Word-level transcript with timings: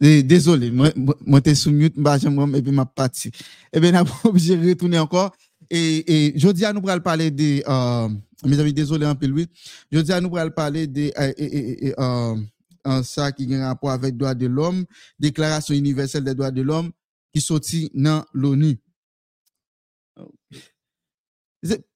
Désolé, 0.00 0.70
moi, 0.70 0.90
moi, 1.24 1.40
t'es 1.40 1.54
sous 1.54 1.70
mute, 1.70 1.94
bah, 1.96 2.18
j'aime, 2.18 2.54
et 2.54 2.60
puis 2.60 2.72
ma 2.72 2.84
partie. 2.84 3.30
Eh 3.72 3.80
bien, 3.80 4.04
de 4.04 4.68
retourner 4.68 4.98
encore. 4.98 5.34
Et, 5.70 6.28
et 6.28 6.38
je 6.38 6.48
dis 6.48 6.64
à 6.64 6.72
nous, 6.72 6.82
pour 6.82 7.02
parler 7.02 7.30
des, 7.30 7.62
euh, 7.66 8.08
mes 8.44 8.58
amis, 8.58 8.72
désolé 8.74 9.06
un 9.06 9.14
peu, 9.14 9.26
Louis. 9.26 9.46
Je 9.90 10.00
dis 10.00 10.12
à 10.12 10.20
nous, 10.20 10.28
pour 10.28 10.38
parler 10.54 10.86
des, 10.86 11.12
euh, 11.18 11.32
et, 11.38 11.86
et, 11.88 11.94
euh, 11.98 12.36
ça 13.02 13.32
qui 13.32 13.52
a 13.54 13.64
un 13.64 13.68
rapport 13.68 13.90
avec 13.90 14.12
les 14.12 14.18
droits 14.18 14.34
de 14.34 14.46
l'homme, 14.46 14.84
déclaration 15.18 15.74
universelle 15.74 16.24
des 16.24 16.34
droits 16.34 16.50
de 16.50 16.60
l'homme, 16.60 16.90
qui 17.32 17.40
sortit 17.40 17.90
dans 17.94 18.24
l'ONU. 18.34 18.76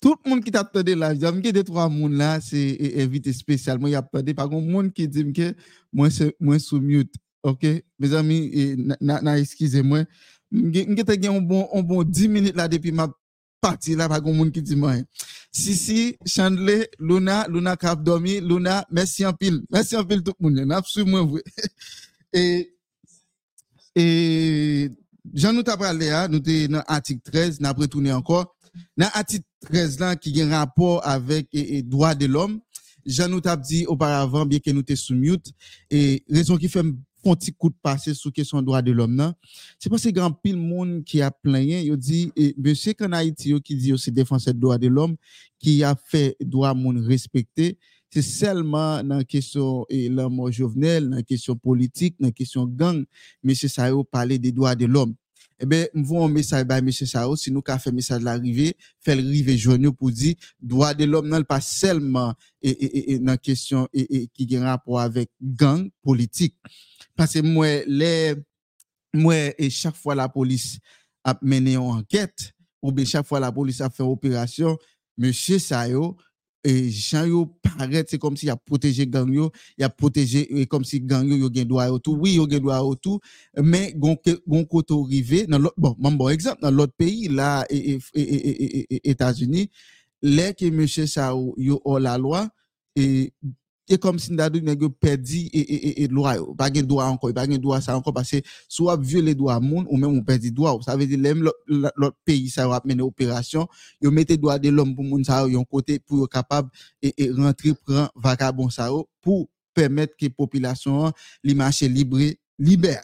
Tout 0.00 0.16
le 0.25 0.30
monde 0.30 0.42
qui 0.42 0.50
t'a 0.50 0.62
entendu 0.62 0.94
là, 0.94 1.14
j'ai 1.14 1.52
deux, 1.52 1.62
trois 1.62 1.90
monde 1.90 2.14
là, 2.14 2.40
c'est 2.40 2.94
invité 2.96 3.34
spécialement. 3.34 3.87
Il 3.87 3.90
y 3.90 3.96
a 3.96 4.02
pas 4.02 4.22
de, 4.22 4.32
par 4.32 4.48
contre, 4.48 4.66
monde 4.66 4.94
qui 4.94 5.06
dit 5.06 5.30
que 5.30 5.54
moi, 5.92 6.08
c'est, 6.08 6.34
moi, 6.40 6.58
sous 6.58 6.80
mute. 6.80 7.14
OK? 7.42 7.66
Mes 7.99 8.14
amis, 8.14 8.50
excusez-moi. 9.38 10.04
J'ai 10.50 11.28
un 11.28 11.40
bon, 11.40 11.68
un 11.73 11.83
bon 11.83 12.02
10 12.02 12.28
minutes 12.28 12.57
là 12.57 12.68
depuis 12.68 12.92
ma 12.92 13.09
partie 13.61 13.95
là, 13.95 14.09
par 14.09 14.23
contre, 14.23 14.37
monde 14.37 14.52
qui 14.52 14.62
dit 14.62 14.76
moi. 14.76 14.95
Sisi, 15.50 16.16
Chandler, 16.26 16.88
Luna, 16.99 17.47
Luna 17.49 17.76
Cap 17.76 18.02
dormi, 18.02 18.40
Luna, 18.40 18.87
merci 18.90 19.26
en 19.26 19.33
pile. 19.33 19.62
Merci 19.71 19.97
en 19.97 20.04
pile 20.04 20.23
tout 20.23 20.33
le 20.40 20.50
monde. 20.50 20.73
Absolument 20.73 21.30
Et, 22.33 22.75
et, 23.97 24.90
Jean 25.33 25.52
nous 25.54 25.62
t'a 25.62 25.76
parlé, 25.76 26.11
hein, 26.11 26.28
nous 26.28 26.45
sommes 26.45 26.66
dans 26.68 26.85
l'article 26.88 27.23
13, 27.30 27.61
nous 27.61 27.68
avons 27.68 27.80
retourné 27.80 28.12
encore. 28.12 28.54
Dans 28.97 29.07
l'article 29.14 29.47
13 29.62 29.99
là, 29.99 30.16
qui 30.16 30.40
a 30.40 30.45
un 30.45 30.50
rapport 30.50 31.07
avec 31.07 31.49
les 31.52 31.83
droits 31.83 32.14
de 32.14 32.26
l'homme, 32.26 32.61
Jean 33.07 33.28
nous 33.28 33.40
t'a 33.40 33.57
dit 33.57 33.87
auparavant, 33.87 34.45
bien 34.45 34.59
que 34.59 34.71
nous 34.71 34.85
sommes 34.87 34.97
sous 34.97 35.14
mute, 35.14 35.52
et 35.90 36.23
raison 36.28 36.59
qui 36.59 36.68
fait 36.68 36.85
un 37.32 37.37
petit 37.37 37.52
coup 37.52 37.70
de 37.70 37.76
passé 37.82 38.14
sur 38.14 38.32
question 38.32 38.62
droits 38.62 38.82
de 38.82 38.92
l'homme, 38.92 39.35
c'est 39.78 39.88
parce 39.88 40.02
que 40.02 40.11
grand 40.11 40.32
pile 40.32 40.56
monde 40.56 41.04
qui 41.04 41.23
a 41.23 41.30
plaigné, 41.30 41.82
il 41.82 41.97
dit, 41.97 42.32
et 42.37 42.54
monsieur 42.58 42.94
qu'en 42.94 43.12
Haïti, 43.12 43.54
qui 43.62 43.76
dit 43.76 43.92
aussi 43.92 44.11
défenseur 44.12 44.54
des 44.54 44.61
droits 44.61 44.78
de 44.78 44.88
l'homme, 44.88 45.16
qui 45.58 45.82
a 45.82 45.94
fait 45.97 46.37
droit 46.40 46.75
monde 46.75 46.99
respecter, 46.99 47.78
c'est 48.11 48.23
seulement 48.23 49.02
dans 49.02 49.18
la 49.18 49.25
question 49.25 49.85
et 49.88 50.08
l'amour 50.08 50.50
jovenel, 50.50 51.11
dans 51.11 51.16
la 51.16 51.23
question 51.23 51.56
politique, 51.56 52.16
dans 52.18 52.28
la 52.28 52.32
question 52.32 52.64
gang, 52.64 53.04
monsieur 53.42 53.68
Sao 53.68 54.02
parler 54.04 54.38
des 54.38 54.52
droits 54.52 54.75
de 54.75 54.87
l'homme. 54.87 55.14
Eh 55.60 55.66
bien, 55.66 55.86
nous 55.92 56.22
un 56.22 56.28
message 56.28 56.64
à 56.68 56.78
M. 56.78 56.90
Sao, 56.92 57.34
si 57.34 57.50
nous 57.50 57.62
avons 57.66 57.78
fait 57.78 57.92
message 57.92 58.22
l'arrivée, 58.22 58.76
fait 59.00 59.16
l'arrivée 59.16 59.56
journée 59.56 59.90
pour 59.90 60.10
dire, 60.10 60.34
droits 60.60 60.94
de 60.94 61.04
l'homme, 61.04 61.28
non 61.28 61.42
pas 61.42 61.60
seulement 61.60 62.34
et, 62.62 62.70
et, 62.70 63.12
et, 63.12 63.18
dans 63.18 63.36
question 63.36 63.88
qui 63.92 64.56
a 64.56 64.64
rapport 64.64 65.00
avec 65.00 65.30
gang 65.40 65.90
politique. 66.02 66.54
Parce 67.16 67.34
que 67.34 67.40
moi, 67.40 67.82
les, 67.86 68.34
moi, 69.12 69.34
et 69.58 69.70
chaque 69.70 69.96
fois 69.96 70.14
la 70.14 70.28
police 70.28 70.78
a 71.24 71.36
mené 71.42 71.74
une 71.74 71.78
enquête, 71.78 72.52
ou 72.80 72.92
bien 72.92 73.04
chaque 73.04 73.26
fois 73.26 73.40
la 73.40 73.50
police 73.50 73.80
a 73.80 73.90
fait 73.90 74.04
opération, 74.04 74.78
Sayo, 75.58 76.16
et 76.16 76.18
Jean 76.90 77.26
yo 77.26 77.46
paraît 77.62 78.04
c'est 78.08 78.18
comme 78.18 78.37
s'il 78.37 78.50
a 78.50 78.56
protégé 78.56 79.06
gang 79.06 79.32
yo, 79.32 79.50
il 79.76 79.84
a 79.84 79.88
protégé 79.88 80.66
comme 80.66 80.84
si 80.84 81.00
gang 81.00 81.26
yo 81.26 81.37
yo 81.37 81.50
gen 81.52 81.66
droit 81.66 81.87
au 81.88 81.98
tout. 81.98 82.16
Oui, 82.20 82.34
yo 82.34 82.48
gen 82.48 82.60
droit 82.60 82.80
au 82.80 82.94
tout, 82.94 83.20
mais 83.56 83.92
gon 83.96 84.16
gon 84.46 84.64
côté 84.64 84.94
arrivé 84.94 85.46
dans 85.46 85.58
l'autre 85.58 85.75
bon, 85.78 85.94
bon 85.98 86.28
exemple 86.28 86.60
dans 86.62 86.70
l'autre 86.70 86.94
pays 86.96 87.28
là 87.28 87.64
et, 87.70 87.98
États-Unis, 89.04 89.70
les 90.22 90.54
que 90.54 90.68
monsieur 90.70 91.06
ça 91.06 91.32
yo 91.56 91.80
la 91.98 92.18
loi 92.18 92.48
et 92.96 93.32
et 93.88 93.99
comme 93.99 94.18
si 94.18 94.33
nous 94.33 94.61
nèg 94.61 94.88
perdu 95.00 95.49
et 95.52 95.61
et 95.61 96.02
et 96.02 96.09
loi 96.09 96.37
pas 96.57 96.73
gen 96.73 96.87
droit 96.87 97.07
encore 97.07 97.33
pas 97.33 97.47
gen 97.47 97.59
droit 97.59 97.80
ça 97.80 97.97
encore 97.97 98.12
parce 98.12 98.30
que 98.30 98.37
soit 98.68 98.97
violer 98.97 99.35
droit 99.35 99.61
monde 99.61 99.87
ou 99.90 99.97
même 99.97 100.16
on 100.16 100.23
perdu 100.23 100.50
droit 100.50 100.78
ça 100.85 100.97
veut 100.97 101.07
dire 101.07 101.18
même 101.18 101.49
l'autre 101.66 102.16
pays 102.25 102.50
ça 102.50 102.68
va 102.68 102.80
mener 102.85 103.02
opération 103.02 103.66
yo 104.00 104.11
mettez 104.11 104.37
droit 104.37 104.59
de 104.59 104.68
l'homme 104.68 104.95
pour 104.95 105.04
monde 105.04 105.25
ça 105.25 105.47
yon 105.49 105.64
côté 105.64 105.99
pour 105.99 106.28
capable 106.28 106.71
et, 107.02 107.14
et 107.16 107.30
rentrer 107.30 107.73
prend 107.75 108.09
vagabond 108.14 108.71
ça 108.71 108.90
pour 109.23 109.49
permettre 109.75 110.14
que 110.16 110.26
population 110.28 111.12
li 111.42 111.54
marche 111.54 111.83
libre 111.83 112.18
libère 112.59 113.02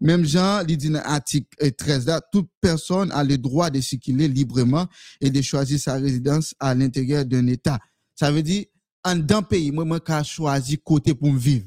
même 0.00 0.24
Jean, 0.24 0.64
dit 0.64 0.76
dans 0.76 0.92
l'article 0.92 1.72
13 1.72 2.06
là, 2.06 2.20
toute 2.32 2.48
personne 2.60 3.10
a 3.12 3.24
le 3.24 3.38
droit 3.38 3.70
de 3.70 3.80
circuler 3.80 4.28
librement 4.28 4.86
et 5.20 5.30
de 5.30 5.40
choisir 5.42 5.78
sa 5.78 5.94
résidence 5.94 6.54
à 6.60 6.74
l'intérieur 6.74 7.24
d'un 7.24 7.46
État. 7.46 7.78
Ça 8.14 8.30
veut 8.30 8.42
dire, 8.42 8.64
en 9.04 9.16
d'un 9.16 9.42
pays, 9.42 9.70
moi, 9.70 9.84
moi, 9.84 10.00
choisi 10.06 10.30
choisi 10.30 10.78
côté 10.78 11.14
pour 11.14 11.32
vivre. 11.32 11.66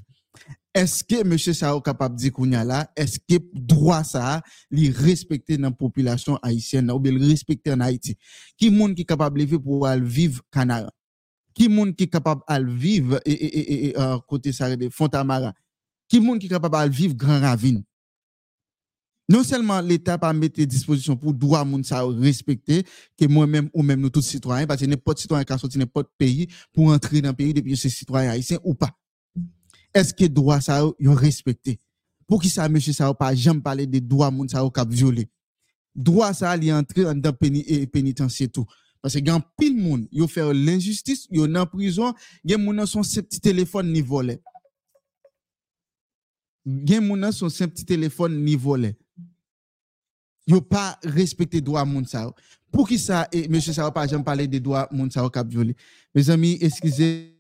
Est-ce 0.74 1.06
que 1.06 1.24
monsieur 1.24 1.54
Sao 1.54 1.80
capable 1.80 2.16
de 2.18 2.30
dire 2.30 2.66
là, 2.66 2.92
est-ce 2.98 3.18
que 3.18 3.42
droit 3.54 4.04
ça, 4.04 4.42
li 4.70 4.90
respecter 4.90 5.58
dans 5.58 5.70
la 5.70 5.72
population 5.72 6.38
haïtienne, 6.42 6.92
ou 6.92 7.00
bien 7.00 7.14
le 7.14 7.26
respecter 7.26 7.72
en 7.72 7.80
Haïti? 7.80 8.18
Qui 8.58 8.70
monde 8.70 8.94
qui 8.94 9.06
capable 9.06 9.40
de 9.40 9.46
vivre 9.46 9.62
pour 9.62 9.88
vivre 9.88 10.42
Canara? 10.52 10.92
Qui 11.54 11.70
monde 11.70 11.96
qui 11.96 12.10
capable 12.10 12.42
de 12.50 12.72
vivre 12.72 13.22
et, 13.26 13.32
et, 13.32 13.88
et, 13.88 13.98
euh, 13.98 14.18
côté 14.28 14.52
ça 14.52 14.68
Fontamara? 14.92 15.54
Qui 16.10 16.20
monde 16.20 16.40
qui 16.40 16.50
capable 16.50 16.90
de 16.90 16.96
vivre 16.96 17.16
Grand 17.16 17.40
Ravine? 17.40 17.82
Non 19.28 19.44
seulement 19.44 19.82
l'État 19.82 20.18
pas 20.18 20.34
mettre 20.34 20.62
disposition 20.64 21.16
pour 21.16 21.34
droit 21.34 21.66
moun 21.66 21.84
ça 21.84 22.04
respecter 22.04 22.84
que 23.18 23.26
moi-même 23.26 23.70
ou 23.74 23.82
même 23.82 24.00
nous 24.00 24.10
tous 24.10 24.22
citoyens 24.22 24.68
parce 24.68 24.82
que 24.82 24.86
n'importe 24.86 25.20
citoyen 25.20 25.44
qui 25.44 25.58
sorti 25.58 25.78
n'importe 25.78 26.10
pays 26.18 26.48
pour 26.72 26.90
entrer 26.90 27.22
dans 27.22 27.30
le 27.30 27.36
pays 27.36 27.54
depuis 27.54 27.76
ces 27.76 27.90
citoyens 27.90 28.32
haïtiens 28.32 28.60
ou 28.64 28.76
pas. 28.76 28.92
Est-ce 29.94 30.14
que 30.14 30.26
droit 30.26 30.62
ça 30.62 30.82
yo 31.00 31.14
respecté? 31.14 31.80
Pour 32.28 32.42
qui 32.42 32.50
ça 32.50 32.70
monsieur 32.70 32.94
ça 32.94 33.14
pas 33.14 33.34
jamais 33.34 33.62
parler 33.62 33.88
de 33.88 34.00
droit 34.00 34.30
moun 34.30 34.48
ça 34.48 34.62
cap 34.74 34.90
violer 34.90 35.28
droit 35.96 36.34
ça 36.34 36.56
li 36.56 36.72
entrer 36.72 37.04
dans 37.16 37.34
pénitentiaire 37.34 38.50
tout. 38.52 38.66
Parce 39.02 39.16
que 39.16 39.20
grand 39.20 39.42
pile 39.58 39.78
monde 39.78 40.08
yo 40.12 40.28
fait 40.28 40.54
l'injustice 40.54 41.28
yo 41.32 41.46
en 41.46 41.66
prison 41.66 42.14
gen 42.44 42.62
moun 42.62 42.86
son 42.86 43.02
petit 43.02 43.40
téléphone 43.40 43.92
ni 43.92 44.02
volé 44.02 44.40
gen 46.66 47.06
moun 47.08 47.32
son 47.32 47.48
petit 47.48 47.86
téléphone 47.86 48.44
ni 48.44 48.56
volé 48.56 48.96
yo 50.48 50.62
pas 50.62 50.98
respecté 51.04 51.62
droit 51.62 51.86
moun 51.86 52.06
sa. 52.06 52.32
Pour 52.72 52.88
qui 52.88 53.00
ça 53.00 53.28
et 53.32 53.48
monsieur 53.48 53.74
ça 53.74 53.90
pas 53.92 54.08
jamais 54.08 54.24
parler 54.24 54.48
des 54.48 54.60
droits 54.60 54.88
moun 54.92 55.10
sa 55.10 55.28
cap 55.30 55.48
violé. 55.48 55.76
Mes 56.14 56.30
amis, 56.30 56.58
excusez 56.62 57.35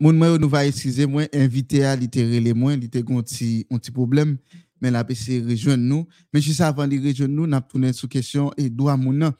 Mon 0.00 0.12
nous 0.12 0.48
va 0.48 0.66
excuser 0.66 1.06
moi 1.06 1.24
à 1.32 1.96
littérer 1.96 2.40
les 2.40 2.54
moins 2.54 2.74
il 2.74 2.84
un 2.84 3.22
petit 3.22 3.90
problème 3.92 4.38
mais 4.80 4.92
la 4.92 5.02
PC 5.02 5.42
nous. 5.76 6.06
Mais 6.32 6.40
juste 6.40 6.60
avant 6.60 6.86
de 6.86 6.96
rejoindre 6.96 7.34
nous, 7.34 7.46
n'a 7.48 7.60
tourné 7.60 7.92
sous 7.92 8.06
question 8.06 8.52
et 8.56 8.70
droit 8.70 8.96
moun 8.96 9.32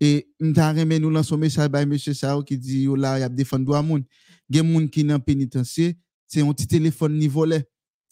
Et 0.00 0.28
m'ta 0.40 0.72
remé 0.72 0.98
nous 0.98 1.16
un 1.16 1.36
message 1.36 1.70
by 1.70 1.86
monsieur 1.86 2.12
Sao 2.12 2.42
qui 2.42 2.58
dit 2.58 2.82
yo 2.82 2.96
là 2.96 3.20
y 3.20 3.22
a 3.22 3.28
défendre 3.28 3.82
moun. 3.82 4.02
Gen 4.50 4.66
moun 4.66 4.88
qui 4.88 5.06
c'est 6.26 6.40
un 6.42 6.52
petit 6.52 6.66
téléphone 6.66 7.16
ni 7.16 7.28
volé. 7.28 7.62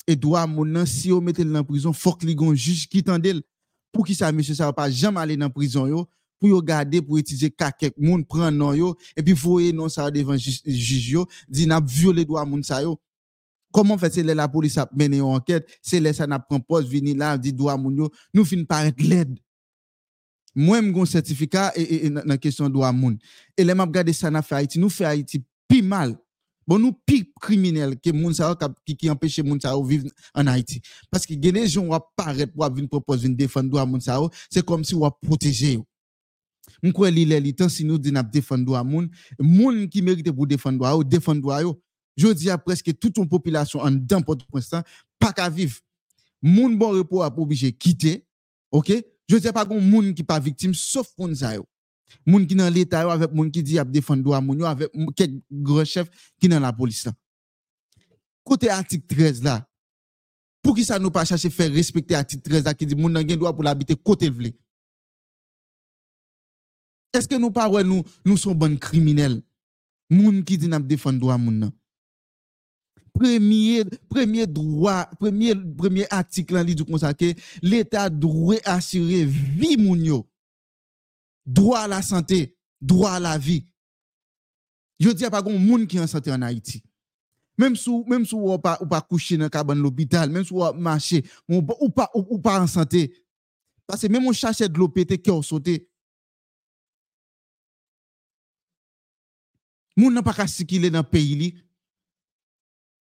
Et 0.06 0.14
droit 0.14 0.46
moun 0.46 0.86
si 0.86 1.10
on 1.10 1.20
mette 1.20 1.40
dans 1.40 1.64
prison, 1.64 1.92
faut 1.92 2.12
que 2.12 2.26
li 2.26 2.34
gon 2.34 2.54
juge 2.54 2.88
qui 2.88 3.02
tendel. 3.02 3.42
Pour 3.90 4.06
qui 4.06 4.14
ça 4.14 4.30
monsieur 4.30 4.54
Sao 4.54 4.72
pas 4.72 4.88
jamais 4.88 5.20
aller 5.20 5.36
dans 5.36 5.50
prison 5.50 5.86
yo 5.88 6.08
pour 6.38 6.48
yo 6.48 6.62
garder 6.62 7.02
pour 7.02 7.18
utiliser 7.18 7.50
quelqu'un 7.50 7.90
moun 7.96 8.24
prend 8.24 8.50
non 8.50 8.72
yo 8.72 8.96
et 9.16 9.22
puis 9.22 9.32
voyer 9.32 9.72
non 9.72 9.88
ça 9.88 10.10
devant 10.10 10.36
juge 10.36 11.10
yo 11.10 11.26
dit 11.48 11.66
n'a 11.66 11.80
violé 11.80 12.24
droit 12.24 12.44
moun 12.44 12.62
ça 12.62 12.82
yo 12.82 12.98
Comment 13.70 13.98
fait 13.98 14.12
c'est 14.14 14.22
la 14.22 14.48
police 14.48 14.78
a 14.78 14.88
mené 14.94 15.18
une 15.18 15.24
enquête, 15.24 15.68
c'est 15.82 16.00
là 16.00 16.12
ça 16.12 16.26
n'a 16.26 16.38
pris 16.38 16.58
poste 16.58 16.88
vini 16.88 17.14
là 17.14 17.36
dit 17.36 17.52
droit 17.52 17.76
moun 17.76 17.96
yo, 17.96 18.10
nous 18.32 18.44
fin 18.44 18.64
paraître 18.64 19.04
l'aide. 19.04 19.38
Moi 20.54 20.80
j'ai 20.80 21.00
un 21.00 21.04
certificat 21.04 21.72
et, 21.76 22.08
dans 22.10 22.38
question 22.38 22.68
droit 22.68 22.92
moun. 22.92 23.18
Et 23.56 23.64
les 23.64 23.74
m'a 23.74 23.84
regardé 23.84 24.12
ça 24.12 24.30
n'a 24.30 24.42
fait 24.42 24.54
Haïti, 24.54 24.78
nous 24.78 24.88
fait 24.88 25.04
Haïti 25.04 25.44
plus 25.68 25.82
mal. 25.82 26.16
Bon 26.66 26.78
nous 26.78 26.92
plus 26.92 27.30
criminel 27.40 27.98
que 27.98 28.10
moun 28.10 28.34
ça 28.34 28.56
qui 28.84 28.96
qui 28.96 29.08
empêche 29.08 29.38
moun 29.40 29.60
ça 29.60 29.74
vivre 29.82 30.08
en 30.34 30.46
Haïti 30.46 30.82
parce 31.10 31.24
que 31.24 31.34
les 31.34 31.66
gens 31.68 31.86
vont 31.86 32.00
paraître 32.16 32.52
pour 32.52 32.68
venir 32.70 32.88
proposer 32.88 33.26
une 33.26 33.36
défendre 33.36 33.70
droit 33.70 33.86
moun 33.86 34.00
ça 34.00 34.20
c'est 34.50 34.64
comme 34.64 34.84
si 34.84 34.94
on 34.94 35.10
protéger 35.10 35.78
Mwen 36.82 36.92
kwe 36.92 37.10
li 37.10 37.24
lè 37.24 37.40
li 37.40 37.54
tan 37.54 37.68
si 37.68 37.84
nous 37.84 37.98
di 37.98 38.12
nap 38.12 38.30
defan 38.32 38.64
do 38.64 38.74
a 38.74 38.84
moun, 38.84 39.08
moun 39.40 39.88
ki 39.88 40.02
merite 40.02 40.32
pour 40.32 40.46
défendre 40.46 40.78
droit 40.78 40.94
ou 40.94 41.04
défendre 41.04 41.42
droit 41.42 41.62
yo. 41.62 41.80
Je 42.16 42.26
dis 42.32 42.50
à 42.50 42.58
presque 42.58 42.98
toute 42.98 43.16
une 43.16 43.28
population 43.28 43.78
en 43.80 43.92
d'un 43.92 44.20
pour 44.20 44.36
l'instant, 44.52 44.82
pas 45.20 45.32
qu'à 45.32 45.48
vivre. 45.48 45.78
Moun 46.42 46.76
bon 46.76 46.90
repos 46.90 47.22
a 47.22 47.32
obligé 47.36 47.72
quitter, 47.72 48.26
ok? 48.72 48.92
Je 49.28 49.36
dis 49.36 49.52
pas 49.52 49.64
qu'on 49.64 49.80
moun 49.80 50.12
qui 50.14 50.24
pas 50.24 50.40
victime, 50.40 50.74
sauf 50.74 51.14
qu'on 51.16 51.32
ça 51.34 51.54
yo. 51.54 51.64
Moun 52.26 52.46
qui 52.46 52.54
dans 52.54 52.72
l'état 52.72 53.10
avec 53.10 53.32
moun 53.32 53.50
qui 53.50 53.62
dit 53.62 53.78
a 53.78 53.84
défendre 53.84 54.22
droit 54.22 54.40
moun 54.40 54.58
yo 54.58 54.66
avec 54.66 54.90
quelques 55.14 55.42
grands 55.50 55.84
chefs 55.84 56.08
qui 56.40 56.48
dans 56.48 56.60
la 56.60 56.72
police 56.72 57.04
là. 57.04 57.12
Côté 58.42 58.70
article 58.70 59.06
13 59.06 59.42
là, 59.42 59.68
pour 60.62 60.74
qui 60.74 60.84
ça 60.84 60.98
nous 60.98 61.10
pas 61.10 61.24
chercher 61.24 61.50
faire 61.50 61.70
respecter 61.70 62.14
article 62.14 62.42
13 62.42 62.64
là 62.64 62.74
qui 62.74 62.86
dit 62.86 62.96
moun 62.96 63.12
nan 63.12 63.28
gen 63.28 63.38
droit 63.38 63.52
pour 63.52 63.62
l'habiter 63.62 63.94
côté 63.94 64.30
vle? 64.30 64.52
Est-ce 67.12 67.28
que 67.28 67.36
nous 67.36 67.50
pas 67.50 67.68
nous 67.82 68.02
nous 68.24 68.36
sommes 68.36 68.54
bons 68.54 68.76
criminels? 68.78 69.42
Moun 70.10 70.44
qui 70.44 70.56
dit 70.56 70.68
n'a 70.68 70.78
défendre 70.78 71.20
droit 71.20 71.38
moun 71.38 71.70
premier, 73.18 73.84
premier 74.08 74.46
droit, 74.46 75.06
premier, 75.18 75.54
premier 75.54 76.06
article 76.10 76.56
en 76.56 76.84
consacré, 76.84 77.34
l'État 77.62 78.08
doit 78.08 78.56
assurer 78.64 79.24
vie 79.24 79.76
moun 79.76 80.22
Droit 81.44 81.80
à 81.80 81.88
la 81.88 82.02
santé, 82.02 82.56
droit 82.80 83.12
à 83.12 83.20
la 83.20 83.38
vie. 83.38 83.64
Je 85.00 85.10
dis 85.10 85.24
pas 85.24 85.42
qu'on 85.42 85.58
monde 85.58 85.86
qui 85.86 85.98
en 85.98 86.06
santé 86.06 86.30
en 86.30 86.42
Haïti. 86.42 86.82
Même 87.56 87.74
si 87.74 87.90
même 88.06 88.24
si 88.26 88.34
ou 88.34 88.56
pas 88.58 88.78
ou 88.80 88.86
pas 88.86 89.00
couché 89.00 89.36
dans 89.36 89.48
cabane 89.48 89.78
l'hôpital, 89.78 90.30
même 90.30 90.44
si 90.44 90.52
ou 90.52 90.72
marché, 90.74 91.24
ou, 91.48 91.62
pas 91.62 92.10
ou, 92.14 92.38
pas 92.38 92.60
en 92.60 92.66
santé. 92.66 93.12
Parce 93.86 94.02
que 94.02 94.06
même 94.08 94.26
on 94.26 94.32
cherche 94.32 94.58
de 94.58 94.78
l'eau 94.78 94.88
qui 94.88 95.30
a 95.30 95.42
sauté. 95.42 95.87
Moun 99.98 100.14
nan 100.14 100.22
pa 100.22 100.36
ka 100.36 100.46
sikile 100.46 100.92
nan 100.94 101.02
peyi 101.02 101.34
li. 101.34 101.48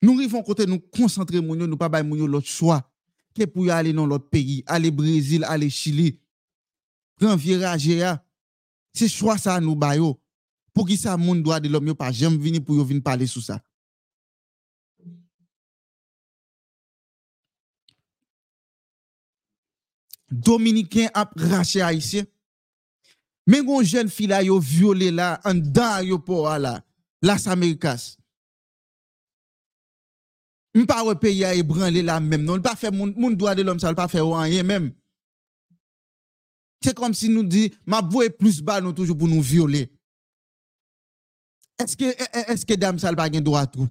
Nou 0.02 0.18
rivon 0.18 0.42
kote 0.46 0.66
nou 0.66 0.82
konsantre 0.94 1.42
moun 1.44 1.62
yo, 1.62 1.68
nou 1.70 1.78
pa 1.78 1.90
bay 1.94 2.06
moun 2.06 2.24
yo 2.24 2.30
lot 2.30 2.46
chwa. 2.50 2.80
Ke 3.38 3.46
pou 3.46 3.68
yo 3.68 3.74
ale 3.76 3.94
nan 3.94 4.10
lot 4.10 4.26
peyi, 4.34 4.64
ale 4.66 4.90
Brezil, 4.94 5.46
ale 5.46 5.70
Chili. 5.70 6.16
Pren 7.18 7.38
viraje 7.38 8.00
ya. 8.00 8.16
Se 8.98 9.10
chwa 9.14 9.38
sa 9.38 9.60
nou 9.62 9.78
bay 9.78 10.02
yo. 10.02 10.16
Pou 10.74 10.86
ki 10.90 10.98
sa 10.98 11.14
moun 11.18 11.44
doa 11.46 11.60
de 11.62 11.70
lom 11.70 11.86
yo 11.90 11.94
pa 11.98 12.10
jem 12.14 12.38
vini 12.42 12.62
pou 12.62 12.78
yo 12.78 12.86
vini 12.86 13.02
pale 13.02 13.30
sou 13.30 13.46
sa. 13.46 13.60
Dominiken 20.30 21.14
ap 21.14 21.38
rache 21.40 21.82
a 21.86 21.94
isye. 21.94 22.26
Men 23.48 23.64
gon 23.66 23.86
jen 23.86 24.10
fila 24.12 24.42
yo 24.44 24.58
viole 24.60 25.08
la, 25.14 25.38
an 25.48 25.62
da 25.62 26.02
yo 26.04 26.18
po 26.20 26.44
a 26.50 26.58
la. 26.60 26.76
Las 27.22 27.48
Americas 27.48 28.18
pas 30.86 31.10
un 31.10 31.16
pays 31.16 31.44
à 31.44 31.56
ébranler 31.56 32.02
la 32.02 32.20
même. 32.20 32.44
Non, 32.44 32.62
pas 32.62 32.76
faire 32.76 32.92
mon, 32.92 33.32
droit 33.32 33.56
de 33.56 33.64
l'homme, 33.64 33.80
ça 33.80 33.94
pas 33.94 34.08
faire 34.08 34.28
rien 34.28 34.64
même. 34.64 34.94
C'est 36.84 36.96
comme 36.96 37.14
si 37.14 37.30
nous 37.30 37.44
dit, 37.44 37.74
ma 37.86 38.02
voix 38.02 38.30
plus 38.30 38.62
bas, 38.62 38.82
nous 38.82 38.94
toujours 38.94 39.18
pour 39.18 39.28
nous 39.28 39.42
violer. 39.42 39.92
Est-ce 41.80 41.98
que, 41.98 42.06
est-ce 42.52 42.66
que 42.66 42.74
dame 42.74 43.00
ça 43.00 43.14
pas 43.14 43.30
droit 43.30 43.66
tout? 43.66 43.88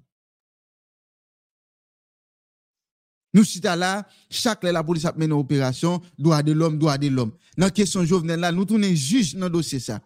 Nous 3.35 3.45
sommes 3.45 3.79
là, 3.79 4.09
chaque 4.31 4.63
la 4.63 4.83
police 4.83 5.05
a 5.05 5.13
mené 5.13 5.27
une 5.27 5.33
opération, 5.33 6.01
droit 6.19 6.43
de 6.43 6.53
l'homme, 6.53 6.79
droit 6.79 6.97
de 6.97 7.09
l'homme. 7.09 7.33
Dans 7.59 7.67
la 7.67 7.71
question 7.71 8.05
Jovenel 8.05 8.41
là, 8.41 8.51
nous 8.51 8.65
tournons 8.65 8.95
juge 8.95 9.35
dans 9.35 9.47
le 9.47 9.51
dossier 9.51 9.79
ça. 9.79 10.01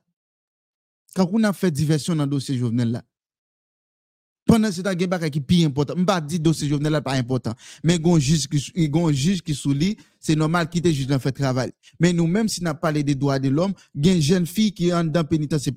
Quand 1.14 1.28
on 1.32 1.44
a 1.44 1.52
fait 1.52 1.70
diversion 1.70 2.16
dans 2.16 2.24
le 2.24 2.30
dossier 2.30 2.58
Jovenel 2.58 2.90
là, 2.90 3.04
pendant 4.50 4.72
ce 4.72 4.80
temps, 4.80 4.90
il 4.90 5.00
y 5.00 5.04
a 5.04 5.30
qui 5.30 5.40
plus 5.40 5.64
important. 5.64 5.94
Je 5.94 6.00
ne 6.00 6.04
pas 6.04 6.20
dire 6.20 6.40
dossier 6.40 6.68
Jovenel 6.68 6.94
n'est 6.94 7.00
pas 7.00 7.12
important. 7.12 7.54
Mais 7.84 7.96
il 7.96 8.04
y 8.04 8.10
a 8.10 8.14
un 8.14 9.12
juge 9.12 9.42
qui, 9.42 9.54
soulit, 9.54 9.96
c'est 10.18 10.34
normal 10.34 10.68
qu'il 10.68 10.82
te 10.82 10.88
juge 10.88 11.06
dans 11.06 11.20
fait 11.20 11.30
travail. 11.30 11.70
Mais 12.00 12.12
nous, 12.12 12.26
même 12.26 12.48
si 12.48 12.64
nous 12.64 12.74
parlé 12.74 13.04
des 13.04 13.14
droits 13.14 13.38
de 13.38 13.48
l'homme, 13.48 13.72
il 13.94 14.06
y 14.06 14.10
a 14.10 14.14
une 14.14 14.20
jeune 14.20 14.46
fille 14.46 14.72
qui 14.72 14.88
est 14.88 15.04
dans 15.04 15.24
pénitentiaire, 15.24 15.74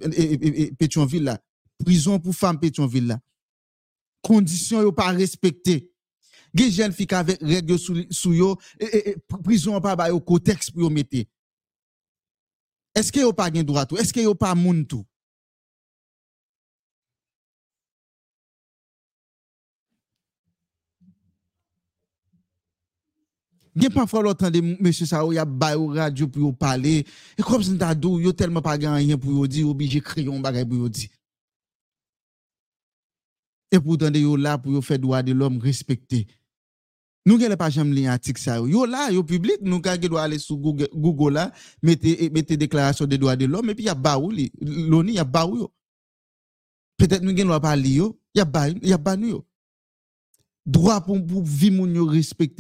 Pétionville 0.80 1.24
là. 1.24 1.40
Prison 1.86 2.20
pour 2.20 2.34
femmes 2.34 2.60
Pétionville 2.60 3.06
là. 3.06 3.20
Conditions 4.24 4.92
pas 4.92 5.12
respectées. 5.12 5.92
Il 6.56 6.62
y 6.62 6.64
a 6.64 6.68
une 6.68 6.74
jeune 6.74 6.94
fille 6.94 7.06
qui 7.06 7.14
avait 7.14 7.38
règles 7.42 7.78
sous 7.78 8.34
yo, 8.34 8.58
prison 9.44 9.80
pas 9.82 9.96
ba 9.96 10.10
yo 10.10 10.20
contexte 10.20 10.72
pour 10.72 10.90
mettre. 10.90 11.18
Est-ce 12.96 13.12
que 13.12 13.20
yo 13.20 13.34
pas 13.34 13.52
de 13.52 13.62
droit 13.62 13.86
tout? 13.86 13.98
Est-ce 13.98 14.12
que 14.12 14.20
yo 14.20 14.34
pas 14.34 14.56
moun 14.56 14.84
tout? 14.88 15.06
Gen 23.74 23.90
pafwa 23.90 24.22
l'otan 24.22 24.54
de 24.54 24.62
mèche 24.62 25.08
sa 25.10 25.24
ou 25.26 25.34
ya 25.34 25.46
bay 25.46 25.74
ou 25.80 25.96
radyo 25.96 26.28
pou 26.30 26.46
yo 26.46 26.52
pale, 26.54 27.00
e 27.34 27.46
kom 27.46 27.64
sin 27.66 27.80
ta 27.82 27.96
dou 27.98 28.22
yo 28.22 28.34
telman 28.38 28.62
pa 28.62 28.76
gen 28.78 28.94
anyen 28.94 29.18
pou 29.18 29.34
yo 29.40 29.48
di, 29.50 29.64
yo 29.66 29.74
bije 29.78 30.02
kriyon 30.06 30.44
bagay 30.46 30.66
pou 30.68 30.86
yo 30.86 30.92
di. 30.94 31.08
E 33.74 33.80
pou 33.82 33.98
tan 33.98 34.14
de 34.14 34.22
yo 34.22 34.36
la 34.38 34.60
pou 34.62 34.76
yo 34.76 34.82
fè 34.86 35.00
doa 35.02 35.24
de 35.26 35.34
l'om 35.34 35.58
respekte. 35.64 36.22
Nou 37.26 37.40
gen 37.42 37.50
le 37.50 37.58
pa 37.58 37.72
jam 37.74 37.90
li 37.96 38.04
atik 38.12 38.38
sa 38.38 38.60
yo. 38.60 38.68
Yo 38.70 38.84
la, 38.86 39.08
yo 39.16 39.24
publik, 39.26 39.64
nou 39.66 39.82
kage 39.82 40.06
doa 40.12 40.28
ale 40.28 40.38
sou 40.44 40.60
Google, 40.62 40.92
Google 40.94 41.34
la, 41.40 41.48
mette, 41.82 42.14
mette 42.36 42.60
deklarasyon 42.60 43.10
de 43.10 43.18
doa 43.18 43.34
de 43.40 43.48
l'om, 43.50 43.74
epi 43.74 43.88
ya 43.88 43.96
ba 43.98 44.20
ou 44.20 44.30
li, 44.30 44.52
loni 44.62 45.18
ya 45.18 45.26
ba 45.26 45.48
ou 45.50 45.64
yo. 45.64 45.72
Petèt 47.00 47.26
nou 47.26 47.34
gen 47.34 47.50
lwa 47.50 47.58
pa 47.64 47.74
li 47.80 47.96
yo, 47.98 48.12
ya 48.38 48.46
ba, 48.46 48.68
ya 48.86 49.02
ba 49.02 49.16
nou 49.18 49.40
yo. 49.40 49.42
Droit 50.66 51.02
pour, 51.02 51.26
pour 51.26 51.44
vivre 51.44 51.76
moun 51.76 51.96
yo 51.96 52.10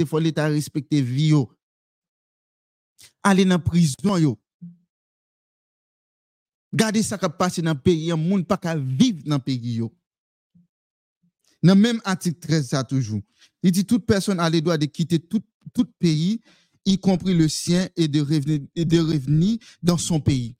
faut 0.06 0.20
l'état 0.20 0.48
respecter 0.48 1.02
vie 1.02 1.30
yo. 1.30 1.52
Aller 3.22 3.46
dans 3.46 3.60
prison 3.60 4.18
yo. 4.18 4.40
Gardez 6.74 7.04
ça 7.04 7.18
qui 7.18 7.28
passe 7.38 7.60
dans 7.60 7.74
le 7.74 7.80
pays, 7.80 8.12
un 8.12 8.18
monde 8.18 8.48
pas 8.48 8.58
qu'à 8.58 8.76
vivre 8.76 9.22
dans 9.26 9.36
le 9.36 9.42
pays 9.42 9.76
yo. 9.76 9.94
Dans 11.62 11.76
même 11.76 12.02
article 12.04 12.40
13 12.40 12.68
ça 12.70 12.84
toujours. 12.84 13.22
Il 13.62 13.72
dit 13.72 13.86
toute 13.86 14.06
personne 14.06 14.40
a 14.40 14.50
le 14.50 14.60
droit 14.60 14.78
de 14.78 14.86
quitter 14.86 15.20
tout, 15.20 15.44
tout 15.74 15.88
pays, 15.98 16.42
y 16.86 17.00
compris 17.00 17.34
le 17.34 17.48
sien, 17.48 17.88
et 17.96 18.10
de 18.10 18.20
revenir, 18.20 18.62
de 18.76 19.00
revenir 19.00 19.58
dans 19.82 19.98
son 19.98 20.20
pays. 20.20 20.58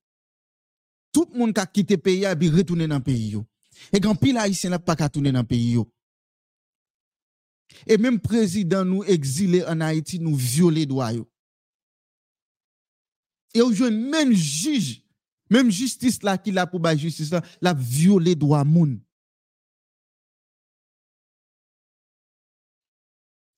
Tout 1.12 1.28
le 1.32 1.38
monde 1.38 1.54
qui 1.54 1.60
a 1.60 1.66
quitté 1.66 1.96
le 1.96 2.02
pays 2.02 2.26
a 2.26 2.34
retourner 2.34 2.88
dans 2.88 2.98
le 2.98 3.04
pays. 3.04 3.32
Yo. 3.32 3.46
Et 3.92 4.00
quand 4.00 4.16
pile 4.16 4.38
haïtien 4.38 4.70
n'a 4.70 4.80
pas 4.80 4.96
qu'à 4.96 5.06
retourner 5.06 5.32
dans 5.32 5.42
le 5.42 5.46
pays. 5.46 5.74
Yo. 5.74 5.93
E 7.84 7.98
menm 8.00 8.20
prezident 8.22 8.88
nou 8.88 9.06
exile 9.10 9.64
an 9.70 9.84
Haiti 9.84 10.20
nou 10.22 10.38
viole 10.40 10.86
dwayo. 10.90 11.26
E 13.54 13.62
ou 13.62 13.74
jwen 13.76 13.98
menm 14.10 14.34
jij, 14.34 15.00
menm 15.52 15.72
jistis 15.74 16.22
la 16.26 16.38
ki 16.42 16.54
la 16.56 16.66
pou 16.70 16.82
ba 16.82 16.96
jistis 16.98 17.32
la, 17.34 17.44
la 17.62 17.74
viole 17.78 18.34
dwa 18.40 18.64
moun. 18.66 18.98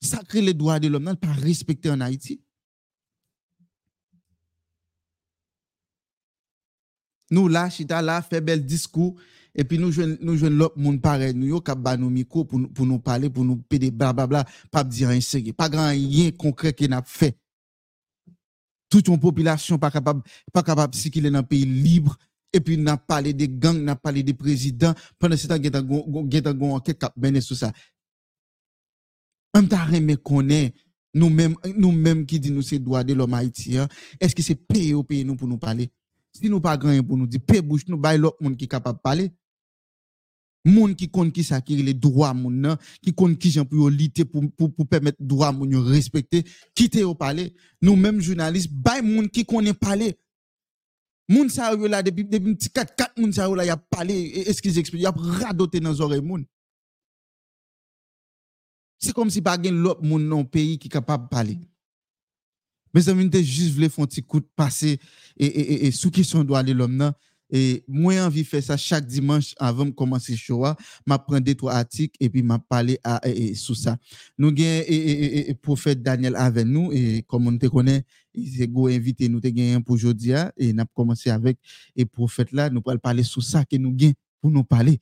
Sakre 0.06 0.44
le 0.44 0.54
dwa 0.54 0.78
de 0.82 0.91
l'om 0.91 1.06
nan 1.06 1.18
pa 1.20 1.34
respekte 1.39 1.89
an 1.94 2.04
Haiti. 2.06 2.38
Nou 7.34 7.50
la, 7.50 7.70
chita 7.74 8.04
la, 8.06 8.20
fe 8.22 8.41
bel 8.44 8.62
diskou, 8.68 9.15
et 9.58 9.63
puis 9.63 9.80
nous 9.80 9.91
jouons 9.91 10.18
nous 10.22 10.36
jouons 10.36 10.50
l'autre 10.50 10.78
monde 10.78 11.02
pareil 11.02 11.34
nous 11.34 11.48
yo 11.48 11.62
cap 11.62 11.80
nous 11.98 12.10
micro 12.10 12.44
pour 12.44 12.60
pour 12.74 12.86
nous 12.86 13.00
parler 13.00 13.30
pour 13.30 13.46
nous 13.46 13.56
péder 13.56 13.89
blablabla 13.89 14.46
pas 14.70 14.84
dire 14.84 15.10
rien 15.10 15.22
sérieux. 15.22 15.54
Pas 15.54 15.70
grand 15.70 15.88
rien 15.88 16.32
concret 16.32 16.74
qu'on 16.74 16.91
a 16.91 17.02
fait. 17.02 17.38
Toute 18.89 19.08
une 19.08 19.20
population 19.20 19.78
pas 19.78 19.91
capable 19.91 20.22
pas 20.52 20.62
capable 20.62 20.98
est 20.98 21.22
dans 21.22 21.39
un 21.39 21.44
pays 21.44 21.65
libre. 21.65 22.18
Et 22.52 22.60
puis 22.60 22.78
n'a 22.78 22.98
parlé 22.98 23.34
des 23.34 23.50
gangs 23.50 23.82
n'a 23.82 23.96
parlé 23.96 24.24
des 24.24 24.34
présidents. 24.34 24.94
Pendant 25.18 25.38
ce 25.38 25.48
temps 25.48 25.56
il 25.56 25.65
y 25.65 25.76
a 25.76 25.82
enquête 25.82 27.00
qui 27.00 27.28
a 27.28 27.41
sur 27.41 27.56
ça. 27.56 27.72
On 29.54 29.65
t'a 29.65 29.86
remis 29.86 30.18
connaît 30.18 30.74
nous-mêmes 31.13 31.56
nous-mêmes 31.78 32.26
qui 32.26 32.41
dit 32.41 32.52
nous 32.52 32.62
c'est 32.62 32.80
droit 32.80 33.06
de 33.06 33.13
l'homme 33.13 33.34
haïtien. 33.34 33.88
Est-ce 34.20 34.36
que 34.36 34.41
c'est 34.41 34.56
payé 34.56 34.94
au 34.94 35.04
pays 35.04 35.24
nous 35.24 35.38
pour 35.38 35.48
nous 35.48 35.58
parler? 35.58 35.89
Si 36.34 36.50
nous 36.50 36.60
pas 36.60 36.76
grand 36.76 37.02
pour 37.04 37.15
nous 37.15 37.28
dire 37.28 37.39
paye 37.39 37.62
bouche 37.62 37.88
nous 37.88 37.98
bail 37.98 38.18
l'autre 38.18 38.36
monde 38.41 38.58
qui 38.58 38.68
capable 38.68 39.00
parler 39.00 39.32
monde 40.65 40.95
qui 40.95 41.10
compte 41.10 41.32
qui 41.32 41.43
ça 41.43 41.62
qui 41.62 41.78
les 41.78 41.93
droits 41.93 42.34
moun 42.34 42.75
qui 43.01 43.13
compte 43.13 43.38
qui 43.38 43.51
gens 43.51 43.65
pour 43.65 43.89
lutter 43.89 44.25
pour 44.25 44.43
pour 44.58 44.73
pour 44.73 44.88
permettre 44.88 45.17
droit 45.21 45.51
moun 45.51 45.75
respecter 45.75 46.43
quitter 46.73 47.04
au 47.04 47.15
parler 47.15 47.56
nous 47.82 47.95
mêmes 47.95 48.19
journalistes 48.19 48.71
bay 48.71 49.01
monde 49.01 49.30
qui 49.30 49.45
connaît 49.45 49.73
parler 49.73 50.17
moun 51.30 51.49
ça 51.49 51.71
yo 51.73 51.88
là 51.88 52.01
depuis 52.01 52.25
depuis 52.25 52.56
petit 52.56 52.69
4 52.69 52.95
4 52.95 53.19
moun 53.19 53.32
ça 53.32 53.45
yo 53.45 53.56
là 53.56 53.65
y 53.65 53.69
a 53.69 53.78
parlé 53.78 54.13
est-ce 54.13 54.62
qu'ils 54.62 54.78
expliquent 54.78 55.04
y 55.04 55.06
a 55.06 55.54
dans 55.54 56.01
oreilles 56.01 56.21
moun. 56.21 56.45
C'est 58.97 59.13
comme 59.13 59.30
si 59.30 59.41
pas 59.41 59.62
gen 59.62 59.75
l'autre 59.75 60.04
moun 60.04 60.47
pays 60.47 60.80
qui 60.80 60.89
capable 60.89 61.28
parler 61.30 61.60
mes 62.95 63.10
amis, 63.10 63.30
je 63.30 63.41
juste 63.41 63.73
voulu 63.73 63.89
faire 63.89 64.06
un 64.06 64.08
petit 64.08 64.23
coup 64.23 64.39
de 64.39 64.47
passer 64.56 64.99
et, 65.36 65.45
et, 65.45 65.86
et, 65.86 65.91
sous 65.91 66.10
question 66.10 66.45
droit 66.45 66.63
de 66.63 66.71
l'homme. 66.71 67.12
Et 67.49 67.84
moi, 67.88 68.13
envie 68.25 68.43
de 68.43 68.47
faire 68.47 68.63
ça 68.63 68.77
chaque 68.77 69.05
dimanche 69.05 69.53
avant 69.58 69.86
de 69.86 69.91
commencer 69.91 70.34
le 70.34 70.38
show. 70.38 70.65
Je 71.08 71.13
prends 71.15 71.39
deux, 71.39 71.55
trois 71.55 71.73
articles 71.73 72.15
et 72.19 72.29
puis 72.29 72.43
je 72.47 72.58
parler 72.69 72.99
à, 73.03 73.21
et, 73.27 73.53
sur 73.53 73.75
ça. 73.75 73.97
Nous 74.38 74.47
avons 74.47 74.58
le 74.58 75.53
prophète 75.53 76.01
Daniel 76.01 76.36
avec 76.36 76.65
nous 76.65 76.91
et 76.91 77.23
comme 77.27 77.47
on 77.47 77.58
te 77.58 77.67
connaît, 77.67 78.03
il 78.34 78.51
s'est 78.51 78.69
invité 78.75 79.29
nous 79.29 79.39
te 79.39 79.79
pour 79.81 79.95
aujourd'hui 79.95 80.31
et 80.58 80.73
nous 80.73 80.81
avons 80.81 80.89
commencé 80.93 81.29
avec 81.29 81.58
le 81.95 82.05
prophète 82.05 82.51
là. 82.51 82.69
Nous 82.69 82.81
allons 82.88 82.99
parler 82.99 83.23
sur 83.23 83.43
ça 83.43 83.63
que 83.63 83.77
nous 83.77 83.95
avons 83.99 84.13
pour 84.41 84.51
nous 84.51 84.63
parler. 84.63 84.99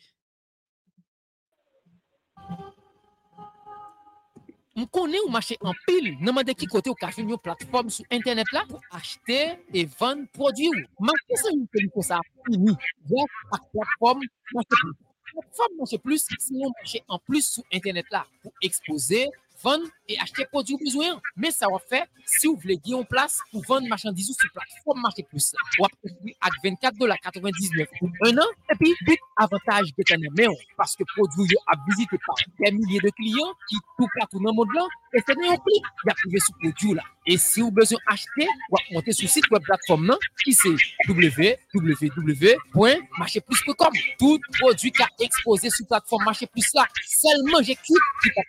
M 4.75 4.87
konen 4.89 5.21
ou 5.21 5.29
mache 5.29 5.53
an 5.61 5.75
pil, 5.85 6.07
nanman 6.25 6.47
de 6.47 6.55
ki 6.57 6.65
kote 6.65 6.89
ou 6.89 6.97
ka 6.97 7.11
fin 7.13 7.27
yo 7.29 7.37
platform 7.37 7.91
sou 7.93 8.07
internet 8.15 8.49
la 8.55 8.63
pou 8.65 8.81
achete 8.97 9.37
e 9.69 9.83
vande 9.99 10.25
prodwi 10.33 10.71
ou. 10.71 10.79
Mache 11.09 11.37
sa 11.37 11.51
yon 11.53 11.67
peli 11.69 11.91
kon 11.93 12.07
sa 12.07 12.17
apini, 12.23 12.73
vek 13.11 13.35
ak 13.53 13.67
platform 13.75 14.23
mache 14.55 14.79
plus. 14.79 14.95
Platform 15.29 15.77
mache 15.77 15.99
plus, 16.01 16.25
si 16.41 16.57
yon 16.63 16.73
mache 16.79 17.03
an 17.05 17.21
plus 17.21 17.51
sou 17.53 17.69
internet 17.69 18.09
la 18.15 18.23
pou 18.41 18.49
expose, 18.65 19.21
vendre 19.63 19.85
et 20.07 20.19
acheter 20.19 20.45
produits 20.45 20.77
besoin. 20.77 21.19
Mais 21.35 21.51
ça 21.51 21.67
va 21.71 21.79
faire 21.79 22.05
si 22.25 22.47
vous 22.47 22.55
voulez 22.55 22.77
gagner 22.77 22.95
en 22.95 23.03
place 23.03 23.39
pour 23.51 23.63
vendre 23.65 23.87
marchandises 23.87 24.35
sur 24.39 24.51
plateforme 24.51 25.01
Marché 25.01 25.23
Plus. 25.23 25.53
Vous 25.77 25.85
avez 25.85 26.35
à 26.41 26.49
24 26.63 26.97
dollars 26.97 27.19
99 27.21 27.87
pour 27.99 28.09
un 28.25 28.37
an. 28.37 28.47
Et 28.71 28.75
puis, 28.79 28.93
big 29.05 29.17
avantage 29.37 29.93
de 29.97 30.03
parce 30.77 30.95
que 30.95 31.03
produit 31.15 31.55
a 31.67 31.75
visité 31.89 32.17
par 32.25 32.35
des 32.59 32.71
milliers 32.71 32.99
de 32.99 33.09
clients 33.09 33.53
qui 33.69 33.77
tout 33.97 34.07
partout 34.19 34.39
dans 34.39 34.51
le 34.51 34.55
monde 34.55 34.73
là. 34.73 34.85
Et 35.13 35.19
c'est 35.25 35.31
un 35.31 35.35
clic, 35.35 35.61
il 35.67 36.07
y 36.07 36.09
a 36.09 36.13
privé 36.13 36.39
sur 36.39 36.55
produit 36.57 36.93
là. 36.93 37.03
Et 37.25 37.37
si 37.37 37.61
vous 37.61 37.67
avez 37.67 37.75
besoin 37.75 37.99
d'acheter, 38.09 38.45
vous 38.69 38.77
monter 38.91 39.13
sur 39.13 39.23
le 39.23 39.29
site 39.29 39.49
web 39.51 39.63
plateforme 39.63 40.17
qui 40.43 40.51
c'est 40.53 40.75
www.marchéplus.com. 41.07 43.93
Tout 44.19 44.37
produit 44.59 44.91
qui 44.91 45.01
a 45.01 45.07
exposé 45.19 45.69
sur 45.69 45.87
plateforme 45.87 46.25
Marché 46.25 46.45
Plus 46.47 46.69
là, 46.73 46.85
seulement 47.05 47.61
j'ai 47.61 47.75
qui 47.75 47.93
va 48.35 48.41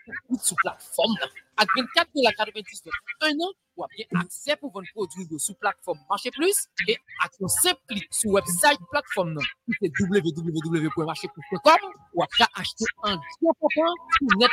sur 0.42 0.56
plateforme 0.56 1.14
à 1.56 1.64
24 1.76 2.08
99 2.14 2.92
un 3.20 3.30
an 3.40 3.52
ou 3.76 3.84
bien 3.96 4.20
accès 4.20 4.56
pour 4.56 4.72
vendre 4.72 4.86
produits 4.94 5.26
sur 5.38 5.56
plateforme 5.56 5.98
Marché 6.08 6.30
Plus 6.30 6.68
et 6.88 6.96
à 7.22 7.28
un 7.42 7.48
simple 7.48 7.80
clic 7.88 8.06
sur 8.10 8.30
website 8.30 8.78
plateforme 8.90 9.38
qui 9.66 9.74
c'est 9.80 9.92
www.marchéplus.com 10.00 11.90
ou 12.14 12.22
à 12.22 12.26
acheter 12.56 12.84
un 13.04 13.16
gros 13.40 13.68
sur 14.18 14.38
net 14.38 14.50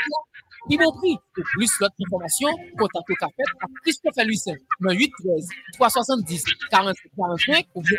qui 0.70 0.78
m'ont 0.78 0.92
pris. 0.92 1.18
Pour 1.34 1.44
plus 1.54 1.72
d'autres 1.80 1.96
informations, 2.06 2.50
contactez 2.78 3.16
Café 3.16 3.44
à 3.62 3.66
Christophe 3.82 4.26
Lucien, 4.26 4.56
8 4.80 5.12
13 5.24 5.50
370 5.74 6.44
40 6.70 6.96
45 7.16 7.68
ou 7.76 7.82
bien 7.82 7.98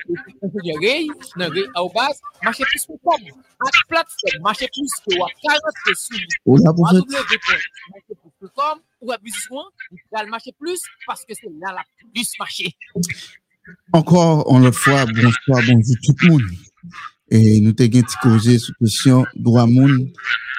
Ray, 0.81 1.09
dans 1.37 1.51
Ray 1.51 1.65
à 1.75 1.83
base, 1.95 2.21
marché 2.43 2.65
plus.com. 2.65 3.21
À 3.61 3.71
plateforme 3.89 4.43
marché 4.43 4.69
plus 4.73 4.93
que 5.07 5.15
40 5.17 5.27
sur 5.97 6.19
www.marchéplus.com 6.47 8.22
ou 9.01 9.13
à 9.13 9.19
besoin, 9.19 9.65
vous 9.91 9.99
le 10.25 10.31
marché 10.31 10.53
plus 10.59 10.81
parce 11.07 11.25
que 11.25 11.35
c'est 11.35 11.51
là 11.61 11.73
la 11.73 11.85
plus 12.13 12.33
marché. 12.39 12.77
Encore 13.93 14.47
une 14.57 14.73
fois, 14.73 15.07
bonsoir, 15.07 15.63
bonjour 15.67 15.97
tout 16.05 16.15
le 16.23 16.29
monde. 16.29 16.43
Et 17.31 17.61
nous 17.61 17.73
avons 17.79 18.03
causé 18.23 18.59
sur 18.59 18.75
la 18.81 18.87
question 18.87 19.25
droit 19.37 19.67
monde 19.67 20.11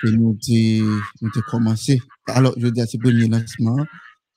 et 0.03 0.11
nous 0.11 0.37
avons 0.49 1.41
commencé. 1.49 1.99
Alors, 2.27 2.53
je 2.57 2.67
dis 2.67 2.81
à 2.81 2.87
ce 2.87 2.97
premier 2.97 3.27
lancement, 3.27 3.85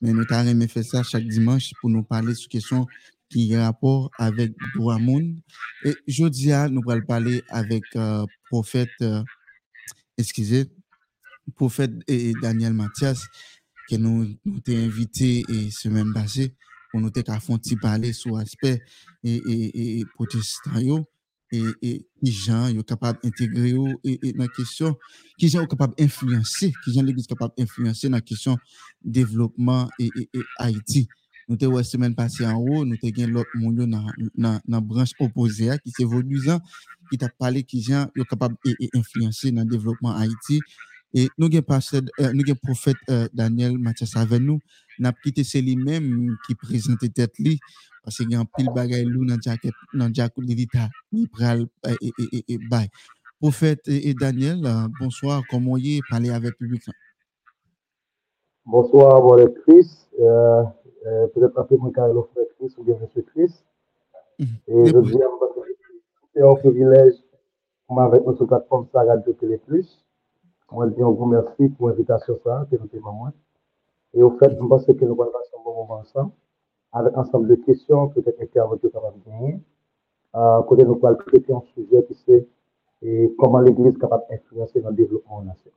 mais 0.01 0.11
nous 0.11 0.25
avons 0.29 0.67
fait 0.67 0.83
ça 0.83 1.03
chaque 1.03 1.27
dimanche 1.27 1.71
pour 1.81 1.89
nous 1.89 2.03
parler 2.03 2.35
sur 2.35 2.47
la 2.51 2.59
question 2.59 2.85
qui 3.29 3.53
a 3.55 3.65
rapport 3.65 4.11
avec 4.17 4.53
droit 4.75 4.99
monde. 4.99 5.35
Et 5.83 5.95
je 6.07 6.25
dis 6.25 6.51
à 6.51 6.69
nous 6.69 6.81
allons 6.89 7.05
parler 7.05 7.43
avec 7.49 7.83
le 7.93 8.01
euh, 8.01 8.25
prophète, 8.49 8.89
euh, 9.01 9.23
excusez, 10.17 10.65
prophète 11.55 11.91
Daniel 12.41 12.73
Mathias, 12.73 13.25
que 13.89 13.95
nous 13.95 14.35
nous 14.45 14.59
avons 14.67 14.85
invité 14.85 15.43
et 15.49 15.71
semaine 15.71 16.13
passée 16.13 16.53
pour 16.91 17.01
nous 17.01 17.11
avons 17.15 17.59
parler 17.81 18.13
sur 18.13 18.37
l'aspect 18.37 18.81
et, 19.23 19.35
et, 19.35 19.99
et 19.99 20.05
protestant 20.13 21.05
et, 21.51 21.63
et 21.81 22.07
qui 22.21 22.31
gens 22.31 22.69
sont 22.69 22.81
capables 22.83 23.19
d'intégrer 23.23 23.73
et, 24.03 24.19
et 24.27 24.33
dans 24.33 24.43
la 24.43 24.49
question, 24.49 24.97
qui 25.37 25.49
sont 25.49 25.65
capables 25.65 25.95
d'influencer, 25.97 26.73
qui 26.83 26.93
sont 26.93 27.03
l'église 27.03 27.27
capable 27.27 27.53
d'influencer 27.57 28.09
dans 28.09 28.17
la 28.17 28.21
question 28.21 28.57
développement 29.03 29.89
et, 29.99 30.09
et, 30.15 30.29
et 30.33 30.41
Haïti. 30.57 31.07
Nous 31.47 31.57
avons 31.61 31.77
la 31.77 31.83
semaine 31.83 32.15
passée 32.15 32.45
en 32.45 32.55
haut, 32.55 32.83
nous 32.83 32.97
avons 33.01 33.27
l'autre 33.27 33.49
monde 33.55 33.89
dans 34.35 34.61
la 34.67 34.81
branche 34.81 35.11
opposée 35.19 35.71
qui 35.83 35.91
s'est 35.91 36.03
voluisant, 36.03 36.59
qui 37.09 37.17
t'a 37.17 37.29
parlé 37.29 37.63
qui 37.63 37.81
sont 37.83 38.09
capables 38.29 38.57
d'influencer 38.93 39.51
dans 39.51 39.61
le 39.61 39.69
développement 39.69 40.13
Haïti. 40.13 40.59
Et 41.17 41.29
nous 41.39 41.47
avons 41.47 41.79
le 42.21 42.53
prophète 42.53 42.95
euh, 43.09 43.27
Daniel 43.33 43.79
Mathias 43.79 44.15
avec 44.15 44.39
nous. 44.39 44.59
Nous 44.99 45.07
avons 45.07 45.17
quitté 45.23 45.43
c'est 45.43 45.61
lui-même 45.61 46.35
qui 46.45 46.53
tête 47.09 47.33
lui 47.39 47.59
parce 48.03 48.17
qu'il 48.17 48.29
y 48.31 48.35
a 48.35 48.39
un 48.39 48.45
pile 48.45 48.69
bagay 48.73 49.03
lou 49.03 49.25
dans 49.25 49.41
jacket 49.41 49.73
dans 49.95 50.13
jacket 50.13 50.43
l'État 50.45 50.87
il 51.11 51.27
pral 51.27 51.65
et 52.01 52.11
et 52.19 52.43
et 52.53 52.57
bay 52.69 52.87
prophète 53.41 53.81
et 53.87 54.13
Daniel 54.13 54.63
euh, 54.63 54.87
bonsoir 54.99 55.41
comment 55.49 55.75
y 55.77 56.01
parler 56.07 56.29
avec 56.29 56.51
le 56.51 56.67
public 56.67 56.83
bonsoir 58.67 59.21
mon 59.23 59.35
Chris. 59.63 59.89
Euh, 60.19 60.63
euh, 61.07 61.27
peut-être 61.33 61.77
mon 61.79 61.91
Carlo 61.91 62.29
frère 62.31 62.45
Chris 62.57 62.73
ou 62.77 62.83
bien 62.83 62.95
monsieur 63.01 63.23
Chris. 63.23 63.53
Mhm. 64.39 64.47
et 64.67 64.85
je 64.85 65.17
c'est 66.35 66.43
un 66.43 66.55
privilège 66.55 67.15
pour 67.87 67.99
avec 68.01 68.23
notre 68.23 68.45
plateforme 68.45 68.85
ça 68.93 69.03
Radio 69.03 69.33
Télé 69.33 69.57
Plus 69.57 70.06
je 70.71 70.95
dis 70.95 71.01
un 71.01 71.11
grand 71.11 71.27
merci 71.27 71.69
pour 71.69 71.89
l'invitation 71.89 72.39
ça 72.43 72.67
que 72.69 72.75
nous 72.75 72.87
témoignons 72.87 73.33
et 74.13 74.21
au 74.21 74.31
fait 74.37 74.49
je 74.51 74.65
pense 74.65 74.85
que 74.85 74.91
nous 74.91 75.13
allons 75.21 75.31
passer 75.31 75.51
un 75.57 75.63
bon 75.63 75.93
ensemble 75.93 76.31
avec 76.93 77.13
un 77.15 77.21
ensemble 77.21 77.47
de 77.49 77.55
questions, 77.55 78.09
peut-être 78.09 78.41
intervenir 78.41 78.91
capable 78.91 79.19
de 79.19 79.29
gagner. 79.29 79.59
Euh, 80.35 80.61
côté 80.63 80.83
nous 80.83 80.99
allons 81.03 81.17
traiter 81.17 81.53
un 81.53 81.61
sujet 81.73 82.05
qui 82.07 82.17
c'est 82.25 82.47
et 83.03 83.31
comment 83.37 83.59
l'Église 83.59 83.93
est 83.95 83.99
capable 83.99 84.23
d'influencer 84.29 84.81
dans 84.81 84.89
le 84.89 84.95
développement 84.95 85.41
de 85.41 85.47
la 85.47 85.53
nation. 85.53 85.71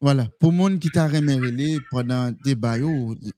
Voilà. 0.00 0.24
Pour 0.40 0.52
monde 0.52 0.78
qui 0.78 0.88
t'a 0.88 1.06
remercié 1.06 1.78
pendant 1.90 2.30
débat, 2.42 2.76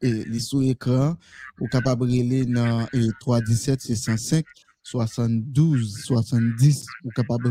les 0.00 0.38
sous 0.38 0.62
écran, 0.62 1.14
ou 1.60 1.66
capable 1.66 2.06
de 2.06 2.44
dans 2.54 2.86
317 3.20 3.80
605 3.80 4.44
72 4.84 6.04
70, 6.04 6.86
ou 7.04 7.10
capable 7.10 7.50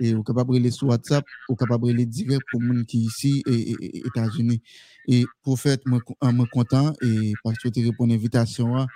et 0.00 0.14
ou 0.14 0.22
capable 0.22 0.60
de 0.60 0.70
sur 0.70 0.88
WhatsApp, 0.88 1.24
ou 1.48 1.54
capable 1.54 1.94
de 1.94 2.04
direct 2.04 2.42
pour 2.50 2.60
monde 2.60 2.84
qui 2.86 3.00
ici 3.00 3.42
et 3.46 3.98
États-Unis. 4.06 4.60
Et 5.06 5.24
prophète, 5.42 5.82
moi, 5.86 6.00
suis 6.04 6.48
content 6.50 6.92
et 7.02 7.32
parce 7.42 7.58
que 7.58 7.68
tu 7.68 7.84
réponds 7.84 8.04
à 8.04 8.08
l'invitation. 8.08 8.76
Hein. 8.76 8.86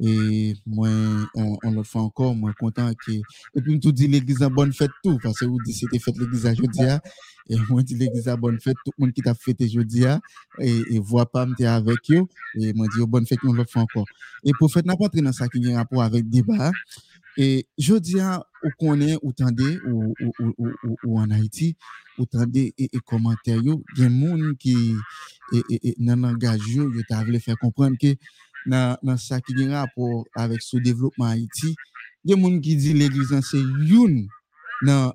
Et 0.00 0.54
moi, 0.66 0.88
on, 1.36 1.56
on, 1.62 1.70
le 1.70 1.84
fait 1.84 1.98
encore, 1.98 2.34
moi, 2.34 2.52
content 2.58 2.90
que. 3.06 3.12
Et 3.12 3.60
puis, 3.62 3.78
tout 3.78 3.92
dit 3.92 4.08
l'église 4.08 4.42
a 4.42 4.48
bonne 4.48 4.72
fête 4.72 4.90
tout, 5.04 5.18
parce 5.22 5.38
que 5.38 5.44
vous 5.44 5.58
dites 5.64 5.76
c'était 5.76 6.00
fête 6.00 6.18
l'église 6.18 6.46
à 6.46 6.54
jeudi. 6.54 6.82
Hein. 6.82 7.00
Et 7.48 7.56
moi, 7.68 7.82
dis 7.82 7.94
l'église 7.94 8.26
a 8.26 8.36
bonne 8.36 8.58
fête, 8.58 8.76
tout 8.84 8.90
le 8.98 9.04
monde 9.04 9.12
qui 9.12 9.22
t'a 9.22 9.34
fêté 9.34 9.68
jeudi. 9.68 10.04
Hein. 10.04 10.20
Et, 10.58 10.80
et 10.90 10.98
voit 10.98 11.30
pas 11.30 11.46
me 11.46 11.54
avec 11.64 12.10
eux. 12.10 12.24
Et 12.56 12.72
moi, 12.72 12.86
dis 12.92 13.06
bonne 13.06 13.26
fête, 13.26 13.38
on 13.44 13.52
le 13.52 13.64
fait 13.64 13.78
encore. 13.78 14.06
Et 14.42 14.50
prophète 14.58 14.84
n'a 14.84 14.96
pas 14.96 15.04
entré 15.04 15.20
dans 15.20 15.32
ça 15.32 15.48
qui 15.48 15.72
a 15.72 15.76
rapport 15.76 16.02
avec 16.02 16.28
débat. 16.28 16.72
Et 17.36 17.66
je 17.78 17.94
dis 17.94 18.20
à 18.20 18.44
ou 18.62 18.68
connaît 18.78 19.16
ou 19.22 19.32
tendez 19.32 19.78
ou, 19.86 20.14
ou, 20.20 20.32
ou, 20.38 20.54
ou, 20.84 20.96
ou 21.04 21.18
en 21.18 21.30
Haïti, 21.30 21.76
ou 22.18 22.26
tendez 22.26 22.72
et, 22.78 22.90
et 22.92 23.00
commentaires, 23.00 23.60
il 23.62 23.68
y 23.68 24.04
a 24.04 24.08
des 24.08 24.20
gens 24.20 24.54
qui 24.58 24.94
dans 25.98 26.20
langage, 26.20 26.60
t'a 27.08 27.24
voulu 27.24 27.40
faire 27.40 27.58
comprendre 27.58 27.96
que 28.00 28.14
dans, 28.66 29.16
ça 29.16 29.40
qui 29.40 29.52
a 29.64 29.80
rapport 29.80 30.24
avec 30.34 30.62
ce 30.62 30.76
développement 30.78 31.26
Haïti, 31.26 31.74
il 32.24 32.30
y 32.30 32.34
a 32.34 32.36
des 32.36 32.42
gens 32.42 32.60
qui 32.60 32.76
disent 32.76 32.94
l'église 32.94 33.40
c'est 33.42 33.60
une 33.60 34.28
dans 34.82 35.14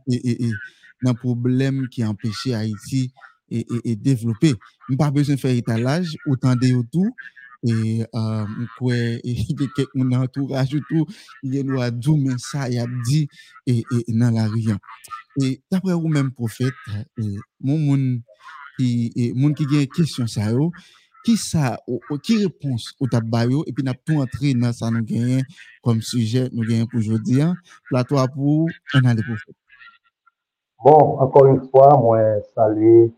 dans 1.01 1.13
problème 1.13 1.87
qui 1.87 2.03
empêche 2.03 2.47
Haïti 2.47 3.11
et, 3.49 3.65
et, 3.83 3.95
développer. 3.95 4.53
Pas 4.97 5.09
besoin 5.09 5.35
de 5.35 5.39
faire 5.39 5.55
étalage, 5.55 6.15
autant 6.27 6.55
de 6.55 6.83
tout 6.91 7.15
et 7.63 8.05
euh, 8.15 8.45
quoi 8.77 8.93
et 8.95 9.35
quelqu'un 9.57 9.83
mon 9.95 10.11
entourage 10.17 10.75
tout 10.89 11.05
il 11.43 11.65
nous 11.65 11.81
a 11.81 11.91
dit 11.91 12.17
mais 12.17 12.35
ça 12.37 12.69
il 12.69 12.79
a 12.79 12.85
dit 13.05 13.27
et, 13.65 13.83
et 14.07 14.13
dans 14.13 14.31
la 14.31 14.47
rien 14.47 14.77
et 15.41 15.61
d'après 15.71 15.93
vous 15.93 16.07
même 16.07 16.31
prophète 16.31 16.73
et, 17.17 17.35
mon 17.59 17.77
monde 17.77 18.21
qui 18.77 19.11
qui 19.13 19.33
a 19.77 19.81
une 19.81 19.87
question 19.87 20.27
ça 20.27 20.51
yo 20.51 20.71
qui 21.25 21.35
ça 21.35 21.79
qui 22.23 22.37
réponse 22.37 22.93
au 22.99 23.07
tabayo 23.07 23.63
et 23.67 23.73
puis 23.73 23.83
n'a 23.83 23.93
tout 23.93 24.19
entrer 24.19 24.53
dans 24.53 24.71
ça 24.71 24.89
nous 24.89 25.03
gagne 25.03 25.43
comme 25.83 26.01
sujet 26.01 26.49
nous 26.53 26.65
gagne 26.65 26.87
pour 26.87 26.99
aujourd'hui 26.99 27.41
hein. 27.41 27.55
plateau 27.89 28.15
pour 28.33 28.69
un 28.93 29.05
aller 29.05 29.23
prophète 29.23 29.55
Bon, 30.81 31.19
encore 31.19 31.45
une 31.47 31.67
fois, 31.69 31.97
moi, 31.97 32.41
saluer 32.55 33.13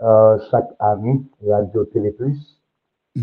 euh, 0.00 0.38
chaque 0.50 0.70
ami 0.78 1.30
Radio 1.46 1.84
Télé 1.84 2.12
Plus. 2.12 2.57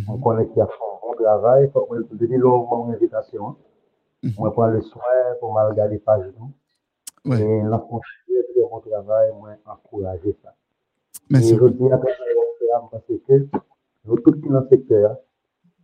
On 0.08 0.18
connaît 0.18 0.48
qu'il 0.48 0.58
y 0.58 0.62
a 0.62 0.68
fait 0.68 0.74
un 0.74 1.08
bon 1.08 1.14
travail. 1.14 1.70
Faut 1.72 1.86
que 1.86 1.98
je 2.20 2.26
longuement 2.38 2.86
mon 2.86 2.94
invitation. 2.94 3.56
Moi, 4.38 4.52
prends 4.52 4.68
le 4.68 4.82
soin 4.82 5.02
pour 5.40 5.54
me 5.54 5.68
regarder 5.68 6.00
page 6.00 6.26
nous. 6.40 6.52
Ouais. 7.30 7.42
Et 7.42 7.62
la 7.64 7.78
mon 8.72 8.80
travail, 8.80 9.32
moi, 9.40 9.52
encourager 9.66 10.36
ça. 10.44 10.54
merci 11.30 11.54
Et 11.54 11.58
je 11.58 11.68
dis 11.68 11.92
à 11.92 11.98
travers 11.98 12.90
parce 12.92 13.04
que 13.06 13.48
nous 14.06 14.18
tous 14.18 14.34
qui 14.34 14.50
dans 14.50 14.60
le 14.60 14.68
secteur, 14.68 15.18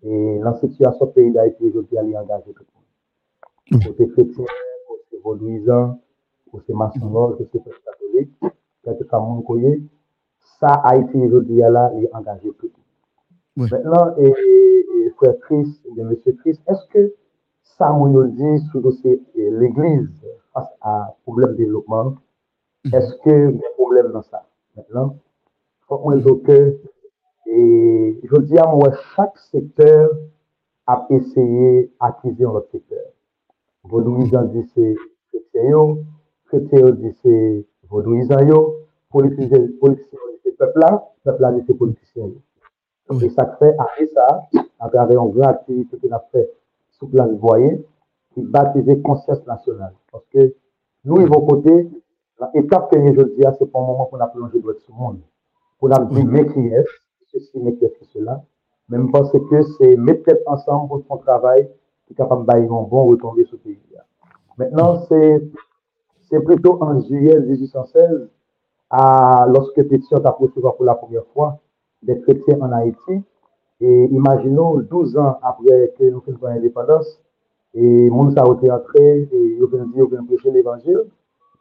et 0.04 0.39
dans 0.39 0.52
la 0.52 0.60
situation 0.60 1.06
du 1.06 1.12
pays 1.13 1.32
d'Haïti, 1.32 1.71
je 1.74 1.80
dis 1.80 1.97
à 1.97 2.02
aller 2.02 2.17
engager 2.17 2.54
tout 2.54 2.63
le 3.71 3.78
monde. 3.78 3.84
Côté 3.86 4.08
chrétien, 4.10 4.45
côté 4.88 5.21
vaudouisant, 5.24 6.00
côté 6.52 6.74
maçon, 6.74 7.36
côté 7.38 7.60
catholique, 7.60 8.34
quelque 8.84 9.04
coyer, 9.43 9.84
ça, 10.60 10.74
Haïti, 10.84 11.30
je 11.30 11.38
dis 11.39 11.63
à 11.63 11.69
là, 11.69 11.91
il 11.95 12.10
engagé 12.13 12.52
tout 12.52 12.67
le 12.67 12.69
monde. 12.69 12.81
Ouais. 13.58 13.68
Maintenant, 13.70 14.16
et, 14.18 14.34
frère 15.18 15.38
Christ, 15.42 15.82
et 15.86 15.94
bien, 15.94 16.06
monsieur 16.06 16.34
Christ, 16.34 16.62
est-ce 16.68 16.88
que 16.88 17.14
ça, 17.64 17.94
on 17.94 18.24
dit 18.24 18.60
sur 18.72 18.82
l'Église 19.36 20.10
face 20.54 20.70
à 20.82 21.16
problème 21.24 21.52
de 21.52 21.58
développement, 21.58 22.16
est-ce 22.86 23.14
que 23.24 23.52
il 23.52 23.58
y 23.58 23.64
a 23.64 23.68
un 23.68 23.74
problème 23.76 24.12
dans 24.12 24.24
ça? 24.24 24.48
Maintenant, 24.76 25.18
faut 25.88 25.98
qu'on 25.98 26.16
dise 26.16 26.26
que, 26.46 26.78
et 27.48 28.20
je 28.24 28.38
dis 28.42 28.58
à 28.58 28.66
moi, 28.68 28.92
chaque 29.16 29.38
secteur 29.38 30.12
a 30.88 31.06
essayé 31.10 31.92
d'acquérir 32.02 32.50
un 32.50 32.56
autre 32.56 32.70
secteur. 32.72 33.06
Vaudouisant 33.84 34.44
dit 34.44 34.66
c'est 34.74 34.96
chrétien, 35.30 35.98
chrétien 36.46 36.92
dit 36.92 37.14
c'est 37.22 37.66
vaudouisant, 37.90 38.38
politicien 39.10 39.60
dit 39.60 39.78
c'est 40.44 40.58
peuple 40.58 40.80
là, 40.80 41.12
peuple 41.24 41.42
là 41.42 41.52
dit 41.52 41.64
c'est 41.68 41.74
politicien. 41.74 42.30
Oui. 43.12 43.26
Et 43.26 43.30
ça 43.30 43.43
après 43.43 44.08
ça, 44.13 44.47
à 44.80 44.89
travers 44.89 45.21
une 45.24 45.32
grande 45.32 45.50
activité 45.50 45.97
qu'on 45.97 46.15
a 46.15 46.19
fait 46.32 46.50
sous 46.91 47.08
plan 47.08 47.28
de 47.28 47.36
voyer, 47.36 47.86
qui 48.34 48.41
baptisé 48.41 49.02
conscience 49.02 49.45
nationale. 49.45 49.93
Parce 50.12 50.26
que 50.34 50.54
nous, 51.04 51.21
ils 51.21 51.28
vont 51.28 51.45
côté, 51.45 51.89
l'étape 52.54 52.91
que 52.91 52.97
je 52.97 53.21
dis, 53.21 53.43
c'est 53.58 53.65
pour 53.65 53.82
un 53.82 53.88
moment 53.88 54.06
qu'on 54.06 54.19
a 54.19 54.28
plongé 54.28 54.60
dans 54.60 54.74
ce 54.74 54.91
monde. 54.91 55.19
Pour 55.80 55.93
a 55.93 56.00
dit, 56.06 56.24
mais 56.24 56.45
qui 56.47 56.67
est, 56.67 56.86
ceci, 57.32 57.60
mais 57.60 57.74
qui 57.76 57.86
est 57.86 57.93
cela. 58.13 58.43
Même 58.89 59.12
parce 59.12 59.32
que 59.32 59.62
c'est 59.78 59.95
mettre 59.95 60.24
tête 60.24 60.43
ensemble 60.45 60.89
pour 60.89 61.04
son 61.08 61.17
travail 61.17 61.69
qui 62.06 62.13
est 62.13 62.15
capable 62.15 62.45
de 62.45 62.52
un 62.52 62.65
bon 62.65 63.06
retombé 63.06 63.45
sur 63.45 63.58
le 63.58 63.60
pays. 63.60 63.80
Maintenant, 64.58 65.02
c'est, 65.08 65.41
c'est 66.30 66.41
plutôt 66.41 66.78
en 66.84 67.00
juillet 67.02 67.39
1816, 67.39 68.30
à, 68.89 69.47
lorsque 69.47 69.82
Pétion 69.84 70.17
a 70.24 70.30
recevoir 70.32 70.76
pour 70.76 70.86
la 70.86 70.95
première 70.95 71.26
fois 71.34 71.60
des 72.04 72.20
chrétiens 72.22 72.60
en 72.62 72.72
Haïti. 72.72 73.22
Et 73.80 74.06
imaginons, 74.06 74.78
12 74.80 75.18
ans 75.18 75.40
après 75.42 75.94
que 75.98 76.04
nous 76.04 76.22
faisons 76.22 76.38
l'indépendance, 76.44 77.20
et 77.74 78.10
nous 78.10 78.34
a 78.38 78.54
été 78.54 78.72
entré, 78.72 79.30
et 79.32 79.58
nous 79.60 79.66
avons 79.74 79.86
dit, 79.86 80.00
nous 80.00 80.26
prêcher 80.26 80.52
l'évangile. 80.52 81.04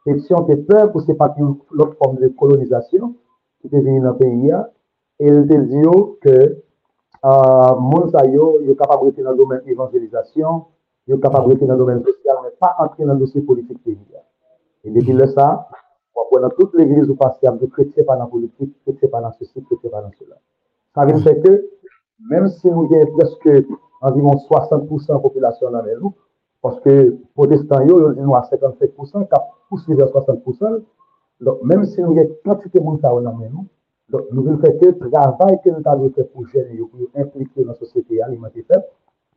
Et 0.05 0.19
si 0.19 0.33
on 0.33 0.43
était 0.45 0.57
peur, 0.57 0.91
c'est 1.05 1.15
pas 1.15 1.33
une 1.37 1.55
autre 1.77 1.95
forme 2.03 2.17
de 2.17 2.27
colonisation 2.27 3.15
qui 3.59 3.67
était 3.67 3.81
venue 3.81 4.01
dans 4.01 4.11
le 4.11 4.17
pays, 4.17 4.53
et 5.19 5.31
nous 5.31 5.51
avons 5.51 5.63
dit 5.63 6.19
que 6.21 6.57
euh, 7.23 7.75
Mounsa 7.79 8.25
yo, 8.25 8.61
yo 8.61 8.73
capable 8.73 9.05
d'être 9.05 9.23
dans 9.23 9.31
le 9.31 9.37
domaine 9.37 9.61
évangélisation, 9.67 10.65
yo 11.07 11.17
capable 11.19 11.49
d'être 11.49 11.67
dans 11.67 11.73
le 11.73 11.79
domaine 11.79 12.03
social, 12.03 12.37
mais 12.43 12.49
pas 12.59 12.75
entrer 12.79 13.05
dans 13.05 13.13
le 13.13 13.19
dossier 13.19 13.41
politique 13.41 13.83
pays. 13.83 13.97
Et 14.83 14.89
depuis 14.89 15.13
le 15.13 15.27
ça, 15.27 15.67
dans 16.41 16.49
toute 16.49 16.73
l'église 16.75 17.09
où 17.09 17.15
passé, 17.15 17.47
de 17.47 17.65
chrétien 17.67 18.03
pas 18.03 18.15
dans 18.15 18.23
la 18.23 18.29
politique, 18.29 18.75
chrétien 18.83 19.09
pas 19.09 19.21
dans 19.21 19.31
ceci, 19.33 19.63
chrétien 19.63 19.89
pas 19.89 20.01
dans 20.01 20.11
cela. 20.19 20.35
Ça 20.95 21.05
veut 21.05 21.13
dire 21.21 21.41
que, 21.41 21.69
même 22.29 22.47
si 22.47 22.69
nous 22.69 22.89
avons 22.93 23.11
presque 23.17 23.49
environ 24.01 24.35
60% 24.49 25.07
de 25.07 25.13
la 25.13 25.19
population 25.19 25.71
dans 25.71 25.81
les 25.83 25.95
loups, 25.95 26.13
parce 26.61 26.79
que 26.81 27.17
protestants, 27.33 27.83
nous 27.85 28.07
avons 28.07 28.33
55%, 28.33 29.27
qui 29.27 29.35
poussé 29.69 29.93
vers 29.95 30.07
60%, 30.07 30.83
donc 31.39 31.63
même 31.63 31.85
si 31.85 32.01
nous 32.01 32.11
avons 32.17 32.35
quantité 32.43 32.79
de 32.79 32.83
monde 32.83 32.99
dans 32.99 33.37
les 33.39 33.49
loups, 33.49 33.67
donc 34.09 34.23
nous 34.31 34.43
voulons 34.43 34.57
faire 34.57 34.77
que 34.77 34.85
le 34.85 34.97
travail 34.97 35.59
que 35.63 35.69
nous 35.69 35.81
avons 35.85 36.09
fait 36.09 36.25
pour 36.25 36.45
jeunes, 36.47 36.67
pour 36.77 36.99
impliquer 37.15 37.63
dans 37.63 37.71
la 37.71 37.77
société 37.77 38.21
alimenter 38.21 38.63
faible, 38.63 38.83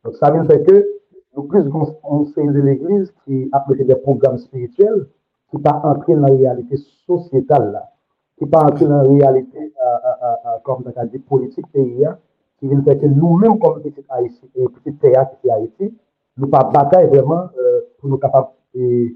donc 0.03 0.15
ça 0.15 0.29
veut 0.29 0.45
dire 0.45 0.63
que 0.63 0.85
nous 1.35 1.43
plus 1.43 1.63
on 2.03 2.23
de 2.23 2.61
l'église 2.61 3.13
qui 3.25 3.49
a 3.51 3.65
des 3.73 3.95
programmes 3.95 4.37
spirituels, 4.37 5.07
qui 5.55 5.61
pas 5.61 5.81
entrer 5.83 6.15
dans 6.15 6.27
la 6.27 6.33
réalité 6.33 6.75
sociétale 7.07 7.71
là, 7.71 7.91
qui 8.37 8.45
pas 8.45 8.63
entrer 8.63 8.85
dans 8.85 9.01
la 9.01 9.09
réalité, 9.09 9.57
euh, 9.57 10.07
euh, 10.07 10.35
euh, 10.45 10.59
comme 10.63 10.83
politique 11.27 11.67
pays, 11.71 12.05
hein, 12.05 12.17
qui 12.59 12.67
vient 12.67 12.81
faire 12.83 12.99
que 12.99 13.05
nous-mêmes, 13.05 13.59
comme 13.59 13.81
petit 13.81 14.03
Haïti, 14.09 14.49
et 14.55 14.65
petit 14.67 14.93
théâtre 14.95 15.31
qui 15.41 15.49
Haïti, 15.49 15.97
nous 16.37 16.47
pas 16.47 16.63
bataille 16.63 17.07
vraiment 17.07 17.47
pour 17.99 18.09
nous 18.09 18.17
capables 18.17 18.49
et 18.73 19.15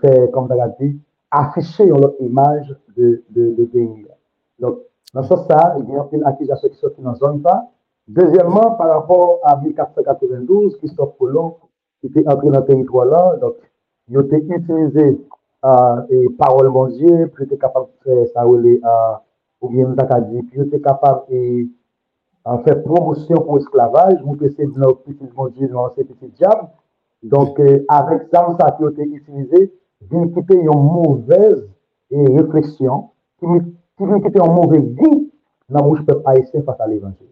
faire, 0.00 0.30
comme 0.30 0.50
a 0.52 0.68
dit, 0.80 1.00
afficher 1.30 1.86
notre 1.86 2.20
image 2.20 2.76
de, 2.96 3.24
de, 3.30 3.54
de 3.54 3.64
pays. 3.64 4.06
Donc, 4.60 4.78
dans 5.12 5.24
ce 5.24 5.34
sens, 5.34 5.80
il 5.80 5.92
y 5.92 5.96
a 5.96 6.06
une 6.12 6.24
accusation 6.24 6.68
qui 6.68 6.76
sortit 6.76 7.00
dans 7.00 7.10
la 7.10 7.16
zone. 7.16 7.42
Deuxièmement, 8.06 8.72
par 8.72 8.88
rapport 8.88 9.40
à 9.42 9.56
1492, 9.56 10.76
Christophe 10.78 11.18
Colomb, 11.18 11.56
qui 12.00 12.06
était 12.06 12.28
entré 12.28 12.50
dans 12.50 12.60
le 12.60 12.66
territoire 12.66 13.06
là, 13.06 13.36
donc, 13.40 13.54
il 14.08 14.16
a 14.18 14.20
utilisé 14.20 15.18
e 16.10 16.28
parol 16.38 16.70
bonje, 16.72 17.28
pou 17.32 17.44
yo 17.44 17.48
te 17.48 17.58
kapab 17.60 17.88
fè 18.04 18.26
sa 18.32 18.44
ou 18.46 18.58
le, 18.60 18.76
ou 19.62 19.70
bien 19.72 19.88
nou 19.88 19.96
tak 19.98 20.12
a 20.12 20.20
di, 20.20 20.42
pou 20.42 20.60
yo 20.60 20.68
te 20.72 20.80
kapab 20.84 21.30
e 21.32 21.64
fè 22.66 22.76
promosyon 22.82 23.44
pou 23.46 23.60
esklavaj, 23.62 24.18
mou 24.24 24.36
te 24.40 24.50
se 24.52 24.66
di 24.66 24.80
nou 24.80 24.98
piti 25.00 25.28
bonje, 25.32 25.70
nou 25.70 25.86
an 25.86 25.94
se 25.94 26.04
piti 26.04 26.28
diab, 26.36 26.66
donk 27.32 27.56
avèk 27.92 28.28
sa 28.28 28.44
ou 28.48 28.58
sa 28.58 28.74
ki 28.76 28.84
yo 28.84 28.92
te 28.96 29.08
itilize, 29.08 29.62
di 30.04 30.18
nou 30.18 30.32
kite 30.36 30.58
yon 30.60 30.84
mouvez 30.84 31.62
e 32.12 32.26
refleksyon, 32.36 33.06
ki 33.40 34.04
nou 34.04 34.20
kite 34.26 34.42
yon 34.42 34.52
mouvez 34.52 34.84
di, 34.98 35.12
nan 35.72 35.86
mouj 35.86 36.04
pep 36.04 36.26
a 36.28 36.36
esen 36.36 36.64
fasa 36.66 36.84
l'Evangel. 36.90 37.30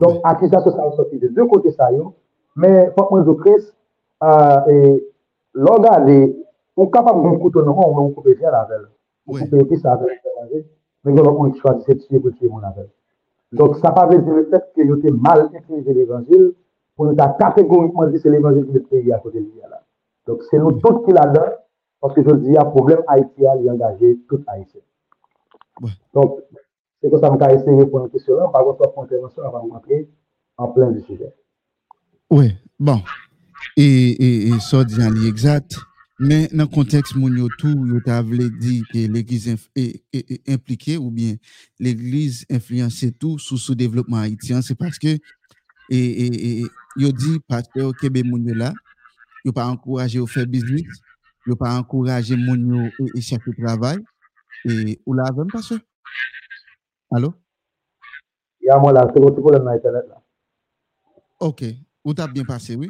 Donk 0.00 0.24
akizasyon 0.30 0.72
sa 0.72 0.86
ou 0.88 0.96
soti 0.96 1.20
de 1.20 1.28
dè 1.34 1.44
kote 1.50 1.74
sa 1.74 1.90
yo, 1.92 2.14
men 2.56 2.94
fòk 2.96 3.12
mwen 3.12 3.28
zo 3.28 3.36
kres, 3.42 3.68
lò 5.58 5.74
gade 5.84 6.20
l'on 6.78 7.78
on 7.78 7.98
on 7.98 8.10
coupe 8.10 8.28
bien 8.38 8.50
la 8.50 8.68
coupe 9.26 9.52
épice 9.54 9.84
avec 9.84 10.20
l'évangile, 10.24 10.64
mais 11.04 11.20
on 11.20 11.54
choisit 11.54 11.88
de 11.88 11.94
tuer 11.94 12.20
pour 12.20 12.32
tuer 12.34 12.48
mon 12.48 12.58
avec. 12.62 12.90
Donc, 13.52 13.76
ça 13.76 13.88
ne 13.88 13.94
veut 13.94 13.94
pas 13.94 14.06
dire 14.16 14.34
le 14.34 14.44
fait 14.46 14.64
que 14.76 14.82
vous 14.82 14.94
avez 14.94 15.10
mal 15.10 15.50
utilisé 15.52 15.94
l'évangile 15.94 16.52
pour 16.96 17.06
nous 17.06 17.16
catégoriquement 17.16 18.06
dit 18.06 18.14
que 18.14 18.18
c'est 18.18 18.30
l'évangile 18.30 18.66
qui 18.66 18.76
est 18.76 18.80
payé 18.80 19.12
à 19.12 19.18
côté 19.18 19.40
de 19.40 19.44
lui. 19.44 19.60
là. 19.70 19.82
Donc, 20.26 20.42
c'est 20.50 20.58
nous 20.58 20.72
tous 20.72 21.04
qui 21.04 21.12
là-dedans, 21.12 21.52
parce 22.00 22.14
que 22.14 22.22
je 22.22 22.30
dis, 22.36 22.48
il 22.48 22.52
y 22.52 22.56
a 22.56 22.62
un 22.62 22.66
problème 22.66 23.02
haïtien, 23.06 23.52
il 23.60 23.68
a 23.68 23.72
engagé 23.72 24.18
tout 24.28 24.42
haïtien. 24.46 24.80
Ouais. 25.80 25.90
Donc, 26.12 26.40
c'est 27.00 27.10
comme 27.10 27.20
ça 27.20 27.30
que 27.30 27.34
je 27.34 27.46
vais 27.46 27.54
essayer 27.54 27.76
de 27.76 27.82
répondre 27.84 28.04
à 28.04 28.06
la 28.06 28.10
question 28.10 28.36
là. 28.36 28.48
Par 28.52 28.64
contre, 28.64 28.92
pour 28.92 29.04
intervention, 29.04 29.42
on 29.46 29.50
va 29.50 29.58
rentrer 29.58 30.08
en 30.56 30.68
plein 30.68 30.90
du 30.90 31.00
sujet. 31.02 31.32
Oui, 32.30 32.52
bon. 32.78 33.00
Et, 33.76 34.10
et, 34.10 34.48
et 34.48 34.60
ça 34.60 34.84
dit 34.84 35.28
exact. 35.28 35.76
Mais 36.20 36.48
dans 36.48 36.64
le 36.64 36.68
contexte, 36.68 37.14
moun 37.14 37.36
yo 37.36 37.48
tout, 37.48 37.86
yo 37.86 38.00
ta 38.00 38.20
vle 38.22 38.50
dit 38.50 38.86
que 38.86 38.98
l'église 39.06 39.46
inf- 39.48 39.68
est, 39.76 40.02
est- 40.12 40.30
est 40.32 40.52
impliquée 40.52 40.96
ou 40.96 41.12
bien 41.12 41.36
l'église 41.78 42.44
influençait 42.50 43.12
tout 43.12 43.38
sous 43.38 43.56
ce 43.56 43.72
développement 43.72 44.16
haïtien. 44.16 44.60
C'est 44.60 44.74
parce 44.74 44.98
que, 44.98 45.06
et, 45.06 45.20
et, 45.90 46.64
et 46.64 46.72
yo 46.96 47.12
Kebe 47.94 48.24
moun 48.24 48.44
yo 48.44 48.54
là, 48.54 48.74
yo 49.44 49.52
pas 49.52 49.68
encourager 49.68 50.18
au 50.18 50.26
faire 50.26 50.46
business, 50.46 51.02
yo 51.46 51.54
pas 51.54 51.78
encourager 51.78 52.34
mon 52.36 52.56
yo 52.56 52.94
et 53.14 53.20
chercher 53.20 53.52
travail 53.56 54.04
et 54.64 55.00
ou 55.06 55.14
là 55.14 55.30
même 55.36 55.50
pasteur. 55.52 55.78
Allô? 57.12 57.32
Ya 58.60 58.76
moi 58.76 58.92
là, 58.92 59.08
c'est 59.14 59.20
votre 59.20 59.40
problème 59.40 59.62
dans 59.64 59.70
internet 59.70 60.04
là. 60.08 60.20
OK, 61.38 61.64
ou 62.04 62.12
t'as 62.12 62.26
bien 62.26 62.44
passé, 62.44 62.74
oui? 62.74 62.88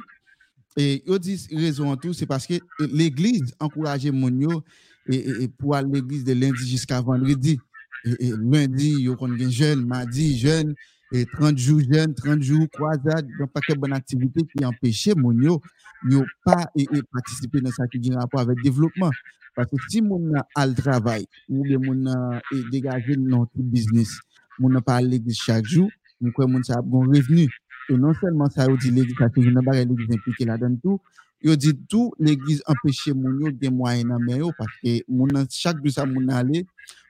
Et 0.79 1.03
yo 1.05 1.19
dit 1.19 1.45
raison 1.51 1.91
en 1.91 1.97
tout, 1.97 2.13
c'est 2.13 2.25
parce 2.25 2.47
que 2.47 2.55
l'église 2.79 3.53
encourageait 3.59 4.13
mon 4.13 4.29
yo 4.29 4.63
et, 5.11 5.49
pour 5.59 5.75
aller 5.75 5.89
à 5.89 5.93
l'église 5.95 6.23
de 6.23 6.35
lundi 6.35 6.69
jusqu'à 6.69 7.01
vendredi. 7.01 7.59
Et, 8.05 8.31
lundi, 8.39 8.93
yo 9.03 9.17
kon 9.17 9.35
gen 9.37 9.51
jeune, 9.51 9.85
mardi 9.85 10.39
jeune, 10.39 10.77
et 11.11 11.27
30 11.27 11.59
jours 11.59 11.81
jeune, 11.81 12.15
30 12.15 12.43
jours 12.43 12.67
croisade, 12.73 13.27
donc 13.41 13.51
pas 13.51 13.61
quelle 13.67 13.79
bonne 13.79 13.93
activité 13.93 14.43
qui 14.57 14.65
empêchait 14.65 15.15
mon 15.17 15.33
yo, 15.33 15.61
yo 16.09 16.23
pas 16.45 16.71
et, 16.77 16.87
participer 17.13 17.61
dans 17.61 17.73
ça 17.73 17.89
qui 17.89 18.13
a 18.13 18.21
rapport 18.21 18.41
avec 18.41 18.59
le 18.59 18.63
développement. 18.63 19.11
Parce 19.57 19.69
que 19.73 19.77
si 19.89 20.01
mon 20.01 20.33
a 20.55 20.65
le 20.65 20.75
travail, 20.75 21.27
ou 21.49 21.65
bien 21.65 21.81
mon 21.81 22.07
a 22.07 22.41
dégagé 22.71 23.17
notre 23.17 23.51
business, 23.57 24.21
mon 24.61 24.69
n'a 24.69 24.81
pas 24.81 24.97
à 24.97 25.03
l'église 25.03 25.39
chaque 25.39 25.67
jour, 25.67 25.91
mon 26.21 26.31
quoi 26.31 26.47
mon 26.47 26.61
a 26.69 26.83
bon 26.83 27.01
revenu. 27.01 27.49
Et 27.91 27.97
non 27.97 28.13
seulement 28.15 28.51
ça, 28.51 28.67
dit 28.67 29.15
parce 29.19 29.33
que 29.33 29.43
je 29.43 29.49
n'ai 29.49 29.85
l'église 29.85 30.15
impliquée 30.15 30.45
là-dedans 30.45 30.77
tout, 30.83 31.01
il 31.41 31.57
dit 31.57 31.79
tout, 31.89 32.13
l'église 32.19 32.63
empêche 32.67 33.09
mon 33.09 33.39
yo 33.39 33.51
des 33.51 33.71
moyens 33.71 34.09
dans 34.09 34.19
mais 34.19 34.41
parce 34.59 34.71
que 34.83 35.01
mon 35.09 35.29
chaque 35.51 35.77
jour 35.83 35.93
ça 35.93 36.05
mon 36.05 36.29
aller, 36.29 36.67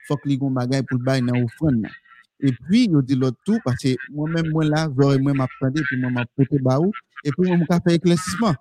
faut 0.06 0.16
que 0.16 0.28
les 0.28 0.36
gon 0.36 0.50
bagay 0.50 0.82
pour 0.82 0.98
bail 0.98 1.22
dans 1.22 1.42
offrande. 1.42 1.86
Et 2.40 2.52
puis 2.52 2.84
il 2.84 3.02
dit 3.02 3.14
l'autre 3.14 3.38
tout 3.44 3.58
parce 3.64 3.82
que 3.82 3.96
moi-même 4.10 4.50
moi 4.50 4.64
là, 4.64 4.88
j'aurais 4.96 5.18
moi 5.18 5.32
m'apprendre 5.32 5.80
puis 5.82 6.00
moi 6.00 6.10
m'apporter 6.10 6.58
baou 6.58 6.92
et 7.24 7.30
puis 7.30 7.48
moi 7.48 7.66
m'a 7.68 7.80
fait 7.80 7.96
éclaircissement. 7.96 8.54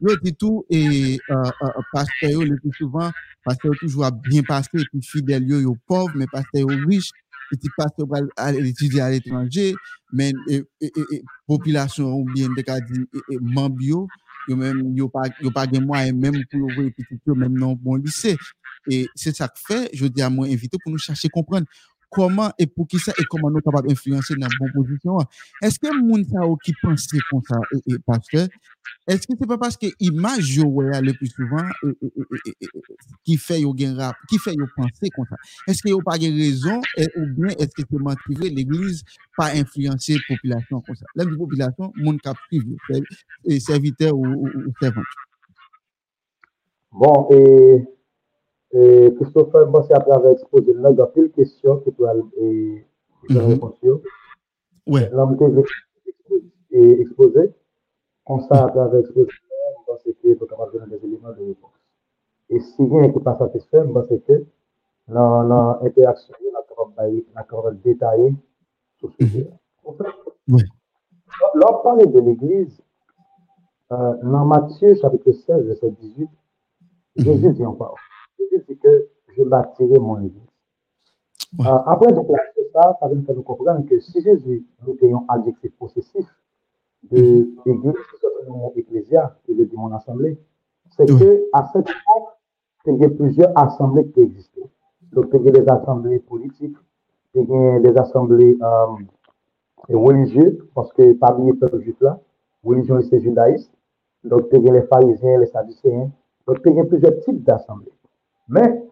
Il 0.00 0.16
dit 0.22 0.34
tout 0.34 0.64
et 0.68 1.18
euh, 1.30 1.34
euh, 1.62 1.68
pasteur 1.92 2.42
le 2.42 2.56
plus 2.58 2.72
souvent 2.76 3.10
pasteur 3.42 3.72
toujours 3.80 4.12
bien 4.12 4.42
passé 4.42 4.68
et 4.74 4.84
puis 4.92 5.00
fidèle 5.02 5.48
yo 5.48 5.60
yo 5.60 5.76
pauvre 5.86 6.12
mais 6.14 6.26
pasteur 6.30 6.66
riche 6.86 7.10
petit 7.50 7.68
pasteur 7.76 8.06
va 8.08 8.52
étudier 8.54 9.00
à 9.00 9.10
l'étranger 9.10 9.74
mais 10.12 10.32
et, 10.48 10.62
et, 10.80 10.92
et, 11.12 11.22
population 11.46 12.14
ou 12.14 12.24
bien 12.24 12.48
de 12.48 12.62
cas 12.62 12.80
mambio 13.40 14.08
yo 14.48 14.56
même 14.56 14.96
yo 14.96 15.08
pas 15.08 15.28
pas 15.54 15.66
de 15.66 15.78
moyens 15.78 16.16
même 16.16 16.44
pour 16.50 16.62
ouvrir 16.62 16.92
petit 16.96 17.20
même 17.26 17.58
non 17.58 17.74
bon 17.74 17.96
lycée. 17.96 18.36
Et 18.88 19.08
c'est 19.14 19.34
ça 19.34 19.48
que 19.48 19.58
fait 19.58 19.90
je 19.92 20.06
dis 20.06 20.22
à 20.22 20.30
moi 20.30 20.46
invité 20.46 20.78
pour 20.82 20.92
nous 20.92 20.98
chercher 20.98 21.28
comprendre 21.28 21.66
comment 22.10 22.50
et 22.58 22.66
pour 22.66 22.86
qui 22.86 22.98
ça 22.98 23.12
et 23.18 23.24
comment 23.28 23.50
nous 23.50 23.60
capables 23.60 23.88
d'influencer 23.88 24.34
dans 24.34 24.46
la 24.46 24.56
bonne 24.58 24.72
position. 24.72 25.18
Est-ce 25.62 25.78
que 25.78 25.94
moun 26.00 26.24
sa 26.24 26.40
qui 26.62 26.72
pense 26.82 27.06
comme 27.30 27.42
ça 27.48 27.58
et, 27.72 27.94
et 27.94 27.98
pasteur, 27.98 28.48
est-ce 29.08 29.26
que 29.26 29.34
c'est 29.38 29.46
pas 29.46 29.58
parce 29.58 29.76
que 29.76 29.86
l'image 30.00 30.58
le 30.58 31.12
plus 31.12 31.28
souvent 31.28 31.68
qui 33.24 33.36
fait 33.36 33.62
rap, 33.96 34.16
qui 34.28 34.38
fait 34.38 34.54
penser 34.76 35.10
comme 35.14 35.26
ça? 35.28 35.36
Est-ce 35.66 35.82
que 35.82 35.88
yo 35.88 36.00
pas 36.02 36.18
de 36.18 36.26
raison 36.26 36.80
ou 37.16 37.26
bien 37.26 37.54
est-ce 37.58 37.68
que 37.68 37.82
c'est 37.90 37.98
motivé 37.98 38.50
l'église 38.50 39.02
pas 39.36 39.52
influencer 39.52 40.14
la 40.14 40.20
population 40.28 40.80
comme 40.80 40.96
ça? 40.96 41.06
La 41.14 41.24
population, 41.24 41.92
moun 41.96 42.18
cap 42.20 42.36
privé, 42.48 42.76
serviteur 43.60 44.16
ou, 44.16 44.26
ou, 44.26 44.46
ou 44.46 44.72
servant. 44.80 45.02
Bon, 46.92 47.28
et 47.30 47.84
et 48.72 49.14
Christopher, 49.14 49.68
moi, 49.68 49.84
c'est 49.86 49.94
après 49.94 50.12
avoir 50.12 50.32
exposé 50.32 50.72
là, 50.74 50.90
il 50.90 50.96
y 50.96 51.00
a 51.00 51.06
plein 51.06 51.24
de 51.24 51.28
questions 51.28 51.78
qui 51.78 51.90
peuvent 51.92 52.24
répondre. 53.28 53.76
Oui. 54.86 55.00
L'homme 55.12 55.36
est 56.72 57.00
exposé. 57.00 57.52
Comme 58.26 58.40
ça, 58.42 58.64
après 58.64 58.80
avoir 58.80 59.00
exposé, 59.00 59.28
je 59.30 59.84
pense 59.86 60.02
que 60.02 60.34
vous 60.34 60.46
capable 60.46 60.72
donner 60.72 60.98
des 60.98 61.06
éléments 61.06 61.32
de 61.32 61.46
réponse. 61.46 61.70
Et 62.50 62.60
si 62.60 62.82
rien 62.82 63.10
qui 63.10 63.20
pas 63.20 63.38
satisfait, 63.38 63.84
pense 63.84 64.08
que 64.08 64.44
dans 65.08 65.42
l'interaction, 65.42 66.34
on 66.78 67.00
a 67.36 67.44
capable 67.44 67.80
détailler 67.80 68.34
sur 68.98 69.10
ce 69.12 69.26
sujet. 69.26 69.50
Oui. 70.48 70.62
Lorsqu'on 71.54 71.82
parle 71.82 72.12
de 72.12 72.20
l'Église, 72.20 72.80
euh, 73.92 74.14
dans 74.22 74.44
Matthieu 74.44 74.94
chapitre 74.96 75.32
16, 75.32 75.66
verset 75.66 75.90
18, 75.90 76.28
Jésus 77.16 77.50
dit 77.50 77.64
encore 77.64 77.96
c'est 78.66 78.76
que 78.76 79.08
je 79.36 79.42
bâtirai 79.42 79.98
mon 79.98 80.18
église. 80.18 80.42
Euh, 81.60 81.64
après 81.86 82.12
de 82.12 82.20
ça, 82.72 82.96
ça 83.00 83.08
veut 83.08 83.22
nous 83.34 83.42
comprendre 83.42 83.86
que 83.88 84.00
si 84.00 84.20
Jésus, 84.20 84.66
nous 84.86 84.96
ayons 85.02 85.24
adjectif 85.28 85.72
possessif 85.78 86.26
de 87.10 87.48
l'église, 87.64 87.92
que 87.92 88.50
mon 88.50 88.72
ecclésia, 88.74 89.36
de 89.48 89.76
mon 89.76 89.92
assemblée, 89.92 90.38
c'est 90.96 91.06
que 91.06 91.44
à 91.52 91.68
cette 91.72 91.88
époque, 91.88 92.36
il 92.86 92.96
y 92.96 93.04
a 93.04 93.08
plusieurs 93.08 93.56
assemblées 93.56 94.06
qui 94.08 94.20
existaient. 94.20 94.68
Donc, 95.12 95.26
il 95.32 95.42
y 95.42 95.48
a 95.48 95.52
des 95.52 95.68
assemblées 95.68 96.18
politiques, 96.18 96.76
il 97.34 97.48
y 97.48 97.56
a 97.56 97.80
des 97.80 97.96
assemblées 97.96 98.56
euh, 98.60 98.86
religieuses, 99.88 100.58
parce 100.74 100.92
que 100.92 101.12
parmi 101.14 101.46
les 101.46 101.58
peuples 101.58 101.80
juifs 101.80 102.00
là, 102.00 102.20
religion 102.64 103.00
c'est 103.02 103.20
judaïste. 103.20 103.72
Donc, 104.24 104.46
il 104.52 104.62
y 104.62 104.68
a 104.68 104.72
les 104.72 104.82
pharisiens, 104.82 105.38
les 105.38 105.46
sadducéens. 105.46 106.10
Donc, 106.46 106.58
il 106.66 106.74
y 106.74 106.80
a 106.80 106.84
plusieurs 106.84 107.18
types 107.20 107.42
d'assemblées. 107.44 107.92
Mais 108.48 108.82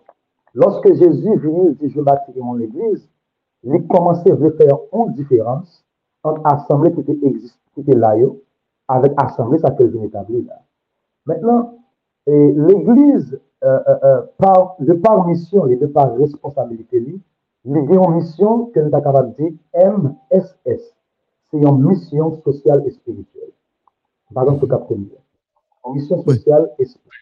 lorsque 0.54 0.92
Jésus 0.94 1.38
vient 1.38 1.64
et 1.64 1.74
dit 1.74 1.88
Je 1.90 2.00
bâtirai 2.00 2.40
mon 2.40 2.58
église, 2.58 3.08
il 3.62 3.86
commençait 3.86 4.30
à 4.30 4.36
faire 4.36 4.78
une 4.92 5.14
différence 5.14 5.84
entre 6.22 6.40
assemblée 6.44 6.92
qui 6.92 7.00
était, 7.00 7.16
qui 7.74 7.80
était 7.80 7.94
là 7.94 8.14
avec 8.88 9.12
assemblée 9.16 9.58
ça 9.58 9.70
qu'elle 9.70 9.90
vient 9.90 10.02
établir 10.02 10.44
là. 10.46 10.60
Maintenant, 11.26 11.78
l'église, 12.26 13.40
euh, 13.62 13.80
euh, 13.88 13.98
euh, 14.04 14.22
par, 14.38 14.76
de 14.78 14.92
par 14.92 15.26
mission 15.26 15.66
et 15.66 15.76
de 15.76 15.86
par 15.86 16.14
responsabilité, 16.16 16.98
il 17.64 17.72
y 17.72 17.78
a 17.78 17.78
une 17.78 18.14
mission 18.16 18.66
que 18.66 18.80
nous 18.80 18.90
capables 18.90 19.34
de 19.36 19.48
dire 19.48 19.52
MSS. 19.74 20.94
C'est 21.50 21.56
une 21.56 21.82
mission 21.82 22.42
sociale 22.42 22.82
et 22.86 22.90
spirituelle. 22.90 23.52
Par 24.34 24.44
exemple, 24.44 24.68
capter 24.68 24.94
Une 24.94 25.94
mission 25.94 26.22
sociale 26.22 26.72
et 26.78 26.84
spirituelle. 26.84 27.20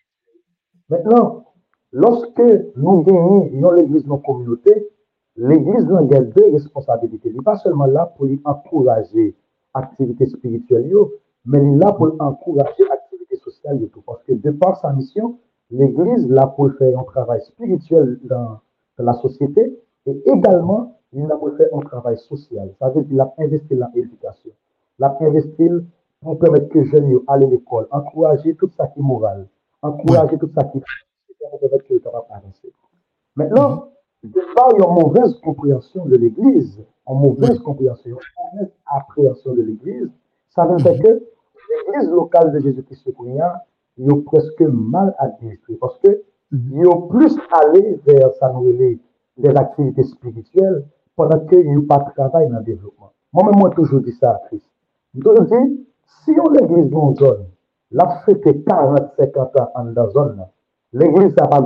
Maintenant, 0.89 1.45
Lorsque 1.93 2.43
nous 2.77 3.03
gagnons 3.03 3.73
l'église 3.73 4.07
dans 4.07 4.17
la 4.17 4.23
communauté, 4.23 4.89
l'église 5.37 5.87
a 5.91 6.03
deux 6.03 6.51
responsabilités. 6.51 7.29
Il 7.29 7.37
n'est 7.37 7.43
pas 7.43 7.59
seulement 7.59 7.85
là 7.85 8.07
pour 8.17 8.27
encourager 8.45 9.37
l'activité 9.75 10.25
spirituelle, 10.27 10.91
mais 11.45 11.59
il 11.59 11.75
est 11.75 11.77
là 11.77 11.93
pour 11.93 12.15
encourager 12.19 12.85
l'activité 12.89 13.37
sociale. 13.37 13.79
Parce 14.07 14.23
que 14.25 14.33
de 14.33 14.51
par 14.53 14.79
sa 14.81 14.93
mission, 14.95 15.39
l'église 15.71 16.25
est 16.25 16.33
là 16.35 16.47
pour 16.47 16.73
faire 16.79 16.99
un 16.99 17.05
travail 17.05 17.43
spirituel 17.43 18.19
dans, 18.25 18.61
la 18.99 19.15
société 19.15 19.79
et 20.07 20.23
également, 20.31 20.97
il 21.13 21.25
est 21.25 21.29
pour 21.29 21.55
faire 21.57 21.69
un 21.75 21.81
travail 21.81 22.17
social. 22.17 22.71
Ça 22.79 22.89
veut 22.89 23.03
dire 23.03 23.09
qu'il 23.09 23.21
a 23.21 23.35
investi 23.39 23.75
dans 23.75 23.89
l'éducation. 23.95 24.51
Il 24.99 25.05
a 25.05 25.17
investi 25.21 25.69
pour 26.23 26.39
permettre 26.39 26.69
que 26.69 26.79
les 26.79 26.85
jeunes 26.87 27.21
aillent 27.27 27.45
à 27.45 27.49
l'école, 27.49 27.87
encourager 27.91 28.55
tout 28.55 28.71
ça 28.77 28.87
qui 28.87 29.01
est 29.01 30.83
moral, 31.53 31.81
encourager 31.81 32.01
tout 32.01 32.01
ça 32.03 32.11
qui 32.61 32.67
est 32.67 32.73
Maintenant, 33.37 33.89
de 34.23 34.41
par 34.55 34.71
une 34.75 34.95
mauvaise 34.95 35.35
compréhension 35.41 36.05
de 36.07 36.17
l'Église, 36.17 36.83
en 37.07 37.15
mauvaise 37.15 37.59
compréhension, 37.59 38.17
en 38.37 38.57
mauvaise 38.57 38.73
appréhension 38.87 39.55
de 39.55 39.63
l'Église, 39.63 40.11
ça 40.51 40.67
veut 40.67 40.77
dire 40.77 41.01
que 41.03 41.23
l'Église 41.89 42.11
locale 42.11 42.53
de 42.53 42.61
Jésus-Christ 42.61 43.09
il 43.99 44.11
est 44.11 44.23
presque 44.23 44.61
mal 44.61 45.15
administrée 45.19 45.75
parce 45.75 45.99
que 45.99 46.23
il 46.53 46.81
est 46.81 47.09
plus 47.09 47.37
allé 47.51 48.01
vers 48.07 48.33
sa 48.35 48.53
des 49.39 49.49
activités 49.57 50.03
spirituelles 50.03 50.85
pendant 51.17 51.41
qu'il 51.47 51.67
n'y 51.67 51.83
a 51.83 51.87
pas 51.89 52.05
de 52.05 52.13
travail 52.13 52.49
dans 52.49 52.59
le 52.59 52.65
développement. 52.65 53.13
Moi-même, 53.33 53.59
moi, 53.59 53.71
toujours 53.71 54.01
dit 54.01 54.13
ça 54.13 54.33
à 54.33 54.43
Christ. 54.47 54.67
Je 55.15 55.21
dis, 55.21 55.87
si 56.25 56.35
on 56.39 56.51
l'église 56.51 56.91
dans 56.91 57.11
une 57.11 57.17
zone, 57.17 57.47
là, 57.91 58.23
fait 58.27 58.65
40, 58.65 59.15
50 59.19 59.61
ans 59.61 59.71
dans 59.77 60.03
la 60.03 60.11
zone, 60.11 60.47
L'église 60.93 61.35
n'a 61.37 61.47
pas 61.47 61.61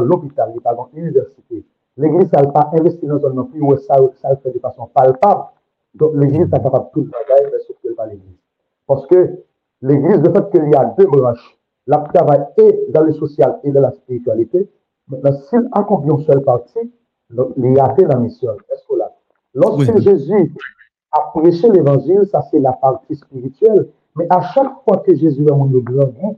l'hôpital, 0.00 0.52
il 0.54 0.60
n'a 0.64 0.74
pas 0.74 0.88
l'université. 0.92 1.64
L'église 1.96 2.32
n'a 2.32 2.42
pas 2.46 2.70
investi 2.72 3.06
dans 3.06 3.24
un 3.26 3.30
non 3.30 3.44
plus 3.44 3.60
où 3.60 3.76
ça, 3.76 3.96
ça 4.20 4.36
fait 4.36 4.52
de 4.52 4.58
façon 4.60 4.88
palpable. 4.94 5.44
Donc 5.94 6.12
l'église 6.14 6.46
est 6.46 6.50
capable 6.50 6.86
de 6.86 6.90
tout 6.92 7.00
le 7.00 7.50
mais 7.50 7.58
sauf 7.66 7.76
que 7.82 7.92
pas 7.94 8.06
l'église. 8.06 8.38
Parce 8.86 9.06
que 9.06 9.42
l'église, 9.82 10.20
de 10.20 10.30
fait 10.30 10.50
qu'il 10.50 10.70
y 10.70 10.74
a 10.74 10.94
deux 10.96 11.06
branches, 11.06 11.58
la 11.86 11.98
travail 11.98 12.46
est 12.58 12.90
dans 12.92 13.02
le 13.02 13.12
social 13.12 13.58
et 13.64 13.70
dans 13.72 13.80
la 13.80 13.90
spiritualité, 13.90 14.70
maintenant 15.08 15.32
s'il 15.32 15.68
accomplit 15.72 16.12
une 16.12 16.22
seule 16.22 16.42
partie, 16.42 16.92
il 17.56 17.72
y 17.72 17.80
a 17.80 17.94
fait 17.94 18.04
la 18.04 18.16
mission. 18.16 18.52
Est-ce 18.70 18.86
que 18.86 18.98
là, 18.98 19.12
lorsque 19.54 19.98
Jésus 19.98 20.54
a 21.12 21.20
prêché 21.34 21.68
l'évangile, 21.68 22.26
ça 22.30 22.42
c'est 22.50 22.60
la 22.60 22.72
partie 22.72 23.16
spirituelle, 23.16 23.88
mais 24.16 24.26
à 24.30 24.40
chaque 24.40 24.72
fois 24.84 24.98
que 24.98 25.14
Jésus 25.14 25.46
a 25.50 25.54
mon 25.54 25.66
grand 25.66 26.36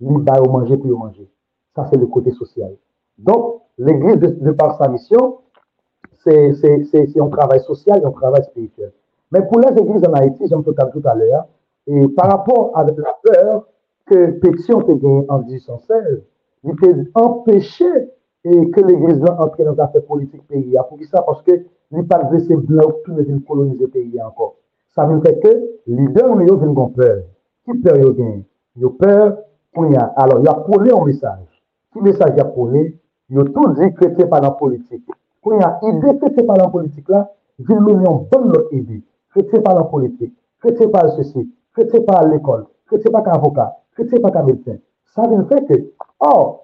il 0.00 0.22
va 0.22 0.40
manger 0.40 0.76
pour 0.76 0.98
manger. 0.98 1.28
Ça, 1.78 1.86
c'est 1.88 1.96
le 1.96 2.06
côté 2.06 2.32
social. 2.32 2.72
Donc, 3.18 3.60
l'Église, 3.78 4.16
de, 4.16 4.50
par 4.50 4.76
sa 4.78 4.88
mission, 4.88 5.38
c'est 6.24 7.20
un 7.20 7.28
travail 7.28 7.60
social 7.60 8.00
et 8.02 8.04
un 8.04 8.10
travail 8.10 8.42
spirituel. 8.42 8.90
Mais 9.30 9.46
pour 9.46 9.60
les 9.60 9.80
églises 9.80 10.02
en 10.04 10.12
Haïti, 10.14 10.42
j'aime 10.48 10.64
tout 10.64 10.74
à, 11.04 11.14
l'heure, 11.14 11.46
et 11.86 12.08
par 12.08 12.32
rapport 12.32 12.72
à 12.74 12.82
la 12.82 12.92
peur 13.22 13.68
que 14.06 14.32
pétition 14.40 14.82
te 14.82 14.90
gagné 14.90 15.24
en 15.28 15.38
1816, 15.38 16.24
il 16.64 16.74
peut 16.74 17.04
empêcher 17.14 18.10
et 18.42 18.70
que 18.70 18.80
l'Église 18.80 19.22
entre 19.38 19.62
dans 19.62 19.74
l'affaire 19.76 20.04
politique 20.04 20.48
pays. 20.48 20.76
Pour 20.88 20.98
ça, 21.08 21.22
parce 21.22 21.42
que 21.42 21.52
il 21.92 22.06
pas 22.08 22.24
de 22.24 22.40
ces 22.40 22.56
blancs 22.56 22.96
qui 23.04 23.12
ne 23.12 23.38
coloniser 23.38 23.86
pays 23.86 24.20
encore. 24.20 24.56
Ça 24.96 25.06
veut 25.06 25.20
dire 25.20 25.38
que 25.38 25.48
les 25.86 25.94
leaders 25.94 26.28
ont 26.28 26.88
peur. 26.88 27.22
Qui 27.64 27.74
peur 27.78 27.96
ils 27.98 28.20
ont 28.20 28.42
Ils 28.76 28.84
ont 28.84 28.90
peur 28.90 29.38
a. 29.76 30.04
Alors, 30.16 30.40
il 30.40 30.44
y 30.44 30.48
a 30.48 30.54
polé 30.54 30.90
un 30.90 31.04
message. 31.04 31.57
ki 31.92 32.00
mesaj 32.04 32.38
apone, 32.40 32.92
yo 33.28 33.44
tou 33.52 33.72
di 33.74 33.92
krete 33.92 34.26
palan 34.28 34.56
politik. 34.58 35.02
Kwen 35.40 35.60
ya 35.60 35.78
ide 35.82 36.18
krete 36.18 36.44
palan 36.44 36.70
politik 36.70 37.08
la, 37.08 37.26
vil 37.58 37.80
menyon 37.80 38.26
bon 38.30 38.48
lot 38.52 38.72
ide. 38.72 39.02
Krete 39.32 39.60
palan 39.62 39.88
politik, 39.90 40.32
krete 40.60 40.88
palan 40.88 41.16
sese, 41.16 41.46
krete 41.74 42.00
palan 42.04 42.32
l'ekol, 42.32 42.66
krete 42.88 43.10
palan 43.10 43.36
avoka, 43.36 43.70
krete 43.96 44.20
palan 44.20 44.46
medsen. 44.46 44.80
Sa 45.14 45.26
vin 45.28 45.44
feke, 45.48 45.84
or, 46.20 46.60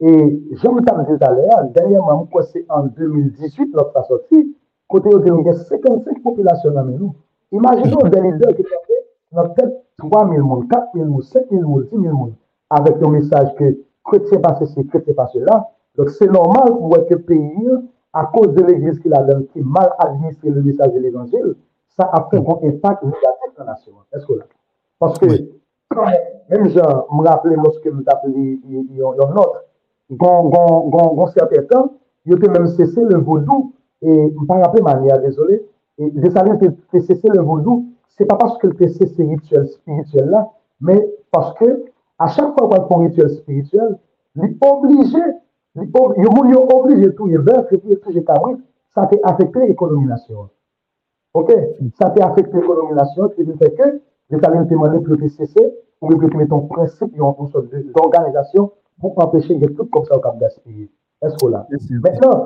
e 0.00 0.10
jom 0.62 0.82
tam 0.84 1.04
di 1.06 1.18
talera, 1.18 1.62
denye 1.74 1.98
man 1.98 2.22
mou 2.22 2.28
kwa 2.30 2.42
se 2.42 2.64
an 2.68 2.92
2018 2.96 3.74
lot 3.74 3.92
sa 3.92 4.04
soti, 4.06 4.44
kote 4.86 5.10
yo 5.10 5.18
denye 5.18 5.52
55 5.52 6.22
populasyon 6.22 6.74
nan 6.74 6.86
menou. 6.86 7.14
Imaginou 7.50 8.08
denye 8.10 8.36
de 8.38 8.54
ki 8.54 8.62
te 8.62 8.82
fe, 8.86 9.02
nan 9.34 9.54
tet 9.54 9.74
3.000 10.02 10.42
moun, 10.42 10.66
4.000 10.70 11.04
moun, 11.06 11.22
7.000 11.22 11.62
moun, 11.66 11.88
10.000 11.90 12.12
moun, 12.12 12.34
avek 12.70 13.00
yo 13.02 13.10
mesaj 13.10 13.54
ke 13.58 13.74
chrétien 14.08 14.40
pas 14.40 14.56
ceci, 14.58 14.86
chrétien 14.86 15.14
pas 15.14 15.28
cela. 15.28 15.68
Donc 15.96 16.10
c'est 16.10 16.30
normal 16.30 16.76
pour 16.76 17.06
que 17.06 17.14
le 17.14 17.22
pays, 17.22 17.68
à 18.12 18.24
cause 18.26 18.54
de 18.54 18.62
l'église 18.64 18.98
qu'il 19.00 19.14
a 19.14 19.22
donné, 19.22 19.46
qui 19.52 19.60
mal 19.60 19.90
administré 19.98 20.50
le 20.50 20.62
message 20.62 20.92
de 20.92 20.98
l'évangile, 20.98 21.54
ça 21.96 22.08
a 22.12 22.28
fait 22.30 22.38
un 22.38 22.68
impact 22.68 23.02
négatif 23.02 23.54
dans 23.56 23.64
la 23.64 23.72
nation. 23.72 23.92
Est-ce 24.12 24.26
que 24.26 24.32
là? 24.34 24.44
Parce 24.98 25.18
que, 25.18 25.26
même 25.26 26.68
je 26.68 26.78
me 26.78 27.26
rappelle 27.26 27.54
lorsque 27.54 27.86
nous 27.86 28.02
appelons 28.06 28.34
une 28.34 29.02
autre, 29.02 29.64
gon 30.10 31.26
certain 31.26 31.62
temps, 31.62 31.92
il 32.24 32.34
a 32.34 32.48
même 32.50 32.66
cessé 32.66 33.00
le 33.02 33.18
vaudou, 33.18 33.72
et 34.02 34.32
je 34.32 34.40
ne 34.40 34.46
pas 34.46 34.72
manière, 34.82 35.20
désolé, 35.20 35.66
et 35.98 36.10
Dessalines 36.10 36.58
fait 36.90 37.00
cesser 37.00 37.28
le 37.28 37.42
vaudou, 37.42 37.86
c'est 38.08 38.26
pas 38.26 38.36
parce 38.36 38.56
que 38.58 38.68
le 38.68 38.88
cessé 38.88 39.24
rituel 39.24 39.66
spirituel 39.68 40.28
là, 40.30 40.48
mais 40.80 41.08
parce 41.30 41.54
que 41.54 41.84
à 42.18 42.28
chaque 42.28 42.58
fois 42.58 42.68
qu'on 42.68 42.88
fait 42.88 42.94
un 42.94 42.98
rituel 42.98 43.30
spirituel, 43.30 43.98
il 44.36 44.44
est 44.44 44.66
obligé, 44.66 45.18
il 45.76 45.82
est 45.82 46.74
obligé 46.74 47.14
tout, 47.14 47.28
il 47.28 47.34
est 47.34 47.38
vert, 47.38 47.64
il 47.70 47.92
est 47.92 47.96
tout, 47.96 48.12
ça 48.94 49.02
a 49.02 49.30
affecté 49.30 49.66
l'économie 49.66 50.06
nationale. 50.06 50.48
Ok? 51.34 51.52
Ça 51.98 52.06
a 52.06 52.30
affecté 52.30 52.56
l'économie 52.56 52.94
nationale, 52.94 53.30
qui 53.34 53.44
fait 53.44 53.74
que 53.74 54.00
Dessalines 54.30 54.66
demandé 54.66 54.98
pour 55.00 55.16
le 55.16 55.28
cesser, 55.28 55.74
pour 56.00 56.10
mettre 56.10 56.54
un 56.54 56.60
principe, 56.60 57.16
une 57.16 57.48
sorte 57.48 57.66
d'organisation 57.94 58.72
pour 59.00 59.14
empêcher 59.22 59.54
de 59.54 59.68
tout 59.68 59.86
comme 59.86 60.04
ça 60.04 60.16
au 60.16 60.20
cap 60.20 60.38
gaspiller. 60.38 60.90
Est-ce 61.22 61.36
que 61.36 61.46
là? 61.50 61.66
Maintenant, 62.02 62.44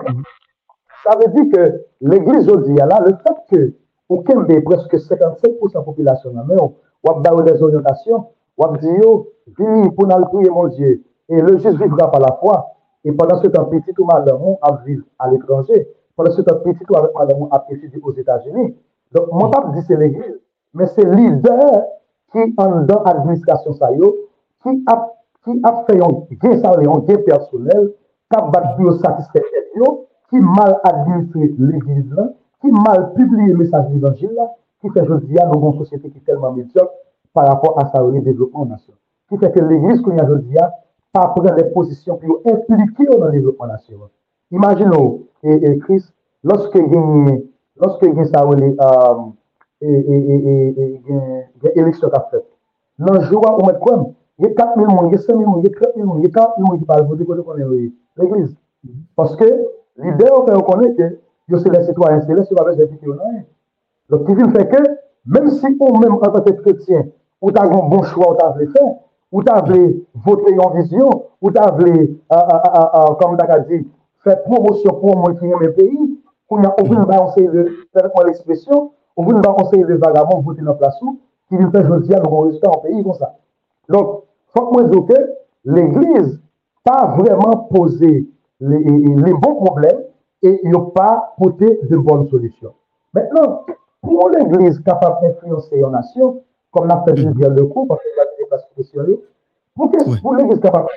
ça 1.05 1.16
veut 1.16 1.33
dire 1.33 1.53
que 1.53 1.85
l'église 2.01 2.49
aujourd'hui, 2.49 2.77
là, 2.77 3.01
le 3.05 3.16
fait 3.16 3.37
que 3.51 3.73
aucun 4.09 4.43
des 4.43 4.61
presque 4.61 4.95
55% 4.95 5.43
de 5.43 5.75
la 5.75 5.83
population, 5.83 6.33
mais 6.47 6.57
on 6.61 6.75
va 7.03 7.43
des 7.43 7.62
orientations, 7.62 8.27
wap 8.62 8.78
di 8.80 8.88
yo, 8.88 9.26
vini 9.58 9.90
pou 9.90 10.06
nan 10.06 10.24
priye 10.30 10.50
mon 10.50 10.68
Dieu, 10.68 11.02
et 11.28 11.40
le 11.40 11.58
juste 11.58 11.76
vivra 11.76 12.10
par 12.10 12.20
la 12.20 12.32
foi, 12.40 12.74
et 13.04 13.12
pendant 13.12 13.40
ce 13.42 13.48
temps 13.48 13.66
petit 13.66 13.92
ou 13.98 14.04
madame 14.04 14.56
a 14.62 14.76
vivre 14.86 15.04
à 15.18 15.28
l'étranger, 15.28 15.88
pendant 16.16 16.30
ce 16.30 16.42
temps 16.42 16.60
petit 16.64 16.84
ou 16.88 16.96
avec 16.96 17.10
madame 17.14 17.48
a 17.50 17.64
étudier 17.70 18.00
aux 18.02 18.12
États-Unis. 18.12 18.76
Donc, 19.12 19.26
mon 19.32 19.50
pape 19.50 19.72
dit 19.74 19.82
c'est 19.86 19.96
l'église, 19.96 20.40
mais 20.72 20.86
c'est 20.86 21.04
leader 21.04 21.84
qui 22.30 22.54
en 22.56 22.82
dans 22.82 23.02
l'administration 23.02 23.72
ça 23.74 23.92
yo, 23.92 24.14
qui 24.62 24.84
a, 24.86 25.12
qui 25.44 25.60
a 25.62 25.84
fait 25.86 26.00
un 26.00 26.08
gain 26.40 26.62
salaire, 26.62 26.90
un 26.90 27.00
gain 27.00 27.18
personnel, 27.18 27.92
qui 28.30 28.38
a 28.38 28.42
battu 28.42 28.84
au 28.84 28.92
satisfait 28.92 29.42
qui 30.32 30.40
mal 30.40 30.80
administré 30.82 31.54
l'église 31.58 32.10
là, 32.14 32.30
qui 32.62 32.70
mal 32.70 33.12
publié 33.14 33.52
le 33.52 33.58
message 33.58 33.86
de 33.88 33.94
l'évangile 33.94 34.32
là, 34.34 34.50
qui 34.80 34.88
fait 34.88 35.02
aujourd'hui 35.02 35.38
à 35.38 35.46
nos 35.46 35.72
société 35.74 36.08
qui 36.08 36.18
est 36.18 36.24
tellement 36.24 36.52
médiocre, 36.52 36.90
par 37.33 37.49
rapport 37.49 37.78
à 37.78 37.91
sa 37.91 38.03
développement 38.03 38.66
national. 38.66 38.99
Qui 39.28 39.39
fait 39.39 39.53
que 39.53 39.61
l'Église 39.61 40.01
qu'on 40.03 40.18
a 40.18 40.24
aujourd'hui 40.24 40.59
a 40.59 40.72
pas 41.12 41.28
prendre 41.28 41.55
les 41.55 41.64
positions 41.64 42.16
pour 42.16 42.41
impliquer 42.47 43.07
dans 43.07 43.26
le 43.26 43.33
développement 43.33 43.66
national. 43.66 44.09
Imaginons, 44.51 45.22
et, 45.43 45.55
et 45.55 45.78
Chris, 45.78 46.05
lorsque 46.45 46.74
il 46.74 47.43
lorsque 47.80 48.03
il 48.03 48.26
ça 48.26 48.45
euh, 48.45 49.14
et 49.80 49.89
et 49.89 51.01
et 51.64 51.78
élection 51.78 52.09
qu'a 52.11 52.28
fait. 52.30 52.45
Dans 52.99 53.14
le 53.14 53.20
jour 53.22 53.43
où 53.61 53.66
met 53.66 53.78
quoi 53.80 54.11
Il 54.39 54.47
y 54.47 54.49
a 54.49 54.55
4 54.55 54.78
000 54.78 54.91
monde, 54.91 55.07
il 55.09 55.12
y 55.12 55.18
a 55.18 55.22
5 55.22 55.37
000 55.37 55.51
monde, 55.51 55.61
il 55.64 55.70
y 55.70 55.74
a 55.74 55.78
4 55.78 55.95
000 55.97 56.07
monde, 56.07 56.18
il 56.20 56.24
y 56.24 56.26
a 56.26 56.30
4 56.30 56.55
000 56.59 56.68
monde 56.68 56.78
qui 56.78 56.85
parlent 56.85 57.07
voter 57.07 57.24
pour 57.24 57.35
l'église. 57.55 57.91
Mm-hmm. 58.87 58.91
Parce 59.16 59.37
que 59.37 59.45
l'idée 59.99 60.26
on 60.33 60.47
fait 60.47 60.55
reconnaître 60.55 60.97
que 60.97 61.59
c'est 61.59 61.70
les 61.70 61.85
citoyens, 61.85 62.20
c'est 62.20 62.35
les 62.35 62.45
citoyens 62.45 62.87
qui 62.87 63.09
ont 63.09 63.16
Donc 64.11 64.26
qui 64.26 64.35
fait 64.53 64.68
que 64.68 64.83
même 65.26 65.51
si 65.51 65.76
on 65.80 65.99
même 65.99 66.14
en 66.14 66.18
tant 66.18 66.41
que 66.41 66.51
chrétien 66.51 67.07
ou 67.43 67.51
tu 67.51 67.59
as 67.59 67.64
un 67.64 67.68
bon 67.68 68.03
choix, 68.05 68.32
ou 68.32 68.36
tu 68.36 68.45
as 68.45 68.53
faire, 68.53 68.95
ou 69.32 69.43
tu 69.43 69.53
as 69.53 69.62
voter 70.14 70.59
en 70.59 70.70
vision, 70.70 71.24
ou 71.40 71.51
tu 71.51 71.59
as 71.59 71.70
voulu, 71.72 72.20
comme 72.30 73.36
tu 73.36 73.45
as 73.51 73.61
dit, 73.61 73.88
faire 74.22 74.43
promotion 74.45 74.95
pour 74.95 75.16
moi 75.16 75.34
qui 75.34 75.45
aime 75.45 75.61
le 75.61 75.72
pays, 75.72 76.18
on 76.49 76.62
a 76.62 76.74
aucune 76.78 77.05
conseil 77.05 77.49
de, 77.49 77.86
permettez 77.93 78.24
l'expression, 78.26 78.93
aucune 79.16 79.40
conseil 79.43 79.84
de 79.84 79.95
vagabond 79.95 80.40
voter 80.40 80.62
dans 80.62 80.72
la 80.72 80.76
place 80.76 80.99
qui 81.49 81.57
vient 81.57 81.70
faire 81.70 81.86
jeudi 81.86 82.14
à 82.14 82.20
nos 82.20 82.40
résultats 82.40 82.70
en 82.70 82.78
pays 82.78 83.03
comme 83.03 83.14
ça. 83.14 83.34
Donc, 83.88 84.22
faut 84.55 84.66
que 84.66 84.72
moi 84.72 84.84
dire 84.84 85.05
que 85.07 85.32
l'Église 85.64 86.40
pas 86.84 87.14
vraiment 87.16 87.68
posé 87.70 88.28
les, 88.61 88.78
les 88.78 89.32
bons 89.34 89.55
problèmes 89.57 90.03
et 90.43 90.61
il 90.62 90.70
n'a 90.70 90.80
pas 90.95 91.34
porté 91.38 91.80
de 91.88 91.97
bonnes 91.97 92.28
solutions. 92.28 92.74
Maintenant, 93.14 93.64
pour 94.03 94.28
l'Église 94.28 94.78
capable 94.80 95.22
d'influencer 95.22 95.76
une 95.78 95.90
nation, 95.90 96.43
comme 96.73 96.89
l'a 96.89 97.03
fait 97.07 97.12
bien 97.12 97.49
le 97.49 97.66
coup, 97.66 97.87
parce 97.87 98.03
que 98.03 98.09
là, 98.16 98.25
pas 98.51 98.59
spécial, 98.59 99.07
pour, 99.75 99.91
pour 100.20 100.35
l'Église 100.35 100.61
capable 100.61 100.89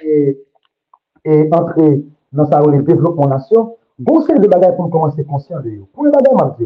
d'entrer 1.25 2.03
dans 2.33 2.49
sa 2.49 2.61
le 2.61 2.81
développement 2.81 3.27
nation, 3.27 3.77
bon, 3.99 4.21
c'est 4.21 4.39
de 4.39 4.47
bagages 4.47 4.75
pour 4.75 4.89
commencer 4.89 5.23
conscient 5.23 5.61
de 5.61 5.69
vous. 5.69 5.85
Pour 5.93 6.05
les 6.05 6.11
bagages, 6.11 6.55
je 6.59 6.65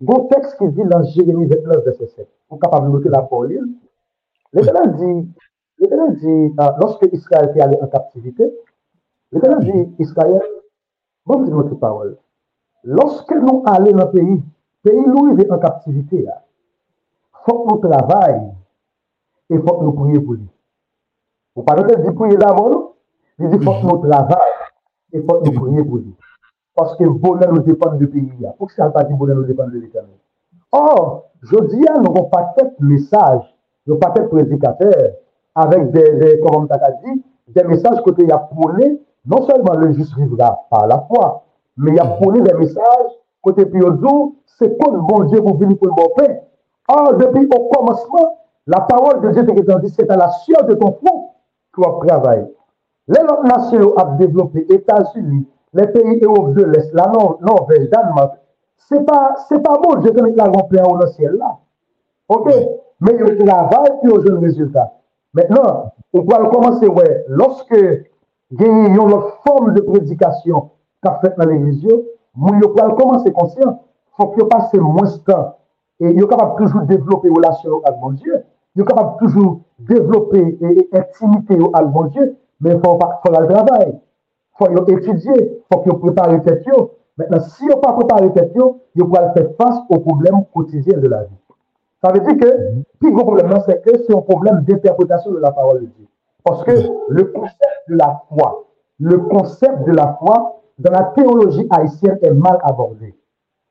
bon 0.00 0.26
texte 0.26 0.56
qui 0.58 0.68
dit 0.68 0.84
dans 0.84 1.02
Jérémie 1.04 1.46
29, 1.46 1.84
verset 1.84 2.06
7, 2.08 2.28
pour 2.48 2.58
capable 2.58 2.88
de 2.88 2.92
noter 2.92 3.08
la 3.08 3.22
parole, 3.22 3.68
l'Église 4.52 4.92
dit 4.98 5.28
L'Éternel 5.78 6.16
dit, 6.16 6.54
euh, 6.58 6.70
lorsque 6.80 7.06
Israël 7.12 7.52
est 7.54 7.60
allé 7.60 7.76
en 7.80 7.86
captivité, 7.86 8.50
l'Éternel 9.30 9.60
dit, 9.60 10.02
Israël, 10.02 10.42
bon, 11.26 11.42
vous 11.42 11.50
notre 11.50 11.74
parole. 11.74 12.16
Lorsque 12.82 13.32
nous 13.32 13.62
allons 13.66 13.92
dans 13.92 14.04
le 14.06 14.10
pays, 14.10 14.42
pays 14.82 15.06
nous 15.06 15.38
est 15.38 15.50
en 15.50 15.58
captivité, 15.58 16.16
il 16.16 16.32
faut 17.46 17.64
que 17.64 17.72
nous 17.72 17.78
travaillions 17.78 18.54
et 19.50 19.58
faut 19.58 19.78
que 19.78 19.84
nous 19.84 19.92
prions 19.92 20.20
pour 20.22 20.34
lui. 20.34 20.48
Vous 21.54 21.62
parlez 21.62 21.84
de 21.84 22.10
prier 22.10 22.36
d'abord, 22.36 22.96
il 23.38 23.48
dit, 23.48 23.64
faut 23.64 23.72
que 23.72 23.86
nous 23.86 24.08
travaillions 24.08 24.36
et 25.12 25.22
faut 25.22 25.40
que 25.40 25.44
nous 25.44 25.60
prions 25.60 25.84
pour 25.84 25.96
lui. 25.98 26.14
Parce 26.74 26.96
que 26.96 27.04
le 27.04 27.10
bonheur 27.10 27.52
nous 27.52 27.62
dépend 27.62 27.92
du 27.94 28.06
pays. 28.08 28.30
Pourquoi 28.58 28.76
ça 28.76 28.90
pas 28.90 29.04
dit 29.04 29.14
bonheur 29.14 29.36
nous 29.36 29.44
dépend 29.44 29.66
de 29.66 29.78
l'éternel? 29.78 30.10
Or, 30.72 31.30
je 31.42 31.56
dis, 31.56 31.76
nous 31.76 32.02
n'avons 32.02 32.24
pas 32.24 32.54
de 32.58 32.84
message, 32.84 33.54
nous 33.86 33.94
n'avons 33.94 34.12
pas 34.12 34.20
de 34.20 34.26
prédicateur, 34.26 35.12
avec 35.54 35.90
des, 35.92 36.12
des 36.16 36.40
comme 36.40 36.68
on 36.68 36.68
des 37.48 37.64
messages 37.64 38.02
côté 38.02 38.24
il 38.24 38.28
y 38.28 38.98
non 39.24 39.46
seulement 39.46 39.74
le 39.74 39.92
juste 39.92 40.14
vivra 40.16 40.66
par 40.70 40.86
la 40.86 41.00
foi, 41.08 41.44
mais 41.76 41.92
il 41.92 41.96
y 41.96 42.00
a 42.00 42.18
des 42.42 42.54
messages 42.54 43.12
côté 43.42 43.64
Piozo, 43.66 44.36
c'est 44.58 44.68
le 44.68 45.00
bon 45.00 45.24
Dieu 45.24 45.40
pour 45.40 45.56
venir 45.56 45.78
pour 45.78 45.88
le 45.88 45.92
bon. 45.94 46.40
Or, 46.88 47.14
depuis 47.14 47.48
au 47.54 47.68
commencement, 47.68 48.38
la 48.66 48.80
parole 48.80 49.20
de 49.20 49.30
Dieu, 49.30 49.44
c'est 49.46 49.54
que 49.54 49.80
dit, 49.80 49.94
c'est 49.96 50.10
à 50.10 50.16
la 50.16 50.28
sueur 50.30 50.64
de 50.64 50.74
ton 50.74 50.92
front 50.92 51.30
que 51.72 51.82
tu 51.82 52.06
travailles. 52.06 52.46
Les 53.08 53.20
autres 53.20 53.44
nations 53.44 53.94
ont 53.96 54.16
développé, 54.16 54.66
États-Unis, 54.68 55.46
les 55.74 55.86
pays 55.88 56.20
Europe 56.22 56.54
de 56.54 56.64
l'Est, 56.64 56.92
la 56.92 57.06
Norvège, 57.40 57.88
Danemark, 57.90 58.34
c'est 58.76 59.04
pas, 59.04 59.34
c'est 59.48 59.62
pas 59.62 59.78
bon, 59.78 60.00
je 60.02 60.10
connais 60.10 60.32
la 60.32 60.46
remplir 60.46 60.82
dans 60.82 60.96
le 60.96 61.06
ciel 61.08 61.32
là. 61.32 61.58
OK? 62.28 62.52
Mais 63.00 63.12
ils 63.12 63.44
travaillent 63.44 63.98
puis 64.02 64.10
ils 64.10 64.12
ont 64.12 64.22
le 64.22 64.38
résultat. 64.38 64.92
Maintenant, 65.34 65.92
on 66.12 66.22
va 66.22 66.48
commencer, 66.48 66.88
ouais, 66.88 67.24
lorsque 67.28 67.76
il 68.50 68.60
y 68.60 68.64
a 68.64 68.66
une 68.66 68.96
forme 69.44 69.74
de 69.74 69.80
prédication 69.80 70.70
qu'a 71.02 71.18
faite 71.20 71.34
dans 71.36 71.46
l'église, 71.46 71.84
nous, 72.36 72.60
on 72.64 72.72
va 72.74 72.94
commencer 72.94 73.32
conscient, 73.32 73.82
faut 74.16 74.28
que 74.28 74.42
passer 74.44 74.78
moins 74.78 75.04
de 75.04 75.32
temps 75.32 75.55
Et 76.00 76.10
il 76.10 76.22
est 76.22 76.28
capable 76.28 76.56
toujours 76.56 76.82
développer 76.82 77.28
une 77.28 77.36
relation 77.36 77.80
avec 77.84 78.00
mon 78.00 78.10
Dieu. 78.10 78.44
Il 78.74 78.82
est 78.82 78.84
capable 78.84 79.16
toujours 79.18 79.60
développer 79.78 80.58
et 80.60 80.90
intimité 80.92 81.56
avec 81.72 81.90
mon 81.90 82.04
Dieu. 82.04 82.36
Mais 82.60 82.72
il 82.72 82.80
faut, 82.80 82.98
faut 82.98 83.40
le 83.40 83.46
travail. 83.46 83.98
Il 84.60 84.66
faut 84.66 84.86
étudier. 84.86 85.32
Il 85.36 85.62
faut 85.72 85.80
qu'il 85.80 85.92
prépare 85.94 86.32
les 86.32 86.42
têtes. 86.42 86.66
Maintenant, 87.18 87.40
si 87.40 87.64
on 87.72 87.78
pas 87.78 87.94
préparer 87.94 88.26
les 88.26 88.32
têtes, 88.32 88.52
il 88.94 89.02
faut 89.02 89.14
faire 89.14 89.32
face 89.58 89.78
aux 89.88 89.98
problèmes 90.00 90.44
quotidiens 90.52 90.98
de 90.98 91.08
la 91.08 91.24
vie. 91.24 91.36
Ça 92.04 92.12
veut 92.12 92.20
dire 92.20 92.36
que, 92.36 92.46
le 92.46 92.82
plus 92.98 93.12
gros 93.12 93.24
problème, 93.24 93.58
c'est 93.64 93.82
que 93.82 94.02
c'est 94.02 94.14
un 94.14 94.20
problème 94.20 94.60
d'interprétation 94.60 95.32
de 95.32 95.38
la 95.38 95.50
parole 95.50 95.80
de 95.80 95.86
Dieu. 95.86 96.06
Parce 96.44 96.62
que 96.62 96.72
le 97.08 97.24
concept 97.24 97.88
de 97.88 97.96
la 97.96 98.22
foi, 98.28 98.66
le 99.00 99.18
concept 99.18 99.84
de 99.84 99.92
la 99.92 100.16
foi 100.18 100.60
dans 100.78 100.92
la 100.92 101.04
théologie 101.04 101.66
haïtienne 101.70 102.18
est 102.22 102.30
mal 102.30 102.58
abordé. 102.62 103.14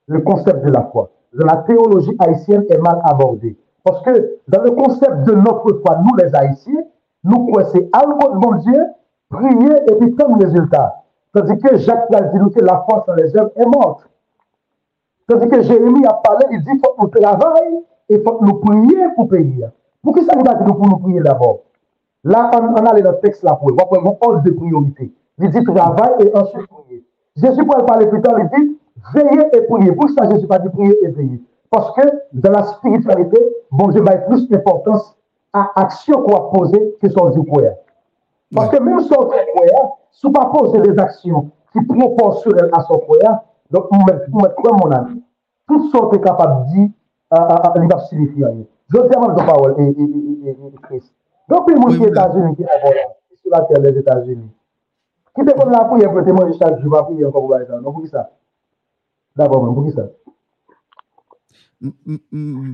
Le 0.07 0.21
concept 0.21 0.65
de 0.65 0.71
la 0.71 0.83
foi 0.91 1.09
la 1.43 1.57
théologie 1.57 2.15
haïtienne 2.19 2.65
est 2.69 2.77
mal 2.77 3.01
abordé. 3.03 3.57
Parce 3.83 4.01
que 4.01 4.39
dans 4.47 4.63
le 4.63 4.71
concept 4.71 5.23
de 5.25 5.33
notre 5.33 5.79
foi, 5.81 5.99
nous 6.03 6.15
les 6.15 6.33
Haïtiens, 6.35 6.83
nous 7.23 7.47
croyons 7.47 7.69
c'est 7.71 7.81
de 7.81 8.61
Dieu, 8.61 8.83
prier 9.29 9.75
et 9.87 9.95
puis 9.95 10.15
comme 10.15 10.41
résultat. 10.41 11.03
Tandis 11.33 11.57
que 11.59 11.77
Jacques 11.77 12.13
a 12.13 12.21
dit 12.21 12.51
que 12.53 12.61
la 12.61 12.85
foi 12.87 13.03
sans 13.05 13.13
les 13.13 13.35
œuvres 13.35 13.51
est 13.55 13.65
morte. 13.65 14.07
Tandis 15.27 15.47
que 15.49 15.61
Jérémie 15.63 16.05
a 16.05 16.13
parlé, 16.13 16.45
il 16.51 16.59
dit 16.63 16.71
qu'il 16.71 16.79
faut 16.79 16.93
que 16.93 17.01
nous 17.01 17.07
travaillions 17.07 17.83
et 18.09 18.19
faut 18.19 18.33
que 18.33 18.45
nous 18.45 18.55
prions 18.55 19.15
pour 19.15 19.27
payer. 19.27 19.65
Pourquoi 20.01 20.23
ça 20.23 20.35
nous 20.35 20.43
va 20.43 20.53
dire 20.53 20.75
pour 20.75 20.87
nous 20.87 20.97
prier 20.97 21.19
d'abord? 21.19 21.61
Là, 22.23 22.49
on, 22.53 22.75
a 22.75 22.93
le 22.93 23.19
texte 23.21 23.43
là 23.43 23.55
pour 23.55 23.71
on 23.71 23.75
prend 23.75 24.17
ordre 24.21 24.43
de 24.43 24.51
priorité. 24.51 25.11
Il 25.39 25.49
dit 25.49 25.63
travail 25.63 26.13
et 26.19 26.35
ensuite 26.35 26.67
prier. 26.67 27.03
Jésus, 27.35 27.65
pour 27.65 27.85
parler 27.85 28.07
plus 28.07 28.21
tard, 28.21 28.39
il 28.39 28.47
dit 28.57 28.79
veillez 29.13 29.45
et 29.53 29.61
priez. 29.61 29.91
Pour 29.91 30.09
ça, 30.09 30.29
Jésus 30.31 30.47
pas 30.47 30.59
dit 30.59 30.69
prier 30.69 30.97
et 31.03 31.07
veiller. 31.07 31.41
Parce 31.69 31.93
que 31.95 32.01
dans 32.33 32.51
la 32.51 32.63
spiritualité, 32.63 33.37
bon 33.71 33.89
Dieu 33.89 34.01
va 34.01 34.17
plus 34.17 34.47
d'importance 34.49 35.15
à 35.53 35.71
l'action 35.77 36.21
qu'on 36.21 36.33
va 36.33 36.49
poser 36.53 36.97
que 37.01 37.09
son 37.09 37.29
du 37.29 37.43
prière. 37.43 37.75
Parce 38.53 38.69
que 38.69 38.81
même 38.81 38.99
son 39.01 39.25
prière, 39.25 39.89
si 40.11 40.25
on 40.25 40.31
pas 40.31 40.45
poser 40.45 40.79
des 40.81 40.97
actions 40.99 41.49
qui 41.73 41.81
proportionnelles 41.85 42.69
à 42.73 42.81
son 42.83 42.99
prière, 42.99 43.41
donc 43.71 43.87
vous 43.91 44.05
mettez 44.05 44.55
quoi, 44.55 44.71
mon 44.73 44.91
ami? 44.91 45.23
Tout 45.67 45.89
ce 45.89 46.15
est 46.15 46.21
capable 46.21 46.65
de 46.65 46.71
dire, 46.71 46.89
il 47.31 47.87
va 47.91 47.99
signifier. 48.01 48.45
Je 48.87 49.01
dis 49.01 49.15
avant 49.15 49.33
de 49.33 49.43
parole, 49.43 49.75
et, 49.79 50.57
Christ. 50.83 51.11
Donc, 51.49 51.65
il 51.67 51.77
y 51.77 51.81
a 51.81 51.89
des 51.89 52.07
États-Unis 52.07 52.55
qui 52.55 52.63
sont 52.63 52.69
sur 53.41 53.51
la 53.51 53.61
terre 53.61 53.81
des 53.81 53.97
États-Unis. 53.97 54.49
Qui 55.35 55.45
te 55.45 55.59
comme 55.59 55.71
la 55.71 55.85
prière 55.85 56.11
pour 56.11 56.23
te 56.23 56.29
manger 56.29 56.57
chaque 56.57 56.79
jour, 56.79 56.91
va 56.91 57.03
prier 57.03 57.25
encore 57.25 57.47
pour 57.47 57.57
ça. 57.57 57.79
Non, 57.81 57.91
pour 57.91 58.01
qui 58.03 58.07
ça? 58.07 58.29
D'abord, 59.35 59.73
pour 59.73 59.85
qui 59.85 59.91
ça 59.91 60.09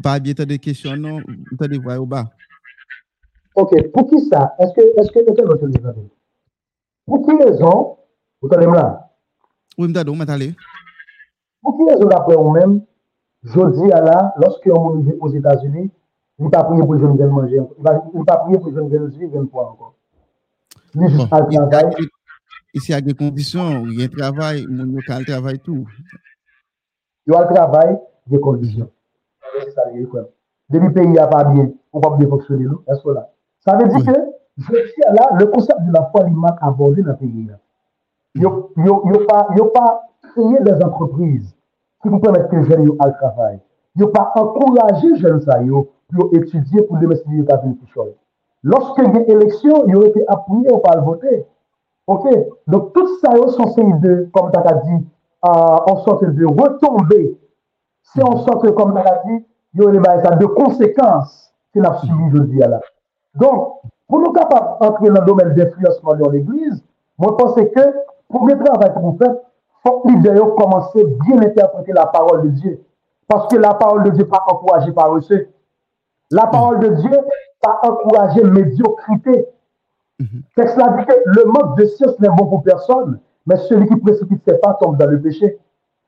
Pas 0.03 0.19
bien, 0.19 0.33
des 0.33 0.59
questions, 0.59 0.95
non 0.95 1.21
Tu 1.21 1.57
as 1.59 1.67
des 1.67 1.79
voix 1.79 1.99
au 1.99 2.05
bas. 2.05 2.29
Ok, 3.55 3.91
pour 3.91 4.07
qui 4.07 4.19
ça 4.27 4.55
Est-ce 4.59 4.73
que 4.73 4.81
est-ce 4.99 5.11
que 5.11 5.19
as 5.19 5.45
notre 5.45 5.67
Pour 7.05 7.25
qui 7.25 7.43
raison 7.43 7.97
Vous 8.41 8.49
allez 8.53 8.65
là 8.65 9.11
Oui, 9.77 9.91
je 9.93 9.99
suis 9.99 10.55
Pour 11.61 11.77
qui 11.77 11.83
raison 11.85 12.07
d'après 12.07 12.35
vous-même 12.35 12.81
Je 13.43 13.83
dis 13.83 13.91
à 13.91 14.01
là, 14.01 14.33
lorsque 14.37 14.67
on 14.67 15.05
est 15.07 15.17
aux 15.19 15.29
États-Unis, 15.29 15.89
il 16.39 16.45
ne 16.45 16.49
pas 16.49 16.63
prier 16.63 16.81
pour 16.81 16.95
les 16.95 17.01
jeunes 17.01 17.29
manger. 17.29 17.59
Il 17.77 18.25
pas 18.25 18.37
prier 18.37 18.57
pour 18.57 18.69
les 18.69 18.75
jeunes 18.75 19.09
vivre 19.09 19.41
une 19.41 19.49
fois 19.49 19.71
encore? 19.71 19.95
Juste 20.95 21.15
bon, 21.15 21.27
travail. 21.27 21.93
Ici, 22.73 22.91
il 22.91 22.91
y 22.91 22.95
a 22.95 23.01
des 23.01 23.13
conditions, 23.13 23.85
il 23.87 23.99
y 23.99 24.01
a 24.01 24.05
un 24.05 24.07
travail, 24.07 24.65
mon 24.67 24.85
local 24.85 25.25
travaille 25.25 25.59
tout. 25.59 25.85
Il 27.27 27.33
y 27.33 27.35
a 27.35 27.41
un 27.41 27.53
travail, 27.53 27.99
des 28.27 28.39
conditions. 28.39 28.89
Depuis 30.69 30.87
le 30.87 30.93
pays 30.93 31.07
n'a 31.07 31.27
pas 31.27 31.43
bien, 31.43 31.69
on 31.93 31.99
ne 31.99 32.03
peut 32.03 32.23
pas 32.23 32.29
fonctionner. 32.29 32.65
Là? 32.65 33.29
Ça 33.59 33.75
veut 33.77 33.87
dire 33.87 34.05
que, 34.05 34.19
le 35.39 35.45
concept 35.45 35.81
de 35.81 35.93
la 35.93 36.05
foi, 36.05 36.25
m'a 36.29 36.55
abordé 36.61 37.03
dans 37.03 37.11
le 37.11 37.17
pays. 37.17 37.49
Il 38.35 38.41
n'y 38.41 38.47
a 38.47 39.65
pas 39.73 40.09
créé 40.21 40.59
des 40.61 40.83
entreprises 40.83 41.53
qui 42.01 42.09
vous 42.09 42.19
permettent 42.19 42.49
que 42.49 42.55
les 42.55 42.63
jeunes 42.63 42.85
le 42.85 43.13
travail. 43.17 43.59
Il 43.95 44.03
n'y 44.03 44.07
a 44.07 44.11
pas 44.11 44.31
encouragé 44.35 45.09
les 45.09 45.17
jeunes 45.17 45.43
pour 46.13 46.33
étudier, 46.33 46.81
pour 46.83 46.97
démestiquer 46.97 47.43
la 47.47 47.57
vie 47.57 47.73
plus 47.73 47.93
Lorsqu'il 48.63 49.03
y 49.05 49.17
a 49.17 49.21
élection, 49.27 49.85
il 49.87 49.95
aurait 49.95 50.09
été 50.09 50.23
appuyé 50.27 50.71
ou 50.71 50.77
pas 50.77 50.97
voter. 50.97 51.45
Donc, 52.67 52.93
tout 52.93 53.19
ça, 53.19 53.31
sont 53.49 53.73
ces 53.73 53.83
de, 53.83 54.29
comme 54.33 54.51
tu 54.51 54.59
as 54.59 54.73
dit, 54.73 55.05
en 55.41 55.97
sorte 56.03 56.25
de 56.25 56.45
retomber. 56.45 57.37
C'est 58.03 58.23
en 58.23 58.37
sorte, 58.45 58.69
comme 58.75 58.93
tu 58.93 58.99
as 58.99 59.23
dit, 59.25 59.45
il 59.73 59.81
y 59.81 60.07
a 60.07 60.35
des 60.35 60.47
conséquences 60.47 61.53
qu'il 61.71 61.85
a 61.85 61.97
subi 61.99 62.23
aujourd'hui. 62.27 62.59
Là. 62.59 62.81
Donc, 63.35 63.79
pour 64.07 64.19
nous 64.19 64.33
capables 64.33 64.79
d'entrer 64.81 65.07
dans 65.09 65.21
le 65.21 65.25
domaine 65.25 65.53
d'influencement 65.53 66.15
dans 66.15 66.29
l'Église, 66.29 66.83
moi, 67.17 67.35
je 67.39 67.43
pense 67.43 67.55
que 67.55 67.95
pour 68.29 68.47
le 68.47 68.57
travail 68.63 68.91
vous 69.01 69.17
faire, 69.17 69.35
il 69.85 69.89
faut 69.89 69.99
que 70.01 70.61
commencer 70.61 71.01
à 71.01 71.25
bien 71.25 71.41
interpréter 71.41 71.93
la 71.93 72.07
parole 72.07 72.43
de 72.43 72.49
Dieu. 72.49 72.83
Parce 73.27 73.47
que 73.47 73.57
la 73.57 73.73
parole 73.73 74.03
de 74.03 74.09
Dieu 74.09 74.23
n'est 74.23 74.29
pas 74.29 74.43
encouragée 74.47 74.91
par 74.91 75.15
eux. 75.15 75.21
La 76.29 76.47
parole 76.47 76.79
de 76.79 76.89
Dieu 76.89 77.11
pas 77.61 77.79
encouragé 77.83 78.43
médiocrité. 78.43 79.47
Mhm. 80.19 80.43
Cela 80.57 80.97
dit 80.97 81.05
que 81.05 81.13
le 81.25 81.45
manque 81.45 81.77
de 81.77 81.85
science 81.85 82.19
n'est 82.19 82.29
bon 82.29 82.47
pour 82.47 82.63
personne, 82.63 83.19
mais 83.45 83.57
celui 83.57 83.87
qui 83.87 83.95
précipite 83.97 84.41
ses 84.47 84.57
pas 84.57 84.73
tombe 84.75 84.97
dans 84.97 85.07
le 85.07 85.19
péché. 85.21 85.59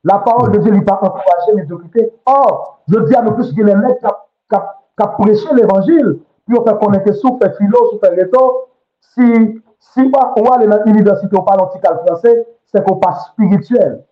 La 0.03 0.19
parole 0.19 0.51
de 0.51 0.57
Dieu 0.59 0.71
n'est 0.71 0.81
pas 0.81 0.99
encouragé 1.01 1.53
médiocrité. 1.55 2.11
Or, 2.25 2.81
je 2.88 2.99
dis 2.99 3.15
à 3.15 3.21
nous 3.21 3.31
plus 3.31 3.53
qu'il 3.53 3.69
a 3.69 3.75
des 3.75 3.95
qui 3.95 5.07
prêché 5.17 5.53
l'évangile, 5.53 6.19
puis 6.45 6.57
on 6.57 6.63
fait 6.63 6.77
connaître 6.77 7.13
sous 7.13 7.38
fait 7.41 7.55
philo, 7.57 7.89
sous 7.91 7.99
fait 7.99 8.09
réto. 8.09 8.67
Si, 8.99 9.61
si 9.79 10.11
on 10.38 10.43
va 10.43 10.55
aller 10.55 10.67
dans 10.67 10.84
l'université, 10.86 11.36
on 11.38 11.43
parle 11.43 11.61
antical 11.61 12.01
français, 12.05 12.47
c'est 12.65 12.84
qu'on 12.86 12.97
passe 12.97 13.27
spirituel. 13.27 14.03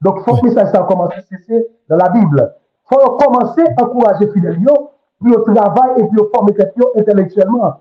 Donc, 0.00 0.18
il 0.18 0.24
faut 0.24 0.40
que 0.40 0.50
ça, 0.50 0.66
ça 0.66 0.86
commence 0.88 1.12
dans 1.88 1.96
la 1.96 2.08
Bible. 2.10 2.54
Il 2.90 2.96
faut 2.96 3.10
commencer 3.12 3.62
à 3.76 3.84
encourager 3.84 4.30
fidèles 4.32 4.58
puis 5.22 5.34
au 5.34 5.40
travail 5.40 5.90
et 5.98 6.04
puis 6.04 6.18
au 6.18 6.28
former 6.34 6.54
intellectuellement. 6.96 7.80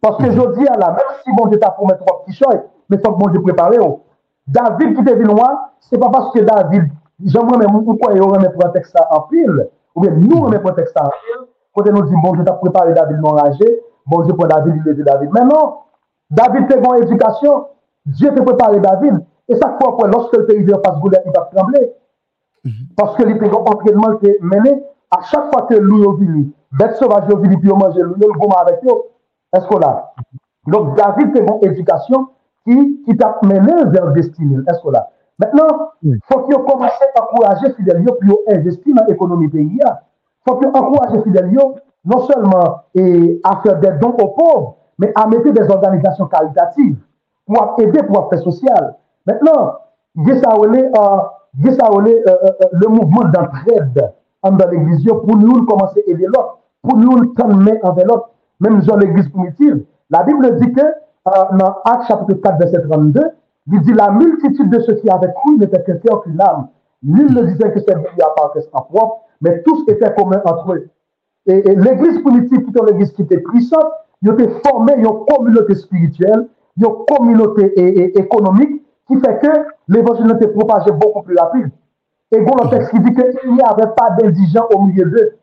Parce 0.00 0.18
que 0.18 0.30
je 0.30 0.58
dis 0.58 0.66
à 0.68 0.76
la, 0.76 0.90
même 0.90 1.00
si 1.22 1.30
bon 1.36 1.46
Dieu 1.46 1.58
t'a 1.58 1.70
promis 1.70 1.92
trois 1.98 2.24
petits 2.24 2.36
choses, 2.36 2.60
mais 2.88 2.98
faut 2.98 3.12
que 3.12 3.18
bon 3.18 3.28
Dieu 3.28 3.42
prépare. 3.42 3.70
David 4.46 4.94
qui 4.94 5.02
était 5.02 5.16
loin, 5.16 5.60
ce 5.80 5.94
n'est 5.94 6.00
pas 6.00 6.08
parce 6.10 6.32
que 6.32 6.40
David, 6.40 6.90
j'aimerais 7.24 7.58
même 7.58 7.84
pourquoi 7.84 8.12
il 8.14 8.22
aurait 8.22 8.52
pour 8.52 8.64
un 8.66 8.70
texte 8.70 8.96
en 9.10 9.20
pile, 9.22 9.68
ou 9.94 10.00
bien 10.00 10.12
nous 10.12 10.36
on 10.36 10.48
met 10.48 10.58
pour 10.58 10.70
un 10.70 10.74
texte 10.74 10.96
en 10.96 11.04
pile, 11.04 11.48
quand 11.74 11.90
nous 11.90 12.02
dit 12.02 12.14
bon 12.22 12.32
Dieu 12.32 12.44
t'a 12.44 12.52
préparé 12.52 12.94
David 12.94 13.18
non 13.20 13.30
ragé, 13.30 13.80
bon 14.06 14.22
Dieu 14.22 14.34
pour 14.34 14.46
David, 14.46 14.82
il 14.84 15.00
est 15.00 15.04
David. 15.04 15.30
Mais 15.32 15.44
non, 15.44 15.74
David 16.30 16.70
fait 16.70 16.80
bonne 16.80 17.02
éducation, 17.02 17.66
Dieu 18.06 18.34
t'a 18.34 18.42
préparé 18.42 18.80
David, 18.80 19.24
et 19.48 19.56
chaque 19.56 19.82
fois, 19.82 20.08
lorsque 20.08 20.36
le 20.36 20.46
pays 20.46 20.66
face 20.66 21.00
Goliath, 21.00 21.22
il 21.24 21.32
va 21.32 21.48
trembler. 21.54 21.92
Mhm. 22.64 22.72
Parce 22.96 23.16
que 23.16 23.22
les 23.22 23.50
entraînement 23.50 24.16
qui 24.16 24.26
est 24.26 24.38
mené, 24.42 24.82
à 25.10 25.22
chaque 25.22 25.50
fois 25.52 25.62
que 25.62 25.74
loup 25.74 26.04
est 26.04 26.24
venu, 26.24 26.52
bête 26.72 26.96
sauvage 26.96 27.24
est 27.30 27.34
venu, 27.34 27.58
puis 27.58 27.72
on 27.72 27.76
mange 27.76 27.96
loup, 27.96 28.14
le 28.18 28.38
gomme 28.38 28.52
avec 28.58 28.80
eux. 28.84 29.02
Est-ce 29.54 29.66
qu'on 29.66 29.80
a? 29.80 30.12
Donc, 30.66 30.96
David 30.96 31.32
fait 31.32 31.40
une 31.40 31.70
éducation 31.70 32.28
qui 32.64 33.16
t'a 33.16 33.38
mené 33.42 33.84
vers 33.86 34.12
destinée. 34.12 34.58
Est-ce 34.68 34.82
que 34.82 34.90
là? 34.90 35.08
Maintenant, 35.38 35.90
il 36.02 36.18
faut 36.24 36.40
qu'ils 36.40 36.56
commencent 36.56 37.00
à 37.16 37.22
encourager 37.22 37.72
Fidelio 37.74 38.16
pour 38.20 38.40
investir 38.48 38.94
dans 38.94 39.04
l'économie 39.06 39.48
pays. 39.48 39.78
Il 39.80 39.84
faut 40.46 40.56
qu'ils 40.58 40.68
encouragent 40.68 41.22
Fidelio 41.22 41.76
non 42.04 42.20
seulement 42.26 42.82
et 42.94 43.40
à 43.44 43.60
faire 43.62 43.78
des 43.78 43.92
dons 44.00 44.16
aux 44.18 44.28
pauvres, 44.28 44.76
mais 44.98 45.12
à 45.14 45.26
mettre 45.26 45.50
des 45.50 45.70
organisations 45.70 46.26
caritatives 46.26 46.96
pour 47.46 47.76
aider 47.78 48.02
pour 48.02 48.28
faire 48.30 48.40
social. 48.40 48.96
Maintenant, 49.26 49.74
il 50.16 50.26
y 50.26 50.32
a 50.32 50.56
le 52.72 52.88
mouvement 52.88 53.24
d'entraide 53.24 54.12
dans 54.42 54.68
l'église 54.70 55.04
pour 55.06 55.36
nous 55.36 55.64
commencer 55.66 56.02
à 56.06 56.10
aider 56.10 56.26
l'autre, 56.26 56.58
pour 56.82 56.96
nous 56.96 57.26
tendre 57.34 57.56
main 57.56 57.76
envers 57.82 58.06
l'autre, 58.06 58.30
même 58.60 58.80
dans 58.80 58.96
l'église 58.96 59.28
primitive. 59.28 59.84
La 60.10 60.22
Bible 60.24 60.58
dit 60.58 60.72
que 60.72 60.82
dans 61.52 61.76
Acte 61.84 62.08
chapitre 62.08 62.40
4, 62.40 62.58
verset 62.58 62.82
32, 62.82 63.20
il 63.70 63.80
dit 63.82 63.92
la 63.92 64.10
multitude 64.10 64.70
de 64.70 64.80
ceux 64.80 64.94
qui 64.94 65.10
avaient 65.10 65.32
cru 65.34 65.58
n'était 65.58 65.82
qu'un 65.82 65.96
cœur 65.96 66.22
qu'une 66.22 66.40
âme. 66.40 66.68
Nul 67.02 67.32
ne 67.32 67.42
disait 67.42 67.70
que 67.72 67.80
cette 67.80 67.98
vie 67.98 68.22
appartenait 68.22 68.64
en 68.72 68.82
propre, 68.82 69.24
mais 69.40 69.62
tous 69.62 69.84
étaient 69.88 70.12
communs 70.14 70.42
entre 70.44 70.72
eux. 70.72 70.88
Et, 71.46 71.62
l'église 71.62 72.22
qui 72.22 72.54
était 72.54 72.84
l'église 72.86 73.12
qui 73.12 73.22
était 73.22 73.38
puissante, 73.38 73.86
ils 74.22 74.30
étaient 74.30 74.48
formés, 74.66 74.94
une 74.96 75.24
communauté 75.28 75.74
spirituelle, 75.74 76.48
une 76.76 76.88
communauté 77.06 78.18
économique, 78.18 78.82
qui 79.06 79.18
fait 79.20 79.38
que 79.38 79.48
l'évangile 79.88 80.32
était 80.36 80.48
propagé 80.48 80.90
beaucoup 80.92 81.22
plus 81.22 81.36
rapide. 81.36 81.70
Et 82.30 82.40
bon, 82.40 82.56
qui 82.90 83.00
dit 83.00 83.14
qu'il 83.14 83.54
n'y 83.54 83.62
avait 83.62 83.90
pas 83.96 84.10
d'indigents 84.10 84.66
au 84.74 84.82
milieu 84.82 85.06
d'eux. 85.06 85.37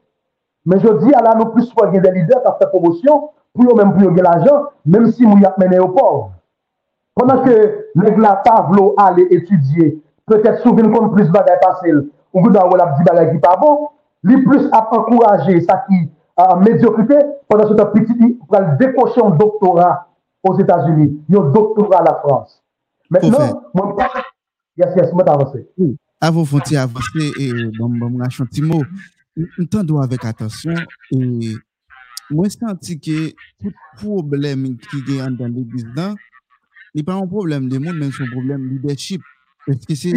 Mais 0.66 0.80
je 0.80 0.88
dis, 1.05 1.13
à 1.13 1.22
la 1.22 1.36
nous 1.36 1.45
plus 1.47 1.72
des 1.99 2.11
leaders 2.11 2.41
qui 2.41 2.47
ont 2.47 2.55
fait 2.59 2.68
promotion, 2.68 3.30
gagner 3.55 4.22
l'argent, 4.22 4.63
même 4.86 5.11
si 5.11 5.26
nous 5.26 5.38
y 5.38 5.45
mené 5.59 5.80
aux 5.80 5.89
pauvres. 5.89 6.32
Pendant 7.13 7.41
que 7.43 7.86
les 7.95 8.11
pas 8.11 8.68
voulu 8.68 8.91
aller 8.97 9.28
étudier, 9.32 10.01
peut-être 10.26 10.61
souvent 10.61 10.91
comme 10.91 11.13
plus 11.13 11.30
bagaille 11.30 11.59
facile, 11.63 12.09
ou 12.34 12.41
vous 12.41 12.49
dans 12.49 12.68
la 12.68 12.88
petite 12.88 13.05
bagaille 13.07 13.32
qui 13.34 13.39
pas 13.39 13.55
bon, 13.55 13.89
les 14.24 14.41
plus 14.43 14.68
à 14.72 14.93
encourager 14.93 15.61
ça 15.61 15.86
qui 15.88 16.09
a 16.36 16.55
médiocrité, 16.57 17.16
pendant 17.47 17.68
ce 17.70 17.74
temps 17.74 17.86
petit, 17.86 18.39
pour 18.47 18.59
décocher 18.78 19.22
un 19.24 19.30
doctorat 19.30 20.07
aux 20.43 20.59
États-Unis, 20.59 21.22
un 21.32 21.49
doctorat 21.51 21.99
à 21.99 22.03
la 22.03 22.16
France. 22.16 22.61
Maintenant, 23.09 23.61
mon 23.74 23.95
yes, 24.78 24.95
yes, 24.95 25.13
moi 25.13 25.24
avancé. 25.30 25.70
Avant 26.20 26.41
de 26.41 26.76
avancer, 26.76 27.32
et 27.39 27.53
bon, 27.78 27.88
bon, 27.88 28.20
un 28.22 28.28
petit 28.28 28.61
mot, 28.61 28.82
Ntando 29.36 30.00
avèk 30.00 30.24
atasyon, 30.30 30.78
e 31.12 31.56
mwen 32.32 32.52
santi 32.54 32.96
ke 32.96 33.18
tout 33.60 33.76
problem 34.00 34.64
ki 34.80 35.02
gen 35.10 35.24
an 35.26 35.36
dan 35.36 35.52
l'Eglise 35.52 35.92
dan, 35.98 36.16
li 36.96 37.04
pa 37.04 37.18
an 37.20 37.28
problem 37.28 37.68
de 37.72 37.82
moun 37.84 38.00
men 38.00 38.14
son 38.16 38.32
problem 38.32 38.70
leadership. 38.70 39.24
Eske 39.68 39.98
se 40.00 40.14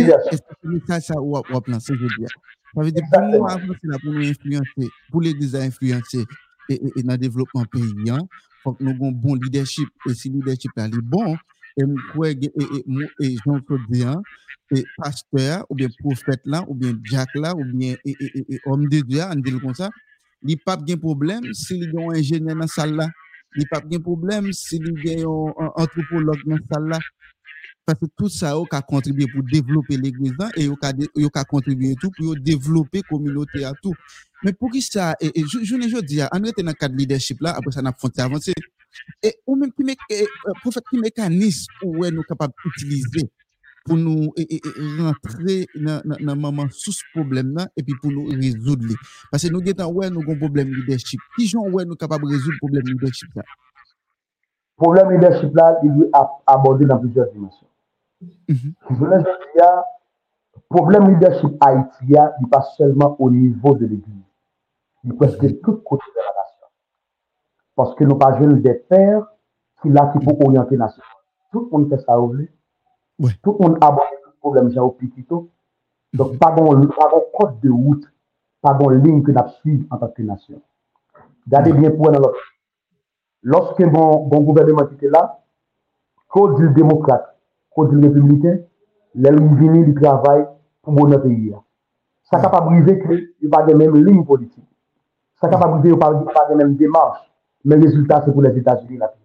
sa 0.86 1.00
sa 1.02 1.18
wap 1.18 1.50
wap 1.50 1.66
nan 1.66 1.82
se 1.82 1.96
je 1.98 2.12
diya. 2.14 2.30
Sa 2.76 2.86
ve 2.86 2.94
de 2.94 3.02
pou 3.10 3.32
nou 3.32 3.48
avansi 3.50 3.90
la 3.90 3.98
pou 3.98 4.14
nou 4.14 4.22
influense, 4.22 4.90
pou 5.10 5.24
l'Eglise 5.24 5.58
a 5.58 5.66
influense 5.66 6.22
e 6.70 7.02
nan 7.02 7.18
devlopman 7.18 7.66
peyi 7.74 8.14
an, 8.14 8.22
fòk 8.62 8.78
nou 8.84 8.94
gon 9.00 9.18
bon 9.18 9.42
leadership, 9.42 9.90
e 10.06 10.14
si 10.14 10.30
leadership 10.30 10.78
la 10.78 10.86
li 10.92 11.02
bon, 11.02 11.34
et 11.76 11.84
nous 11.84 12.24
et, 12.24 13.36
et, 14.70 14.84
pasteur, 14.98 15.64
ou 15.70 15.74
bien 15.74 15.88
prophète 15.98 16.40
là, 16.44 16.64
ou 16.68 16.74
bien 16.74 16.92
Jack 17.04 17.28
là, 17.34 17.54
ou 17.54 17.64
bien 17.64 17.94
homme 18.66 18.88
de 18.88 19.00
Dieu, 19.00 19.22
on 19.30 19.34
dit 19.36 19.58
comme 19.58 19.74
ça, 19.74 19.90
il 20.42 20.48
n'y 20.48 20.54
a 20.54 20.58
pas 20.64 20.76
de 20.76 20.94
problème 20.94 21.52
s'il 21.52 21.84
y 21.84 21.96
a 21.96 22.00
un 22.00 22.14
ingénieur 22.14 22.54
dans 22.54 22.60
la 22.60 22.66
salle 22.66 22.94
là. 22.94 23.08
Il 23.56 23.60
n'y 23.60 23.64
a 23.64 23.80
pas 23.80 23.86
de 23.86 23.98
problème 23.98 24.52
s'il 24.52 24.84
y 25.04 25.22
a 25.22 25.22
un 25.22 25.72
anthropologue 25.74 26.42
dans 26.44 26.56
la 26.56 26.62
salle 26.70 26.88
là. 26.88 26.98
Parce 27.86 28.00
que 28.00 28.06
tout 28.16 28.28
ça 28.28 28.52
a 28.70 28.82
contribué 28.82 29.26
pour 29.32 29.42
développer 29.42 29.96
l'église 29.96 30.34
et 30.56 30.68
a 30.68 31.44
contribué 31.44 31.94
tout 31.98 32.10
pour 32.16 32.36
développer 32.36 32.98
la 32.98 33.08
communauté 33.08 33.64
à 33.64 33.72
tout. 33.82 33.94
Mais 34.44 34.52
pour 34.52 34.70
qui 34.70 34.82
ça, 34.82 35.16
et, 35.20 35.32
je 35.34 35.74
ne 35.74 36.00
dis 36.02 36.18
pas, 36.18 36.28
on 36.32 36.44
est 36.44 36.58
dans 36.58 36.66
le 36.66 36.72
cadre 36.74 36.94
de 36.94 36.98
leadership 36.98 37.40
là, 37.40 37.54
après 37.56 37.72
ça, 37.72 37.80
on 37.82 37.86
a 37.86 38.22
avancer. 38.22 38.52
E 39.24 39.34
ou 39.46 39.58
men 39.58 39.72
pou 39.74 40.72
fèk 40.74 40.86
ki 40.90 41.02
mekanism 41.02 41.84
ou 41.86 42.02
wè 42.02 42.12
nou 42.14 42.26
kapab 42.28 42.54
utilize 42.68 43.26
pou 43.88 43.96
nou 43.96 44.32
rentre 44.36 45.56
nan 45.76 46.34
maman 46.40 46.68
sous 46.74 47.00
problem 47.14 47.54
nan 47.56 47.70
epi 47.78 47.96
pou 48.02 48.12
nou 48.12 48.36
rezoud 48.36 48.84
li. 48.84 48.98
Pase 49.32 49.50
nou 49.52 49.64
getan 49.64 49.90
wè 49.96 50.10
nou 50.12 50.26
kon 50.26 50.40
problem 50.42 50.74
leadership. 50.74 51.22
Ki 51.36 51.48
jan 51.48 51.70
wè 51.72 51.86
nou 51.88 51.98
kapab 52.00 52.26
rezoud 52.28 52.60
problem 52.60 52.90
leadership 52.92 53.38
la? 53.38 53.46
Problem 54.78 55.10
leadership 55.14 55.56
la, 55.58 55.72
li 55.82 55.90
li 55.90 56.08
aborde 56.46 56.86
nan 56.86 57.00
plusieurs 57.02 57.32
dimensyon. 57.32 57.66
Mm-hmm. 58.22 58.74
Jounen 58.94 59.24
jan 59.26 59.40
li 59.42 59.58
ya, 59.58 59.70
problem 60.70 61.08
leadership 61.10 61.64
Haiti 61.64 62.12
ya, 62.14 62.28
li 62.38 62.50
pa 62.52 62.62
selman 62.76 63.16
o 63.18 63.30
nivou 63.32 63.74
de 63.80 63.88
l'Eglise. 63.88 64.22
Li 65.08 65.16
preske 65.18 65.48
mm-hmm. 65.48 65.64
tout 65.64 65.82
kote 65.88 66.06
de 66.14 66.22
la 66.22 66.34
nation. 66.36 66.47
Parce 67.78 67.94
que 67.94 68.02
nous 68.02 68.16
pas 68.16 68.36
jeunes 68.40 68.60
des 68.60 68.74
pères 68.74 69.24
qui 69.80 69.88
là 69.88 70.12
qui 70.12 70.18
pour 70.18 70.44
orienter 70.44 70.76
la 70.76 70.86
nation. 70.86 71.00
Tout 71.52 71.60
le 71.70 71.78
monde 71.78 71.88
fait 71.88 72.04
ça 72.04 72.18
aujourd'hui. 72.18 72.50
Tout 73.40 73.56
le 73.60 73.68
monde 73.68 73.78
aborde 73.80 74.08
le 74.26 74.32
problème 74.40 74.68
j'ai 74.72 74.80
au 74.80 74.90
Piquito. 74.90 75.48
Donc, 76.12 76.32
mm-hmm. 76.32 76.38
pas 76.38 76.50
de 76.56 77.36
code 77.38 77.60
de 77.60 77.70
route, 77.70 78.04
pas 78.60 78.74
de 78.74 78.94
ligne 78.96 79.22
que 79.22 79.30
nous 79.30 79.48
suivre 79.60 79.86
en 79.92 79.96
tant 79.96 80.08
que 80.08 80.22
nation. 80.22 80.60
Regardez 81.46 81.72
bien 81.72 81.92
pour 81.92 82.10
nous. 82.10 82.20
Lorsque 83.44 83.80
mon, 83.82 84.26
mon 84.26 84.40
gouvernement 84.40 84.90
était 84.90 85.08
là, 85.08 85.38
code 86.26 86.56
du 86.56 86.70
démocrate, 86.70 87.38
code 87.76 87.90
du 87.90 88.04
républicain, 88.04 88.58
les 89.14 89.30
vini 89.30 89.84
du 89.84 89.94
travail 89.94 90.48
pour 90.82 90.94
mon 90.94 91.08
pays. 91.20 91.54
Ça 92.24 92.40
peut 92.40 92.50
pas 92.50 92.60
briser 92.60 92.98
qu'il 92.98 93.34
n'y 93.40 93.46
a 93.46 93.56
pas 93.56 93.62
de 93.62 93.74
même 93.74 93.94
ligne 94.04 94.24
politique. 94.24 94.66
Ça 95.40 95.46
peut 95.46 95.60
pas 95.60 95.68
briser 95.68 95.90
qu'il 95.90 95.96
n'y 95.96 96.02
a 96.02 96.32
pas 96.32 96.50
de 96.50 96.54
même 96.56 96.74
démarche. 96.74 97.27
men 97.64 97.82
rezultat 97.82 98.26
se 98.26 98.34
pou 98.34 98.44
les 98.44 98.56
Etats-Unis 98.60 99.00
la 99.00 99.08
pi. 99.10 99.20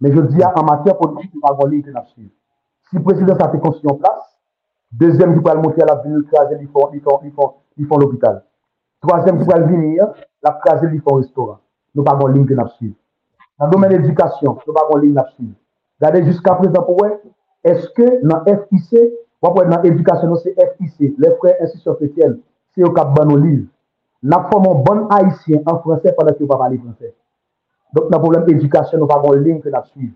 Men 0.00 0.12
je 0.12 0.24
di 0.30 0.42
a, 0.42 0.52
an 0.52 0.66
mater 0.68 0.96
politik, 0.98 1.32
nou 1.34 1.48
al 1.48 1.56
voli 1.58 1.80
ite 1.80 1.92
nap 1.94 2.06
suiv. 2.10 2.28
Si 2.90 3.00
prezident 3.02 3.40
sa 3.40 3.48
te 3.52 3.60
konstiyon 3.62 3.98
plas, 4.02 4.20
dezem 5.00 5.32
ki 5.34 5.42
pou 5.42 5.52
al 5.52 5.62
monte 5.62 5.82
a 5.82 5.88
la 5.88 5.96
vini, 6.02 6.22
krasen 6.30 6.60
li 6.60 6.68
fon 6.70 8.02
l'opital. 8.02 8.42
Troasem 9.02 9.40
ki 9.40 9.48
pou 9.48 9.56
al 9.56 9.66
vini, 9.70 9.96
la 10.44 10.52
krasen 10.62 10.92
li 10.92 11.00
fon 11.00 11.22
restoran. 11.22 11.60
Nou 11.96 12.04
pa 12.06 12.14
voli 12.20 12.42
ite 12.44 12.58
nap 12.58 12.74
suiv. 12.76 12.92
Nan 13.60 13.72
domen 13.72 13.94
edukasyon, 13.96 14.60
nou 14.66 14.76
pa 14.76 14.84
voli 14.90 15.10
ite 15.10 15.18
nap 15.18 15.32
suiv. 15.32 15.54
Gade 16.02 16.20
jiska 16.26 16.58
prezident 16.60 16.84
pou 16.84 17.00
wè, 17.00 17.14
eske 17.72 18.10
nan 18.22 18.44
FIC, 18.44 19.14
wap 19.42 19.56
wè 19.56 19.64
nan 19.70 19.86
edukasyon 19.88 20.34
nou 20.34 20.42
se 20.42 20.52
FIC, 20.52 21.16
le 21.16 21.32
frè 21.40 21.56
ensi 21.64 21.80
sofetiel, 21.80 22.36
se 22.76 22.84
yo 22.84 22.92
kap 22.94 23.16
ban 23.16 23.32
nou 23.32 23.40
liv. 23.40 23.64
Nap 24.22 24.50
fòm 24.52 24.68
an 24.68 24.82
bon 24.84 25.06
haisyen 25.12 25.64
an 25.64 25.80
fransè 25.84 26.12
padak 26.16 26.40
yo 26.42 26.48
pa 26.50 26.60
pali 26.60 26.76
fransè. 26.82 27.16
Donk 27.94 28.10
nan 28.10 28.22
problem 28.22 28.48
edukasyon 28.50 29.02
nou 29.02 29.10
pa 29.10 29.20
gon 29.22 29.42
lin 29.42 29.60
ke 29.62 29.70
nap 29.70 29.86
suiv. 29.92 30.10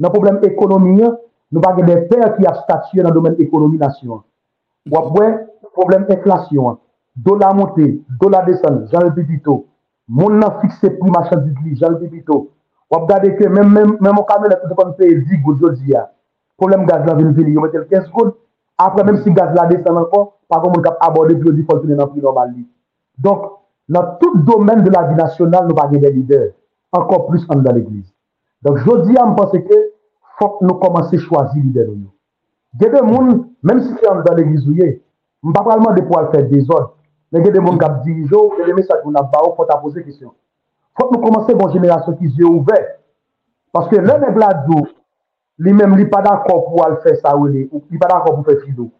Nan 0.00 0.12
problem 0.14 0.38
ekonomi 0.46 1.00
yon, 1.00 1.16
nou 1.52 1.62
pa 1.64 1.74
gen 1.76 1.88
de 1.90 1.96
per 2.10 2.34
ki 2.36 2.46
ap 2.48 2.62
statsye 2.62 3.02
nan 3.04 3.12
domen 3.14 3.36
ekonomi 3.42 3.80
nasyon. 3.80 4.22
Wap 4.90 5.10
wè, 5.16 5.26
problem 5.76 6.06
inflasyon, 6.08 6.78
dola 7.16 7.50
monte, 7.54 7.88
dola 8.20 8.40
desen, 8.46 8.86
jan 8.92 9.04
l 9.08 9.10
bibito, 9.16 9.64
moun 10.08 10.38
nan 10.40 10.56
fikse 10.62 10.94
pri 10.96 11.12
machan 11.12 11.44
dikli, 11.44 11.74
jan 11.76 11.96
l 11.96 11.98
bibito. 12.00 12.46
Wap 12.90 13.04
gade 13.10 13.34
ke, 13.36 13.48
men 13.48 13.68
mwen 13.74 14.22
kamel 14.28 14.54
etou 14.56 14.70
de 14.70 14.78
kon 14.78 14.94
peye 14.98 15.18
10 15.18 15.42
goud 15.44 15.60
jodi 15.60 15.92
ya. 15.92 16.06
Problem 16.58 16.86
gaz 16.88 17.04
la 17.06 17.14
vin 17.18 17.34
vini, 17.36 17.52
yo 17.54 17.66
metel 17.66 17.84
15 17.90 18.08
goud. 18.14 18.32
Apre 18.80 19.04
menm 19.04 19.20
si 19.22 19.34
gaz 19.36 19.52
la 19.54 19.66
desen 19.68 20.00
ankon, 20.00 20.30
pa 20.48 20.62
kon 20.62 20.72
moun 20.72 20.86
kap 20.86 20.96
abode 21.04 21.36
jodi 21.44 21.66
fòl 21.68 21.84
vini 21.84 21.98
nan 21.98 22.08
pri 22.10 22.24
normal 22.24 22.50
li. 22.54 22.64
Donk, 23.20 23.44
nan 23.88 24.16
tout 24.20 24.40
domen 24.48 24.82
de 24.84 24.90
la 24.90 25.04
di 25.10 25.20
nasyonal 25.20 25.68
nou 25.68 25.76
pa 25.76 25.90
gen 25.92 26.00
de 26.00 26.14
lider. 26.16 26.48
encore 26.92 27.28
plus 27.28 27.44
en 27.48 27.56
dans 27.56 27.72
l'église. 27.72 28.12
Donc, 28.62 28.78
je 28.78 28.96
dis 29.02 29.16
à 29.16 29.26
me 29.26 29.58
que 29.58 29.74
faut 30.38 30.48
que 30.48 30.64
nous 30.64 30.74
commencer 30.74 31.16
à 31.16 31.20
choisir 31.20 31.62
l'idée 31.62 31.84
de 31.84 31.90
nous. 31.90 32.10
Il 32.74 32.82
y 32.82 32.86
a 32.86 32.90
des 32.90 32.98
gens, 32.98 33.44
même 33.62 33.82
si 33.82 33.88
c'est 34.00 34.06
dans 34.06 34.34
l'église, 34.34 34.64
je 34.64 35.48
ne 35.48 35.52
pas 35.52 35.62
vraiment 35.62 35.92
de 35.92 36.00
pouvoir 36.02 36.30
faire 36.30 36.46
des 36.46 36.70
ordres. 36.70 36.94
Mais 37.32 37.40
il 37.40 37.46
y 37.46 37.48
a 37.48 37.52
des 37.52 37.58
gens 37.58 37.78
qui 37.78 38.12
dirigent, 38.12 38.50
il 38.56 38.60
y 38.60 38.62
a 38.62 38.66
des 38.66 38.72
messages 38.72 39.02
qu'on 39.02 39.14
a 39.14 39.22
bas, 39.22 39.40
il 39.44 39.54
faut 39.56 39.66
poser 39.82 40.00
des 40.00 40.06
questions. 40.06 40.32
Il 40.32 41.02
faut 41.02 41.08
que 41.08 41.16
nous 41.16 41.22
commencer 41.22 41.52
à 41.52 41.62
une 41.62 41.72
génération 41.72 42.12
qui 42.14 42.26
est 42.26 42.44
ouverte. 42.44 43.00
Parce 43.72 43.88
que 43.88 43.96
l'un 43.96 44.18
des 44.18 44.32
blagues, 44.32 44.66
lui-même, 45.58 45.92
il 45.92 45.98
n'est 45.98 46.06
pas 46.06 46.22
d'accord 46.22 46.66
pour 46.66 46.84
faire 47.02 47.16
ça, 47.16 47.34
il 47.36 47.68
n'est 47.90 47.98
pas 47.98 48.08
d'accord 48.08 48.34
pour 48.34 48.44
faire 48.44 48.60
fido. 48.64 48.90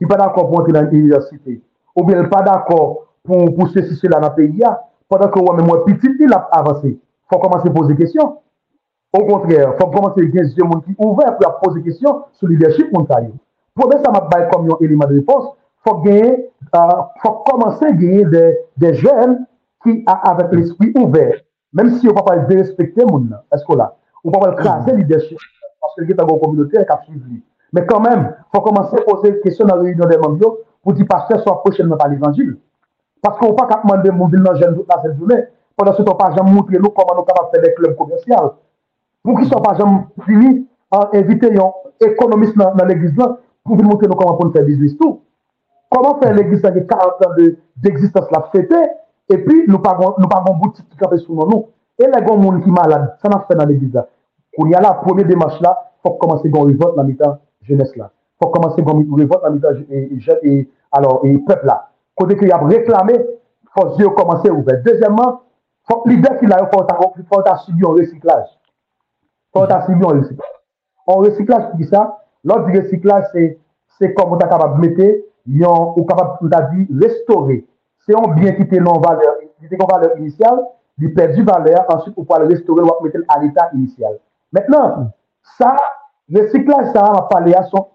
Il 0.00 0.06
n'est 0.06 0.08
pas 0.08 0.16
d'accord 0.16 0.48
pour 0.48 0.60
entrer 0.60 0.72
dans 0.72 0.82
l'université. 0.82 1.62
Ou 1.94 2.04
bien 2.04 2.16
il 2.16 2.22
n'est 2.22 2.28
pas 2.28 2.42
d'accord 2.42 3.06
pour, 3.22 3.54
pour 3.54 3.68
ceci, 3.68 3.94
cela 3.96 4.18
dans 4.18 4.28
le 4.28 4.34
pays. 4.34 4.62
Pendant 5.08 5.28
que 5.28 5.38
moi-même, 5.38 5.66
moi, 5.66 5.84
petit, 5.84 6.08
il 6.18 6.32
a 6.32 6.48
avancé. 6.50 6.98
faut 7.30 7.38
commencer 7.38 7.68
à 7.68 7.72
poser 7.72 7.94
des 7.94 8.02
questions. 8.02 8.38
Au 9.12 9.24
contraire, 9.24 9.72
il 9.74 9.80
faut 9.80 9.90
commencer 9.90 10.20
à 10.20 10.24
des 10.24 10.54
yeux 10.54 10.64
qui 10.86 10.94
ouverts 10.98 11.36
pour 11.38 11.60
poser 11.60 11.80
des 11.80 11.90
questions 11.90 12.22
sur 12.32 12.48
le 12.48 12.54
leadership 12.54 12.92
montagne. 12.92 13.32
Pour 13.74 13.92
ça, 13.92 14.10
m'a 14.10 14.20
bail 14.20 14.48
comme 14.52 14.70
un 14.70 14.76
élément 14.80 15.06
de 15.06 15.14
réponse, 15.14 15.56
faut 15.86 15.98
gagner, 15.98 16.50
euh, 16.74 16.78
faut 17.22 17.32
commencer 17.46 17.86
à 17.86 17.92
gagner 17.92 18.24
des, 18.24 18.58
des 18.76 18.94
jeunes 18.94 19.46
qui 19.82 20.02
a, 20.06 20.30
avec 20.30 20.52
l'esprit 20.52 20.92
ouvert. 20.96 21.34
Même 21.72 21.90
si 21.98 22.08
on 22.08 22.12
ne 22.12 22.16
peut 22.16 22.24
pas 22.24 22.34
respecter 22.48 23.04
mon 23.04 23.26
est-ce 23.52 23.64
que 23.64 23.76
là? 23.76 23.96
On 24.22 24.30
ne 24.30 24.34
peut 24.34 24.40
pas 24.40 24.52
craser 24.52 24.92
le 24.92 24.98
leadership 24.98 25.38
parce 25.80 25.94
qu'il 25.94 26.08
y 26.08 26.20
a 26.20 26.22
une 26.22 26.40
communauté 26.40 26.78
qui 26.78 26.92
a 26.92 27.00
suivi. 27.04 27.42
Mais 27.72 27.84
quand 27.84 28.00
même, 28.00 28.34
il 28.38 28.56
faut 28.56 28.62
commencer 28.62 28.96
à 28.96 29.02
poser 29.02 29.32
des 29.32 29.40
questions 29.40 29.66
dans 29.66 29.76
la 29.76 29.82
réunion 29.82 30.06
des 30.06 30.16
membres 30.16 30.58
pour 30.82 30.92
dire 30.92 31.06
pasteur 31.06 31.42
soit 31.42 31.60
prochainement 31.60 31.96
par 31.96 32.08
l'évangile. 32.08 32.56
Parce 33.20 33.38
qu'on 33.38 33.46
ne 33.46 33.50
peut 33.50 33.66
pas 33.66 33.80
demander 33.82 34.10
mon 34.10 34.26
ville 34.26 34.42
dans 34.42 34.54
jeune 34.54 34.76
toute 34.76 34.88
la 34.88 35.14
journée 35.14 35.44
Pendan 35.76 35.96
se 35.96 36.04
ton 36.06 36.14
pa 36.14 36.30
jam 36.36 36.50
moutre 36.52 36.78
nou 36.78 36.94
koman 36.94 37.18
nou 37.18 37.26
kapap 37.26 37.50
fè 37.50 37.60
de 37.62 37.72
klub 37.74 37.96
komensyal. 37.98 38.52
Moun 39.24 39.40
ki 39.40 39.48
son 39.50 39.62
pa 39.64 39.74
jam 39.78 40.04
fini 40.26 40.52
an 40.94 41.14
evite 41.18 41.50
yon 41.54 41.72
ekonomist 42.04 42.56
nan, 42.56 42.76
nan 42.78 42.86
l'Eglise 42.90 43.18
lan 43.18 43.38
pou 43.66 43.78
vin 43.78 43.88
moutre 43.88 44.06
nou 44.10 44.18
koman 44.18 44.38
pou 44.38 44.48
nou 44.48 44.54
fè 44.54 44.62
18 44.66 44.98
tou. 45.00 45.18
Koman 45.90 46.20
fè 46.22 46.32
l'Eglise 46.34 46.62
nan 46.68 46.78
yon 46.78 46.86
40 46.90 47.24
an 47.26 47.38
d'existence 47.82 48.28
de, 48.30 48.36
la 48.36 48.42
fète 48.52 48.82
e 49.34 49.40
pi 49.42 49.64
nou 49.66 49.82
pa 49.82 49.96
gon 49.98 50.60
bouti 50.60 50.84
ki 50.84 51.00
kapè 51.00 51.18
sou 51.24 51.40
nan 51.40 51.50
nou. 51.50 51.70
E 51.98 52.06
lè 52.06 52.22
gon 52.26 52.38
moun 52.42 52.62
ki 52.62 52.70
malade, 52.74 53.16
sa 53.22 53.32
nan 53.32 53.42
fè 53.48 53.58
nan 53.58 53.70
l'Eglise 53.70 53.98
la. 53.98 54.06
Koun 54.54 54.70
ya 54.70 54.80
la 54.80 54.94
premier 55.02 55.26
demache 55.26 55.58
la, 55.62 55.74
fòk 56.06 56.20
komanse 56.22 56.50
gon 56.54 56.68
revote 56.70 56.94
nan 56.96 57.08
mitan 57.08 57.38
jeunesse 57.66 57.96
la. 57.98 58.12
Fòk 58.38 58.54
komanse 58.54 58.82
gon 58.86 59.02
revote 59.18 59.42
nan 59.42 59.56
mitan 59.56 59.74
jeunesse 59.74 60.38
et, 60.42 60.46
et, 60.46 60.60
et, 60.60 61.34
et 61.34 61.38
peuple 61.38 61.66
la. 61.66 61.80
Kote 62.14 62.36
ki 62.38 62.46
y 62.46 62.54
ap 62.54 62.62
reklame, 62.70 63.18
fòk 63.74 63.96
zi 63.96 64.06
yo 64.06 64.12
komanse 64.14 64.52
ouve. 64.52 64.76
Dezèmman, 64.86 65.40
Fok 65.88 66.06
li 66.08 66.16
dek 66.22 66.38
ki 66.40 66.48
la 66.48 66.62
yo 66.62 66.68
fòl 66.72 67.44
ta 67.44 67.56
subi 67.64 67.84
an 67.84 67.98
resiklaj. 67.98 68.44
Fòl 69.52 69.68
ta 69.68 69.82
subi 69.86 70.04
an 70.08 70.20
resiklaj. 70.20 70.52
An 71.12 71.24
resiklaj 71.26 71.70
ki 71.70 71.82
di 71.82 71.88
sa, 71.90 72.06
lòt 72.48 72.66
di 72.66 72.78
resiklaj 72.78 73.26
se 73.32 74.12
kom 74.16 74.32
ou 74.32 74.40
ta 74.40 74.48
kapab 74.48 74.78
mette, 74.80 75.10
yon 75.44 75.92
ou 75.94 76.04
kapab 76.08 76.38
tout 76.40 76.54
a 76.56 76.62
di 76.70 76.86
restore. 77.02 77.60
Se 78.04 78.12
yon 78.12 78.32
bien 78.36 78.56
ki 78.56 78.68
te 78.68 78.80
non 78.80 79.02
valeur, 79.04 79.36
ki 79.60 79.68
te 79.68 79.76
kon 79.80 79.90
valeur 79.90 80.16
inisyal, 80.18 80.62
li 81.00 81.10
perdi 81.12 81.44
valeur, 81.44 81.84
answit 81.92 82.16
ou 82.16 82.24
pa 82.28 82.40
le 82.40 82.48
restore 82.52 82.84
wap 82.86 83.04
mette 83.04 83.20
al 83.36 83.44
etat 83.48 83.76
inisyal. 83.76 84.16
Mètnen, 84.56 85.08
sa, 85.58 85.74
resiklaj 86.32 86.92
sa 86.94 87.10
an 87.10 87.20
apale 87.20 87.54
a 87.58 87.64
son 87.68 87.90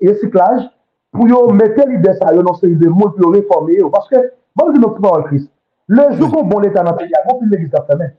resiklaj 0.00 0.68
pou 1.12 1.28
yo 1.28 1.48
mette 1.52 1.84
li 1.88 1.98
dek 2.00 2.20
sa 2.20 2.32
yo 2.32 2.44
nan 2.46 2.56
se 2.56 2.68
yon 2.68 2.80
de 2.80 2.88
moun 2.88 3.12
pou 3.12 3.26
yo 3.26 3.32
reforme 3.36 3.76
yo. 3.76 3.90
Paske, 3.92 4.22
bon 4.56 4.72
di 4.72 4.80
nou 4.80 4.94
pou 4.96 5.04
pa 5.04 5.16
an 5.18 5.26
kris, 5.28 5.48
Le 5.90 6.06
jou 6.14 6.30
kon 6.30 6.46
bon 6.46 6.62
l'Etat 6.62 6.86
nan 6.86 6.94
peyi 6.98 7.14
a, 7.18 7.24
kon 7.26 7.40
pil 7.40 7.50
l'Eglise 7.50 7.72
kap 7.74 7.88
semen. 7.90 8.12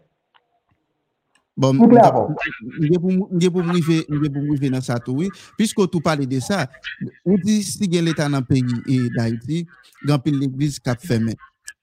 Bon, 1.62 1.78
mge 1.78 3.52
pou 3.54 3.64
mrive 3.64 4.72
nan 4.72 4.84
sa 4.84 4.98
tou, 5.04 5.24
pisko 5.60 5.86
tou 5.88 6.04
pale 6.04 6.28
de 6.28 6.40
sa, 6.44 6.66
ou 7.24 7.38
di 7.40 7.62
si 7.68 7.88
gen 7.92 8.08
l'Etat 8.10 8.32
nan 8.34 8.44
peyi 8.48 8.82
e 8.92 9.06
da 9.16 9.30
iti, 9.32 9.64
gan 10.08 10.20
pil 10.24 10.40
l'Eglise 10.42 10.84
kap 10.84 11.00
semen. 11.06 11.38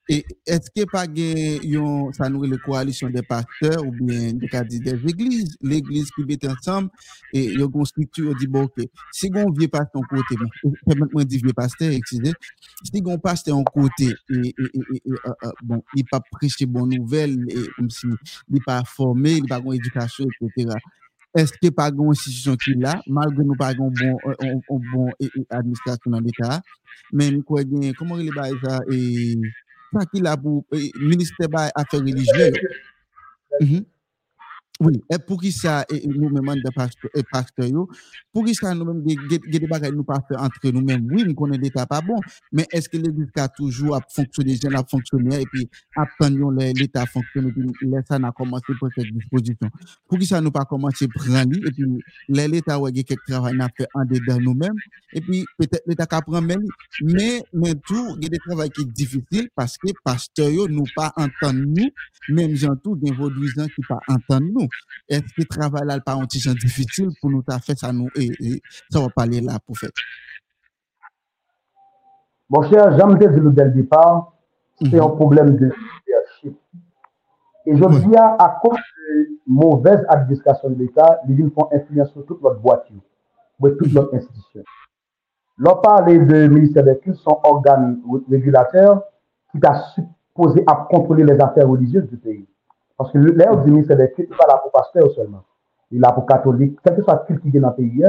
E 0.09 0.23
eske 0.49 0.87
pa 0.89 1.03
gen 1.05 1.61
yon 1.69 2.07
sanoure 2.17 2.47
le 2.49 2.57
koalisyon 2.63 3.11
de 3.13 3.21
pasteur 3.21 3.83
ou 3.83 3.91
bien 3.93 4.33
de 4.33 4.47
kadi 4.49 4.79
des 4.81 4.97
eglise, 5.11 5.53
l'eglise 5.61 6.09
ki 6.15 6.23
bete 6.25 6.49
ansam, 6.49 6.87
e 7.29 7.43
yon 7.59 7.69
konstitu 7.69 8.25
yo 8.25 8.33
di 8.39 8.47
bo 8.49 8.63
ke, 8.73 8.87
si 9.13 9.29
gon 9.29 9.53
vie 9.53 9.69
pasteur 9.69 10.01
an 10.01 10.07
kote, 10.09 10.39
bon, 10.39 10.49
e, 10.65 10.97
mwen 11.13 11.29
di 11.29 11.43
vie 11.43 11.53
pasteur, 11.53 11.93
eksize, 11.93 12.33
si 12.89 13.03
gon 13.05 13.21
pasteur 13.21 13.59
an 13.59 13.67
kote, 13.69 14.09
e, 14.09 14.49
e, 14.49 15.53
bon, 15.61 15.85
li 15.93 16.07
pa 16.09 16.23
preche 16.31 16.65
bon 16.65 16.89
nouvel, 16.89 17.37
li 17.45 18.65
pa 18.65 18.81
forme, 18.89 19.37
li 19.37 19.47
pa 19.53 19.61
gon 19.61 19.77
edukasyon, 19.77 20.33
etc., 20.33 20.73
eske 21.37 21.69
pa 21.77 21.91
gon 21.93 22.15
institusyon 22.15 22.57
ki 22.65 22.79
la, 22.81 22.97
malge 23.05 23.45
nou 23.45 23.61
pa 23.61 23.75
gon 23.77 23.93
bon, 23.93 24.17
euh, 24.33 24.77
bon 24.89 25.13
administrasyon 25.21 26.17
nan 26.17 26.25
l'Etat, 26.25 26.77
men 27.13 27.43
kwen 27.45 27.75
gen, 27.77 27.91
koman 28.01 28.25
li 28.25 28.33
ba 28.33 28.49
e 28.49 28.63
sa, 28.65 28.79
e... 28.89 29.67
sa 29.93 30.05
ki 30.09 30.21
la 30.23 30.35
pou 30.37 30.63
eh, 30.75 30.89
minister 31.01 31.49
ba 31.51 31.69
afe 31.75 31.97
religye 32.01 32.49
yo. 32.53 32.69
Mm-hmm. 33.59 33.83
Oui, 34.81 34.93
et 35.11 35.17
pour 35.19 35.41
qui 35.41 35.51
ça, 35.51 35.85
nous 36.05 36.29
mêmes 36.29 36.55
et 37.13 37.23
pasteurs, 37.23 37.85
pour 38.31 38.45
qui 38.45 38.55
ça, 38.55 38.73
nous-mêmes, 38.73 39.03
des 39.03 39.59
bagages 39.67 39.91
nous 39.91 40.05
pas 40.05 40.21
faire 40.25 40.41
entre 40.41 40.71
nous-mêmes, 40.71 41.05
oui, 41.11 41.25
nous 41.25 41.35
connaissons 41.35 41.61
l'État 41.63 41.85
pas 41.85 41.99
bon, 41.99 42.15
mais 42.53 42.65
est-ce 42.71 42.87
que 42.87 42.95
l'Église 42.95 43.27
a 43.35 43.49
toujours 43.49 43.97
à 43.97 43.99
fonctionner, 44.09 44.57
les 44.63 44.73
à 44.73 44.83
fonctionner, 44.89 45.41
et 45.41 45.45
puis 45.51 45.69
attendons 45.97 46.51
l'État 46.51 47.05
fonctionner, 47.05 47.49
et 47.49 47.51
puis 47.51 47.69
l'État 47.81 48.15
a 48.15 48.31
commencé 48.31 48.71
pour 48.79 48.87
cette 48.95 49.11
disposition. 49.11 49.69
Pour 50.07 50.17
qui 50.17 50.25
ça, 50.25 50.39
nous 50.39 50.49
pas 50.49 50.63
commencé 50.63 51.05
à 51.05 51.07
prendre, 51.09 51.57
et 51.57 51.71
puis 51.71 51.83
l'État 52.29 52.75
a 52.75 52.91
quelque 52.91 53.15
travail 53.27 53.59
à 53.59 53.67
faire 53.75 53.87
en 53.95 54.05
dedans 54.05 54.39
nous-mêmes, 54.39 54.77
et 55.11 55.19
puis 55.19 55.45
peut-être 55.57 55.83
l'État 55.87 56.07
a 56.09 56.21
prendre 56.21 56.47
même, 56.47 56.63
mais, 57.01 57.43
mais 57.51 57.75
tout, 57.85 58.15
il 58.17 58.23
y 58.23 58.27
a 58.27 58.29
des 58.29 58.37
travail 58.37 58.69
qui 58.69 58.83
sont 58.83 58.87
difficiles, 58.87 59.49
parce 59.53 59.77
que 59.77 59.89
pasteurs, 60.05 60.69
nous 60.69 60.85
pas 60.95 61.11
entendre 61.17 61.65
nous, 61.65 61.89
même 62.29 62.55
gens 62.55 62.77
tout, 62.77 62.95
des 62.95 63.11
vaudouisants 63.11 63.67
qui 63.67 63.81
pas 63.81 63.99
entendre 64.07 64.47
nous. 64.53 64.68
Est-ce 65.07 65.21
que 65.21 65.41
le 65.41 65.45
travail 65.45 65.85
là 65.85 65.99
pas 65.99 66.13
un 66.13 66.25
petit 66.25 66.39
difficile 66.55 67.09
pour 67.21 67.29
nous 67.29 67.43
faire 67.43 67.59
ça 67.77 67.91
nous 67.91 68.09
et, 68.15 68.61
ça 68.89 68.99
va 68.99 69.09
parler 69.09 69.41
là 69.41 69.59
pour 69.65 69.77
faire. 69.77 69.89
Mon 72.49 72.63
cher, 72.69 72.97
j'aime 72.97 73.17
dire 73.17 73.31
dès 73.51 73.65
le 73.65 73.71
départ, 73.71 74.33
c'est 74.81 74.93
mhm. 74.93 75.01
un 75.01 75.09
problème 75.09 75.55
de 75.55 75.65
leadership. 75.65 76.57
Et 77.65 77.77
je 77.77 78.07
dis 78.07 78.15
à, 78.15 78.59
cause 78.61 78.77
de 78.77 79.27
mauvaise 79.45 80.03
administration 80.09 80.69
de 80.69 80.75
l'État, 80.75 81.19
les 81.27 81.35
villes 81.35 81.51
font 81.53 81.69
influence 81.71 82.11
sur 82.11 82.25
toute 82.25 82.41
votre 82.41 82.59
voiture, 82.59 83.01
sur 83.59 83.77
toute 83.77 83.93
notre 83.93 84.15
institution. 84.15 84.63
L'on 85.57 85.75
parle 85.75 86.25
de 86.25 86.47
ministère 86.47 86.83
des 86.85 86.97
cultes, 86.97 87.17
son 87.17 87.37
organe 87.43 88.01
régulateur 88.29 89.03
qui 89.51 89.59
a 89.65 89.83
supposé 89.93 90.63
à 90.65 90.87
contrôler 90.89 91.25
les 91.25 91.39
affaires 91.39 91.67
religieuses 91.67 92.09
du 92.09 92.17
pays. 92.17 92.47
Parce 92.99 93.13
que 93.13 93.17
l'air 93.17 93.55
du 93.63 93.71
ministère 93.71 93.95
des 93.95 94.11
cultes, 94.11 94.29
n'est 94.29 94.35
pas 94.35 94.45
là 94.45 94.57
pour 94.61 94.73
pasteur 94.73 95.09
seulement. 95.11 95.41
Il 95.89 95.99
est 95.99 96.01
là 96.01 96.11
pour 96.11 96.25
catholique, 96.25 96.77
quel 96.83 96.97
que 96.97 97.01
soit 97.01 97.13
le 97.13 97.25
culte 97.27 97.41
qui 97.49 97.55
est 97.55 97.61
dans 97.61 97.69
le 97.69 97.75
pays. 97.75 98.03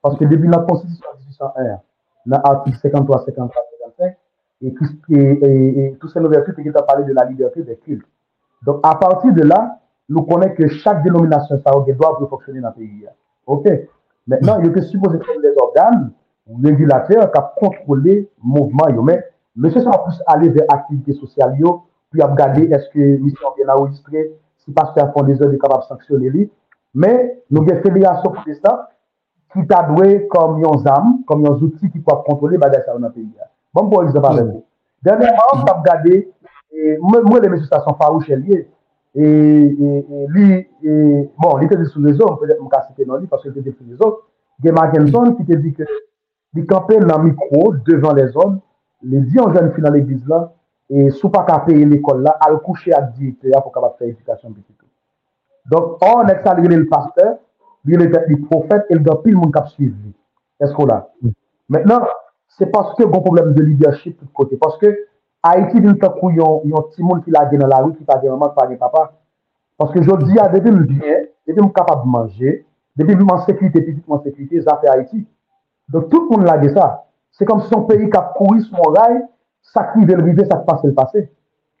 Parce 0.00 0.16
que 0.16 0.24
depuis 0.24 0.48
la 0.48 0.60
Constitution 0.60 1.06
de 1.14 1.18
1801, 1.18 1.80
dans 2.24 2.42
l'article 2.42 2.78
53, 2.80 3.24
53, 3.26 3.62
55, 3.98 4.16
et, 4.62 4.74
et, 5.10 5.14
et, 5.14 5.84
et 5.84 5.96
tous 6.00 6.08
ces 6.08 6.20
nouveaux 6.20 6.40
cultes 6.40 6.62
qui 6.62 6.70
ont 6.70 6.86
parlé 6.86 7.04
de 7.04 7.12
la 7.12 7.26
liberté 7.26 7.62
des 7.62 7.76
cultes. 7.76 8.06
Donc, 8.62 8.80
à 8.82 8.94
partir 8.94 9.34
de 9.34 9.42
là, 9.42 9.78
nous 10.08 10.22
connaissons 10.22 10.54
que 10.54 10.68
chaque 10.68 11.02
dénomination, 11.02 11.60
ça 11.62 11.72
a 11.72 11.80
des 11.84 11.92
droits 11.92 12.16
pour 12.16 12.30
fonctionner 12.30 12.62
dans 12.62 12.68
le 12.68 12.74
pays. 12.74 13.06
OK? 13.46 13.68
Maintenant, 14.26 14.58
il 14.62 14.74
est 14.74 14.82
supposé 14.82 15.18
que 15.18 15.38
les 15.42 15.54
organes 15.58 16.12
régulateurs 16.64 17.30
qui 17.30 17.40
contrôlent 17.58 18.02
le 18.02 18.26
mouvement. 18.42 18.86
Mais, 19.02 19.22
monsieur, 19.54 19.82
ça 19.82 19.90
va 19.90 19.98
plus 19.98 20.18
aller 20.26 20.48
vers 20.48 20.64
l'activité 20.70 21.12
sociale. 21.12 21.58
Yo, 21.58 21.82
puis 22.10 22.20
à 22.22 22.26
regarder 22.26 22.64
est-ce 22.64 22.88
que 22.90 23.16
mission 23.18 23.48
bien 23.56 23.68
enregistrée, 23.72 24.32
si 24.58 24.72
pasteur 24.72 25.12
font 25.12 25.22
des 25.22 25.40
heures, 25.40 25.50
il 25.50 25.54
est 25.54 25.58
capable 25.58 25.82
de 25.82 25.88
sanctionner 25.88 26.28
lui. 26.28 26.50
Mais 26.94 27.42
nous 27.50 27.62
avons 27.62 27.72
une 27.72 27.82
fédération 27.82 28.30
protestante 28.30 28.80
qui 29.52 29.66
t'a 29.66 29.82
doué 29.84 30.26
comme 30.28 30.60
des 30.60 30.86
armes, 30.86 31.22
comme 31.26 31.42
des 31.42 31.62
outils 31.64 31.90
qui 31.90 32.00
peuvent 32.00 32.22
contrôler 32.26 32.52
les 32.52 32.58
bagages 32.58 32.84
dans 32.86 33.06
le 33.06 33.12
pays. 33.12 33.28
Bon, 33.72 33.88
pour 33.88 34.02
exemple, 34.02 34.26
avec 34.26 34.44
vous. 34.44 34.64
Dernièrement, 35.02 35.64
tu 35.64 35.70
as 35.70 35.74
regardé, 35.74 36.30
moi, 37.00 37.40
les 37.40 37.48
messieurs, 37.48 37.66
ça 37.66 37.80
sont 37.80 37.94
farouches 37.94 38.28
liés. 38.28 38.68
Et, 39.14 39.22
et, 39.22 40.26
lui, 40.28 40.68
et, 40.84 41.30
bon, 41.38 41.58
il 41.58 41.64
était 41.64 41.84
sous 41.86 42.00
les 42.00 42.14
autres, 42.20 42.36
peut-être 42.36 42.58
que 42.58 42.64
je 42.64 42.86
citer 42.88 43.04
non 43.04 43.16
lui 43.16 43.26
parce 43.26 43.42
qu'il 43.42 43.56
était 43.56 43.72
sous 43.72 43.84
les 43.84 44.00
autres. 44.00 44.28
Game 44.62 44.74
Mackinson 44.74 45.34
qui 45.34 45.44
te 45.44 45.54
dit 45.54 45.72
que 45.72 45.82
il 46.54 46.66
campait 46.66 46.98
dans 46.98 47.18
le 47.18 47.30
micro 47.30 47.74
devant 47.86 48.12
les 48.12 48.36
hommes, 48.36 48.60
les 49.02 49.20
dit 49.20 49.38
aux 49.38 49.50
jeunes 49.50 49.72
filles 49.72 49.84
dans 49.84 49.90
l'église 49.90 50.26
là, 50.26 50.52
e 50.90 51.10
sou 51.14 51.30
pa 51.30 51.44
ka 51.46 51.60
peye 51.66 51.86
l'ekol 51.86 52.24
la, 52.26 52.34
al 52.42 52.58
kouche 52.64 52.90
ak 52.96 53.12
direkte 53.14 53.52
ya 53.52 53.62
pou 53.62 53.70
kapap 53.70 53.96
fè 53.98 54.10
edikasyon 54.10 54.56
piti. 54.56 54.74
Donk, 55.70 56.02
or, 56.02 56.24
nek 56.26 56.42
sa 56.42 56.56
li 56.56 56.64
gwen 56.64 56.74
el 56.74 56.88
pasteur, 56.90 57.36
li 57.86 57.94
gwen 57.94 58.16
el 58.18 58.40
profet, 58.48 58.88
el 58.90 59.02
gwen 59.04 59.20
pil 59.24 59.36
moun 59.38 59.52
kap 59.54 59.68
suiv 59.70 59.92
li. 59.92 60.10
Esko 60.64 60.86
la? 60.88 61.02
Mètnen, 61.70 62.02
mm. 62.02 62.16
se 62.58 62.66
paske 62.72 63.06
goun 63.06 63.22
problem 63.22 63.52
de 63.54 63.62
leadership 63.62 64.18
tout 64.18 64.30
kote. 64.34 64.58
Paske, 64.60 64.90
Haiti 65.46 65.80
din 65.80 65.94
takou 65.96 66.34
yon, 66.36 66.66
yon 66.68 66.88
ti 66.92 67.04
moun 67.04 67.22
ki 67.24 67.32
la 67.32 67.46
gen 67.48 67.62
nan 67.62 67.70
la 67.72 67.78
rou, 67.84 67.94
ki 67.96 68.04
pa 68.04 68.18
gen 68.20 68.34
maman, 68.34 68.50
ki 68.50 68.58
pa 68.58 68.66
gen 68.68 68.80
papa. 68.80 69.04
Paske 69.80 70.02
jodi 70.04 70.34
ya, 70.36 70.48
depi 70.52 70.72
m 70.74 70.82
biye, 70.88 71.20
depi 71.48 71.62
m 71.64 71.70
kapap 71.76 72.02
manje, 72.04 72.58
depi 72.98 73.16
m 73.16 73.30
an 73.32 73.44
sekwite, 73.46 73.78
depi 73.78 74.02
m 74.02 74.18
an 74.18 74.24
sekwite, 74.26 74.60
zate 74.66 74.90
Haiti. 74.90 75.22
Donk, 75.88 76.10
tout 76.10 76.28
moun 76.28 76.44
la 76.44 76.58
gen 76.60 76.74
sa. 76.74 76.90
Se 77.38 77.46
kom 77.48 77.62
si 77.62 77.70
son 77.70 77.86
peyi 77.88 78.10
kap 78.10 78.34
koui 78.36 78.60
sou 78.66 78.76
moun 78.82 78.98
ray, 78.98 79.22
ça 79.62 79.92
qui 79.92 80.04
veut 80.04 80.18
arriver, 80.18 80.44
ça 80.44 80.56
passe 80.56 80.82
le 80.84 80.94
passé. 80.94 81.30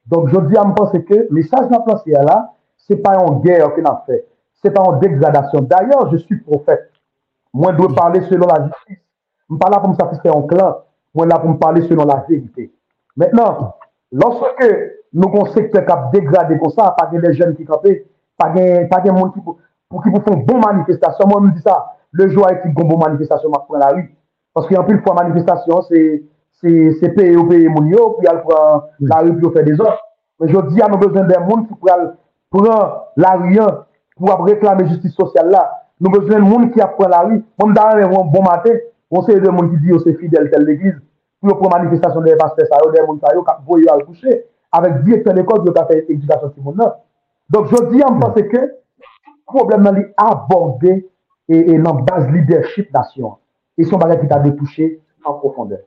Donc, 0.06 0.28
je 0.28 0.38
dis 0.40 0.56
à 0.56 0.64
me 0.64 0.74
penser 0.74 1.04
que 1.04 1.14
le 1.14 1.28
message 1.30 1.68
de 1.68 2.12
la 2.12 2.22
là, 2.22 2.52
ce 2.76 2.92
n'est 2.92 3.00
pas 3.00 3.14
une 3.14 3.40
guerre 3.40 3.72
qu'on 3.74 3.84
a 3.84 4.02
fait. 4.06 4.26
Ce 4.62 4.68
n'est 4.68 4.74
pas 4.74 4.84
une 4.84 4.98
dégradation. 4.98 5.60
D'ailleurs, 5.62 6.10
je 6.10 6.18
suis 6.18 6.36
prophète. 6.40 6.90
Moi, 7.52 7.72
je 7.72 7.78
dois 7.78 7.94
parler 7.94 8.20
selon 8.28 8.46
la 8.46 8.64
justice. 8.64 9.04
Je 9.48 9.54
ne 9.54 9.58
suis 9.58 9.58
pas 9.58 9.80
pour 9.80 9.90
me 9.90 9.94
satisfaire 9.94 10.36
en 10.36 10.42
clan. 10.42 10.78
Moi, 11.14 11.26
là 11.26 11.38
pour 11.38 11.50
me 11.50 11.58
parler 11.58 11.82
selon 11.88 12.04
la 12.04 12.24
vérité. 12.28 12.72
Maintenant, 13.16 13.74
lorsque 14.12 14.64
nous 15.12 15.28
avons 15.28 15.46
un 15.46 15.50
secteur 15.50 15.84
qui 15.84 15.92
a 15.92 16.10
dégradé 16.12 16.58
comme 16.58 16.70
ça, 16.70 16.94
pas 16.96 17.06
des 17.06 17.34
jeunes 17.34 17.56
qui 17.56 17.64
campent, 17.64 17.86
pas 18.38 18.50
de 18.50 19.10
monde 19.10 19.32
qui 19.34 19.40
pour 19.40 20.02
qui 20.04 20.10
font 20.10 20.36
bonne 20.36 20.60
manifestation. 20.60 21.26
Moi, 21.26 21.40
je 21.42 21.46
me 21.48 21.52
dis 21.52 21.62
ça. 21.62 21.96
Le 22.12 22.28
jour 22.28 22.44
où 22.44 22.48
il 22.50 22.56
y 22.56 22.58
a 22.60 22.64
une 22.64 22.72
bonne 22.72 22.98
manifestation, 22.98 23.50
je 23.52 23.60
prends 23.66 23.78
la 23.78 23.88
rue. 23.88 24.16
Parce 24.54 24.66
qu'en 24.68 24.84
plus, 24.84 25.00
fois, 25.00 25.14
manifestation, 25.14 25.82
c'est 25.82 26.22
se 26.62 27.08
peye 27.16 27.36
ou 27.36 27.48
peye 27.48 27.68
moun 27.68 27.88
yo, 27.88 28.10
pou 28.16 28.26
yal 28.26 28.42
pran 28.44 28.86
la 29.08 29.20
ri 29.24 29.32
pou 29.32 29.48
yo 29.48 29.52
fè 29.54 29.64
de 29.66 29.74
zon. 29.78 29.98
Men 30.40 30.52
jò 30.52 30.62
di 30.68 30.82
an 30.82 30.92
nou 30.92 31.00
bezwen 31.00 31.28
den 31.28 31.46
moun 31.46 31.66
ki 31.68 31.76
pral 31.80 32.06
pran 32.52 32.96
la 33.20 33.34
riyan 33.40 33.82
pou 34.16 34.32
ap 34.34 34.44
reklame 34.48 34.86
justice 34.88 35.16
sosyal 35.16 35.50
la. 35.52 35.64
Nou 36.00 36.12
bezwen 36.14 36.44
moun 36.44 36.70
ki 36.74 36.82
ap 36.84 36.96
pran 36.98 37.12
la 37.14 37.22
ri. 37.28 37.40
Moun 37.60 37.76
daran 37.76 38.04
yon 38.04 38.32
bon 38.32 38.46
matè, 38.46 38.76
moun 39.12 39.24
se 39.26 39.36
yon 39.38 39.56
moun 39.56 39.72
ki 39.72 39.82
di 39.82 39.94
yo 39.94 40.00
se 40.04 40.14
fidèl 40.20 40.50
tel 40.52 40.66
l'eglise, 40.68 40.98
pou 41.40 41.52
yo 41.52 41.58
pran 41.60 41.78
manifestasyon 41.78 42.28
de 42.28 42.36
paste 42.40 42.68
sa 42.68 42.82
yo, 42.84 42.92
de 42.94 43.06
moun 43.06 43.20
sa 43.20 43.34
yo, 43.36 43.44
kap 43.46 43.64
voyo 43.68 43.92
al 43.92 44.04
kouche, 44.04 44.42
avèk 44.76 45.02
direktor 45.06 45.38
l'ekol 45.38 45.64
yo 45.66 45.76
ka 45.76 45.86
fè 45.88 46.02
edukasyon 46.06 46.54
si 46.54 46.64
moun 46.64 46.80
nan. 46.80 46.96
Donk 47.50 47.72
jò 47.72 47.86
di 47.90 48.02
an 48.04 48.18
mwen 48.20 48.34
pense 48.36 48.52
ke, 48.52 48.66
problem 49.50 49.86
nan 49.88 49.96
li 49.98 50.04
aborde 50.22 51.00
e 51.50 51.78
nan 51.78 52.04
base 52.06 52.28
leadership 52.30 52.92
nasyon. 52.94 53.38
E 53.80 53.84
son 53.88 53.98
bagay 53.98 54.20
ki 54.20 54.28
ta 54.28 54.38
detouche 54.44 54.98
an 55.24 55.40
profondeur. 55.40 55.80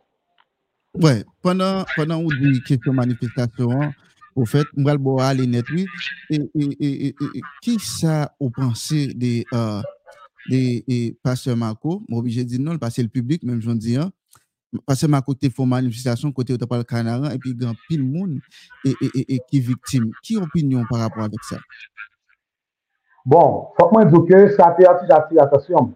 Ouais, 1.01 1.23
pendant, 1.41 1.85
pendant 1.95 2.21
ou 2.21 2.29
di 2.29 2.61
question 2.61 2.93
manifestasyon, 2.93 3.89
ou 4.35 4.45
fet, 4.45 4.69
mral 4.77 4.99
bo 5.01 5.15
a 5.21 5.31
li 5.33 5.47
net, 5.49 5.65
oui, 5.73 5.87
e 6.29 7.09
ki 7.65 7.79
sa 7.81 8.27
ou 8.37 8.53
panse 8.53 9.07
de, 9.17 9.39
uh, 9.49 9.81
de 10.51 11.15
Pasteur 11.25 11.57
Marco, 11.57 11.97
bon, 12.05 12.19
m'oblige 12.19 12.45
di 12.45 12.61
non, 12.61 12.77
l'passe 12.77 13.01
l'publik, 13.01 13.41
mèm 13.41 13.57
joun 13.61 13.81
di 13.81 13.97
an, 13.97 14.13
Pasteur 14.85 15.09
Marco 15.09 15.33
te 15.33 15.49
fò 15.49 15.65
manifestasyon 15.69 16.33
kote 16.33 16.53
ou 16.53 16.61
te 16.61 16.69
pal 16.69 16.85
kanaran, 16.85 17.33
epi 17.33 17.57
gan 17.57 17.73
pil 17.87 18.05
moun, 18.05 18.37
e 18.85 19.41
ki 19.49 19.65
viktim. 19.65 20.11
Ki 20.21 20.37
opinyon 20.41 20.85
par 20.89 21.01
rapport 21.07 21.25
avèk 21.25 21.49
sa? 21.49 21.57
Bon, 23.25 23.69
fòk 23.79 23.97
mwen 23.97 24.09
djouke, 24.13 24.45
sa 24.57 24.75
te 24.77 24.85
ati 24.85 25.09
dati 25.09 25.41
atasyon. 25.41 25.93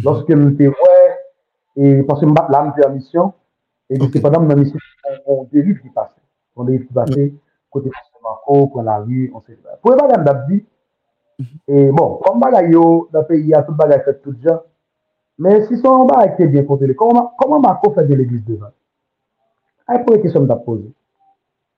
Lòske 0.00 0.36
mwen 0.36 0.54
te 0.56 0.72
wè, 0.72 1.00
e 1.76 1.98
pasè 2.08 2.28
mbat 2.28 2.48
la 2.48 2.64
mwen 2.64 2.72
mhm. 2.72 2.80
permisyon, 2.80 3.36
E 3.90 3.98
di 3.98 4.08
se 4.12 4.22
padan 4.22 4.46
mwen 4.46 4.62
misi, 4.62 4.78
on 5.26 5.44
derive 5.52 5.80
ki 5.82 5.90
pase. 5.94 6.18
On 6.56 6.64
derive 6.64 6.86
ki 6.86 6.94
pase, 6.94 7.26
kote 7.70 7.90
mwen 7.92 8.24
manko, 8.28 8.62
kon 8.72 8.88
la 8.88 9.00
vi, 9.02 9.28
on 9.32 9.44
se... 9.44 9.58
Pou 9.82 9.94
e 9.94 10.00
bagan 10.00 10.24
dap 10.26 10.46
di, 10.48 10.62
mm-hmm. 10.62 11.60
e 11.70 11.92
bon, 11.94 12.16
kon 12.24 12.40
bagay 12.42 12.72
yo, 12.74 12.86
da 13.14 13.22
peyi 13.28 13.52
ya, 13.52 13.62
tout 13.66 13.78
bagay 13.78 14.02
fet 14.06 14.22
tout 14.24 14.40
jan, 14.42 14.58
men 15.38 15.62
si 15.68 15.78
son 15.82 16.08
ba 16.10 16.24
ek 16.26 16.40
te 16.40 16.50
bien 16.50 16.66
kontele, 16.66 16.96
koman 16.98 17.62
manko 17.62 17.92
fet 17.94 18.10
de 18.10 18.18
l'eglise 18.18 18.46
devan? 18.48 18.74
Ay 19.86 20.00
ah, 20.00 20.02
pou 20.02 20.18
e 20.18 20.22
kesyon 20.22 20.48
dap 20.50 20.64
pose. 20.66 20.88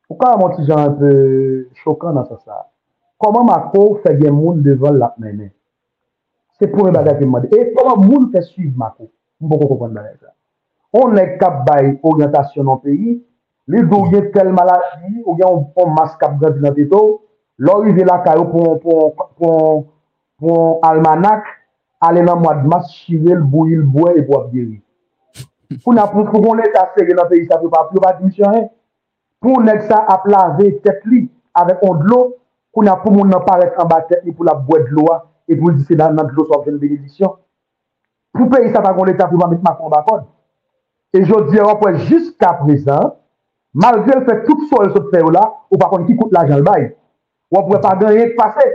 Ou 0.09 0.17
ka 0.17 0.33
a 0.33 0.39
monti 0.41 0.65
jan 0.65 0.81
an 0.81 0.95
pe 0.97 1.09
chokan 1.83 2.15
nan 2.17 2.25
sa 2.25 2.39
sa. 2.41 2.63
Koman 3.21 3.45
mako 3.45 3.99
fe 4.01 4.15
gen 4.17 4.33
moun 4.33 4.63
devan 4.65 4.97
lak 4.97 5.19
menen? 5.21 5.51
Se 6.57 6.71
pou 6.73 6.89
e 6.89 6.95
bagay 6.95 7.19
ki 7.19 7.29
mwade. 7.29 7.51
E 7.53 7.75
koman 7.77 8.01
moun 8.07 8.31
fe 8.33 8.41
suiv 8.47 8.73
mako? 8.81 9.11
Mwen 9.37 9.53
pou 9.53 9.61
kon 9.61 9.75
kon 9.75 9.83
kon 9.83 9.99
nan 9.99 10.09
e 10.09 10.15
sa. 10.17 10.33
on 10.93 11.17
est 11.17 11.39
kap 11.39 11.65
bay 11.67 11.99
orientasyon 12.03 12.65
nan 12.65 12.81
pays 12.83 13.21
li 13.69 13.83
do 13.91 14.05
gen 14.11 14.31
tel 14.33 14.53
maladi, 14.53 15.23
ou 15.27 15.37
gen 15.37 15.47
on 15.77 15.95
mas 15.95 16.17
kap 16.21 16.39
ganti 16.41 16.61
nan 16.65 16.75
teto, 16.75 17.21
lor 17.59 17.87
yi 17.87 17.93
ve 17.93 18.05
la 18.05 18.19
kayo 18.25 18.45
pou 18.49 19.87
almanak, 20.89 21.45
ale 22.01 22.23
nan 22.23 22.41
mwad 22.41 22.65
mas, 22.65 22.89
chive 23.05 23.35
l 23.35 23.43
bou 23.43 23.69
il 23.69 23.83
bou 23.83 24.09
e 24.09 24.23
pou 24.23 24.41
ap 24.41 24.53
geri. 24.55 24.81
Pou 25.85 25.93
nan 25.93 26.09
pou 26.09 26.25
pou 26.31 26.41
kon 26.41 26.57
lèk 26.57 26.77
ase 26.81 27.05
gen 27.05 27.21
nan 27.21 27.29
peyi, 27.29 27.45
sa 27.47 27.59
pou 27.61 27.69
pa 27.69 27.85
pou 27.91 28.01
pa 28.01 28.15
dimisyon, 28.17 28.55
he, 28.57 28.63
pou 29.45 29.61
nèk 29.61 29.85
sa 29.91 30.01
ap 30.15 30.25
lave 30.31 30.79
tet 30.85 31.05
li, 31.05 31.27
avèk 31.53 31.83
on 31.85 32.01
dlo, 32.01 32.23
pou 32.73 32.87
nan 32.87 32.97
pou 33.03 33.13
moun 33.13 33.29
nan 33.29 33.45
parek 33.45 33.77
an 33.77 33.91
ba 33.91 34.01
tet 34.09 34.25
li, 34.25 34.33
pou 34.33 34.49
la 34.49 34.57
bou 34.57 34.79
bouè 34.79 34.89
dlo 34.89 35.05
a, 35.13 35.21
e 35.49 35.57
pou 35.59 35.75
disi 35.77 35.99
nan 35.99 36.17
nan 36.17 36.31
dlo 36.33 36.49
sa 36.49 36.63
ven 36.65 36.81
benedisyon. 36.81 37.37
Pou 38.33 38.49
peyi 38.49 38.73
sa 38.73 38.81
pa 38.81 38.95
kon 38.97 39.11
lèk 39.11 39.21
sa 39.21 39.29
pou 39.29 39.43
pa 39.43 39.51
met 39.51 39.61
makon 39.67 39.93
bakon, 39.93 40.25
E 41.15 41.23
jodi 41.25 41.61
an 41.61 41.79
pou 41.81 41.89
el 41.89 42.03
jiska 42.09 42.53
prezant, 42.61 43.17
malgre 43.73 44.19
l 44.19 44.27
fè 44.27 44.43
tout 44.45 44.67
sol 44.69 44.91
sot 44.93 45.09
fè 45.13 45.23
ou 45.25 45.33
la, 45.33 45.47
ou 45.73 45.81
pa 45.81 45.89
kon 45.89 46.05
ki 46.09 46.17
koute 46.19 46.37
la 46.37 46.45
jan 46.49 46.61
l 46.61 46.67
bay. 46.67 46.91
Ou 47.53 47.61
an 47.61 47.65
pou 47.69 47.79
e 47.79 47.81
pa 47.85 47.95
gen 48.01 48.19
yon 48.19 48.35
pase. 48.37 48.67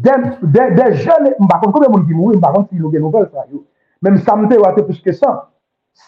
De 0.00 0.88
jen, 0.96 1.30
mba 1.38 1.60
kon 1.60 1.74
koube 1.74 1.90
moun 1.92 2.06
ki 2.08 2.16
mou, 2.16 2.34
mba 2.34 2.50
kon 2.54 2.66
ki 2.66 2.80
lou 2.80 2.90
gen 2.90 3.04
nouvel 3.04 3.28
sa 3.30 3.46
yo. 3.46 3.62
Mem 4.02 4.18
samte 4.24 4.58
ou 4.58 4.66
ate 4.66 4.82
pwiske 4.86 5.14
san. 5.14 5.42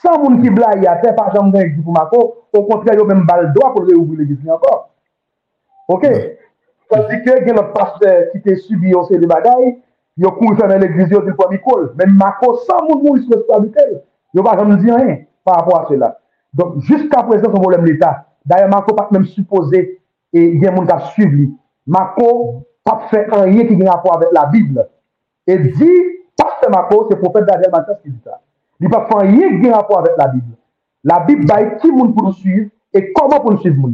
San 0.02 0.18
moun 0.22 0.40
ki 0.42 0.50
bla 0.54 0.74
yate, 0.82 1.14
pa 1.14 1.28
jan 1.34 1.52
gen 1.54 1.68
yon 1.68 1.74
ki 1.76 1.84
pou 1.84 1.94
mako, 1.94 2.22
ou 2.56 2.66
kontre 2.70 2.96
yo 2.98 3.06
men 3.06 3.22
bal 3.28 3.50
doa 3.54 3.70
pou 3.76 3.86
le 3.86 3.94
ou 3.98 4.08
vile 4.10 4.26
disni 4.26 4.50
ankor. 4.50 4.88
Ok? 5.92 6.08
Kwa 6.90 7.04
di 7.10 7.22
ke 7.22 7.38
gen 7.46 7.60
l 7.60 7.68
passe 7.76 8.16
ki 8.32 8.42
te 8.42 8.56
subi 8.64 8.90
yon 8.96 9.06
se 9.06 9.20
li 9.20 9.30
bagay, 9.30 9.76
yo 10.18 10.34
kou 10.34 10.50
yon 10.50 10.58
fè 10.58 10.70
men 10.70 10.82
l 10.82 10.88
egrizi 10.88 11.14
yo 11.14 11.22
di 11.28 11.36
kwa 11.38 11.52
mi 11.52 11.62
kol. 11.62 11.92
Men 12.00 12.16
mako 12.18 12.56
san 12.66 12.88
moun 12.88 13.04
moun 13.04 13.20
yon 13.20 13.28
se 13.28 13.38
li 13.38 13.46
kwa 13.46 13.62
mi 13.62 13.70
kol. 13.76 14.00
Yo 14.32 14.42
pa 14.42 14.56
jom 14.56 14.76
di 14.76 14.90
rien 14.90 15.18
par 15.44 15.56
rapport 15.56 15.80
à 15.80 15.88
cela. 15.88 16.18
Donc, 16.54 16.80
jusqu'à 16.80 17.22
présent, 17.22 17.50
son 17.50 17.60
problème 17.60 17.84
l'État. 17.84 18.26
D'ailleurs, 18.44 18.68
Marco 18.68 18.94
pas 18.94 19.08
même 19.10 19.24
supposé 19.24 20.00
et 20.32 20.44
il 20.44 20.62
y 20.62 20.66
a 20.66 20.70
des 20.70 20.76
gens 20.76 20.98
qui 20.98 21.12
suivent 21.12 21.32
lui. 21.32 21.56
Marco 21.86 22.64
pas 22.84 23.06
fait 23.10 23.26
rien 23.30 23.66
qui 23.66 23.86
a 23.86 23.92
rapport 23.92 24.16
avec 24.16 24.28
la 24.32 24.46
Bible. 24.46 24.88
Et 25.46 25.58
dit, 25.58 25.90
pasteur 26.36 26.70
Marco, 26.70 27.06
c'est 27.10 27.16
prophète 27.16 27.46
Daniel 27.46 27.70
Mathias 27.72 27.98
qui 28.02 28.10
dit 28.10 28.20
ça. 28.24 28.40
Il 28.80 28.88
pas 28.88 29.06
fait 29.06 29.26
rien 29.26 29.60
qui 29.60 29.68
a 29.68 29.76
rapport 29.76 30.00
avec 30.00 30.12
la 30.16 30.28
Bible. 30.28 30.56
La 31.04 31.20
Bible 31.20 31.46
va 31.46 31.64
qui 31.76 31.90
monde 31.90 32.14
pour 32.14 32.24
nous 32.24 32.32
suivre 32.32 32.70
et 32.92 33.12
comment 33.12 33.40
pour 33.40 33.52
nous 33.52 33.60
suivre 33.60 33.88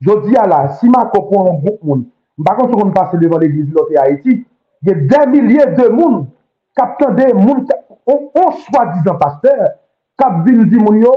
Je 0.00 0.28
dis 0.28 0.36
à 0.36 0.46
la, 0.46 0.68
si 0.70 0.88
Marco 0.88 1.22
prend 1.22 1.50
un 1.50 1.58
groupe 1.58 1.82
monde, 1.82 2.04
par 2.44 2.56
contre, 2.56 2.84
on 2.84 2.90
passe 2.90 3.14
devant 3.14 3.38
l'église 3.38 3.66
de 3.66 3.74
l'autre 3.74 3.92
Haïti, 3.98 4.44
il 4.82 4.88
y 4.88 4.92
a 4.92 4.94
des 4.94 5.26
milliers 5.30 5.66
de 5.66 5.88
monde 5.88 6.26
qui 6.74 6.82
attendent 6.82 7.16
des 7.16 7.32
monde 7.32 7.66
on, 8.06 8.30
on 8.34 8.52
soi-disant 8.66 9.18
pasteur, 9.18 9.74
kap 10.18 10.44
vin 10.46 10.64
di 10.64 10.78
moun 10.80 11.00
yo, 11.02 11.12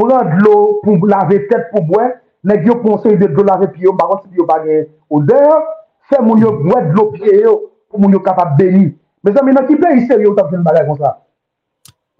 pran 0.00 0.24
de 0.32 0.42
l'eau 0.42 0.80
pou 0.84 1.08
lave 1.08 1.42
tet 1.50 1.70
pou 1.74 1.84
bwen, 1.86 2.14
neg 2.48 2.66
yo 2.66 2.78
konsey 2.84 3.18
de 3.20 3.28
do 3.34 3.44
lave 3.46 3.70
pi 3.74 3.84
yo, 3.86 3.94
baron 3.96 4.22
si 4.24 4.36
yo 4.38 4.46
bagay 4.48 4.86
odeur, 5.12 5.66
se 6.10 6.20
moun 6.22 6.40
yo 6.42 6.54
bwen 6.62 6.88
de 6.88 6.96
l'eau 6.96 7.10
pi 7.14 7.40
yo, 7.42 7.56
pou 7.90 8.02
moun 8.02 8.16
yo 8.16 8.22
kapap 8.24 8.56
beni. 8.58 8.90
Me 9.20 9.34
zan, 9.34 9.44
men 9.44 9.58
nan 9.58 9.68
ki 9.68 9.76
pe 9.76 9.88
peyi 9.88 10.06
seryo 10.08 10.32
tap 10.38 10.52
jen 10.52 10.64
bagay 10.66 10.86
kon 10.88 10.98
sa? 11.00 11.18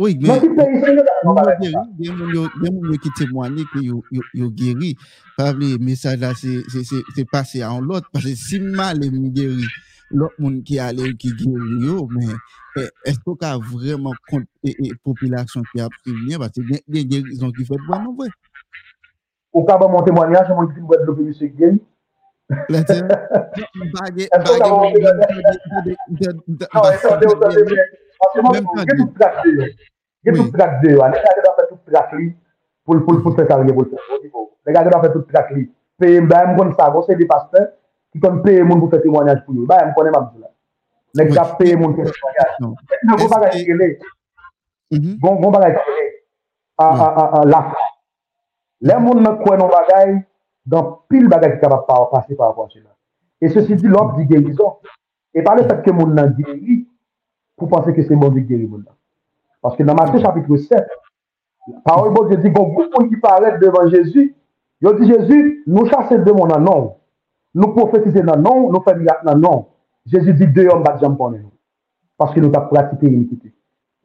Oui, 0.01 0.16
men 0.16 0.33
an? 0.33 1.89
Gen 2.01 2.16
moun 2.16 2.93
yo 2.93 2.99
ki 3.01 3.12
temwani 3.18 3.66
ki 3.73 3.87
yo 3.89 4.51
geri, 4.57 4.95
pavle, 5.37 5.75
mesaj 5.81 6.21
la 6.21 6.35
se 6.37 7.25
pase 7.33 7.64
an 7.64 7.81
lot, 7.85 8.07
pase 8.12 8.37
si 8.39 8.61
mal 8.61 9.01
e 9.01 9.11
moun 9.12 9.33
geri. 9.37 9.68
lòk 10.11 10.35
moun 10.39 10.61
ki 10.67 10.79
ale 10.83 11.13
ki 11.21 11.31
gen 11.39 11.55
yo, 11.85 12.07
men, 12.11 12.35
esko 13.11 13.37
ka 13.39 13.55
vreman 13.71 14.17
kont 14.31 14.47
e, 14.67 14.75
e 14.75 14.91
popilasyon 15.05 15.67
ki 15.71 15.83
ap 15.85 15.95
privnye, 16.03 16.41
basi 16.43 16.65
gen 16.67 17.13
gerizon 17.13 17.55
ki 17.57 17.67
fet 17.69 17.87
ban 17.89 18.05
nou 18.05 18.17
vwe. 18.19 18.29
Ou 19.55 19.65
ka 19.69 19.79
ba 19.79 19.89
moun 19.91 20.07
temwanyaj, 20.07 20.51
moun 20.57 20.73
ki 20.75 20.83
mwen 20.83 21.07
lopi 21.07 21.29
misye 21.29 21.51
gen? 21.59 21.79
Lete, 22.75 22.99
bagè, 23.95 24.27
bagè 24.35 24.71
moun 24.75 24.93
gen, 26.19 26.37
non, 26.51 26.91
esko 26.91 27.17
de 27.23 27.31
ou 27.31 27.39
sa 27.39 27.55
de 27.55 27.65
mwen, 27.67 27.83
anse 28.27 28.47
moun 28.47 28.55
gen 28.61 28.97
tout 29.03 29.17
plak 29.19 29.43
de 29.45 29.57
yo, 29.57 29.73
gen 30.27 30.41
tout 30.41 30.55
plak 30.55 30.79
de 30.85 30.95
yo, 30.95 31.03
anse 31.07 31.27
moun 31.27 31.59
gen 31.59 31.69
tout 31.69 31.83
plak 31.91 32.17
li, 32.19 32.33
pou 32.87 32.99
l'fè 32.99 33.47
karye 33.47 33.75
pou 33.75 33.87
l'fè, 33.87 34.07
pou 34.09 34.23
l'fè 34.23 34.75
karye 34.75 34.91
pou 34.91 35.23
l'fè, 35.27 35.69
peye 36.01 36.21
mba 36.25 36.47
mwen 36.49 36.57
kon 36.59 36.75
sa, 36.79 36.91
kon 36.95 37.05
se 37.07 37.15
de 37.15 37.27
paste, 37.29 37.61
ki 38.13 38.21
kon 38.23 38.41
peye 38.45 38.63
moun 38.65 38.81
pou 38.81 38.91
fè 38.91 39.01
témoignaj 39.03 39.43
pou 39.45 39.55
yo. 39.55 39.67
Ba, 39.69 39.83
m 39.87 39.95
konen 39.97 40.15
mabdou 40.15 40.43
la. 40.43 40.51
Nèk 41.19 41.33
ka 41.35 41.45
peye 41.59 41.77
moun 41.79 41.95
pou 41.97 42.07
fè 42.07 42.15
témoignaj. 42.17 42.53
Nèk 42.61 43.05
non. 43.07 43.19
kon 43.23 43.33
bagay 43.35 43.65
kele. 43.67 43.89
Kon 45.23 45.39
mhm. 45.39 45.53
bagay 45.57 45.77
kele. 45.79 46.07
La 47.51 47.65
fè. 47.71 47.89
Lè 48.89 49.01
moun 49.01 49.23
mè 49.25 49.35
kwen 49.43 49.61
nou 49.61 49.71
bagay, 49.73 50.15
dan 50.71 50.95
pil 51.11 51.29
bagay 51.31 51.57
ki 51.57 51.61
kabab 51.65 51.85
pa 51.89 52.01
wapase 52.05 52.39
pa 52.39 52.51
wapase 52.53 52.81
la. 52.83 52.95
E 53.41 53.49
se 53.53 53.65
si 53.67 53.77
di 53.77 53.89
lop 53.89 54.17
di 54.19 54.27
gerizon. 54.31 54.79
E 55.35 55.45
pa 55.47 55.55
le 55.55 55.69
fèk 55.69 55.85
ke 55.87 55.95
moun 55.95 56.17
nan 56.17 56.35
geri, 56.39 56.81
pou 57.57 57.71
panse 57.71 57.95
ke 57.95 58.03
se 58.07 58.17
moun 58.17 58.35
di 58.35 58.47
geri 58.49 58.67
moun 58.67 58.83
la. 58.87 58.97
Paske 59.63 59.85
nan 59.85 59.99
Matthew 59.99 60.23
chapitre 60.25 60.57
7, 60.57 60.87
parol 61.85 62.15
bo 62.15 62.25
de 62.27 62.41
di, 62.41 62.51
kon 62.53 62.73
goun 62.75 62.89
moun 62.95 63.11
ki 63.11 63.21
paret 63.21 63.61
devan 63.61 63.91
Jésus, 63.93 64.33
yo 64.81 64.95
di 64.97 65.07
Jésus, 65.07 65.63
nou 65.67 65.87
chase 65.87 66.19
de 66.19 66.33
moun 66.33 66.49
nan 66.49 66.65
mhm. 66.65 66.67
bon, 66.67 66.81
nou. 66.81 66.99
Nou 67.55 67.74
profetize 67.74 68.22
nan 68.22 68.42
nou, 68.44 68.68
nou 68.70 68.82
fe 68.86 68.94
mirak 68.98 69.24
nan 69.26 69.40
nou. 69.42 69.64
Jezi 70.11 70.34
di 70.38 70.46
de 70.55 70.66
yon 70.68 70.84
bat 70.84 71.01
jampon 71.03 71.34
nou. 71.34 71.53
Paske 72.20 72.42
nou 72.42 72.53
ta 72.55 72.62
pratike 72.68 73.09
yon 73.09 73.26
kite. 73.28 73.51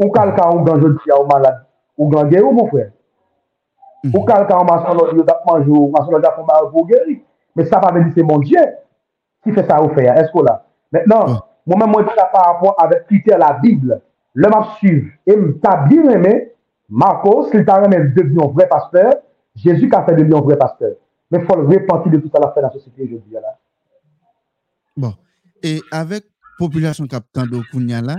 Ou 0.01 0.11
kalka 0.13 0.47
ou 0.51 0.63
ganjou 0.65 0.97
tia 1.03 1.17
ou 1.19 1.27
malade. 1.29 1.61
Ou 1.97 2.09
gangye 2.11 2.41
ou 2.41 2.53
moun 2.55 2.69
fwe. 2.71 2.87
Mm-hmm. 2.87 4.15
Ou 4.15 4.25
kalka 4.27 4.57
ou 4.59 4.67
mason 4.67 4.97
lòd 4.97 5.13
yon 5.19 5.27
dat 5.27 5.45
manjou, 5.47 5.91
mason 5.93 6.17
lòd 6.17 6.25
dat 6.25 6.35
pou 6.37 6.47
mba 6.47 6.63
pou 6.71 6.87
geri. 6.89 7.19
Men 7.55 7.69
sa 7.69 7.79
pa 7.83 7.93
veni 7.95 8.11
se 8.15 8.25
moun 8.25 8.43
dje. 8.43 8.63
Ki 9.45 9.53
fe 9.55 9.63
sa 9.67 9.79
ou 9.83 9.93
fe 9.93 10.07
ya, 10.07 10.17
esko 10.23 10.43
la. 10.45 10.57
Mètnen, 10.95 11.37
moun 11.69 11.81
mè 11.83 11.91
mwen 11.91 12.09
di 12.09 12.17
sa 12.17 12.27
par 12.33 12.49
rapport 12.49 12.81
avèk 12.81 13.05
kite 13.11 13.37
la 13.37 13.53
Bible. 13.61 14.01
Le 14.35 14.49
map 14.51 14.73
suiv. 14.79 15.05
E 15.29 15.37
mta 15.37 15.77
bi 15.85 16.01
remè, 16.01 16.33
Marcos, 16.89 17.53
li 17.53 17.63
ta 17.65 17.77
remè 17.81 18.01
devyon 18.17 18.51
vre 18.57 18.67
pasteur, 18.69 19.21
Jezi 19.55 19.87
ka 19.87 20.01
fe 20.03 20.15
devyon 20.17 20.43
vre 20.43 20.57
pasteur. 20.59 20.97
mais 21.31 21.39
il 21.39 21.45
faut 21.45 21.59
le 21.59 21.67
répartir 21.67 22.11
de 22.11 22.17
tout 22.19 22.31
à 22.35 22.39
la 22.39 22.51
fin 22.51 22.61
de 22.61 22.65
la 22.67 22.71
société 22.71 23.03
aujourd'hui. 23.03 23.33
Là. 23.33 23.59
Bon. 24.95 25.13
Et 25.63 25.81
avec 25.91 26.25
population 26.57 27.05
capitaine 27.07 27.47
d'Okounia 27.47 28.01
là, 28.01 28.15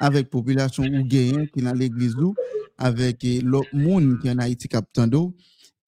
avec 0.00 0.30
population 0.30 0.84
Ouguéen 0.84 1.46
qui 1.46 1.60
est 1.60 1.62
dans 1.62 1.72
l'église 1.72 2.14
d'où, 2.14 2.34
avec 2.78 3.24
eh, 3.24 3.40
l'autre 3.40 3.68
monde 3.72 4.18
qui 4.20 4.28
est 4.28 4.32
en 4.32 4.38
Haïti 4.38 4.68
capitaine 4.68 5.10
d'eau, 5.10 5.34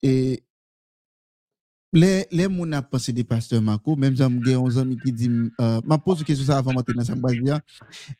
et 0.03 0.43
les, 1.93 2.25
les 2.31 2.43
gens 2.43 2.59
ont 2.59 2.81
pensé 2.89 3.11
des 3.11 3.23
pasteurs 3.23 3.61
Marco, 3.61 3.95
même 3.95 4.15
si 4.15 4.23
j'ai 4.45 4.55
un 4.55 4.77
ami 4.77 4.97
qui 4.97 5.11
dit, 5.11 5.29
euh, 5.59 5.81
je 5.89 5.95
pose 5.97 6.19
une 6.19 6.25
question 6.25 6.45
ça 6.45 6.57
avant 6.57 6.73
maintenant, 6.73 7.03
ça 7.03 7.15
me 7.15 7.43
dire, 7.43 7.59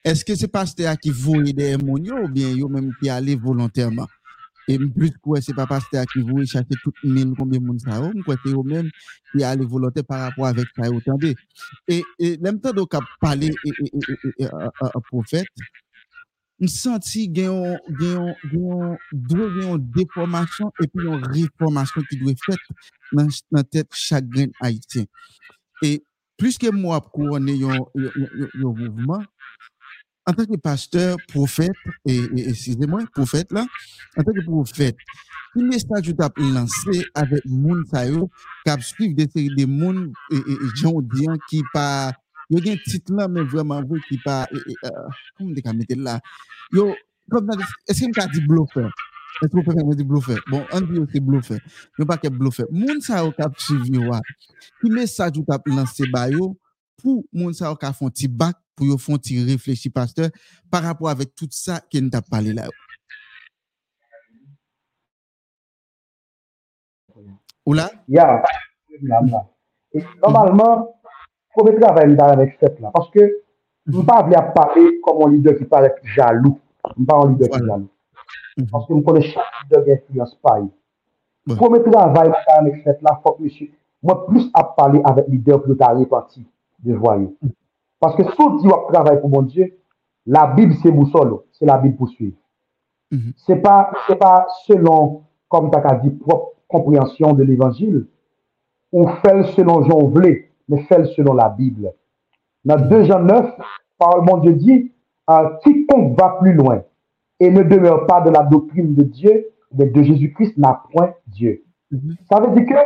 est-ce 0.03 0.25
que 0.25 0.35
c'est 0.35 0.47
pasteur 0.47 0.97
qui 0.97 1.09
voulait 1.09 1.53
des 1.53 1.73
gens 1.73 2.23
ou 2.23 2.27
bien 2.27 2.49
eux-mêmes 2.55 2.93
qui 3.01 3.09
allaient 3.09 3.35
volontairement? 3.35 4.07
E 4.69 4.77
mplis 4.77 5.15
kwe 5.23 5.41
se 5.41 5.55
pa 5.57 5.65
paste 5.69 5.97
a 5.97 6.05
ki 6.09 6.21
vou 6.27 6.41
e 6.43 6.47
chache 6.49 6.77
tout 6.83 7.03
mil 7.03 7.33
konbe 7.37 7.59
moun 7.59 7.79
sa 7.81 7.97
yo, 7.97 8.11
mkwe 8.13 8.37
se 8.43 8.53
yo 8.53 8.63
men 8.67 8.89
ki 9.31 9.45
ale 9.47 9.65
volote 9.65 10.03
par 10.07 10.27
rapport 10.27 10.51
avek 10.51 10.69
sa 10.75 10.89
yo 10.89 11.01
tande. 11.05 11.33
E 11.89 12.01
lem 12.19 12.37
lemta 12.45 12.73
do 12.75 12.85
ka 12.85 13.01
pale 13.23 13.49
profet, 15.09 15.49
m 16.61 16.69
senti 16.69 17.25
yon 17.41 17.79
dwe 17.89 18.13
gen 19.31 19.57
yon 19.63 19.81
deformasyon 19.97 20.69
epi 20.85 21.07
yon 21.07 21.25
reformasyon 21.33 22.05
ki 22.09 22.21
dwe 22.21 22.37
fet 22.45 22.71
nan, 23.17 23.33
nan 23.49 23.65
tet 23.65 23.89
chagren 23.97 24.53
haitien. 24.61 25.09
E 25.81 25.97
plus 26.37 26.61
ke 26.61 26.69
mwap 26.73 27.09
kou 27.13 27.33
ane 27.37 27.57
yon 27.57 27.81
mouvman, 28.61 29.25
en 30.25 30.33
tant 30.33 30.45
que 30.45 30.57
pasteur, 30.57 31.17
prophète, 31.27 31.71
et, 32.05 32.23
excusez-moi, 32.35 33.01
prophète 33.13 33.51
là, 33.51 33.65
en 34.17 34.23
tant 34.23 34.31
que 34.31 34.43
prophète, 34.45 34.97
le 35.55 35.63
message 35.63 36.03
tu 36.03 36.15
as 36.19 36.31
lancé 36.37 37.05
avec 37.13 37.43
moun 37.45 37.83
sa 37.91 38.05
yo, 38.05 38.29
qui 38.65 38.83
suivi 38.83 39.13
des 39.13 39.27
séries 39.27 39.55
de 39.55 39.65
moun 39.65 40.13
et, 40.31 40.37
et, 40.37 40.57
gens 40.75 40.93
qui 41.49 41.61
pas, 41.73 42.13
il 42.49 42.65
y 42.65 42.69
a 42.69 42.73
un 42.73 42.77
titre 42.77 43.13
là, 43.13 43.27
mais 43.27 43.43
vraiment, 43.43 43.81
vous 43.83 43.99
qui 44.07 44.17
pas, 44.17 44.47
euh, 44.53 44.89
comment 45.37 45.53
on 45.65 45.73
mettre 45.73 45.95
là, 45.97 46.19
yo, 46.71 46.93
est-ce 47.87 48.05
que 48.05 48.21
je 48.21 48.39
dit 48.39 48.47
bluffeur? 48.47 48.91
Est-ce 49.41 49.51
que 49.51 49.83
vous 49.83 49.95
dire 49.95 50.05
bluffeur? 50.05 50.39
Bon, 50.49 50.65
on 50.71 50.81
dit 50.81 50.99
aussi 50.99 51.19
bluffeur. 51.19 51.59
Mais 51.97 52.05
pas 52.05 52.17
que 52.17 52.27
bluffeur. 52.27 52.67
Moun 52.71 53.01
sa 53.01 53.23
yo 53.23 53.33
a 53.37 53.49
suivi, 53.57 53.91
le 53.91 54.89
message 54.93 55.31
que 55.31 55.39
tu 55.39 55.45
as 55.49 55.61
lancé, 55.65 56.03
yo, 56.31 56.57
pour 57.01 57.23
moun 57.33 57.53
sa 57.53 57.69
yo 57.69 57.77
fait 57.81 58.05
un 58.05 58.09
petit 58.09 58.27
bac 58.27 58.55
pour 58.81 58.87
yo 58.87 58.97
font 58.97 59.19
réfléchir 59.45 59.91
pasteur 59.93 60.29
par 60.71 60.81
rapport 60.81 61.09
avec 61.09 61.35
tout 61.35 61.47
ça 61.51 61.81
qui 61.87 62.01
nous 62.01 62.09
a 62.13 62.21
parlé 62.21 62.51
là. 62.51 62.67
Ou 67.63 67.73
là? 67.73 67.91
Yeah. 68.07 68.41
Et 69.93 70.03
normalement, 70.23 70.95
il 71.05 71.53
faut 71.53 71.79
travailler 71.79 72.19
avec 72.19 72.57
cette 72.59 72.79
là 72.79 72.89
parce 72.91 73.11
que 73.11 73.19
je 73.85 73.97
ne 73.97 74.01
pas 74.01 74.23
parler 74.23 74.99
comme 75.03 75.27
un 75.27 75.31
leader 75.31 75.55
qui 75.55 75.65
paraît 75.65 75.93
jaloux. 76.01 76.59
Je 76.95 77.01
ne 77.01 77.05
pas 77.05 77.17
un 77.17 77.29
leader 77.33 77.49
qui 77.49 77.59
jaloux. 77.59 77.89
Parce 78.71 78.87
que 78.87 78.95
je 78.95 79.01
connais 79.01 79.21
chaque 79.21 79.45
leader 79.63 79.83
qui 79.83 79.91
influence 79.91 80.35
pas. 80.41 80.59
Ouais. 80.59 81.55
Premier 81.55 81.83
travail, 81.83 82.31
avec 82.47 82.83
fait 82.83 82.99
là, 83.03 83.19
faut 83.21 83.33
que 83.33 83.43
monsieur, 83.43 83.69
moi, 84.01 84.25
plus 84.25 84.49
à 84.55 84.63
parler 84.63 85.01
avec 85.05 85.27
leader 85.27 85.61
plus 85.61 85.77
tard 85.77 85.95
réparti 85.95 86.47
de 86.79 86.95
voyous. 86.95 87.37
Parce 88.01 88.15
que 88.15 88.23
si 88.23 88.29
tu 88.63 88.67
travail 88.91 89.21
pour 89.21 89.29
mon 89.29 89.43
Dieu, 89.43 89.77
la 90.25 90.47
Bible, 90.47 90.73
c'est 90.81 90.91
boussole, 90.91 91.37
c'est 91.53 91.65
la 91.65 91.77
Bible 91.77 91.95
pour 91.95 92.09
suivre. 92.09 92.37
Mm 93.11 93.17
-hmm. 93.17 93.33
C'est 93.45 93.61
pas, 93.61 93.91
c'est 94.07 94.17
pas 94.17 94.47
selon, 94.65 95.23
comme 95.47 95.69
tu 95.71 95.77
as 95.77 95.95
dit, 96.03 96.09
propre 96.09 96.47
compréhension 96.67 97.33
de 97.33 97.43
l'évangile, 97.43 98.07
ou 98.91 99.07
fait 99.21 99.43
selon 99.55 99.83
Jean 99.83 100.07
voulait, 100.07 100.49
mais 100.67 100.81
fait 100.89 101.05
selon 101.15 101.33
la 101.33 101.49
Bible. 101.49 101.93
Dans 102.65 102.79
2 102.89 103.03
Jean 103.03 103.23
9, 103.23 103.45
parole 103.99 104.25
mon 104.29 104.37
Dieu 104.37 104.53
dit, 104.53 104.91
euh, 105.29 105.49
quiconque 105.63 106.19
va 106.19 106.37
plus 106.41 106.53
loin 106.53 106.81
et 107.39 107.49
ne 107.51 107.63
demeure 107.63 108.01
pas 108.07 108.21
de 108.21 108.31
la 108.37 108.43
doctrine 108.43 108.95
de 108.95 109.03
Dieu, 109.03 109.35
mais 109.75 109.87
de 109.95 110.01
Jésus-Christ 110.09 110.57
n'a 110.57 110.73
point 110.91 111.13
Dieu. 111.27 111.53
Mm 111.91 111.97
-hmm. 111.97 112.13
Ça 112.29 112.35
veut 112.41 112.51
dire 112.55 112.65
que, 112.71 112.79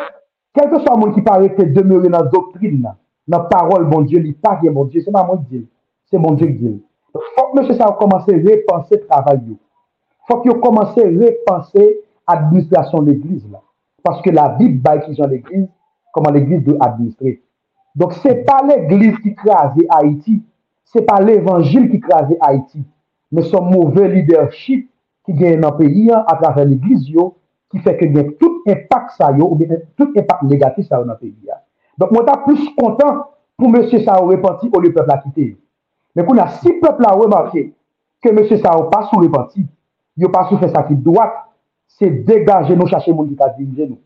quel 0.54 0.68
que 0.72 0.80
soit 0.84 0.96
le 0.96 1.00
monde 1.02 1.16
qui 1.16 1.22
paraît 1.22 1.50
demeurer 1.80 2.10
dans 2.10 2.24
la 2.24 2.30
doctrine, 2.38 2.86
nan 3.28 3.48
parol 3.50 3.86
bon 3.90 4.06
Diyo, 4.06 4.22
li 4.22 4.34
pa 4.34 4.58
gen 4.62 4.76
bon 4.76 4.90
Diyo, 4.90 5.04
se 5.06 5.14
nan 5.14 5.28
moun 5.28 5.46
Diyo, 5.50 5.66
se 6.12 6.18
moun 6.22 6.38
Diyo 6.40 6.52
Diyo. 6.56 6.76
Fok 7.36 7.54
mè 7.56 7.64
se 7.68 7.78
sa 7.78 7.92
komanse 8.00 8.34
repanse 8.44 9.00
travay 9.06 9.40
yo. 9.46 9.60
Fok 10.30 10.48
yo 10.50 10.58
komanse 10.64 11.06
repanse 11.16 11.86
administrasyon 12.28 13.06
l'Eglise 13.06 13.48
la. 13.52 13.62
Paske 14.06 14.34
la 14.34 14.50
Bib 14.58 14.82
bay 14.84 15.02
ki 15.06 15.16
jan 15.18 15.32
l'Eglise, 15.32 15.70
koman 16.16 16.36
l'Eglise 16.36 16.64
de 16.66 16.76
administre. 16.80 17.38
Donk 17.96 18.18
se 18.20 18.34
pa 18.48 18.60
l'Eglise 18.66 19.22
ki 19.24 19.36
krasi 19.40 19.88
Haiti, 19.94 20.42
se 20.92 21.04
pa 21.06 21.22
l'Evangile 21.24 21.90
ki 21.94 22.02
krasi 22.04 22.38
Haiti, 22.42 22.84
me 23.32 23.42
son 23.48 23.70
mouve 23.72 24.08
leadership 24.12 24.90
ki 25.26 25.38
gen 25.38 25.64
nan 25.64 25.76
peyi 25.80 26.10
an 26.14 26.26
atrave 26.32 26.68
l'Eglise 26.68 27.08
yo, 27.16 27.32
ki 27.72 27.82
feke 27.86 28.12
gen 28.14 28.34
tout 28.40 28.68
impak 28.72 29.14
sa 29.16 29.32
yo, 29.38 29.48
ou 29.48 29.60
gen 29.60 29.80
tout 29.96 30.12
impak 30.18 30.44
negatif 30.50 30.90
sa 30.90 31.00
yo 31.00 31.08
nan 31.08 31.18
peyi 31.22 31.54
an. 31.54 31.62
Donk 32.00 32.12
mwen 32.12 32.28
ta 32.28 32.38
plus 32.44 32.68
kontan 32.78 33.24
pou 33.56 33.72
monsye 33.72 34.02
sa 34.04 34.20
ou 34.22 34.34
repenti 34.34 34.70
ou 34.72 34.84
le 34.84 34.92
pepl 34.94 35.12
la 35.12 35.22
kite. 35.24 35.54
Men 36.16 36.28
kou 36.28 36.38
na 36.38 36.50
si 36.60 36.76
pepl 36.82 37.04
la 37.06 37.16
remarke 37.16 37.70
ke 38.24 38.34
monsye 38.36 38.60
sa 38.62 38.76
ou 38.80 38.90
pa 38.92 39.06
sou 39.10 39.24
repenti, 39.24 39.64
yo 40.20 40.32
pa 40.32 40.46
sou 40.50 40.60
fe 40.62 40.72
sa 40.72 40.86
ki 40.88 40.98
doak, 41.06 41.46
se 42.00 42.10
degaje 42.28 42.76
nou 42.76 42.88
chache 42.92 43.14
moun 43.14 43.30
di 43.30 43.38
ta 43.40 43.50
dirije 43.56 43.88
nou. 43.88 44.00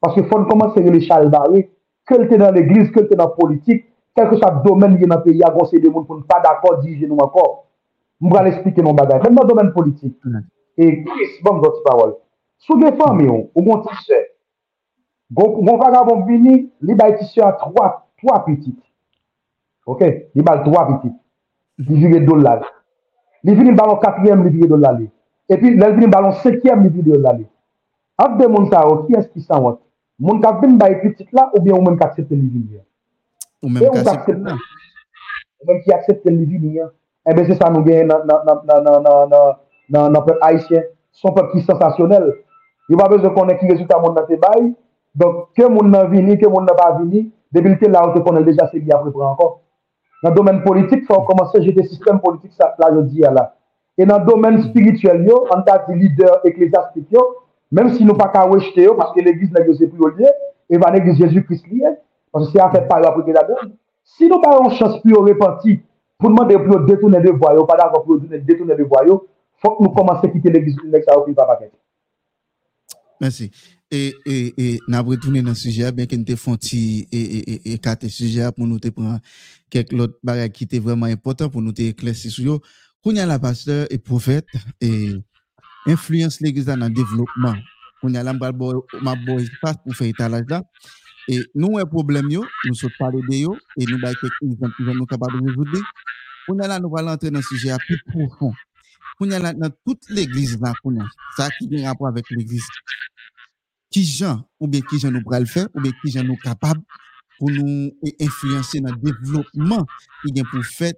Paske 0.00 0.24
fon 0.30 0.46
koman 0.48 0.72
se 0.74 0.82
yon 0.84 0.96
le 0.96 1.02
chalbare, 1.04 1.66
ke 2.08 2.18
lte 2.20 2.38
nan 2.40 2.54
l'eglise, 2.56 2.90
ke 2.92 3.04
lte 3.04 3.18
nan 3.20 3.32
politik, 3.36 3.86
kelke 4.16 4.38
sa 4.40 4.50
domen 4.64 4.96
yon 5.00 5.14
apè 5.16 5.34
ya 5.36 5.52
gonsè 5.52 5.80
de 5.80 5.90
moun 5.90 6.06
pou 6.08 6.16
nou 6.18 6.28
pa 6.28 6.40
d'akor 6.44 6.80
dirije 6.82 7.08
nou 7.08 7.24
ankor. 7.24 7.64
Mwen 8.24 8.40
al 8.40 8.52
explike 8.52 8.84
nou 8.84 8.96
bagay. 8.96 9.20
Mwen 9.24 9.36
nan 9.36 9.48
domen 9.48 9.72
politik. 9.74 10.16
E, 10.80 11.04
bon, 11.44 11.60
gòt 11.62 11.82
parol. 11.84 12.16
Sou 12.64 12.80
defan 12.80 13.18
mi 13.18 13.28
yon, 13.28 13.44
ou 13.52 13.64
moun 13.66 13.82
ti 13.84 13.96
se, 14.06 14.20
Gon 15.32 15.76
vagabon 15.78 16.26
vini, 16.26 16.72
li 16.80 16.94
bay 16.94 17.16
tisyan 17.18 17.52
3, 17.60 18.02
3 18.22 18.44
pitit. 18.46 18.76
Ok? 19.86 20.02
Li 20.34 20.42
bal 20.42 20.64
3 20.64 20.86
pitit. 20.90 21.14
Li 21.78 21.94
vire 22.06 22.20
dollari. 22.24 22.64
Li 23.44 23.54
vini 23.54 23.72
balon 23.72 23.98
4e, 24.02 24.36
li 24.42 24.50
vire 24.50 24.68
dollari. 24.68 25.10
E 25.48 25.56
pi, 25.56 25.74
li 25.74 25.92
vini 25.96 26.06
balon 26.06 26.32
5e, 26.42 26.76
li 26.82 26.88
vire 26.88 27.10
dollari. 27.10 27.46
Ap 28.16 28.38
de 28.38 28.46
moun 28.46 28.68
ta 28.70 28.84
ou, 28.86 29.06
ki 29.08 29.16
eski 29.18 29.40
san 29.42 29.62
wot? 29.64 29.80
Moun 30.18 30.40
kap 30.40 30.60
vin 30.62 30.76
bay 30.78 31.00
pitit 31.00 31.26
la, 31.32 31.50
ou 31.54 31.60
bien 31.60 31.74
ou 31.74 31.82
men 31.82 31.96
kaksepte 31.98 32.34
li 32.36 32.46
vini 32.46 32.76
ya? 32.76 32.82
Ou 33.64 33.68
men 33.72 33.82
kaksepte 33.90 34.36
la? 34.38 34.54
Ou 35.60 35.66
men 35.72 35.80
ki 35.82 35.92
aksepte 35.96 36.30
li 36.30 36.44
vini 36.46 36.76
ya? 36.78 36.86
Ebe 37.26 37.42
se 37.48 37.56
sa 37.58 37.70
nou 37.72 37.82
gen 37.82 38.12
nan 39.88 40.20
pep 40.28 40.38
haisyen. 40.44 40.86
Son 41.14 41.34
pep 41.34 41.50
ki 41.52 41.64
sensasyonel. 41.64 42.30
Yon 42.92 43.00
pa 43.00 43.08
bez 43.10 43.22
de 43.24 43.30
konen 43.34 43.58
ki 43.58 43.70
rezultat 43.72 43.98
moun 44.02 44.14
nan 44.14 44.26
te 44.28 44.36
bayi, 44.38 44.70
Donk, 45.14 45.52
ke 45.54 45.66
moun 45.70 45.92
nan 45.92 46.08
vini, 46.10 46.34
ke 46.38 46.48
moun 46.50 46.66
nan 46.66 46.76
pa 46.76 46.90
vini, 46.98 47.28
debilite 47.54 47.86
la 47.90 48.02
ou 48.06 48.14
te 48.14 48.22
konel 48.24 48.44
deja 48.46 48.66
se 48.70 48.80
li 48.80 48.90
aprepre 48.92 49.22
ankon. 49.28 49.60
Nan 50.24 50.34
domen 50.34 50.62
politik, 50.64 51.04
fò 51.06 51.20
komanse 51.28 51.60
jete 51.62 51.84
sistem 51.86 52.18
politik 52.22 52.50
sa 52.58 52.72
la 52.82 52.90
yo 52.96 53.04
diya 53.06 53.30
la. 53.34 53.44
E 53.94 54.06
nan 54.08 54.24
domen 54.26 54.58
spirituel 54.64 55.22
yo, 55.28 55.44
an 55.54 55.62
ta 55.66 55.76
di 55.86 56.00
lider 56.00 56.48
eklesiastik 56.50 57.14
yo, 57.14 57.22
menm 57.70 57.92
si 57.94 58.06
nou 58.06 58.18
pa 58.18 58.26
ka 58.32 58.42
wejte 58.50 58.88
yo, 58.88 58.96
paske 58.98 59.22
l'eglise 59.22 59.54
nan 59.54 59.68
yo 59.68 59.76
se 59.78 59.86
priyo 59.86 60.10
liye, 60.16 60.32
e 60.66 60.80
va 60.82 60.90
neglis 60.90 61.20
Jezu 61.20 61.44
Christ 61.46 61.68
liye, 61.70 61.94
paske 62.34 62.50
se 62.56 62.64
a 62.64 62.70
fè 62.72 62.82
pari 62.88 63.06
aprepre 63.06 63.36
la 63.36 63.46
don. 63.46 63.70
Si 64.16 64.26
nou 64.30 64.42
pa 64.42 64.56
yon 64.56 64.74
chans 64.80 64.98
priyo 65.04 65.22
repenti, 65.28 65.78
pou 66.18 66.32
nman 66.32 66.50
de 66.50 66.58
priyo 66.64 66.80
detounen 66.88 67.22
de 67.22 67.36
voyo, 67.38 67.68
pa 67.70 67.78
da 67.78 67.86
kon 67.92 68.02
priyo 68.08 68.42
detounen 68.42 68.80
de 68.80 68.88
voyo, 68.90 69.20
fò 69.62 69.76
k 69.76 69.86
nou 69.86 69.94
komanse 69.94 70.32
kite 70.32 70.50
l'eglise 70.50 70.90
nek 70.90 71.06
sa 71.06 71.20
ou 71.20 71.28
priyo 71.28 71.38
pa 71.38 71.46
pakète. 71.52 71.76
Mersi. 73.22 73.52
Et, 73.94 74.12
et, 74.26 74.54
et, 74.58 74.80
retourné 74.96 75.40
dans 75.40 75.50
le 75.50 75.54
sujet, 75.54 75.92
bien 75.92 76.06
que 76.06 76.16
nous 76.16 76.24
fait 76.36 76.76
et, 76.76 77.06
et, 77.12 77.72
et, 77.72 77.78
quatre 77.78 78.08
sujets 78.08 78.50
pour 78.50 78.66
nous 78.66 78.80
prendre 78.80 79.20
quelques 79.70 79.92
autres 79.92 80.18
bagages 80.20 80.50
qui 80.50 80.64
étaient 80.64 80.80
vraiment 80.80 81.06
importants 81.06 81.48
pour 81.48 81.62
nous 81.62 81.72
éclaircir 81.76 82.32
sur 82.32 82.54
eux. 82.54 82.60
Il 83.06 83.16
y 83.16 83.20
a 83.20 83.26
la 83.26 83.38
pasteur 83.38 83.86
et 83.90 83.98
prophète 83.98 84.46
et 84.80 85.12
influence 85.86 86.40
l'église 86.40 86.64
dans 86.64 86.76
le 86.76 86.90
développement, 86.90 87.54
il 88.02 88.10
y 88.10 88.16
a 88.16 88.24
la 88.24 88.32
ma 88.32 88.52
pour 88.52 89.94
faire 89.94 90.08
étalage 90.08 90.46
là. 90.48 90.64
Et 91.28 91.40
nous, 91.54 91.78
un 91.78 91.84
problème, 91.84 92.28
yo, 92.30 92.44
nous 92.64 92.74
sommes 92.74 92.90
parlé 92.98 93.20
de 93.28 93.34
yo, 93.36 93.56
et 93.78 93.84
nous 93.86 93.98
avons 94.02 94.14
quelques 94.20 94.42
exemples 94.42 94.74
que 94.76 94.82
nous 94.82 95.06
capables 95.06 95.40
de 95.40 95.50
résoudre. 95.50 95.78
Il 96.48 96.54
y 96.56 96.64
a 96.64 96.66
là, 96.68 96.80
nous 96.80 96.94
allons 96.96 97.12
entrer 97.12 97.30
dans 97.30 97.38
le 97.38 97.44
sujet 97.44 97.74
plus 97.86 98.02
profond. 98.08 98.52
Il 99.20 99.30
y 99.30 99.34
a 99.34 99.38
là, 99.38 99.52
dans 99.52 99.70
toute 99.86 100.02
l'église 100.10 100.60
là, 100.60 100.74
ça 101.36 101.48
qui 101.58 101.84
a 101.84 101.90
rapport 101.90 102.08
avec 102.08 102.28
l'église 102.30 102.66
qui 103.94 104.04
gens 104.04 104.42
ou 104.58 104.66
bien 104.66 104.80
qui 104.80 104.98
gens 104.98 105.12
nous 105.12 105.22
pourra 105.22 105.38
le 105.38 105.46
ou 105.74 105.80
bien 105.80 105.92
qui 106.02 106.10
gens 106.10 106.24
nous 106.24 106.36
capables 106.36 106.82
pour 107.38 107.48
nous 107.48 107.92
influencer 108.20 108.80
dans 108.80 108.92
le 108.92 109.00
développement 109.00 109.86
qui 110.24 110.32
vient 110.32 110.42
pour 110.50 110.64
faire 110.64 110.94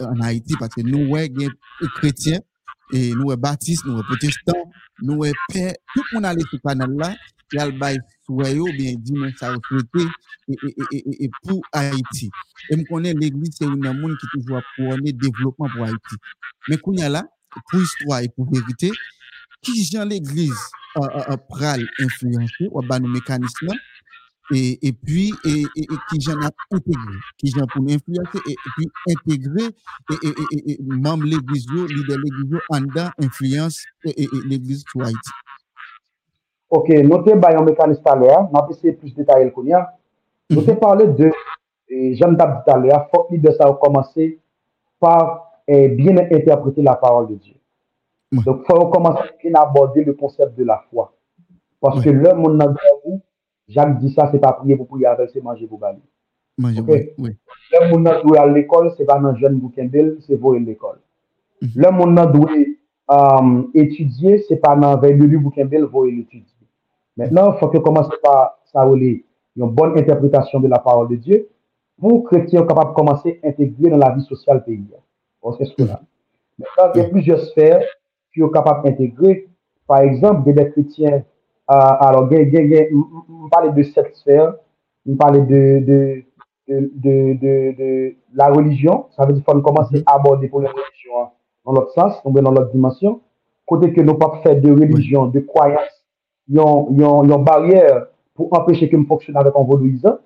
en 0.00 0.20
Haïti 0.20 0.54
parce 0.58 0.74
que 0.74 0.82
nous 0.82 1.08
ouais 1.08 1.32
chrétiens 1.96 2.40
et 2.92 3.14
nous 3.14 3.34
baptistes 3.34 3.86
nous 3.86 4.02
protestants 4.02 4.70
nous 5.00 5.22
père 5.48 5.72
tout 5.94 6.02
le 6.12 6.14
monde 6.14 6.26
allait 6.26 6.42
sur 6.50 6.60
canal 6.60 6.90
là 6.94 7.14
et 7.54 7.58
al 7.58 7.72
souhait 8.26 8.58
ou 8.58 8.66
bien 8.76 8.92
dit 8.98 9.14
mais 9.14 9.32
ça 9.38 9.54
souhaité 9.68 10.06
et, 10.48 10.56
et, 10.92 11.24
et, 11.24 11.30
pour 11.44 11.62
Haïti. 11.72 12.30
Et 12.68 12.76
me 12.76 12.84
connais 12.84 13.14
l'église 13.14 13.54
c'est 13.58 13.64
une 13.64 14.00
monde 14.00 14.16
qui 14.18 14.26
toujours 14.34 14.60
pour 14.76 14.96
le 14.96 15.12
développement 15.12 15.68
pour 15.74 15.84
Haïti. 15.84 16.16
Mais 16.68 16.76
qu'on 16.76 16.92
y 16.94 17.02
a 17.02 17.08
là 17.08 17.24
pour 17.70 17.80
histoire 17.80 18.20
et 18.20 18.28
pour 18.28 18.50
vérité 18.52 18.90
qui 19.64 19.84
gens 19.84 20.04
l'église 20.04 20.62
pral 21.48 21.80
influencer 21.98 22.68
ou 22.70 22.82
ba 22.82 23.00
nos 23.00 23.08
mécanismes 23.08 23.74
et, 24.52 24.86
et 24.86 24.92
puis 24.92 25.32
et, 25.44 25.62
et, 25.74 25.82
et 25.82 25.98
qui 26.10 26.20
j'en 26.20 26.38
a 26.42 26.50
intégré? 26.70 27.16
Qui 27.38 27.50
j'en 27.50 27.66
pour 27.66 27.82
influencer 27.82 28.38
et, 28.46 28.56
puis 28.76 28.86
intégrer 29.08 29.68
et, 30.12 30.28
et, 30.28 30.34
et, 30.52 30.72
et 30.72 30.78
membre 30.82 31.24
l'église 31.24 31.66
leader 31.68 32.18
l'église 32.18 32.60
en 32.68 32.80
dedans 32.82 33.10
influence 33.20 33.84
et, 34.04 34.28
l'église 34.46 34.84
sur 34.90 35.02
Haïti. 35.02 35.30
Ok, 36.70 36.88
notez 36.88 37.34
bah, 37.36 37.56
un 37.58 37.62
mécanisme 37.62 38.02
tout 38.02 38.10
à 38.10 38.16
l'heure, 38.16 38.48
on 38.52 38.52
va 38.52 38.66
essayer 38.70 38.92
plus 38.92 39.14
détaillé 39.14 39.46
le 39.46 39.50
qu'on 39.50 39.64
y 39.64 39.72
a. 39.72 39.96
Nous 40.50 40.60
avons 40.60 40.76
parlé 40.76 41.06
de, 41.06 41.32
j'aime 41.88 42.36
dit 42.36 42.42
tout 42.66 42.70
à 42.70 42.76
l'heure, 42.76 43.08
faut 43.14 43.24
que 43.24 43.34
leader 43.34 43.54
ça 43.54 43.64
a 43.64 43.72
commencé 43.74 44.40
par 45.00 45.52
eh, 45.66 45.88
bien 45.88 46.16
interpréter 46.18 46.82
la 46.82 46.96
parole 46.96 47.28
de 47.28 47.36
Dieu. 47.36 47.54
Donc, 48.42 48.62
il 48.62 48.66
faut 48.66 48.86
commencer 48.88 49.28
à 49.54 49.62
aborder 49.62 50.04
le 50.04 50.14
concept 50.14 50.56
de 50.58 50.64
la 50.64 50.82
foi. 50.90 51.12
Parce 51.80 52.02
que 52.02 52.10
le 52.10 52.34
monde 52.34 52.56
n'a 52.56 52.68
pas 52.68 52.80
Jacques 53.68 53.98
dit 53.98 54.12
ça, 54.12 54.28
c'est 54.30 54.38
pas 54.38 54.52
prier 54.52 54.76
pour 54.76 54.86
prier 54.86 55.06
avec, 55.06 55.30
c'est 55.30 55.42
manger 55.42 55.66
pour 55.66 55.78
balayer. 55.78 56.02
Okay? 56.78 57.14
oui. 57.18 57.36
Monde 57.90 58.02
n'a 58.02 58.20
pas 58.20 58.40
à 58.42 58.46
l'école, 58.46 58.92
c'est 58.96 59.04
pas 59.04 59.18
dans 59.18 59.32
le 59.32 59.38
jeune 59.38 59.58
bouquin 59.58 59.88
c'est 60.20 60.36
voler 60.36 60.60
l'école. 60.60 60.98
-hmm. 61.60 61.68
Le 61.74 61.90
monde 61.90 62.14
n'a 62.14 62.26
pas 62.26 63.40
um, 63.40 63.70
étudier, 63.74 64.44
c'est 64.46 64.56
pas 64.56 64.76
dans 64.76 65.00
le 65.00 65.38
bouquin 65.38 65.64
bouquin 65.66 65.86
voler 65.86 66.12
l'étudier. 66.12 66.66
Maintenant, 67.16 67.52
il 67.52 67.58
faut 67.58 67.68
que 67.68 67.78
commence 67.78 68.08
par 68.22 68.58
ça 68.72 68.86
une 69.56 69.70
bonne 69.70 69.96
interprétation 69.98 70.60
de 70.60 70.68
la 70.68 70.78
parole 70.78 71.08
de 71.08 71.16
Dieu 71.16 71.48
pour 72.00 72.24
que 72.24 72.36
chrétiens 72.36 72.66
capable 72.66 72.90
de 72.90 72.94
commencer 72.94 73.40
à 73.42 73.48
intégrer 73.48 73.90
dans 73.90 73.98
la 73.98 74.10
vie 74.14 74.22
sociale 74.22 74.64
pays. 74.64 74.84
C'est 75.58 75.64
ce 75.64 75.74
que 75.74 75.84
là. 75.84 76.00
Maintenant, 76.58 76.92
il 76.94 77.02
y 77.02 77.04
a 77.04 77.08
plusieurs 77.08 77.40
sphères 77.40 77.82
ki 78.34 78.42
yo 78.42 78.50
kapap 78.52 78.84
integre. 78.86 79.44
Par 79.86 80.00
exemple, 80.00 80.44
de 80.44 80.52
de 80.52 80.64
kretien, 80.64 81.22
alors 81.66 82.30
gen, 82.30 82.50
gen, 82.50 82.68
gen, 82.70 83.04
m'pale 83.28 83.74
de 83.74 83.82
cette 83.82 84.14
sphère, 84.16 84.54
m'pale 85.06 85.46
de, 85.46 85.84
de, 85.86 86.24
de, 86.68 86.90
de, 86.94 87.34
de, 87.34 87.76
de 87.78 88.16
la 88.34 88.48
religion, 88.48 89.06
sa 89.16 89.26
vezi 89.28 89.42
fwa 89.44 89.54
nou 89.56 89.64
komanse 89.64 90.00
aborde 90.08 90.48
pou 90.48 90.64
la 90.64 90.72
religion 90.72 91.28
nan 91.64 91.78
lot 91.78 91.92
sens, 91.96 92.16
nan 92.24 92.52
lot 92.54 92.72
dimansyon, 92.72 93.18
kote 93.68 93.90
ke 93.94 94.04
nou 94.04 94.18
pap 94.20 94.40
fè 94.44 94.54
de 94.60 94.72
religion, 94.72 95.28
de 95.32 95.44
kwayans, 95.44 95.92
yon, 96.48 96.88
yon, 96.98 97.28
yon 97.30 97.44
barrière 97.44 98.06
pou 98.36 98.48
empèche 98.56 98.88
ke 98.90 99.00
m'foksyone 99.00 99.40
avèk 99.40 99.56
an 99.60 99.68
vodouizan, 99.68 100.18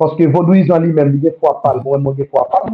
paske 0.00 0.28
vodouizan 0.32 0.84
li 0.84 0.92
men, 0.96 1.12
li 1.12 1.22
gen 1.24 1.36
fwa 1.40 1.58
pal, 1.62 1.82
mwen 1.84 2.04
mwen 2.04 2.16
gen 2.18 2.30
fwa 2.32 2.46
pal, 2.52 2.72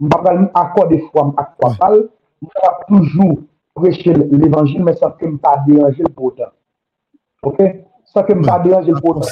m'pap 0.00 0.28
al 0.32 0.42
akwa 0.62 0.88
de 0.90 1.02
fwa 1.10 1.28
m'akwa 1.30 1.72
pal, 1.80 2.00
m'pap 2.44 2.84
toujou 2.88 3.42
preche 3.78 4.14
l'Evangil, 4.14 4.82
men 4.84 4.96
sa 4.98 5.12
ke 5.16 5.28
m 5.28 5.36
pa 5.42 5.56
deranje 5.66 6.04
l 6.04 6.12
potan. 6.14 6.52
Ok? 7.46 7.60
Sa 8.12 8.24
ke 8.26 8.36
m 8.36 8.44
pa 8.46 8.58
deranje 8.64 8.94
l 8.94 9.00
potan. 9.04 9.26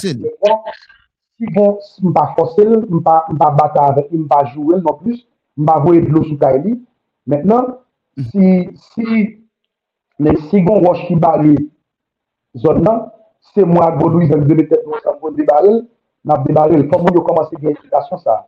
Si 1.37 1.49
bon, 1.53 1.77
m 2.03 2.13
pa 2.17 2.31
fosil, 2.37 2.79
m 2.89 3.03
pa 3.05 3.51
bata 3.59 3.91
avek, 3.93 4.13
m 4.13 4.29
pa 4.31 4.45
jouel 4.53 4.81
non 4.81 4.97
plus, 5.03 5.21
m 5.59 5.69
pa 5.69 5.81
voye 5.85 6.05
blou 6.07 6.25
sou 6.25 6.39
kaili. 6.41 6.79
Mètnen, 7.27 7.75
mm. 8.17 8.77
si 8.95 9.17
le 10.19 10.33
sigon 10.49 10.85
wosh 10.87 11.03
ki 11.09 11.19
bali 11.21 11.57
zon 12.63 12.81
nan, 12.87 13.09
se 13.53 13.65
mwa 13.65 13.91
Godouiz 13.99 14.33
an 14.35 14.47
debetet 14.49 14.85
nou 14.87 14.99
sa 15.03 15.15
mwen 15.19 15.37
debaril, 15.37 15.81
nan 16.27 16.45
debaril, 16.47 16.87
komon 16.91 17.15
yo 17.15 17.25
komanse 17.27 17.59
gen 17.61 17.75
eksplikasyon 17.75 18.23
sa. 18.23 18.41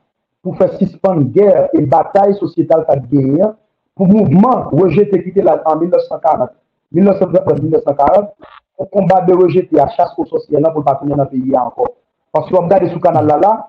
Pou 0.43 0.57
fè 0.59 0.71
sispan 0.79 1.27
gèr 1.35 1.69
e 1.77 1.85
batay 1.91 2.35
sosyetal 2.39 2.87
ta 2.89 2.97
gèr, 3.11 3.53
pour 3.99 4.07
mouvement 4.07 4.69
rejeté 4.71 5.23
quitté 5.25 5.43
la, 5.43 5.61
en 5.67 5.77
1940. 5.77 6.51
1940, 6.93 8.31
on 8.79 8.87
combat 8.87 9.23
de 9.23 9.35
rejeter 9.35 9.79
à 9.81 9.89
chasse 9.89 10.13
aux 10.17 10.25
sociales 10.25 10.71
pour 10.73 10.85
pas 10.85 11.01
finir 11.03 11.17
dans 11.17 11.25
le 11.25 11.29
pays 11.29 11.57
encore. 11.59 11.97
Parce 12.33 12.49
qu'on 12.49 12.63
regarde 12.63 12.87
sous 12.91 13.01
canal 13.01 13.27
là, 13.27 13.41
là, 13.43 13.69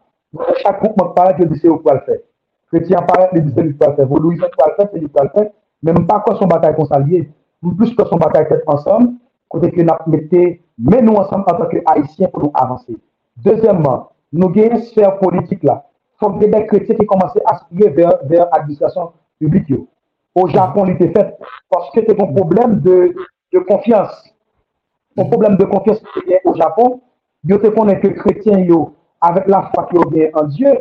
chaque 0.61 0.83
groupe 0.83 1.15
paraît 1.15 1.35
que 1.35 1.43
lycée 1.43 1.67
pour 1.67 1.81
le 1.91 1.99
faire. 2.01 2.19
Chrétien 2.67 3.01
paraît 3.01 3.29
que 3.33 3.39
lycée 3.39 3.73
pour 3.73 3.87
le 3.89 3.95
faire. 3.95 4.07
Vous, 4.07 4.19
Louis, 4.19 4.37
pour 4.37 4.47
le 4.47 4.75
faire, 4.75 4.89
c'est 4.93 5.11
pour 5.11 5.23
le 5.23 5.29
faire. 5.29 5.51
Mais 5.81 5.93
même 5.93 6.05
pas 6.05 6.19
quoi 6.19 6.35
son 6.35 6.45
bataille 6.45 6.75
consalier. 6.75 7.31
Plus 7.75 7.95
que 7.95 8.05
son 8.05 8.17
bataille 8.17 8.47
tête 8.47 8.63
ensemble, 8.67 9.13
côté 9.49 9.71
que 9.71 9.81
nous 9.81 9.93
mettez, 10.05 10.63
mais 10.77 11.01
nous 11.01 11.13
ensemble 11.13 11.43
en 11.47 11.57
tant 11.57 11.65
que 11.65 11.77
haïtiens 11.87 12.27
pour 12.27 12.43
nous 12.43 12.51
avancer. 12.53 12.95
Deuxièmement, 13.37 14.11
nous 14.31 14.47
avons 14.47 14.53
une 14.53 14.77
sphère 14.83 15.17
politique 15.17 15.63
là. 15.63 15.85
Il 16.21 16.25
faut 16.25 16.33
que 16.33 16.45
des 16.45 16.65
chrétiens 16.67 16.95
qui 16.95 17.05
commencent 17.07 17.35
à 17.45 17.55
aspirer 17.55 17.89
vers, 17.89 18.19
vers 18.25 18.47
l'administration 18.53 19.11
publique. 19.39 19.73
au 20.35 20.47
Japon 20.47 20.89
li 20.89 20.97
te 20.99 21.09
fet, 21.13 21.35
paske 21.71 22.03
te 22.05 22.15
kon 22.17 22.33
problem 22.35 22.79
de 22.83 23.63
konfians. 23.67 24.11
Kon 25.17 25.29
problem 25.31 25.57
de 25.59 25.67
konfians 25.69 26.01
ki 26.03 26.21
te 26.21 26.25
gen 26.29 26.49
au 26.49 26.55
Japon, 26.59 26.99
yo 27.49 27.59
te 27.61 27.71
konen 27.75 27.99
ke 28.03 28.13
kretyen 28.17 28.65
yo, 28.67 28.81
avek 29.25 29.49
la 29.51 29.65
fwa 29.71 29.85
ki 29.89 29.99
yo 29.99 30.07
gen 30.13 30.39
an 30.39 30.51
Diyo, 30.55 30.75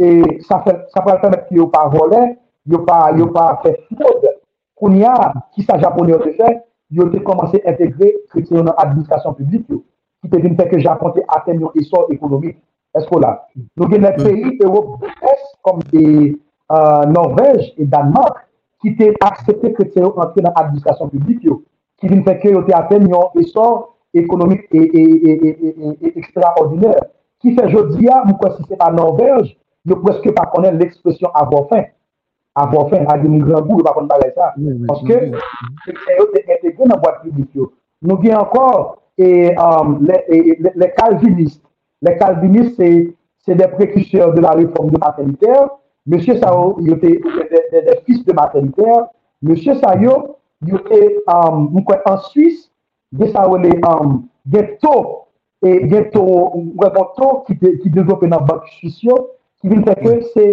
e 0.00 0.40
sa 0.46 0.60
pral 0.64 1.20
temet 1.22 1.46
ki 1.48 1.60
yo 1.60 1.68
pa 1.72 1.86
vole, 1.92 2.22
yo 2.70 2.82
pa 2.86 3.46
fe 3.64 3.76
fode, 3.90 4.34
koun 4.78 4.98
ya, 5.00 5.14
ki 5.54 5.64
sa 5.66 5.78
Japon 5.80 6.10
yo 6.12 6.20
te 6.24 6.34
fe, 6.38 6.56
yo 6.90 7.06
te 7.10 7.22
komanse 7.24 7.60
entegre 7.64 8.12
kretyen 8.32 8.60
yo 8.60 8.66
nan 8.66 8.76
administrasyon 8.76 9.38
publik 9.38 9.68
yo, 9.70 9.82
ki 10.20 10.32
te 10.32 10.42
vin 10.42 10.58
peke 10.58 10.82
Japon 10.84 11.14
te 11.16 11.24
aten 11.36 11.60
yo 11.62 11.72
esor 11.80 12.10
ekonomik, 12.12 12.58
esko 12.96 13.20
la. 13.22 13.36
Nou 13.78 13.88
gen 13.90 14.04
net 14.04 14.18
peyi, 14.20 14.56
Europe, 14.58 15.08
es, 15.30 15.44
kom 15.66 15.82
de 15.92 16.06
euh, 16.72 17.04
Norvej 17.06 17.72
et 17.76 17.86
Danmark, 17.86 18.46
ki 18.80 18.94
te 18.96 19.12
aksepte 19.24 19.72
kretien 19.76 20.06
yo 20.06 20.12
antre 20.22 20.44
nan 20.44 20.56
administrasyon 20.56 21.12
publik 21.12 21.44
yo, 21.44 21.60
ki 22.00 22.10
vin 22.12 22.24
feke 22.26 22.52
yo 22.54 22.62
te 22.66 22.74
apen 22.76 23.08
yon 23.10 23.40
esor 23.42 23.90
ekonomik 24.16 24.66
e, 24.74 24.82
ekstraordinèr, 26.16 27.00
ki 27.40 27.54
fe 27.56 27.68
jodi 27.72 28.06
ya 28.08 28.22
mou 28.26 28.38
kwa 28.40 28.54
si 28.56 28.66
se 28.68 28.78
pa 28.80 28.90
nan 28.92 29.16
yo 29.88 29.96
preske 30.04 30.32
pa 30.36 30.46
konen 30.52 30.78
l'ekspresyon 30.80 31.30
avon 31.40 31.66
fin, 31.70 31.84
avon 32.60 32.88
fin, 32.90 33.06
a 33.08 33.16
geni 33.20 33.40
grangou, 33.44 33.78
yo 33.80 33.84
pa 33.86 33.94
konen 33.96 34.10
bagay 34.10 34.32
sa, 34.34 34.52
anke 34.96 35.20
kretien 35.84 36.18
yo 36.18 36.26
te 36.34 36.44
entegre 36.46 36.88
nan 36.88 37.00
boat 37.00 37.22
publik 37.24 37.50
yo. 37.56 37.70
Nou 38.00 38.16
gen 38.22 38.38
ankor, 38.40 38.96
le 39.20 40.88
kalvinist, 40.96 41.60
le 42.00 42.16
kalvinist 42.16 42.80
se 42.80 43.54
de 43.56 43.66
prekuseur 43.76 44.32
de 44.34 44.40
la 44.40 44.52
reforme 44.52 44.90
de 44.90 44.98
paternitaire, 44.98 45.68
Monsye 46.06 46.38
sa 46.40 46.50
yo, 46.54 46.76
yo 46.80 46.96
te 46.98 47.08
de 47.08 47.96
fils 48.06 48.24
de 48.24 48.32
materiter, 48.32 49.04
monsye 49.42 49.74
sa 49.80 49.94
yo, 50.00 50.36
yo 50.66 50.78
te 50.88 51.00
mwen 51.28 51.84
kwen 51.84 52.00
an 52.08 52.18
Suisse, 52.30 52.70
de 53.12 53.28
sa 53.32 53.44
yo 53.44 53.58
le 53.60 53.74
geto, 54.50 54.94
e 55.60 55.76
ghetto, 55.90 56.24
mwen 56.56 56.94
kwen 56.94 57.12
to 57.18 57.28
ki 57.46 57.92
dezope 57.92 58.30
nan 58.30 58.46
bank 58.48 58.64
Suisse 58.78 59.04
yo, 59.04 59.18
ki 59.60 59.68
vin 59.68 59.84
feke 59.84 60.16
se, 60.32 60.46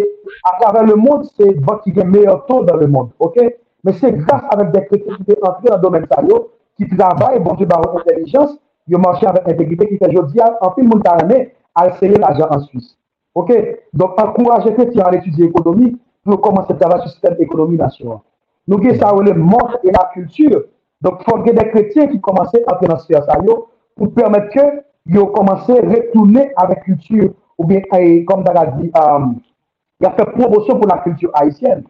a 0.44 0.54
travè 0.60 0.84
le 0.86 0.98
moun, 1.00 1.24
se 1.24 1.54
bank 1.64 1.82
ki 1.86 1.94
gen 1.96 2.12
meyo 2.12 2.42
to 2.48 2.60
dan 2.68 2.82
le 2.82 2.86
moun, 2.86 3.08
ok? 3.18 3.40
Men 3.84 3.96
se 3.96 4.12
grase 4.12 4.52
avèk 4.52 4.72
de 4.74 4.84
kretè 4.90 5.16
ki 5.16 5.28
te 5.30 5.40
antre 5.48 5.72
nan 5.72 5.80
domen 5.80 6.04
sa 6.12 6.20
yo, 6.28 6.42
ki 6.76 6.90
travay, 6.92 7.40
bonjou 7.40 7.66
baron 7.66 7.96
intelijans, 8.02 8.58
yo 8.86 9.00
manche 9.00 9.24
avèk 9.32 9.48
integrite 9.54 9.88
ki 9.94 10.00
te 10.04 10.12
jodi 10.12 10.44
an, 10.44 10.60
an 10.60 10.76
pil 10.76 10.92
moun 10.92 11.00
tarane, 11.02 11.46
al 11.78 11.94
seye 11.96 12.20
l'ajan 12.20 12.52
an 12.52 12.66
Suisse. 12.68 12.98
Ok, 13.34 13.52
donc 13.92 14.20
encourager 14.20 14.72
chrétiens 14.74 15.04
à 15.04 15.10
l'étude 15.10 15.38
économique 15.40 15.96
pour 16.24 16.40
commencer 16.40 16.72
à 16.72 16.74
travailler 16.74 17.02
sur 17.02 17.06
le 17.06 17.12
système 17.12 17.36
économie 17.38 17.76
nationale. 17.76 18.18
Nous 18.66 18.76
avons 18.78 18.98
ça 18.98 19.12
le 19.22 19.34
monde 19.34 19.78
et 19.84 19.90
la 19.90 20.10
culture. 20.12 20.64
Donc, 21.00 21.20
il 21.20 21.30
faut 21.30 21.42
que 21.42 21.50
des 21.50 21.70
chrétiens 21.70 22.08
qui 22.08 22.20
commencent 22.20 22.54
à 22.66 22.78
ce 22.98 23.14
ça 23.14 23.38
pour 23.94 24.12
permettre 24.12 24.48
que 24.52 24.60
ils 25.06 25.16
commencent 25.16 25.70
à 25.70 25.74
retourner 25.74 26.50
avec 26.56 26.78
la 26.78 26.84
culture 26.84 27.30
ou 27.56 27.64
bien, 27.64 27.80
comme 28.26 28.44
tu 28.44 28.50
as 28.50 28.66
dit, 28.66 28.90
il 30.00 30.06
a 30.06 30.10
fait 30.10 30.26
promotion 30.26 30.78
pour 30.78 30.88
la 30.88 30.98
culture 30.98 31.30
haïtienne. 31.34 31.84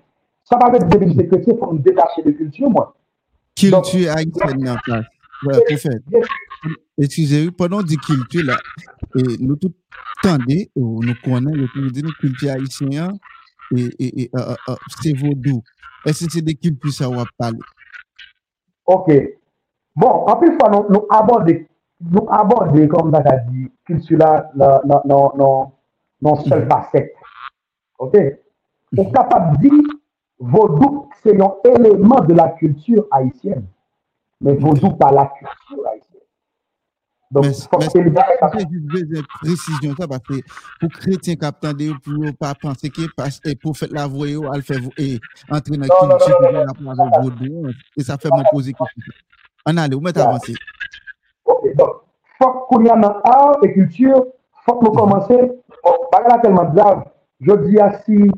Ça 0.45 0.59
va 0.59 0.69
être 0.77 0.87
des 0.87 1.27
chrétiens 1.27 1.55
pour 1.55 1.73
nous 1.73 1.81
détacher 1.81 2.23
de 2.23 2.31
culture, 2.31 2.71
moi. 2.71 2.95
Culture 3.57 4.13
haïtienne 4.15 4.69
en 4.69 4.77
place. 4.85 5.05
Ouais, 5.47 5.61
prophète. 5.67 6.03
Excusez-moi, 6.97 7.53
pendant 7.57 7.83
dit 7.83 7.97
culture, 7.97 8.45
là, 8.45 8.57
E, 9.17 9.25
nou 9.41 9.57
tout 9.57 9.75
tande, 10.25 10.59
e, 10.69 10.83
nou 10.83 11.17
konen, 11.25 11.55
yo 11.57 11.69
tou 11.73 11.93
di 11.95 12.05
nou 12.05 12.17
kulti 12.21 12.51
haisyen, 12.53 13.17
e, 13.73 14.29
se 14.99 15.15
vodou. 15.21 15.63
Ese 16.09 16.29
se 16.31 16.43
de 16.45 16.55
kulti 16.59 16.93
sa 16.95 17.09
wap 17.13 17.31
pale. 17.41 17.63
Ok. 18.89 19.11
Bon, 19.99 20.29
anpil 20.31 20.55
fwa 20.59 20.69
nou 20.77 21.07
aborde, 21.15 21.57
nou 22.13 22.29
aborde, 22.35 22.85
kom 22.93 23.11
da 23.15 23.23
ka 23.25 23.39
di, 23.49 23.67
kulti 23.89 24.19
la 24.21 24.31
nan 24.55 24.85
non, 25.11 25.33
non, 25.41 25.73
non 26.23 26.39
sol 26.45 26.63
mm-hmm. 26.63 26.69
pasek. 26.71 27.11
Ok? 27.99 28.15
Ou 28.97 29.09
kapap 29.15 29.57
di, 29.63 29.73
vodou 30.39 31.09
se 31.23 31.35
yon 31.35 31.59
eleman 31.67 32.29
de 32.29 32.37
la 32.39 32.51
kulti 32.61 33.01
haisyen. 33.11 33.67
Men 34.45 34.61
vodou 34.63 34.95
pa 35.01 35.11
la 35.15 35.27
kulti 35.35 35.83
haisyen. 35.83 36.18
Donc, 37.31 37.45
je 37.45 39.23
précision 39.41 39.95
ça 39.99 40.09
parce 40.09 40.23
que 40.23 40.35
pour 40.81 40.91
chrétien 40.91 41.35
qui 41.35 41.45
attendent 41.45 41.93
pour 42.03 42.25
pas 42.39 42.55
penser 42.55 42.89
que 42.89 43.03
parce 43.15 43.39
que 43.39 43.55
pour 43.57 43.77
faire 43.77 43.89
la 43.93 44.07
voie 44.07 44.29
elle 44.55 44.63
fait 44.63 44.79
et 44.97 45.21
entrer 45.51 45.77
dans 45.77 45.87
culture 45.87 46.19
pour 46.19 46.43
non, 46.83 46.95
non, 46.95 46.95
non, 46.95 47.05
la 47.05 47.11
parole 47.11 47.75
et 47.97 48.03
ça 48.03 48.17
fait 48.17 48.31
me 48.31 48.51
poser 48.51 48.73
question. 48.73 49.03
On 49.67 49.77
allez, 49.77 49.95
vous 49.95 50.01
mettez 50.01 50.21
avancer. 50.21 50.55
OK, 51.45 51.77
donc 51.77 51.91
faut 52.41 52.51
qu'on 52.69 52.85
y 52.85 52.89
a 52.89 52.97
dans 52.97 53.21
art 53.23 53.59
et 53.63 53.75
culture, 53.75 54.25
faut 54.65 54.75
qu'on 54.77 54.93
commence 54.93 55.29
pas 55.29 56.39
tellement 56.39 56.65
grave. 56.73 57.05
Je 57.41 57.53
dis 57.67 57.79
à 57.79 58.01
si 58.05 58.31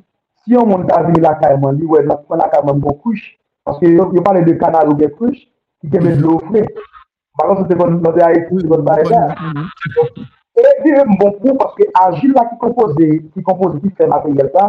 si 0.45 0.57
on 0.57 0.67
monte 0.67 0.91
à 0.91 1.03
venir 1.05 1.21
la 1.23 1.35
carrément, 1.35 1.71
lui 1.71 1.85
ouais, 1.85 2.05
la 2.05 2.49
carrément 2.49 2.75
bon 2.75 2.95
couche 2.95 3.39
parce 3.65 3.79
que 3.79 3.87
il 3.87 4.23
parlait 4.23 4.43
de 4.43 4.53
canal 4.55 4.89
ou 4.89 4.95
des 4.95 5.11
couches 5.11 5.47
qui 5.81 5.89
te 5.89 5.97
met 5.99 6.17
de 6.17 6.17
mhm. 6.17 6.23
l'eau 6.23 6.39
fraîche. 6.41 6.67
Bakan 7.39 7.63
se 7.63 7.69
te 7.69 7.75
bon 7.75 7.91
note 8.03 8.23
a 8.23 8.33
etou, 8.33 8.61
se 8.61 8.67
bon 8.67 8.83
ba 8.83 8.99
e 9.01 9.05
da. 9.09 9.21
E 10.59 10.63
dire 10.83 11.05
mbon 11.07 11.37
pou, 11.39 11.55
paske 11.59 11.87
agil 12.03 12.33
la 12.35 12.45
ki 12.49 12.57
kompoze, 12.59 13.07
ki 13.35 13.43
kompoze 13.47 13.79
ki 13.81 13.93
fè 13.97 14.09
materyel 14.11 14.51
sa, 14.55 14.67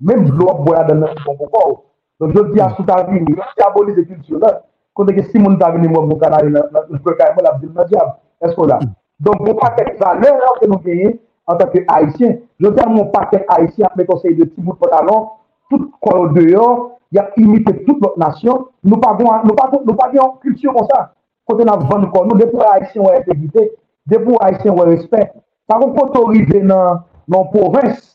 menm 0.00 0.28
blok 0.30 0.62
boya 0.66 0.84
dan 0.88 1.02
nan 1.02 1.16
mbon 1.20 1.36
pou 1.40 1.50
pou. 1.50 1.80
Don 2.20 2.30
jol 2.36 2.52
di 2.52 2.62
a 2.62 2.70
sou 2.76 2.86
tavini, 2.86 3.34
ki 3.34 3.64
aboli 3.66 3.96
de 3.96 4.04
kultur 4.06 4.38
la, 4.44 4.52
konde 4.94 5.16
ke 5.16 5.24
si 5.26 5.42
moun 5.42 5.58
tavini 5.58 5.90
mwen 5.90 6.06
mwen 6.06 6.20
kanari 6.20 6.52
nan, 6.54 6.70
mwen 6.70 7.02
kanari 7.02 7.34
mwen 7.34 7.74
nan 7.74 7.90
diab, 7.90 8.14
esko 8.46 8.68
la. 8.70 8.78
Don 9.18 9.42
mwen 9.42 9.58
paket 9.58 9.96
sa, 9.98 10.14
lè 10.20 10.30
an 10.30 10.60
ke 10.60 10.70
nou 10.70 10.78
genye, 10.86 11.16
an 11.50 11.58
tanke 11.58 11.82
haitien, 11.90 12.38
jol 12.62 12.76
di 12.78 12.84
an 12.84 12.94
mwen 12.94 13.10
paket 13.12 13.50
haitien, 13.50 13.90
mwen 13.98 14.06
konsey 14.06 14.38
de 14.38 14.46
ti 14.46 14.62
bout 14.62 14.78
potalon, 14.78 15.32
tout 15.68 15.90
kon 16.00 16.30
deyo, 16.38 16.94
ya 17.10 17.26
imite 17.42 17.74
tout 17.82 17.98
lot 17.98 18.16
nasyon, 18.22 18.68
nou 18.86 19.02
pa 19.02 19.16
gen 19.18 20.22
an 20.22 20.38
kultur 20.38 20.78
kon 20.78 20.86
sa. 20.94 21.08
kote 21.48 21.66
nan 21.66 21.84
van 21.90 22.06
kon 22.12 22.28
nou, 22.28 22.38
depou 22.40 22.64
Haitien 22.64 23.04
wè 23.04 23.20
etegite, 23.20 23.68
depou 24.10 24.38
Haitien 24.42 24.76
wè 24.76 24.86
respect. 24.90 25.34
Sa 25.68 25.78
kon 25.80 25.94
koto 25.96 26.26
rive 26.30 26.62
nan, 26.64 27.02
nan 27.30 27.48
provins, 27.52 28.14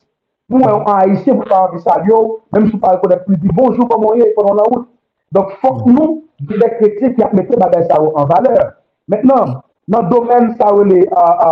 pou 0.50 0.64
wè 0.64 0.72
an 0.72 0.88
Haitien 0.88 1.38
pou 1.40 1.50
pa 1.50 1.66
anvi 1.68 1.84
sa 1.84 2.00
yo, 2.08 2.40
mèm 2.56 2.70
sou 2.70 2.82
pa 2.82 2.96
rekonek 2.96 3.26
pou 3.28 3.42
di 3.42 3.54
bonjou 3.56 3.88
pou 3.90 4.02
moun 4.02 4.22
ye, 4.22 4.32
pou 4.36 4.48
nan 4.48 4.60
la 4.62 4.68
wout. 4.70 4.88
Donk 5.36 5.54
fok 5.62 5.86
nou, 5.90 6.24
di 6.42 6.58
dek 6.58 6.80
kretye 6.80 7.14
ki 7.14 7.26
ap 7.26 7.36
mette 7.38 7.58
bagay 7.62 7.86
sa 7.90 8.00
yo 8.02 8.14
an 8.18 8.30
valeur. 8.32 8.74
Mètnen, 9.12 9.60
nan 9.90 10.10
domen 10.10 10.54
sa 10.58 10.74
yo 10.74 10.88
le 10.90 11.04
a, 11.14 11.28
a, 11.50 11.52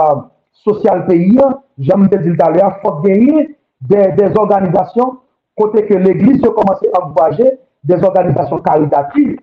sosyal 0.66 1.06
peyi, 1.06 1.38
jèm 1.86 2.08
de 2.12 2.22
zil 2.24 2.38
talè, 2.40 2.66
fok 2.82 3.04
genye 3.06 3.48
de, 3.90 4.02
des 4.18 4.38
organizasyon 4.38 5.18
kote 5.58 5.84
ke 5.88 5.98
l'Eglise 6.02 6.46
yo 6.46 6.54
komanse 6.56 6.90
anvoaje 6.98 7.54
des 7.88 8.04
organizasyon 8.04 8.62
karitativ 8.66 9.38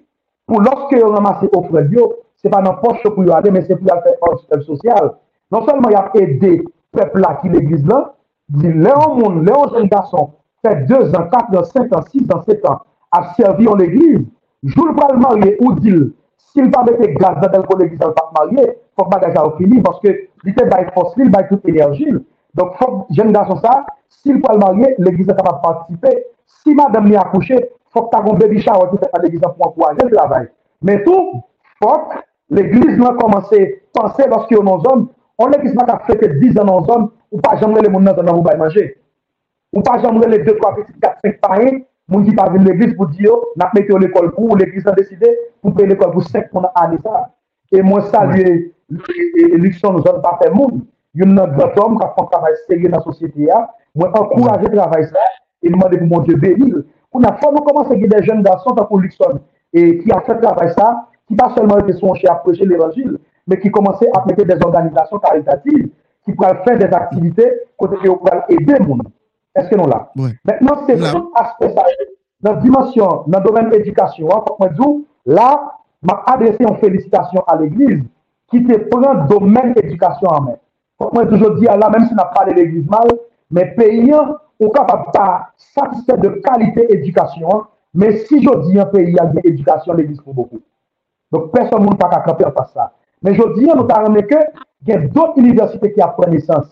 pou 0.49 0.63
loske 0.63 0.99
yo 0.99 1.11
ramase 1.15 1.49
ofre 1.57 1.85
diyo, 1.91 2.11
se 2.45 2.51
pa 2.53 2.61
nan 2.61 2.77
poche 2.83 3.09
pou 3.09 3.25
yo 3.25 3.33
ale, 3.33 3.51
men 3.51 3.65
se 3.65 3.73
pou 3.73 3.89
yo 3.89 3.95
al 3.95 4.03
fè 4.05 4.13
an 4.21 4.39
sistem 4.43 4.65
sosyal. 4.69 5.15
Non 5.53 5.65
selman 5.65 5.95
yap 5.95 6.17
ede 6.21 6.59
pepla 6.95 7.39
ki 7.41 7.53
l'Eglise 7.53 7.89
lan, 7.89 8.11
di 8.53 8.69
lè 8.69 8.93
an 8.93 9.15
moun, 9.17 9.41
lè 9.47 9.55
an 9.57 9.73
jen 9.73 9.89
gason, 9.93 10.29
fè 10.65 10.75
2 10.91 11.15
an, 11.17 11.31
4 11.33 11.57
an, 11.61 11.71
5 11.71 11.97
an, 11.97 12.05
6 12.11 12.35
an, 12.37 12.43
7 12.45 12.69
an, 12.69 12.83
ap 13.17 13.31
servi 13.39 13.69
an 13.71 13.81
l'Eglise, 13.81 14.27
joul 14.75 14.93
pral 14.99 15.17
marye 15.23 15.55
ou 15.63 15.73
dil, 15.81 16.11
sil 16.53 16.69
pa 16.75 16.83
mette 16.85 17.09
gaz 17.17 17.41
nan 17.41 17.55
del 17.55 17.65
kon 17.71 17.81
l'Eglise 17.81 18.05
al 18.05 18.13
pat 18.19 18.29
marye, 18.37 18.67
fòk 19.01 19.09
bagaj 19.15 19.39
a 19.41 19.47
ou 19.49 19.57
fini, 19.57 19.81
paske 19.87 20.13
li 20.45 20.55
te 20.59 20.69
bay 20.69 20.85
fos 20.97 21.17
li, 21.17 21.31
bay 21.33 21.49
tout 21.49 21.65
enerjil. 21.73 22.21
Donk 22.61 22.77
fòk 22.83 23.09
jen 23.17 23.33
gason 23.35 23.63
sa, 23.65 23.79
sil 24.21 24.43
pral 24.45 24.61
marye, 24.61 24.93
l'Eglise 25.01 25.33
kapap 25.33 25.65
patisipe, 25.65 26.13
si 26.61 26.77
madame 26.77 27.09
li 27.09 27.17
akouche, 27.21 27.63
fòk 27.97 28.13
ta 28.13 28.21
kon 28.27 28.37
bebi 28.37 28.61
chawa 28.61 28.91
ki 28.93 29.01
fè 29.01 29.11
an 29.13 29.25
l'Eglise 29.25 29.49
pou 29.49 29.71
an 29.71 29.75
pou 29.79 29.89
an 29.89 29.99
jen 30.03 30.13
travay. 30.13 30.47
Men 30.85 31.01
tou, 31.09 31.41
fòk, 31.81 32.19
L'Eglise 32.51 32.99
nan 32.99 33.17
komanse 33.17 33.59
panse 33.97 34.27
loske 34.29 34.55
yo 34.55 34.63
nan 34.63 34.83
zon, 34.85 35.07
on 35.39 35.49
l'Eglise 35.49 35.75
nan 35.79 35.89
ka 35.89 36.01
fete 36.07 36.29
10 36.37 36.59
an 36.61 36.69
nan 36.69 36.85
zon, 36.85 37.07
ou 37.33 37.41
pa 37.41 37.57
jamre 37.61 37.83
le 37.83 37.89
moun 37.89 38.05
nan 38.05 38.17
zon 38.17 38.29
nan 38.29 38.37
ou 38.37 38.45
bay 38.45 38.59
manje. 38.61 38.85
Ou 39.75 39.83
pa 39.83 39.97
jamre 40.03 40.29
le 40.29 40.43
2, 40.45 40.57
3, 40.59 40.75
4, 41.03 41.23
5 41.25 41.39
payen, 41.41 41.81
moun 42.09 42.27
ki 42.27 42.35
pa 42.37 42.51
vin 42.53 42.67
l'Eglise 42.67 42.97
pou 42.99 43.09
di 43.09 43.25
yo, 43.25 43.39
nan 43.57 43.73
mette 43.75 43.89
yo 43.89 43.99
l'ekol 43.99 44.29
pou, 44.35 44.51
ou 44.51 44.59
l'Eglise 44.61 44.85
nan 44.85 44.99
deside, 44.99 45.31
pou 45.63 45.73
pe 45.73 45.87
l'ekol 45.89 46.13
pou 46.13 46.27
5 46.27 46.53
moun 46.53 46.69
an 46.69 46.83
anisa. 46.83 47.25
E 47.73 47.81
mwen 47.83 48.05
salye 48.13 48.75
l'élection 48.93 49.97
nou 49.97 50.05
zon 50.05 50.21
pa 50.23 50.37
fe 50.43 50.53
moun, 50.53 50.85
yon 51.17 51.33
nan 51.39 51.57
dotom 51.57 51.97
ka 52.03 52.11
fon 52.19 52.29
travay 52.29 52.59
seye 52.67 52.93
nan 52.93 53.01
sosyete 53.07 53.49
ya, 53.49 53.63
mwen 53.97 54.13
ankouraje 54.21 54.69
travay 54.69 55.09
sa, 55.09 55.25
e 55.65 55.73
mwande 55.73 56.03
pou 56.03 56.13
moun 56.13 56.29
dieu 56.29 56.37
benil. 56.37 56.85
Ou 57.15 57.25
nan 57.25 57.41
fon 57.41 57.57
nou 57.57 57.65
komanse 57.65 57.97
ki 57.97 58.13
de 58.13 58.21
jen 58.29 58.45
da 58.45 58.59
son 58.61 58.77
ta 58.77 58.85
pou 58.85 59.01
l'Eglise, 59.01 59.33
e 59.73 59.89
ki 60.05 60.13
a 60.13 60.21
fè 60.29 60.37
travay 60.45 60.71
sa, 60.77 60.93
ki 61.29 61.37
pa 61.37 61.51
selman 61.55 61.83
ete 61.85 61.99
son 61.99 62.15
che 62.15 62.29
apreche 62.29 62.65
l'Evangile, 62.65 63.19
me 63.47 63.59
ki 63.59 63.71
komanse 63.71 64.09
ap 64.13 64.27
mette 64.27 64.47
des 64.47 64.65
organizasyon 64.65 65.21
karitative, 65.21 65.91
ki 66.25 66.33
pou 66.33 66.49
al 66.49 66.63
fè 66.65 66.77
des 66.79 66.91
yo 68.05 68.17
pou 68.17 68.33
al 68.33 68.45
ede 68.49 68.81
moun. 68.87 69.03
Est-ce 69.55 69.69
que 69.69 69.77
nous 69.77 69.87
là? 69.87 70.11
Oui. 70.17 70.31
Maintenant, 70.45 70.83
c'est 70.87 70.97
tout 70.97 71.33
aspect 71.35 71.73
ça. 71.75 71.85
Dans 72.41 72.55
la 72.55 72.61
dimension, 72.61 73.25
dans 73.27 73.39
le 73.39 73.45
domaine 73.45 73.71
de 73.71 73.77
l'éducation, 73.77 74.29
là, 75.27 75.79
m'a 76.03 76.23
adressé 76.27 76.59
une 76.61 76.77
félicitation 76.77 77.43
à 77.47 77.57
l'Église 77.57 78.03
qui 78.51 78.65
te 78.65 78.77
prend 78.89 79.13
le 79.15 79.29
domaine 79.29 79.73
d'éducation 79.73 80.29
en 80.29 80.41
main. 80.43 80.57
Moi 81.13 81.27
toujours 81.27 81.55
dire 81.57 81.77
là, 81.77 81.89
même 81.89 82.07
si 82.07 82.13
on 82.13 82.17
n'a 82.17 82.27
pas 82.27 82.45
de 82.45 82.53
l'Église 82.53 82.89
mal, 82.89 83.09
mais 83.51 83.75
payant, 83.75 84.37
on 84.61 84.69
capable 84.69 85.11
pas 85.13 85.49
satisfaire 85.57 86.19
de 86.19 86.29
qualité 86.29 86.87
d'éducation, 86.87 87.65
mais 87.95 88.19
si 88.19 88.43
je 88.43 88.69
dis 88.69 88.79
un 88.79 88.87
pays 88.87 89.19
a 89.19 89.25
une 89.25 89.41
éducation, 89.45 89.95
l'Église 89.95 90.21
pour 90.21 90.35
beaucoup. 90.35 90.61
Donk 91.35 91.51
person 91.51 91.83
moun 91.83 91.99
pa 91.99 92.09
kakampi 92.13 92.47
an 92.47 92.55
pas 92.55 92.71
sa. 92.71 92.93
Men 93.23 93.35
jodi 93.35 93.67
an 93.67 93.81
nou 93.81 93.91
ta 93.91 94.05
reme 94.05 94.23
ke 94.31 94.39
gen 94.87 95.09
dot 95.15 95.35
universite 95.41 95.91
ki 95.91 96.03
ap 96.05 96.15
prenesans. 96.21 96.69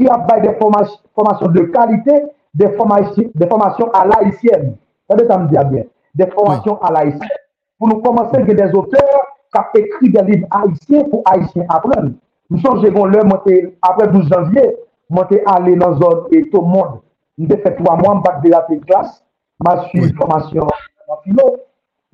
Ki 0.00 0.08
ap 0.08 0.24
bay 0.30 0.40
de 0.46 0.54
formasyon 0.56 1.52
de 1.52 1.66
kalite, 1.74 2.16
de 2.56 2.70
formasyon 2.78 3.92
a 3.92 4.06
la 4.08 4.22
isyen. 4.30 4.72
Tade 5.10 5.26
sa 5.28 5.36
m 5.42 5.50
diya 5.52 5.66
bien. 5.68 5.84
De 6.16 6.24
formasyon 6.32 6.80
a 6.80 6.94
la 6.94 7.04
isyen. 7.10 7.36
Pou 7.76 7.92
nou 7.92 8.00
komanse 8.00 8.40
gen 8.46 8.56
des 8.56 8.72
oteur 8.78 9.28
ka 9.52 9.66
pekri 9.74 10.08
de 10.16 10.24
liv 10.30 10.48
a 10.56 10.64
isyen 10.70 11.04
pou 11.12 11.20
a 11.28 11.36
isyen 11.42 11.68
apren. 11.68 12.14
Nou 12.48 12.64
son 12.64 12.80
jegon 12.80 13.12
lè 13.12 13.20
monte 13.28 13.60
apre 13.84 14.08
12 14.08 14.32
janvye, 14.32 14.66
monte 15.12 15.42
ale 15.52 15.76
nan 15.76 15.98
zon 16.00 16.32
eto 16.32 16.64
moun. 16.64 17.02
Nou 17.36 17.52
de 17.52 17.60
fet 17.60 17.76
3 17.76 18.00
moun 18.00 18.24
bak 18.24 18.40
de 18.40 18.56
la 18.56 18.64
te 18.70 18.80
klas. 18.88 19.18
Ma 19.60 19.82
su 19.90 20.08
formasyon 20.16 20.72
an 20.72 21.24
filo. 21.26 21.56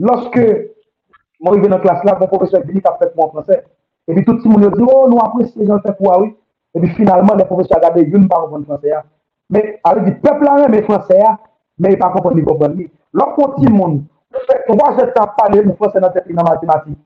Lorske 0.03 0.74
Mwen 1.45 1.61
yon 1.61 1.75
nan 1.75 1.83
klas 1.83 2.01
la, 2.07 2.15
mwen 2.17 2.31
profesyon 2.31 2.65
vini 2.65 2.81
kap 2.85 2.97
fèt 3.03 3.13
mwen 3.19 3.33
fransè. 3.35 3.59
E 4.09 4.15
bi 4.17 4.25
tout 4.25 4.41
si 4.41 4.49
moun 4.49 4.65
yo 4.65 4.71
di, 4.73 4.85
oh 4.85 5.05
nou 5.11 5.21
apresye 5.21 5.67
jan 5.69 5.83
fèt 5.85 6.01
wawè. 6.01 6.31
E 6.75 6.81
bi 6.81 6.93
finalman, 6.97 7.37
le 7.37 7.45
profesyon 7.49 7.79
agade 7.81 8.07
yon 8.09 8.25
pa 8.31 8.41
kompon 8.43 8.65
fransè 8.71 8.93
ya. 8.95 9.03
Men, 9.53 9.75
avè 9.85 10.07
di 10.07 10.15
pepl 10.25 10.49
anè 10.51 10.71
men 10.73 10.87
fransè 10.89 11.19
ya, 11.21 11.35
men 11.79 11.93
yon 11.95 12.01
pa 12.01 12.11
kompon 12.15 12.39
ni 12.39 12.47
kompon 12.47 12.77
ni. 12.79 12.89
Lòk 13.15 13.35
kon 13.37 13.59
ti 13.59 13.69
moun, 13.69 14.01
mwen 14.71 14.97
jè 14.99 15.11
ta 15.13 15.27
pale 15.37 15.61
mwen 15.61 15.77
fransè 15.83 16.01
nan 16.01 16.15
teknik 16.17 16.41
nan 16.41 16.49
matematik. 16.49 16.97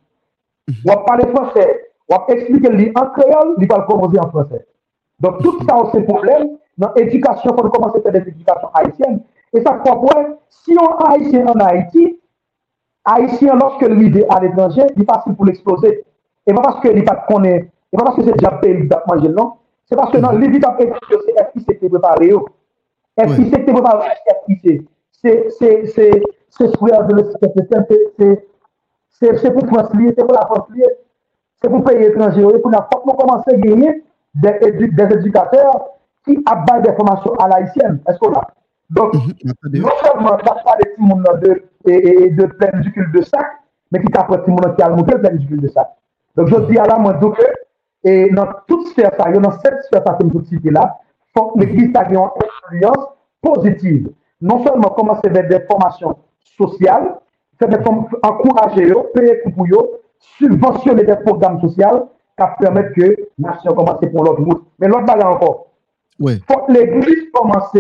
Wap 0.86 1.02
pale 1.08 1.26
fransè, 1.32 1.66
wap 2.12 2.30
eksplike 2.30 2.72
li 2.76 2.90
an 2.94 3.10
kreol, 3.16 3.56
li 3.58 3.66
pal 3.66 3.82
kompozi 3.90 4.22
an 4.22 4.30
fransè. 4.36 4.62
Donk 5.18 5.42
tout 5.42 5.66
sa 5.66 5.80
ou 5.82 5.90
se 5.90 6.04
problem, 6.06 6.52
nan 6.78 6.94
edikasyon, 7.02 7.56
kon 7.58 7.72
komanse 7.74 8.04
te 8.04 8.14
de 8.14 8.22
edikasyon 8.22 8.70
haïtien. 8.78 9.18
E 9.50 9.62
sa 9.64 9.74
kwa 9.82 9.96
pwè, 10.04 10.16
si 10.62 10.76
yon 10.76 10.94
haïtien 11.02 11.48
an 11.50 11.64
Haïti, 11.64 12.12
haïtien, 13.14 13.54
lorsque 13.54 13.82
l'idée 13.88 14.24
à 14.28 14.40
l'étranger, 14.40 14.82
il 14.96 15.02
est 15.02 15.10
facile 15.10 15.34
pour 15.34 15.44
l'exploser. 15.46 16.04
Et 16.46 16.54
pas 16.54 16.62
parce 16.62 16.80
qu'il 16.80 16.94
n'est 16.94 17.02
pas 17.02 17.24
connaît 17.28 17.70
et 17.92 17.96
pas 17.96 18.04
parce 18.04 18.16
que 18.16 18.22
c'est 18.22 18.32
déjà 18.32 18.50
payé 18.52 18.86
qui 18.88 18.88
manger, 19.06 19.28
non. 19.28 19.54
C'est 19.86 19.96
parce 19.96 20.10
que 20.12 20.18
dans 20.18 20.32
les 20.32 20.48
vies 20.48 20.60
c'est 20.78 21.50
FIC 21.52 21.78
qui 21.78 21.86
est 21.86 21.88
préparé. 21.88 22.32
FIC 23.18 23.50
qui 23.50 23.70
est 23.70 23.72
préparé, 23.72 24.08
FIC. 24.46 24.88
C'est 25.12 26.76
frère 26.76 27.06
de 27.06 27.14
l'État, 27.14 27.38
c'est 29.10 29.52
pour 29.52 29.66
France 29.66 29.88
c'est 29.92 30.24
pour 30.24 30.32
la 30.32 30.46
France 30.46 30.68
c'est 31.60 31.68
pour 31.68 31.82
payer 31.84 32.06
étranger. 32.08 32.42
Et 32.42 32.58
pour 32.58 32.70
la 32.70 32.82
nous 33.06 33.12
commencer 33.14 33.50
à 33.52 33.56
gagner 33.56 34.04
des, 34.34 34.88
des 34.88 35.14
éducateurs 35.14 35.88
qui 36.24 36.38
abattent 36.46 36.82
des 36.82 36.92
formations 36.94 37.34
à 37.34 37.48
l'haïtienne. 37.48 38.00
Est-ce 38.08 38.18
qu'on 38.18 38.32
a? 38.34 38.46
Donc, 38.90 39.14
mhm, 39.14 39.34
non 39.74 39.88
seulement, 40.02 40.32
on 40.32 40.36
pas 40.36 40.76
des 40.80 40.90
petits 40.90 41.02
monde 41.02 41.26
de, 41.42 41.62
et, 41.86 42.30
de 42.30 42.46
plein 42.46 42.70
de 42.80 43.22
sac, 43.22 43.46
mais 43.92 44.00
qui 44.00 44.06
t'apprend 44.06 44.36
des 44.38 44.50
monde 44.50 44.74
qui 44.76 44.82
a 44.82 44.88
monté 44.88 45.14
plein 45.16 45.30
de 45.34 45.68
sac. 45.68 45.88
Donc, 46.36 46.48
je 46.48 46.56
dis 46.70 46.78
à 46.78 46.86
la 46.86 46.98
moi, 46.98 47.14
que 47.14 47.42
et 48.04 48.30
dans 48.30 48.46
toute 48.66 48.86
sphère, 48.88 49.10
dans 49.16 49.52
cette 49.58 49.82
sphère 49.84 50.04
que 50.04 50.38
je 50.38 50.44
cité 50.44 50.70
là, 50.70 50.98
faut 51.36 51.50
que 51.50 51.60
l'Église 51.60 51.88
ait 51.88 52.14
une 52.14 52.18
influence 52.18 53.06
positive. 53.42 54.10
Non 54.40 54.64
seulement 54.64 54.90
commencer 54.90 55.28
vers 55.28 55.48
des 55.48 55.60
formations 55.66 56.16
sociales, 56.56 57.18
des 57.60 57.76
encourager, 58.22 58.94
payer 59.14 59.36
pour 59.54 59.64
eux, 59.64 60.00
subventionner 60.38 61.04
des 61.04 61.16
programmes 61.16 61.60
sociaux 61.60 62.10
qui 62.38 62.44
permettent 62.60 62.92
que 62.92 63.16
la 63.38 63.50
nation 63.50 63.74
commence 63.74 63.98
pour 64.12 64.24
l'autre 64.24 64.40
monde. 64.40 64.62
Mais 64.78 64.86
l'autre 64.86 65.06
bagarre 65.06 65.34
encore. 65.34 65.66
Il 66.20 66.40
faut 66.48 66.60
que 66.66 66.72
l'Église 66.72 67.30
commence, 67.32 67.72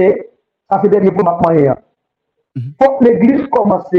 ça 0.70 0.80
c'est 0.82 0.90
dernier 0.90 1.10
pour 1.10 1.24
ma 1.24 1.38
moyen. 1.42 1.76
Il 2.56 2.74
faut 2.80 2.98
que 2.98 3.04
l'Église 3.04 3.46
commence 3.50 3.86
à 3.86 3.98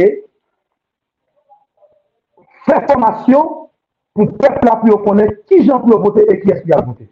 faire 2.65 2.85
formation 2.87 3.69
pour 4.13 4.25
le 4.25 4.31
peuple 4.31 4.65
là 4.65 4.75
pour 4.75 5.03
connaître 5.03 5.45
qui 5.47 5.65
j'en 5.65 5.81
peut 5.81 5.95
voter 5.95 6.25
et 6.29 6.39
qui 6.39 6.49
est-ce 6.49 6.63
qui 6.63 6.73
a 6.73 6.81
voté. 6.81 7.09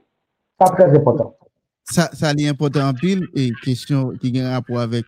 C'est 0.60 0.74
très 0.74 0.98
important. 0.98 1.36
Ça, 1.90 2.10
ça 2.12 2.34
est 2.34 2.48
important 2.50 2.90
en 2.90 2.94
pile 2.94 3.28
et 3.34 3.52
question 3.64 4.12
qui 4.20 4.38
a 4.42 4.50
un 4.50 4.54
rapport 4.56 4.80
avec 4.80 5.06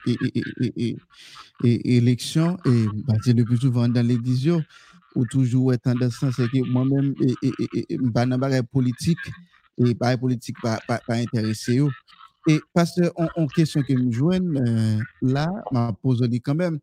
l'élection 1.61 2.57
et 2.65 2.85
bah, 3.05 3.15
c'est 3.21 3.34
le 3.34 3.43
plus 3.43 3.57
souvent 3.57 3.89
dans 3.89 4.05
l'édition 4.05 4.63
ou 5.15 5.26
toujours 5.26 5.73
tendance 5.84 6.23
c'est 6.31 6.47
que 6.47 6.71
moi-même 6.71 7.15
et 7.19 7.97
pas 8.13 8.26
dans 8.26 8.65
politique 8.71 9.17
et 9.77 9.93
pas 9.93 10.15
politique 10.15 10.55
pas 10.61 10.80
pas, 10.88 11.01
intéressé 11.09 11.81
E 12.49 12.57
pastor, 12.73 13.11
an 13.19 13.49
kesyon 13.53 13.84
ke 13.85 13.93
mjwen 13.93 14.47
euh, 14.57 15.01
la, 15.21 15.45
ma 15.76 15.89
pose 16.01 16.26
li 16.26 16.39
kanbem, 16.41 16.80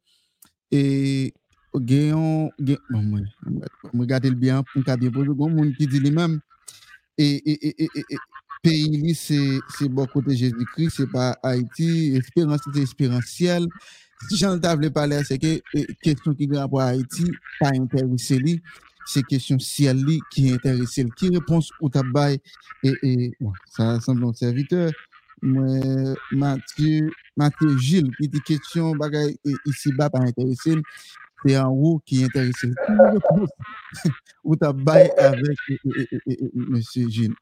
e 0.70 1.32
genyon, 1.74 2.52
bon, 2.92 3.24
mwen 3.90 4.06
gade 4.06 4.30
l 4.30 4.36
biyan 4.38 4.62
pou 4.70 4.84
kade 4.86 5.10
pou 5.10 5.26
jogon, 5.26 5.56
moun 5.56 5.72
ki 5.74 5.88
di 5.90 5.98
li 6.04 6.12
mem, 6.14 6.36
e, 7.18 7.26
e, 7.42 7.72
e, 7.72 7.88
e 7.98 8.20
peyi 8.62 9.00
li 9.02 9.14
se 9.16 9.88
bo 9.90 10.06
kote 10.12 10.36
Jezikri, 10.38 10.86
se 10.92 11.08
pa 11.10 11.32
Haiti, 11.42 12.14
esperansi 12.20 12.70
te 12.70 12.86
esperansyel, 12.86 13.66
si 14.28 14.38
jan 14.38 14.62
ta 14.62 14.76
vle 14.78 14.92
pale, 14.94 15.18
se 15.26 15.40
ke 15.40 15.58
kesyon 16.04 16.38
ki 16.38 16.50
gran 16.52 16.70
pou 16.70 16.84
Haiti, 16.84 17.26
pa 17.58 17.72
intervise 17.74 18.38
li, 18.42 18.54
se 19.06 19.24
kesyon 19.26 19.58
siel 19.62 19.98
li 20.06 20.20
ki 20.30 20.46
intervise 20.54 21.08
li, 21.08 21.12
ki 21.18 21.34
repons 21.40 21.74
ou 21.80 21.90
tabay, 21.90 22.38
e, 22.86 22.94
e, 22.94 23.12
bon, 23.40 23.54
sa, 23.74 23.96
semblon 24.06 24.34
serviteur, 24.38 24.94
mwen 25.42 26.14
Mathieu, 26.32 27.10
Mathieu 27.36 27.76
Gilles, 27.78 28.14
ki 28.16 28.30
di 28.32 28.40
kèsyon 28.46 28.96
bagay 29.00 29.34
isi 29.68 29.92
ba 29.96 30.10
pa 30.12 30.24
interese, 30.28 30.78
se 31.42 31.56
an 31.60 31.74
wou 31.74 32.00
ki 32.06 32.24
interese. 32.26 32.72
Ou 34.46 34.56
ta 34.60 34.72
bay 34.72 35.10
avèk 35.20 35.60
Monsie 36.54 37.10
Gilles. 37.10 37.36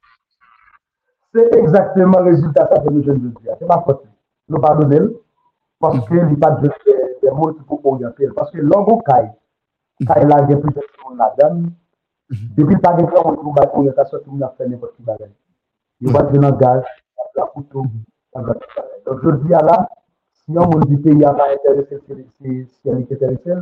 Se 1.35 1.43
ekzaktèman 1.59 2.23
rezultat 2.29 2.71
sa 2.71 2.79
fè 2.79 2.91
nou 2.93 3.03
jen 3.03 3.17
de 3.19 3.31
diya. 3.35 3.57
Se 3.59 3.67
ma 3.67 3.81
poti. 3.83 4.07
Nou 4.47 4.63
pa 4.63 4.75
nou 4.79 4.87
del, 4.87 5.09
paske 5.83 6.21
li 6.29 6.37
pa 6.39 6.53
de 6.61 6.71
fè, 6.71 6.95
de 7.25 7.33
moun 7.35 7.57
ki 7.57 7.65
pou 7.67 7.95
oryantèl. 7.95 8.31
Paske 8.37 8.63
longo 8.63 9.01
kaj, 9.09 9.33
kaj 10.07 10.29
la 10.31 10.45
gen 10.47 10.61
pwite 10.63 10.85
pou 11.01 11.17
la 11.19 11.33
dan, 11.41 11.65
depi 12.55 12.79
pa 12.85 12.93
gen 12.99 13.11
kwa 13.11 13.25
moun 13.27 13.41
pou 13.41 13.57
ba 13.57 13.67
oryantèl, 13.73 14.07
sa 14.13 14.21
tou 14.21 14.31
moun 14.31 14.47
a 14.47 14.53
fè 14.55 14.69
nè 14.71 14.79
poti 14.79 15.03
bagay. 15.09 15.33
Yo 16.07 16.15
bat 16.15 16.31
de 16.31 16.39
langaj, 16.45 16.87
Donc 19.07 19.21
je 19.23 19.31
dis 19.47 19.55
à 19.55 19.59
là, 19.61 19.89
si 20.33 20.51
on 20.59 20.67
me 20.69 20.85
dit 20.87 21.01
qu'il 21.03 21.19
y 21.19 21.25
a 21.25 21.33
pas 21.33 21.53
intéressé, 21.53 22.01
c'est 22.83 22.93
intéressé, 22.93 23.53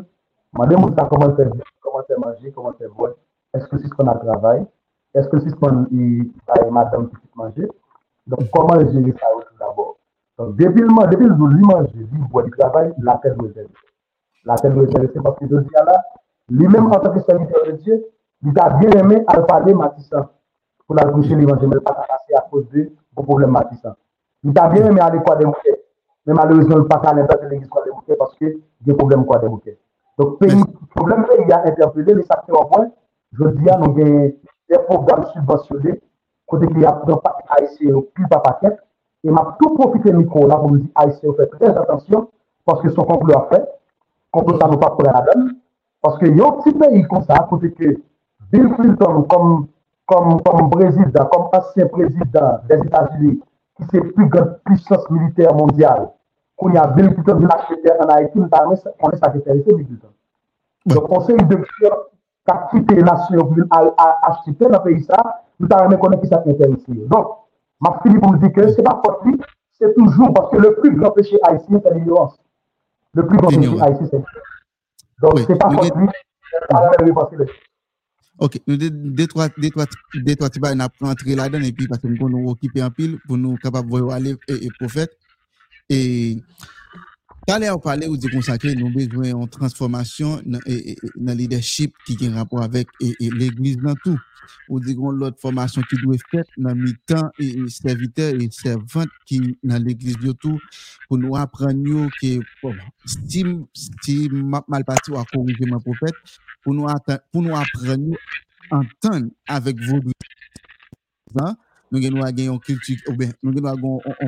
Madame, 0.53 0.83
vous 0.83 0.95
comment 0.95 1.35
faire 1.35 1.51
comment 1.81 2.03
faire 2.05 2.19
manger, 2.21 2.53
comment 2.53 2.73
faire 2.73 2.91
boire. 2.91 3.13
Est-ce 3.55 3.67
que 3.67 3.79
c'est 3.79 3.89
ce 3.89 3.95
qu'on 3.95 4.07
a 4.09 4.15
travaillé? 4.15 4.67
Est-ce 5.15 5.29
que 5.29 5.39
c'est 5.41 5.51
ce 5.51 5.55
qu'on 5.55 5.85
a 5.85 6.71
madame 6.71 7.09
qui 7.11 7.17
manger? 7.35 7.69
Donc, 8.27 8.41
comment 8.53 8.79
gérer 8.81 9.13
ça 9.13 9.27
d'abord? 9.59 9.99
Donc, 10.39 10.57
depuis 10.57 10.81
le 10.81 11.11
depuis 11.11 11.27
le 11.27 11.37
jour 11.37 11.49
où 11.49 11.67
manger, 11.67 11.91
il 11.95 12.29
boit 12.29 12.43
du 12.43 12.51
travail, 12.51 12.93
la 12.99 13.17
tête 13.19 13.37
doit 13.37 13.51
être. 13.57 13.71
La 14.45 14.55
doit 14.57 14.85
être, 14.85 15.11
c'est 15.13 15.23
parce 15.23 15.39
que 15.39 15.47
je 15.49 15.57
dis 15.57 15.71
là, 15.75 16.03
lui-même 16.49 16.87
en 16.87 17.01
tant 17.01 17.13
que 17.13 17.21
serviteur 17.21 17.67
de 17.67 17.73
Dieu, 17.73 18.05
il 18.43 18.59
a 18.59 18.71
bien 18.71 18.91
aimé 18.91 19.23
à 19.27 19.41
parler 19.43 19.75
Matissan 19.75 20.29
pou 20.93 21.01
la 21.01 21.11
kouche 21.11 21.37
li 21.37 21.47
vantemel 21.49 21.81
pata 21.81 22.05
kase 22.09 22.37
a 22.37 22.43
kouz 22.51 22.67
de 22.73 22.85
pou 23.15 23.25
problem 23.25 23.51
mati 23.57 23.77
sa. 23.81 23.95
Li 24.45 24.53
ta 24.53 24.69
bien 24.69 24.91
men 24.93 25.01
ale 25.01 25.23
kwa 25.25 25.37
de 25.37 25.47
mouke, 25.47 25.75
men 26.27 26.37
malouzman 26.37 26.87
pata 26.89 27.11
alen 27.11 27.27
pati 27.27 27.49
legis 27.49 27.69
kwa 27.69 27.85
de 27.85 27.91
mouke 27.91 28.19
paske 28.19 28.53
de 28.81 28.95
problem 28.95 29.25
kwa 29.25 29.39
de 29.39 29.49
mouke. 29.49 29.77
Donk 30.19 30.39
peyi, 30.41 30.61
problem 30.95 31.25
peyi 31.25 31.49
ya 31.49 31.63
interpele, 31.71 32.19
li 32.19 32.25
sakte 32.29 32.53
wapwen, 32.53 32.91
jodi 33.39 33.67
ya 33.67 33.79
nou 33.81 33.95
gen 33.97 34.33
de 34.69 34.83
program 34.87 35.25
subvensyonè, 35.33 35.97
kote 36.47 36.69
ki 36.75 36.85
ya 36.85 36.93
pran 37.01 37.23
pati 37.25 37.49
AIC 37.57 37.95
ou 37.95 38.05
pi 38.13 38.29
pa 38.29 38.43
paket, 38.45 38.77
e 39.25 39.31
ma 39.31 39.47
tout 39.59 39.79
profite 39.79 40.13
mikro 40.13 40.47
la 40.51 40.61
pou 40.61 40.75
mou 40.75 40.83
di 40.83 40.91
AIC 41.01 41.25
ou 41.25 41.37
fè 41.39 41.49
prez 41.57 41.73
atensyon, 41.73 42.29
paske 42.69 42.93
son 42.93 43.09
konplo 43.09 43.39
a 43.39 43.47
fè, 43.49 43.65
konplo 44.35 44.59
sa 44.61 44.69
nou 44.69 44.81
pa 44.83 44.93
pou 44.93 45.09
la 45.09 45.25
dan, 45.31 45.53
paske 46.05 46.29
yo 46.37 46.59
ti 46.67 46.75
peyi 46.77 47.07
kon 47.09 47.25
sa, 47.25 47.47
kote 47.49 47.73
ki 47.79 47.97
bil 48.53 48.75
filton 48.77 49.23
ou 49.23 49.29
kom 49.31 49.63
comme, 50.13 50.71
président, 50.71 51.27
comme 51.27 51.49
ancien 51.53 51.87
président 51.87 52.61
des 52.69 52.77
États-Unis, 52.77 53.41
qui 53.77 53.85
c'est 53.91 54.01
plus 54.01 54.27
grande 54.27 54.59
puissance 54.65 55.09
militaire 55.11 55.55
mondiale, 55.55 56.11
qu'on 56.57 56.73
y 56.73 56.77
a 56.77 56.87
Bill 56.89 57.15
Clinton 57.15 57.41
de 57.41 57.47
l'acheter 57.47 57.93
en 58.01 58.09
Haïti, 58.09 58.39
on 58.39 59.11
est 59.11 59.17
sa 59.17 59.29
Bill 59.29 59.43
Clinton. 59.65 60.09
Donc, 60.87 61.09
conseil 61.09 61.37
de 61.37 61.57
chien 61.57 61.91
qui 62.45 62.53
a 62.53 62.69
quitté 62.71 62.97
la 62.97 63.13
nation 63.13 63.47
pour 63.47 63.57
acheter 63.69 64.53
dans 64.61 64.69
le 64.69 64.83
pays, 64.83 65.07
nous 65.59 65.69
avons 65.71 65.91
reconnaître 65.91 66.23
qui 66.23 66.29
ça 66.29 66.43
intéressé. 66.47 66.85
Donc, 66.89 67.27
ma 67.81 68.01
fille 68.03 68.19
pour 68.19 68.33
me 68.33 68.39
dire 68.39 68.53
que 68.53 68.69
ce 68.69 68.79
n'est 68.79 68.83
pas 68.83 69.01
faute, 69.05 69.21
c'est 69.79 69.95
toujours 69.95 70.33
parce 70.35 70.51
que 70.51 70.57
le 70.57 70.75
plus 70.75 70.95
grand 70.97 71.11
péché 71.13 71.39
haïtien, 71.43 71.81
c'est 71.83 71.95
l'ignorance. 71.95 72.39
Le 73.15 73.27
plus 73.27 73.37
grand 73.37 73.49
péché 73.49 73.81
haïtien, 73.81 74.07
c'est 74.11 74.23
Donc, 75.23 75.39
ce 75.39 75.53
n'est 75.53 75.59
pas 75.59 75.71
faute, 75.71 75.93
c'est 75.95 77.72
Ok, 78.39 78.59
nous 78.67 78.77
deux, 78.77 79.27
trois, 79.27 79.49
deux, 79.59 79.71
trois, 79.71 79.87
trois, 79.87 80.51
tu 80.51 80.61
vas 80.61 80.89
rentrer 81.01 81.35
là-dedans 81.35 81.65
et 81.65 81.73
puis 81.73 81.87
parce 81.87 82.01
que 82.01 82.09
nous 82.09 82.29
nous 82.29 82.51
occuper 82.51 82.83
en 82.83 82.91
pile 82.91 83.19
pour 83.27 83.37
nous 83.37 83.57
capables 83.57 83.91
de 83.91 83.99
voir 83.99 84.17
aller 84.17 84.37
et, 84.49 84.69
prophète. 84.79 85.17
Et 85.89 86.39
Kale 87.47 87.71
ou 87.73 87.81
pale 87.83 88.07
ou 88.07 88.17
di 88.17 88.29
konsakre 88.31 88.71
nou 88.79 88.93
bezwen 88.95 89.33
yon 89.33 89.49
transformasyon 89.51 90.45
nan, 90.47 90.61
e, 90.63 90.77
e, 90.93 90.95
e 90.95 91.09
nan 91.27 91.35
leadership 91.41 91.97
ki 92.07 92.15
gen 92.21 92.37
rapor 92.39 92.63
avek 92.63 92.93
e, 93.03 93.09
e, 93.17 93.31
l'Eglise 93.35 93.83
nan 93.83 93.99
tou. 94.05 94.15
Ou 94.69 94.79
di 94.83 94.95
kon 94.95 95.19
lot 95.19 95.41
formasyon 95.43 95.89
ki 95.91 95.99
dwe 96.05 96.21
fet 96.23 96.55
nan 96.63 96.79
mi 96.79 96.93
tan 97.11 97.33
e 97.43 97.67
servite 97.75 98.29
e 98.37 98.47
servante 98.55 99.27
ki 99.27 99.41
nan 99.67 99.83
l'Eglise 99.83 100.23
yo 100.23 100.37
tou 100.39 100.55
pou 101.09 101.19
nou 101.19 101.35
apren 101.41 101.83
yo 101.89 102.07
ki 102.21 102.37
bon, 102.63 102.79
si, 103.11 103.43
si 104.07 104.17
malpati 104.31 105.11
ou 105.11 105.19
akorije 105.19 105.67
man 105.71 105.83
profet 105.83 106.15
pou 106.63 106.77
nou, 106.77 106.87
nou 107.43 107.59
apren 107.59 108.07
yo 108.13 108.23
anton 108.79 109.31
avek 109.51 109.83
vodou. 109.89 110.15
Zan? 111.35 111.59
Nous 111.93 112.25
avons 112.25 112.55
une 112.55 112.61
culture, 112.61 112.97
ou 113.09 113.13
bien, 113.17 113.31
nous 113.43 113.53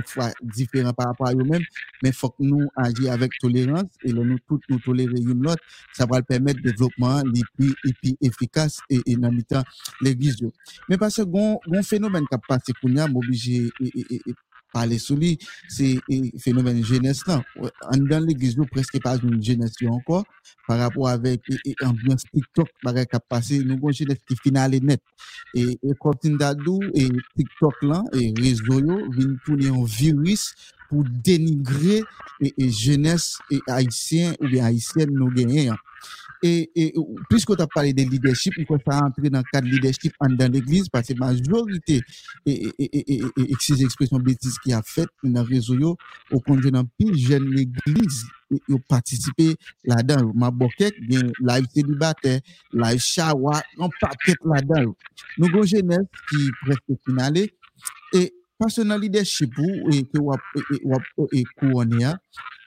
foi 0.07 0.31
différent 0.43 0.93
par 0.93 1.07
rapport 1.09 1.29
à 1.29 1.33
eux-mêmes, 1.33 1.63
mais 2.03 2.11
il 2.11 2.15
faut 2.15 2.29
que 2.31 2.43
nous 2.43 2.67
agissions 2.77 3.13
avec 3.13 3.33
tolérance 3.41 3.91
et 4.05 4.13
nous 4.13 4.39
tous 4.47 4.61
nous 4.69 4.79
tolérer 4.79 5.19
une 5.19 5.43
l'autre, 5.43 5.63
ça 5.93 6.07
va 6.07 6.23
permettre 6.23 6.61
le 6.63 6.71
développement 6.71 7.23
les 7.33 7.43
plus, 7.57 7.75
efficace 8.21 8.81
et, 8.91 9.01
et 9.07 9.17
dans 9.17 9.31
l'église. 10.01 10.37
Mais 10.89 10.99
parce 10.99 11.17
que 11.17 11.77
un 11.77 11.83
phénomène 11.83 12.27
qui 12.27 12.35
a 12.35 12.39
passé, 12.39 12.73
qu'on 12.81 12.97
a 12.97 13.05
obligé 13.05 13.71
parler 14.75 14.99
sur 14.99 15.17
lui, 15.17 15.39
c'est 15.69 15.99
phénomène 16.39 16.85
jeunesse 16.85 17.27
là. 17.27 17.41
Dans 17.93 18.25
l'église, 18.25 18.57
presque 18.71 19.01
pas 19.01 19.17
une 19.17 19.43
jeunesse 19.43 19.77
encore, 19.89 20.25
par 20.67 20.79
rapport 20.79 21.09
avec 21.09 21.41
l'ambiance 21.81 22.25
TikTok, 22.35 22.69
qui 22.83 23.17
a 23.17 23.21
passé, 23.21 23.65
nous 23.65 23.75
avons 23.75 23.89
une 23.89 23.95
jeunesse 23.95 24.19
qui 24.29 24.37
finale 24.43 24.77
net. 24.83 25.01
Et, 25.55 25.79
comme 26.01 26.15
et 26.95 27.09
TikTok 27.37 27.75
là, 27.83 28.03
et 28.13 28.35
réseau, 28.37 28.81
viennent 29.17 29.39
tourner 29.47 29.69
un 29.69 29.85
virus 29.85 30.55
pou 30.95 31.03
denigre 31.27 32.05
e 32.39 32.69
jenès 32.71 33.35
e 33.51 33.59
haïsyen 33.67 34.39
ou 34.39 34.47
bien 34.47 34.71
haïsyen 34.71 35.11
nou 35.11 35.35
genyen. 35.35 35.75
E 36.45 36.93
pwiske 37.31 37.57
ta 37.57 37.65
pale 37.73 37.95
de 37.97 38.05
lideship, 38.05 38.59
yon 38.61 38.67
kon 38.69 38.83
sa 38.85 38.99
rentre 39.01 39.31
nan 39.33 39.47
kad 39.49 39.65
lideship 39.65 40.19
an 40.25 40.35
dan 40.37 40.53
l'eglise, 40.53 40.91
pase 40.93 41.17
majorite 41.17 42.03
e 42.45 43.55
ksiz 43.57 43.81
ekspresyon 43.87 44.21
betis 44.27 44.59
ki 44.61 44.75
a 44.77 44.83
fet 44.85 45.09
nan 45.25 45.49
rezo 45.49 45.79
yo, 45.81 45.95
ou 46.29 46.43
konje 46.45 46.73
nan 46.75 46.91
pil 47.01 47.17
jen 47.17 47.49
l'eglise, 47.55 48.29
yo 48.69 48.77
patisipe 48.93 49.55
la 49.89 50.03
dan 50.05 50.27
yo. 50.27 50.35
Ma 50.37 50.53
bokek 50.53 51.01
gen 51.09 51.33
live 51.41 51.71
selibate, 51.73 52.37
live 52.77 53.03
shawa, 53.03 53.63
yon 53.81 53.97
paket 54.03 54.45
la 54.53 54.61
dan 54.69 54.91
yo. 54.91 54.97
Nou 55.41 55.49
gon 55.49 55.65
jenès 55.71 56.05
ki 56.29 56.51
preste 56.61 57.01
finale, 57.09 57.49
e 58.13 58.29
Pase 58.59 58.85
nan 58.87 59.01
lideship 59.03 59.57
ou, 59.59 59.91
e, 59.91 60.05
ke 60.07 60.21
wap, 60.23 60.43
e, 60.55 60.61
e 60.77 60.79
wap 60.87 61.07
e, 61.35 61.43
kou 61.59 61.81
ane 61.83 61.99
ya, 61.99 62.13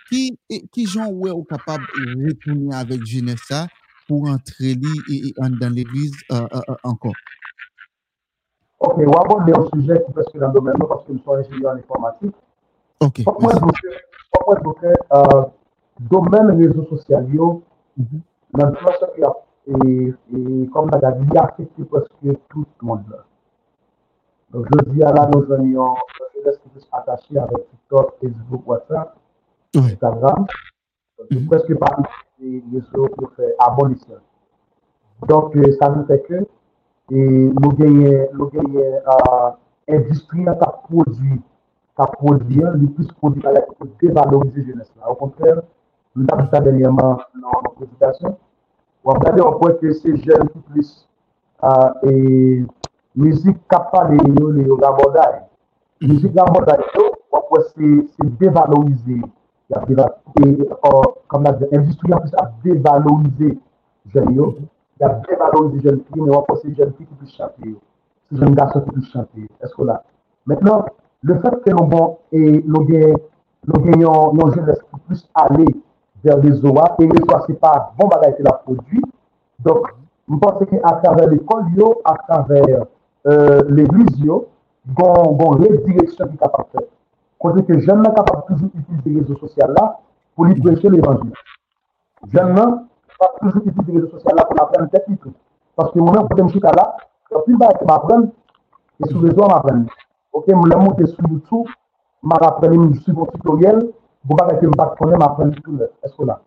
ki, 0.10 0.22
e, 0.52 0.60
ki 0.76 0.84
jan 0.84 1.14
wè 1.16 1.32
ou 1.32 1.46
kapab 1.48 1.86
retouni 1.96 2.74
avèk 2.76 3.06
jenesa 3.08 3.62
pou 4.10 4.28
antre 4.28 4.74
li 4.82 4.96
e, 5.14 5.32
an 5.46 5.56
dan 5.62 5.78
l'eglise 5.78 6.28
ankon? 6.84 7.16
Ok, 8.84 9.00
wap 9.14 9.32
bon 9.32 9.46
de 9.48 9.56
yon 9.56 9.70
sujè 9.70 10.02
ki 10.04 10.12
peske 10.18 10.44
nan 10.44 10.52
domen 10.58 10.76
nou, 10.76 10.90
paske 10.92 11.16
nou 11.16 11.24
son 11.24 11.46
ingenier 11.46 11.72
an 11.72 11.80
informatik. 11.80 12.36
Ok. 13.08 13.24
Pwè 13.24 14.60
doke, 14.68 14.94
domen 16.12 16.52
rezo 16.60 16.84
sosyal 16.92 17.32
yo, 17.32 17.54
mhm. 17.96 18.22
nan 18.60 18.76
domen 18.76 19.00
se 19.00 19.12
ki 19.16 19.26
ap, 19.32 19.40
e 19.72 20.68
kom 20.76 20.92
nan 20.92 21.08
gadi, 21.08 21.32
ya 21.40 21.48
ki 21.56 21.72
peske 21.96 22.36
tout 22.52 22.68
moun 22.84 23.08
lè. 23.08 23.24
Donc, 24.52 24.66
je 24.72 24.92
dis 24.92 25.04
à 25.04 25.12
la 25.12 25.28
nous 25.28 25.52
avons 25.52 25.94
qui 26.46 26.80
sont 26.80 26.88
attachés 26.94 27.38
avec 27.38 27.70
TikTok, 27.70 28.16
Facebook, 28.22 28.62
WhatsApp. 28.66 29.16
Instagram, 29.76 30.46
c'est 31.30 31.40
mhm. 31.40 31.48
presque 31.48 31.76
pas 31.78 31.98
les 32.40 32.64
réseaux 32.74 33.08
pour 33.10 33.32
faire 33.34 33.50
abolition. 33.60 34.16
Donc, 35.28 35.56
euh, 35.56 35.76
ça 35.80 35.90
nous 35.90 36.06
fait 36.06 36.22
que 36.22 36.46
et 37.10 37.16
nous 37.16 37.72
gagnons 37.72 38.28
euh, 38.56 39.50
industrie 39.88 40.44
qui 40.44 40.50
a 40.50 40.56
produit, 40.56 41.42
qui 41.96 42.02
a 42.02 42.08
produit, 42.08 42.62
le 42.62 42.88
plus 42.88 43.08
produit 43.08 43.42
pour 43.42 43.88
dévaloriser 44.02 44.66
jeunesse. 44.66 44.92
Au 45.08 45.16
contraire, 45.16 45.62
nous 46.16 46.26
avons 46.32 46.50
ça 46.50 46.60
dernièrement 46.60 47.20
dans 47.42 47.62
notre 47.64 47.76
présentation. 47.76 48.38
On 49.04 49.12
va 49.12 49.20
regarder 49.20 49.42
au 49.42 49.54
point 49.54 49.74
que 49.74 49.94
ces 49.94 50.18
jeunes 50.18 50.50
qui 50.50 50.60
plus 50.60 51.08
euh, 51.64 52.10
et 52.10 52.64
mizik 53.18 53.58
kapade 53.68 54.18
yo 54.40 54.52
le 54.52 54.64
yo 54.68 54.78
gaboday. 54.78 55.42
Mizik 56.02 56.34
gaboday 56.34 56.80
yo, 56.96 57.04
wapwe 57.32 57.64
se 57.74 58.24
devalorize. 58.40 59.22
Ya 59.70 59.82
devalorize, 59.86 60.66
kam 61.30 61.44
la 61.44 61.52
de, 61.52 61.68
enjistri 61.72 62.14
apis 62.14 62.34
ap 62.38 62.54
devalorize 62.64 63.58
jen 64.14 64.36
yo. 64.36 64.54
Ya 65.00 65.10
devalorize 65.26 65.82
jen 65.84 66.00
ki, 66.00 66.22
men 66.22 66.30
wapwe 66.30 66.58
se 66.62 66.70
jen 66.78 66.94
ki 66.94 67.06
ki 67.06 67.16
pi 67.20 67.32
chante 67.34 67.70
yo. 67.70 67.80
Se 68.30 68.38
jen 68.38 68.54
gaso 68.56 68.82
ki 68.82 68.92
pi 68.92 69.02
chante 69.12 69.40
yo. 69.42 69.50
Esko 69.66 69.84
la. 69.84 70.02
Mètnen, 70.48 70.86
le 71.24 71.40
fèk 71.42 71.64
ke 71.66 71.74
nou 71.74 71.90
bon, 71.90 72.18
e 72.32 72.62
nou 72.64 72.86
gen, 72.88 73.18
nou 73.68 73.82
gen 73.84 74.06
yon, 74.06 74.38
yon 74.38 74.54
jen 74.54 74.70
eski 74.72 75.02
plus 75.08 75.26
ale 75.34 75.66
ver 76.24 76.38
de 76.46 76.54
zoa, 76.62 76.94
e 77.02 77.10
yon 77.10 77.26
zoa 77.26 77.42
se 77.48 77.58
pa 77.58 77.74
bon 77.98 78.14
bagay 78.14 78.38
ke 78.38 78.46
la 78.46 78.54
prodwi. 78.62 79.02
Donk, 79.66 79.90
mwen 80.30 80.40
pense 80.44 80.70
ki 80.70 80.80
a 80.86 80.94
traver 81.02 81.34
l'ekol 81.34 81.66
yo, 81.76 81.96
a 82.06 82.14
traver 82.28 82.86
euh, 83.28 83.64
l'Eglise 83.70 84.24
yo, 84.24 84.46
gon 84.96 85.58
redireksyon 85.60 86.32
ki 86.32 86.38
kapap 86.42 86.70
fè. 86.72 86.86
Kote 87.42 87.64
ke 87.68 87.80
jen 87.84 88.02
nan 88.02 88.14
kapap 88.16 88.48
toujou 88.48 88.72
itilize 88.74 89.20
rezo 89.20 89.38
sosyal 89.42 89.74
la 89.78 89.88
pou 90.36 90.48
li 90.48 90.56
preche 90.62 90.90
l'Evangil. 90.90 91.34
Jen 92.34 92.54
nan 92.56 92.80
kapap 93.12 93.38
toujou 93.42 93.62
itilize 93.66 94.00
rezo 94.00 94.16
sosyal 94.16 94.40
la 94.40 94.48
pou 94.48 94.58
la 94.58 94.66
pren 94.72 94.90
teknik. 94.94 95.28
Paske 95.78 96.02
mounen 96.02 96.26
pou 96.26 96.40
tem 96.40 96.50
chika 96.50 96.72
la, 96.74 96.88
kapil 97.30 97.58
ba 97.62 97.70
ek 97.76 97.84
ma 97.86 98.00
pren, 98.06 98.30
e 98.98 99.12
sou 99.12 99.22
rezo 99.22 99.50
ma 99.52 99.60
pren. 99.62 99.84
Ok, 100.34 100.50
mounen 100.56 100.80
moun 100.82 100.96
te 100.98 101.06
sou 101.12 101.30
YouTube, 101.30 101.70
ma 102.26 102.40
rapren 102.42 102.74
moun 102.74 102.96
sou 103.04 103.14
bon 103.20 103.30
tutoriel, 103.36 103.84
bou 104.26 104.40
ba 104.40 104.48
ek 104.56 104.64
mbak 104.72 104.96
konen 104.98 105.22
ma 105.22 105.34
pren 105.38 105.54
tout 105.60 105.76
lè. 105.78 105.92
Esko 106.08 106.26
la. 106.26 106.40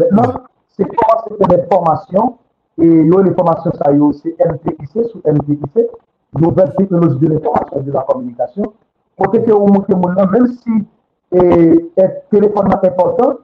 Mètenan, 0.00 0.38
se 0.72 0.86
koman 0.88 1.20
se 1.26 1.36
te 1.36 1.50
de 1.52 1.58
formasyon, 1.68 2.32
e 2.80 2.88
yo 3.10 3.20
le 3.26 3.34
formasyon 3.36 3.76
sa 3.76 3.92
yo, 3.92 4.12
se 4.16 4.32
MTIC, 4.38 4.86
sou 5.10 5.20
MTIC, 5.36 5.84
nouvelle 6.34 6.74
technologie 6.76 7.18
de 7.18 7.28
l'information 7.28 7.80
et 7.80 7.82
de 7.82 7.92
la 7.92 8.02
communication, 8.02 8.72
côté 9.18 9.42
que 9.42 9.52
vous 9.52 9.66
montrez 9.66 9.94
mon 9.94 10.08
même 10.08 10.46
si 10.48 10.86
eh, 11.32 11.90
le 11.96 12.08
téléphone 12.30 12.70
est 12.70 12.86
important, 12.86 13.34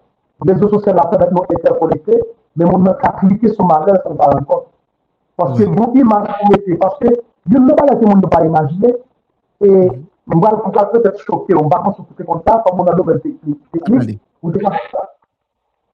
les 0.44 0.52
réseaux 0.52 0.68
sociaux 0.68 0.92
sont 0.92 1.08
complètement 1.08 1.44
interconnectés, 1.50 2.20
mais 2.56 2.64
mon 2.64 2.84
a 2.86 2.94
cliqué 2.94 3.48
sur 3.48 3.64
ma 3.64 3.84
gueule 3.84 4.00
sans 4.02 4.14
rendre 4.14 4.44
compte. 4.46 4.66
Parce 5.36 5.58
que 5.58 5.64
vous 5.64 5.92
imaginez, 5.94 6.76
parce 6.80 6.98
que 6.98 7.08
je 7.50 7.58
ne 7.58 7.68
sais 7.68 7.74
pas 7.74 7.86
que 7.88 8.04
vous 8.04 8.16
ne 8.16 8.26
pas 8.26 8.44
imaginer, 8.44 8.94
et 9.60 9.88
on 10.32 10.38
va 10.38 10.86
peut-être 10.86 11.20
choqué, 11.20 11.54
on 11.54 11.68
va 11.68 11.78
consulter 11.78 12.24
comme 12.24 12.40
ça, 12.46 12.62
comme 12.66 12.80
on 12.80 12.84
a 12.84 12.94
nouvelle 12.94 13.20
technique, 13.20 14.20
ou 14.42 14.50
déjà 14.50 14.70
ça. 14.92 15.10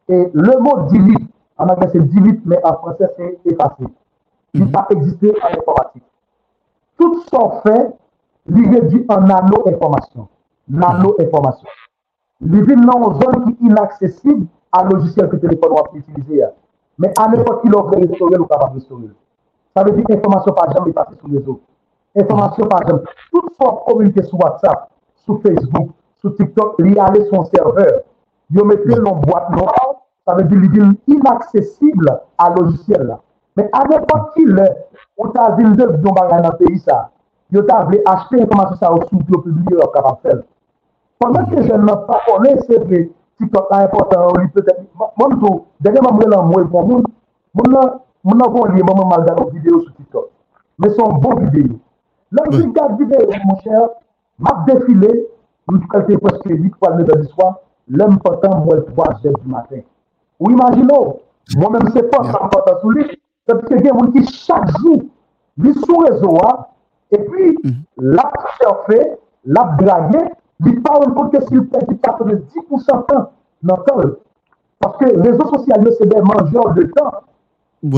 Et 0.09 0.31
le 0.33 0.59
mot 0.61 0.89
dilute, 0.89 1.29
en 1.57 1.69
anglais 1.69 1.89
c'est 1.93 2.09
dilute, 2.09 2.43
mais 2.45 2.61
en 2.65 2.75
français 2.75 3.09
c'est 3.17 3.41
effacé. 3.45 3.85
Il 4.55 4.65
n'a 4.65 4.83
pas 4.83 4.87
existé 4.91 5.33
en 5.43 5.59
informatique. 5.59 6.03
Tout 7.01 7.23
ça 7.31 7.63
fait, 7.63 7.91
il 8.47 8.69
réduit 8.69 9.07
en 9.09 9.23
nano-information. 9.23 10.29
Nano-information. 10.69 11.67
Il 12.43 12.63
vit 12.63 12.77
dans 12.77 13.15
zone 13.15 13.45
qui 13.45 13.65
est 13.65 13.67
inaccessible 13.69 14.47
à 14.71 14.85
logiciel 14.85 15.29
que 15.31 15.37
le 15.37 15.41
téléphone 15.41 15.73
va 15.75 15.85
utiliser. 15.95 16.45
Mais 16.99 17.11
à 17.19 17.29
n'importe 17.29 17.63
qui 17.63 17.69
l'offre 17.69 17.97
restaurer 17.97 18.37
ou 18.37 18.45
capable 18.45 18.75
de 18.75 18.81
restaurer. 18.81 19.09
Ça 19.75 19.83
veut 19.83 19.93
dire 19.93 20.05
que 20.05 20.13
l'information 20.13 20.53
par 20.53 20.71
jamais 20.77 20.93
passer 20.93 21.15
sur 21.19 21.29
les 21.29 21.39
autres. 21.39 21.63
Information 22.15 22.67
par 22.67 22.83
exemple. 22.83 23.11
Toute 23.33 23.55
forme 23.57 23.79
communiquer 23.87 24.23
sur 24.25 24.39
WhatsApp, 24.39 24.91
sur 25.25 25.41
Facebook, 25.41 25.91
sur 26.19 26.35
TikTok, 26.37 26.75
il 26.81 26.95
y 26.95 26.99
a 26.99 27.11
son 27.31 27.45
serveur. 27.47 28.03
Il 28.51 28.63
met 28.63 28.77
dans 28.77 29.17
boîte 29.17 29.51
noire, 29.53 30.03
ça 30.27 30.35
veut 30.35 30.45
dire 30.45 30.61
qu'il 30.61 30.83
est 30.83 31.15
inaccessible 31.15 32.21
à 32.37 32.51
logiciel 32.51 33.03
là. 33.05 33.21
Men 33.61 33.69
avè 33.77 33.99
pati 34.09 34.45
lè, 34.49 34.67
ou 35.21 35.29
ta 35.35 35.51
zil 35.57 35.75
de 35.77 35.87
bidon 35.91 36.15
bagay 36.17 36.41
nan 36.41 36.55
peyi 36.57 36.79
sa, 36.81 37.11
yo 37.53 37.61
ta 37.69 37.83
vle 37.85 37.99
achete 38.09 38.39
informasyon 38.41 38.79
sa 38.81 38.93
ou 38.95 39.05
sou 39.11 39.21
yo 39.29 39.41
publie 39.45 39.77
yo 39.77 39.89
kapap 39.93 40.23
fel. 40.25 40.39
Ponman 41.21 41.51
ke 41.51 41.61
jen 41.67 41.85
nan 41.85 42.07
pa 42.07 42.23
konen 42.25 42.63
se 42.65 42.79
vle, 42.87 43.03
si 43.37 43.49
tok 43.53 43.69
an 43.77 43.85
importan 43.85 44.25
ou 44.31 44.39
li 44.41 44.49
pete, 44.55 44.79
moun 44.97 45.37
tou, 45.43 45.67
denye 45.85 46.01
moun 46.07 46.17
mwen 46.23 46.33
lan 46.33 46.49
mwen 46.49 46.73
kon 46.73 46.89
moun, 46.89 47.07
moun 47.53 47.71
nan, 47.75 48.01
moun 48.25 48.41
nan 48.41 48.57
kon 48.57 48.73
liye 48.73 48.87
moun 48.89 49.03
moun 49.03 49.13
malgan 49.13 49.45
ou 49.45 49.53
video 49.53 49.83
sou 49.83 49.93
TikTok. 49.93 50.31
Men 50.81 50.97
son 50.97 51.21
bon 51.21 51.45
video. 51.45 51.77
Lèm 52.33 52.53
si 52.57 52.65
gade 52.73 52.97
video 52.97 53.29
moun 53.45 53.61
chè, 53.61 53.87
map 54.41 54.65
defile, 54.71 55.15
mwen 55.69 55.83
tou 55.85 55.97
kalte 55.99 56.23
pos 56.25 56.41
kredi 56.47 56.73
kwa 56.79 56.97
lè 56.97 57.05
de 57.05 57.21
l'histoire, 57.21 57.61
lèm 57.93 58.17
potan 58.25 58.63
mwen 58.65 58.87
3 58.95 59.15
jèd 59.21 59.37
du 59.37 59.53
matin. 59.53 59.85
Ou 60.41 60.49
imagino, 60.49 61.03
mwen 61.59 61.77
mèm 61.77 61.91
se 61.93 62.09
pos 62.09 62.39
an 62.41 62.49
potan 62.49 62.81
sou 62.81 62.97
li, 62.97 63.11
Se 63.51 63.57
pise 63.59 63.83
gen 63.83 63.97
moun 63.97 64.13
ki 64.15 64.21
chak 64.31 64.69
jou 64.79 65.01
li 65.65 65.71
sou 65.81 66.05
rezo 66.05 66.37
a, 66.47 66.51
e 67.11 67.19
pi 67.19 67.49
la 67.99 68.27
cherfe, 68.61 68.99
la 69.43 69.65
blage, 69.81 70.21
li 70.63 70.75
pa 70.85 70.93
ou 71.01 71.09
kote 71.17 71.41
si 71.49 71.63
pèdi 71.73 71.97
90% 72.05 73.01
tan 73.09 73.25
nan 73.67 73.81
tan. 73.89 74.13
Paske 74.79 75.09
rezo 75.17 75.49
sosyal 75.49 75.83
yo 75.89 75.95
se 75.97 76.07
de 76.13 76.21
manjor 76.29 76.77
de 76.77 76.85
tan. 76.95 77.17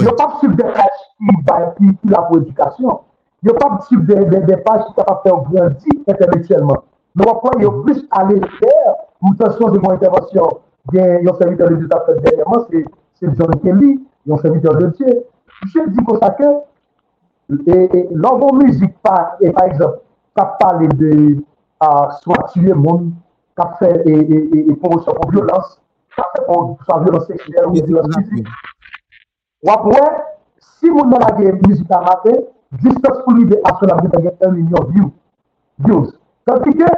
Yo 0.06 0.14
pa 0.16 0.30
sub 0.40 0.54
de 0.56 0.70
kaj 0.78 0.94
ki 1.18 1.90
la 2.14 2.22
pou 2.30 2.40
edukasyon. 2.40 3.02
Yo 3.44 3.56
pa 3.58 3.68
sub 3.90 4.08
de 4.08 4.56
paj 4.64 4.86
ki 4.86 4.96
ta 4.96 5.04
pa 5.10 5.18
fè 5.26 5.34
ou 5.34 5.44
grandi 5.50 5.98
intelektuellement. 6.06 6.86
Nou 7.12 7.28
wakwa 7.28 7.58
yo 7.60 7.74
plis 7.82 8.00
ale 8.22 8.38
fèr 8.54 8.88
moutasyon 9.20 9.76
de 9.76 9.82
moun 9.84 9.98
intervensyon. 9.98 10.56
Yon 10.96 11.36
serviteur 11.36 11.68
de 11.68 11.76
l'État 11.82 12.00
fèd 12.08 12.24
derèman, 12.24 12.64
se 13.20 13.34
John 13.36 13.52
Kelly, 13.60 13.98
yon 14.26 14.40
serviteur 14.40 14.80
de 14.80 14.86
l'État, 14.86 15.20
Je 15.62 15.80
di 15.94 16.04
kon 16.04 16.18
sa 16.18 16.32
ke, 16.34 16.48
lò 18.18 18.32
bon 18.40 18.58
mizik 18.58 18.96
pa, 19.04 19.36
e 19.38 19.50
pa 19.54 19.68
exemple, 19.70 20.02
ka 20.34 20.44
pale 20.58 20.88
de 20.98 21.12
swa 22.18 22.38
tue 22.50 22.74
moun, 22.74 23.12
ka 23.58 23.68
fe 23.78 23.90
e 24.02 24.74
promosyon 24.80 25.20
kon 25.20 25.30
violans, 25.30 25.76
ka 26.16 26.26
fe 26.32 26.42
kon 26.48 26.74
sa 26.88 26.98
violans 27.04 27.28
seksuel 27.30 27.68
ou 27.68 27.78
violans 27.78 28.18
fizik. 28.18 28.48
Wap 29.68 29.86
wè, 29.86 30.02
si 30.80 30.90
moun 30.90 31.12
nan 31.14 31.22
agye 31.28 31.54
mizik 31.60 31.94
amate, 31.94 32.34
distance 32.82 33.22
pou 33.22 33.36
li 33.38 33.46
de 33.52 33.60
asyon 33.70 33.94
amate 33.94 34.18
agye 34.18 34.34
1 34.40 34.56
milyon 34.56 34.90
views. 35.86 36.10
Tanti 36.48 36.74
ke, 36.80 36.90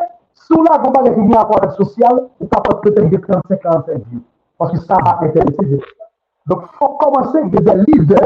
sou 0.46 0.64
la 0.64 0.78
goma 0.80 1.04
gen 1.04 1.20
yon 1.20 1.36
akwa 1.42 1.60
red 1.66 1.76
sosyal, 1.76 2.24
ou 2.40 2.48
kapot 2.48 2.80
peten 2.86 3.12
gen 3.12 3.20
35-45 3.28 4.08
views. 4.08 4.24
Paske 4.56 4.80
sa 4.86 5.02
va 5.04 5.18
interese 5.26 5.68
de. 5.68 5.82
Donk 6.48 6.64
fò 6.78 6.94
komanse 7.00 7.42
gen 7.52 7.64
de 7.68 7.74
lider, 7.82 8.24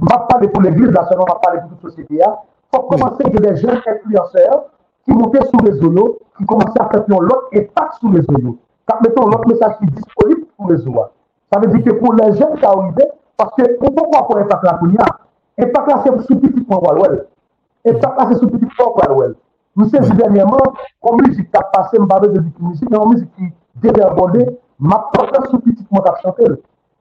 On 0.00 0.04
va 0.04 0.18
parler 0.28 0.48
pour 0.48 0.62
l'église 0.62 0.90
nationale, 0.90 1.24
on 1.28 1.32
va 1.32 1.40
parler 1.42 1.60
pour 1.60 1.70
toute 1.70 1.90
société. 1.90 2.16
Il 2.16 2.22
faut 2.74 2.82
commencer 2.82 3.24
que 3.24 3.38
des 3.38 3.56
jeunes 3.56 3.80
influenceurs 3.86 4.64
qui 5.04 5.12
montaient 5.12 5.46
sur 5.46 5.60
les 5.64 5.70
réseaux, 5.70 6.18
qui 6.36 6.44
commençaient 6.44 6.80
à 6.80 6.88
faire 6.88 7.04
l'autre 7.08 7.48
impact 7.54 7.94
sur 8.00 8.10
les 8.10 8.20
réseaux. 8.20 8.58
Quand 8.86 9.00
mettons 9.00 9.26
l'autre 9.26 9.48
message 9.48 9.78
qui 9.78 9.84
est 9.84 9.90
disponible 9.90 10.46
pour 10.56 10.68
les 10.68 10.76
réseaux. 10.76 10.94
Ça 11.52 11.60
veut 11.60 11.68
dire 11.68 11.84
que 11.84 11.98
pour 11.98 12.14
les 12.14 12.32
jeunes 12.36 12.56
qui 12.58 12.64
arrivent, 12.64 12.94
parce 13.36 13.54
que 13.54 13.62
on 13.80 13.90
peut 13.90 14.10
pas 14.10 14.22
pour 14.22 14.36
impact 14.38 14.64
là 14.64 14.74
pour 14.74 14.88
y 14.88 14.96
Impact 15.58 15.88
là, 15.88 16.02
c'est 16.04 16.26
sous 16.26 16.38
petit 16.38 16.60
point 16.60 16.78
Walwell. 16.78 17.26
Impact 17.86 18.18
là, 18.18 18.26
c'est 18.30 18.38
sous 18.38 18.48
petit 18.48 18.66
point 18.76 18.92
Walwell. 18.94 19.34
Nous 19.76 19.88
sais 19.88 20.00
dernièrement, 20.00 20.58
en 21.02 21.16
musique 21.16 21.50
qui 21.50 21.56
a 21.56 21.62
passé, 21.62 21.96
je 21.98 22.02
ne 22.02 22.34
de 22.34 22.44
musique, 22.60 22.90
mais 22.90 22.96
en 22.96 23.08
musique 23.08 23.30
qui 23.36 23.44
dévergondait, 23.76 24.58
ma 24.78 25.08
porte 25.12 25.50
sous 25.50 25.58
petit 25.58 25.84
point 25.84 26.00
qui 26.00 26.08
a 26.08 26.14
chanté. 26.22 26.44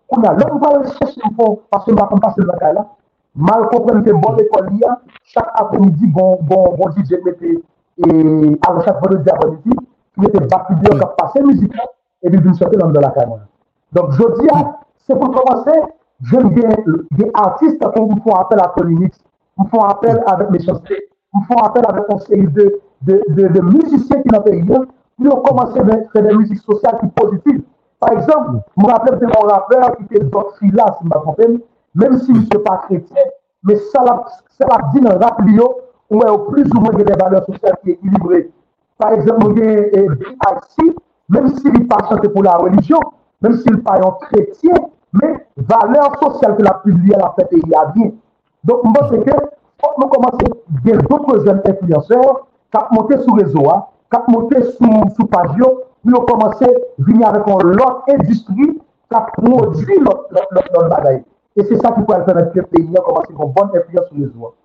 On 0.10 0.22
a 0.24 0.34
là, 0.34 0.46
on 0.54 0.58
va 0.58 0.68
aller 0.70 0.90
chercher 0.92 1.22
un 1.24 1.30
peu, 1.30 1.62
parce 1.70 1.86
que 1.86 1.92
je 1.92 1.96
pas 1.96 2.08
passer 2.08 2.42
le 2.42 2.48
bagage 2.48 2.76
là. 2.76 2.88
Mal 3.36 3.68
comprendre 3.70 4.04
que 4.04 4.12
bon 4.12 4.38
école, 4.38 4.70
chaque 5.24 5.50
après-midi, 5.56 6.08
bon, 6.08 6.38
bon, 6.42 6.76
bon 6.78 6.92
DJ 6.92 7.14
et 7.98 8.60
à 8.68 8.82
chaque 8.82 9.02
vendredi 9.02 9.30
après-midi, 9.30 9.72
il 10.18 10.26
était 10.26 10.40
battu 10.40 10.74
qui 10.82 11.02
a 11.02 11.06
passé 11.06 11.42
musique 11.42 11.74
et 12.24 12.30
puis 12.30 12.40
il 12.44 12.56
sortait 12.56 12.78
dans 12.78 12.90
la 12.90 13.10
caméra. 13.10 13.40
Donc, 13.92 14.12
je 14.12 14.24
dis, 14.42 14.48
c'est 15.06 15.18
pour 15.18 15.32
commencer, 15.32 15.80
j'aime 16.24 16.50
bien 16.50 16.70
des 17.12 17.32
artistes 17.34 17.80
qui 17.80 18.02
me 18.02 18.20
font 18.22 18.36
appel 18.36 18.60
à 18.60 18.74
Tony 18.76 19.10
me 19.58 19.66
font 19.70 19.82
appel 19.82 20.22
avec 20.28 20.50
mes 20.50 20.60
chansons, 20.60 20.82
me 21.34 21.42
font 21.46 21.62
appel 21.64 21.84
avec 21.88 22.04
un 22.10 22.20
série 22.20 22.48
de, 22.48 22.80
de, 23.04 23.24
de, 23.30 23.48
de 23.48 23.62
musiciens 23.62 24.22
qui 24.22 24.30
n'ont 24.30 24.42
pas 24.42 24.52
rien, 24.52 24.86
qui 25.20 25.28
ont 25.28 25.42
commencé 25.42 25.80
à 25.80 25.86
faire 25.86 26.24
des 26.24 26.36
musiques 26.36 26.60
sociales 26.60 26.98
qui 27.00 27.08
positives. 27.08 27.62
Par 28.06 28.14
exemple, 28.14 28.60
mou 28.78 28.88
rappel 28.88 29.18
de 29.18 29.26
moun 29.26 29.50
rappeur 29.50 29.96
ki 29.98 30.04
te 30.12 30.20
zot 30.30 30.52
fila, 30.60 30.86
si 31.00 31.08
mba 31.08 31.24
kompem, 31.24 31.56
menm 31.98 32.20
si 32.22 32.36
mse 32.36 32.60
pa 32.62 32.76
kretien, 32.84 33.32
men 33.66 33.80
sa 33.90 34.04
la 34.06 34.78
di 34.94 35.02
nan 35.02 35.18
rap 35.24 35.40
li 35.42 35.56
yo, 35.58 35.66
ou 36.12 36.20
mwen 36.20 36.30
ou 36.30 36.52
plus 36.52 36.70
ou 36.76 36.84
mwen 36.84 37.00
gen 37.00 37.08
de 37.08 37.16
valeur 37.24 37.42
sosyal 37.48 37.80
ki 37.82 37.96
ekilibre. 37.96 38.44
Par 39.02 39.16
exemple, 39.18 39.56
mwen 39.56 39.56
gen 39.58 40.38
Aksi, 40.52 40.86
eh, 40.86 40.94
menm 41.34 41.50
si 41.56 41.72
li 41.74 41.82
pa 41.90 42.04
chante 42.06 42.30
pou 42.30 42.46
la 42.46 42.60
religion, 42.62 43.02
menm 43.42 43.58
si 43.58 43.74
li 43.74 43.82
pa 43.88 43.98
yon 44.04 44.14
kretien, 44.28 44.86
men 45.18 45.40
valeur 45.74 46.20
sosyal 46.22 46.54
ki 46.60 46.68
la 46.70 46.76
publie 46.86 47.18
la 47.24 47.32
fete 47.40 47.58
yi 47.64 47.74
a 47.74 47.88
bien. 47.96 48.14
Donk 48.70 48.86
mwen 48.86 49.10
se 49.16 49.24
ke, 49.26 49.40
mwen 49.96 50.14
komanse 50.14 50.54
gen 50.86 51.02
dotre 51.10 51.42
jen 51.42 51.66
influenceur, 51.74 52.46
kap 52.70 52.94
monte 52.94 53.18
sou 53.24 53.42
rezo 53.42 53.66
a, 53.74 53.82
kap 54.14 54.30
monte 54.30 54.62
sou, 54.76 55.10
sou 55.18 55.26
page 55.34 55.58
yo, 55.58 55.74
puis 56.06 56.14
ont 56.14 56.26
commencé 56.26 56.66
à 56.66 57.02
venir 57.02 57.28
avec 57.28 57.48
une 57.48 57.82
autre 57.82 58.04
industrie 58.10 58.74
qui 58.74 59.16
a 59.16 59.22
produit 59.22 60.00
notre 60.00 60.90
bagaille. 60.90 61.24
Et 61.56 61.64
c'est 61.64 61.78
ça 61.78 61.92
qui 61.92 62.02
peut 62.02 62.06
permettre 62.26 62.52
que 62.54 62.60
le 62.60 62.66
pays 62.66 62.90
a 62.96 63.02
commencé 63.02 63.32
une 63.32 63.38
bonne 63.38 63.70
influence 63.74 64.08
sur 64.08 64.18
les 64.18 64.26
réseaux. 64.26 64.56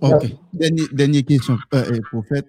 Ok. 0.00 0.36
Dernière, 0.52 0.86
dernière 0.92 1.24
question, 1.24 1.56
euh, 1.74 2.00
prophète. 2.10 2.46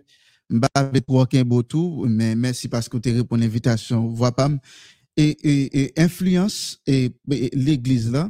Je 0.49 0.59
vais 0.91 1.01
trop 1.01 1.25
un 1.33 1.43
beau 1.43 1.63
tour, 1.63 2.05
mais 2.07 2.35
merci 2.35 2.67
parce 2.67 2.87
que 2.87 2.97
tu 2.97 3.09
as 3.09 3.13
répondu 3.13 3.43
à 3.43 3.45
l'invitation. 3.45 4.13
Et, 5.17 5.29
et, 5.43 5.83
et, 5.83 5.93
influence 5.97 6.81
et, 6.85 7.11
l'église 7.27 8.11
là, 8.11 8.29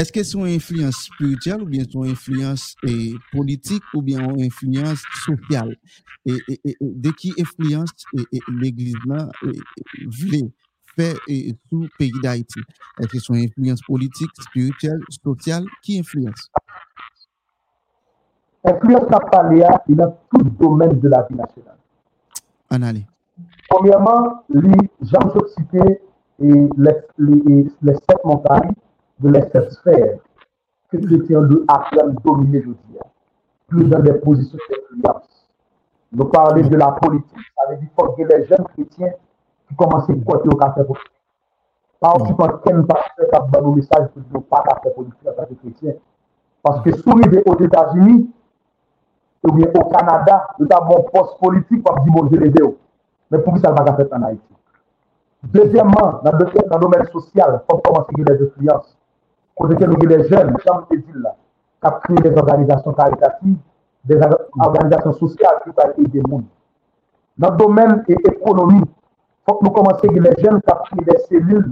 est-ce 0.00 0.12
que 0.12 0.22
c'est 0.22 0.38
une 0.38 0.46
influence 0.46 1.10
spirituelle 1.12 1.62
ou 1.62 1.66
bien 1.66 1.84
une 1.94 2.06
influence 2.06 2.74
et, 2.84 3.14
politique 3.32 3.82
ou 3.92 4.00
bien 4.00 4.20
une 4.30 4.44
influence 4.44 5.02
sociale? 5.26 5.76
Et, 6.24 6.38
de 6.80 7.10
qui 7.10 7.34
influence 7.38 7.90
l'église 8.48 8.96
là 9.06 9.28
voulait 10.06 10.50
faire 10.96 11.14
sous 11.68 11.82
le 11.82 11.88
pays 11.98 12.12
d'Haïti? 12.22 12.60
Est-ce 12.98 13.08
que 13.08 13.18
c'est 13.18 13.34
une 13.34 13.44
influence 13.44 13.82
politique, 13.82 14.30
spirituelle, 14.40 15.00
sociale? 15.22 15.64
Qui 15.82 15.98
influence? 15.98 16.50
Influence 18.64 19.08
paléa, 19.30 19.82
il 19.86 20.00
a 20.00 20.06
tout 20.30 20.44
le 20.44 20.50
domaine 20.50 20.98
de 20.98 21.08
la 21.08 21.26
vie 21.28 21.36
nationale? 21.36 21.76
Analyse. 22.70 23.04
Premièrement, 23.68 24.44
les 24.48 24.72
gens 25.02 25.30
cité 25.58 26.00
et 26.42 26.52
les, 26.78 26.90
les, 27.18 27.66
les, 27.82 27.94
sept 27.94 28.24
montagnes 28.24 28.72
de 29.20 29.28
les 29.30 29.42
sphères 29.70 30.18
que 30.90 30.96
chrétiens 30.96 31.48
apprennent 31.68 32.16
dominer 32.24 32.58
aujourd'hui, 32.58 32.98
plus 33.68 33.84
dans 33.84 34.00
des 34.00 34.14
positions 34.14 34.58
d'influence. 35.00 35.46
Nous 36.12 36.24
parler 36.24 36.64
de 36.64 36.76
la 36.76 36.92
politique, 36.92 37.38
ça 37.56 37.70
veut 37.70 37.76
dire 37.76 37.88
qu'il 37.88 38.04
faut 38.04 38.12
que 38.12 38.22
les 38.22 38.46
jeunes 38.46 38.64
chrétiens 38.74 39.12
qui 39.68 39.76
commencent 39.76 40.10
à 40.10 40.14
côté 40.14 40.48
au 40.48 40.56
café 40.56 40.82
politique. 40.82 41.12
Pas 42.00 42.14
aussi 42.16 42.34
quand 42.36 42.48
quelqu'un 42.64 42.82
pasteur 42.82 43.28
qui 43.28 43.36
a 43.36 43.60
donné 43.60 43.72
un 43.72 43.76
message 43.76 44.08
pour 44.08 44.22
dire 44.22 44.48
pas 44.48 44.64
café 44.68 44.90
politique 44.90 45.28
en 45.28 45.32
tant 45.32 45.44
que 45.44 45.54
chrétien. 45.54 45.92
Parce 46.62 46.82
que 46.82 46.90
les 46.90 47.42
aux 47.46 47.58
États-Unis, 47.58 48.30
ou 49.44 49.52
bien 49.52 49.68
au 49.74 49.84
Canada, 49.84 50.48
nous 50.58 50.66
avons 50.70 50.98
un 50.98 51.10
poste 51.10 51.38
politique 51.38 51.84
pour 51.84 52.00
dire 52.00 52.12
bon, 52.12 52.28
je 52.30 52.36
les 52.38 52.52
Mais 53.30 53.38
pour 53.38 53.54
qui 53.54 53.60
ça 53.60 53.70
va 53.70 53.84
faire 53.94 54.06
en 54.12 54.22
Haïti? 54.22 54.42
Deuxièmement, 55.42 56.20
dans 56.22 56.32
le 56.32 56.80
domaine 56.80 57.06
social, 57.06 57.62
il 57.62 57.70
faut 57.70 57.78
commencer 57.78 58.12
à 58.18 58.34
des 58.34 58.44
influences. 58.44 58.96
kote 59.60 59.76
ke 59.76 59.88
nou 59.88 60.00
gen 60.00 60.14
de 60.14 60.28
jen, 60.30 60.54
chanm 60.64 60.86
te 60.88 60.96
di 61.00 61.20
la, 61.20 61.34
kap 61.84 62.00
kriye 62.04 62.24
des 62.24 62.38
organizasyon 62.40 62.96
karitativ, 62.96 63.58
des 64.08 64.24
organizasyon 64.24 65.16
sosyal 65.18 65.60
ki 65.64 65.74
pa 65.76 65.90
kriye 65.92 66.08
de 66.14 66.24
moun. 66.26 66.46
Nan 67.40 67.56
domen 67.60 68.00
e 68.08 68.16
ekonomi, 68.32 68.80
fok 69.48 69.60
nou 69.64 69.74
komanse 69.76 70.08
gen 70.08 70.24
de 70.28 70.34
jen 70.40 70.60
kap 70.66 70.86
kriye 70.88 71.06
de 71.10 71.18
selil 71.26 71.62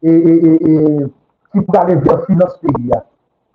ki 0.00 1.64
pou 1.64 1.72
gane 1.76 1.96
vya 2.04 2.18
finans 2.26 2.54
peyi 2.60 2.92
ya. 2.92 3.02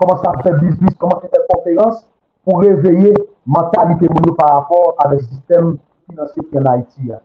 Komanse 0.01 0.27
ap 0.29 0.41
fè 0.43 0.57
biznis, 0.59 0.97
komanse 1.01 1.29
fè 1.31 1.45
konferans 1.51 2.01
pou 2.45 2.61
reveye 2.61 3.13
mentalite 3.45 4.09
moun 4.11 4.29
yo 4.29 4.35
par 4.37 4.51
rapport 4.57 4.97
a 4.99 5.09
de 5.13 5.21
sistem 5.23 5.75
finanse 6.09 6.41
ki 6.41 6.59
an 6.61 6.69
Haiti 6.73 7.09
ya. 7.13 7.21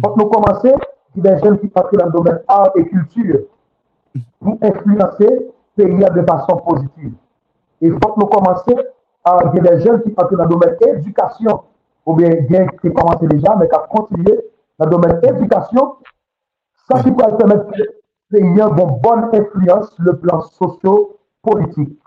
Fok 0.00 0.16
nou 0.18 0.32
komanse 0.32 0.74
gen 1.14 1.24
de 1.28 1.38
jen 1.44 1.56
ki 1.62 1.70
patre 1.76 2.00
nan 2.00 2.12
domen 2.16 2.40
art 2.48 2.76
et 2.80 2.88
kultur 2.90 3.46
pou 4.40 4.58
influencer 4.66 5.40
de 5.84 6.22
façon 6.22 6.56
positive. 6.56 7.12
Et 7.80 7.90
quand 7.90 8.16
nous 8.16 8.26
commençons, 8.26 8.76
il 8.76 9.56
y 9.56 9.68
a 9.68 9.76
des 9.76 9.80
jeunes 9.80 10.02
qui 10.02 10.14
entrent 10.16 10.36
dans 10.36 10.44
le 10.44 10.50
domaine 10.50 10.76
éducation, 10.80 11.62
ou 12.06 12.14
bien 12.14 12.30
bien 12.48 12.66
qui 12.66 12.92
commencé 12.92 13.26
déjà, 13.26 13.56
mais 13.56 13.68
qui 13.68 13.74
ont 13.74 13.86
continué 13.88 14.40
dans 14.78 14.86
le 14.86 14.90
domaine 14.90 15.20
éducation, 15.22 15.96
ça 16.90 17.02
qui 17.02 17.10
peut 17.12 17.36
permettre 17.36 17.66
que 17.66 17.78
le 17.78 17.86
pays 18.30 18.46
ait 18.46 18.50
une 18.50 19.00
bonne 19.02 19.30
influence 19.32 19.90
sur 19.94 20.04
le 20.04 20.16
plan 20.16 20.40
socio-politique 20.40 21.98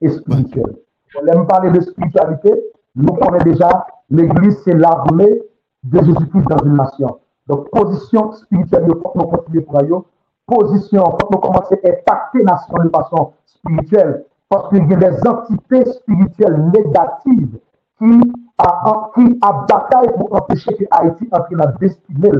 et 0.00 0.08
spirituel. 0.10 0.76
On 1.20 1.26
aime 1.26 1.46
parler 1.46 1.70
de 1.70 1.80
spiritualité, 1.80 2.52
nous 2.94 3.12
connaissons 3.14 3.44
déjà 3.44 3.86
l'Église, 4.10 4.60
c'est 4.64 4.74
l'armée 4.74 5.42
de 5.84 5.98
Jésus-Christ 5.98 6.48
dans 6.48 6.64
une 6.64 6.76
nation. 6.76 7.18
Donc, 7.46 7.70
position 7.70 8.32
spirituelle, 8.32 8.84
il 8.88 8.94
faut 8.94 9.12
nous 9.14 9.26
continuer 9.26 9.62
pour 9.62 9.80
eux. 9.80 10.04
Position, 10.48 11.04
faut 11.04 11.28
nous 11.30 11.38
commencer 11.38 11.78
à 11.84 11.88
impacter 11.88 12.42
la 12.42 12.52
nation 12.52 12.74
de 12.82 12.88
façon 12.88 13.32
spirituelle. 13.44 14.24
Parce 14.48 14.70
qu'il 14.70 14.88
y 14.88 14.94
a 14.94 14.96
des 14.96 15.28
entités 15.28 15.84
spirituelles 15.84 16.70
négatives 16.72 17.58
qui 17.98 18.32
a, 18.56 19.10
qui 19.14 19.38
a 19.42 19.52
bataille 19.68 20.14
pour 20.16 20.34
empêcher 20.34 20.74
que 20.74 20.84
Haïti 20.90 21.28
entre 21.32 21.50
dans 21.50 21.58
la 21.58 21.72
destinée. 21.72 22.30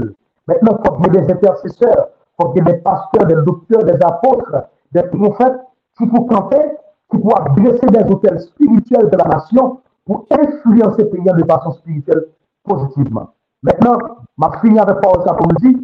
Maintenant, 0.47 0.79
il 0.83 0.87
faut 0.87 1.11
des 1.11 1.31
intercesseurs, 1.33 2.09
il 2.39 2.43
faut 2.43 2.53
des 2.55 2.79
pasteurs, 2.79 3.27
des 3.27 3.35
docteurs, 3.35 3.85
des 3.85 4.03
apôtres, 4.03 4.69
des 4.93 5.03
prophètes 5.03 5.61
qui 5.99 6.07
pour 6.07 6.27
camper, 6.29 6.63
qui 7.11 7.19
pour 7.19 7.35
dresser 7.57 7.87
des 7.89 8.11
hôtels 8.11 8.41
spirituels 8.41 9.11
de 9.11 9.17
la 9.19 9.25
nation 9.25 9.81
pour 10.07 10.25
influencer 10.31 11.03
les 11.03 11.11
pays 11.11 11.25
de 11.25 11.45
façon 11.45 11.73
spirituelle 11.73 12.25
positivement. 12.65 13.29
Maintenant, 13.63 13.99
ma 14.39 14.59
fini 14.61 14.79
avec 14.79 15.01
parole 15.03 15.23
ça 15.27 15.35
pour 15.35 15.49
dire, 15.61 15.77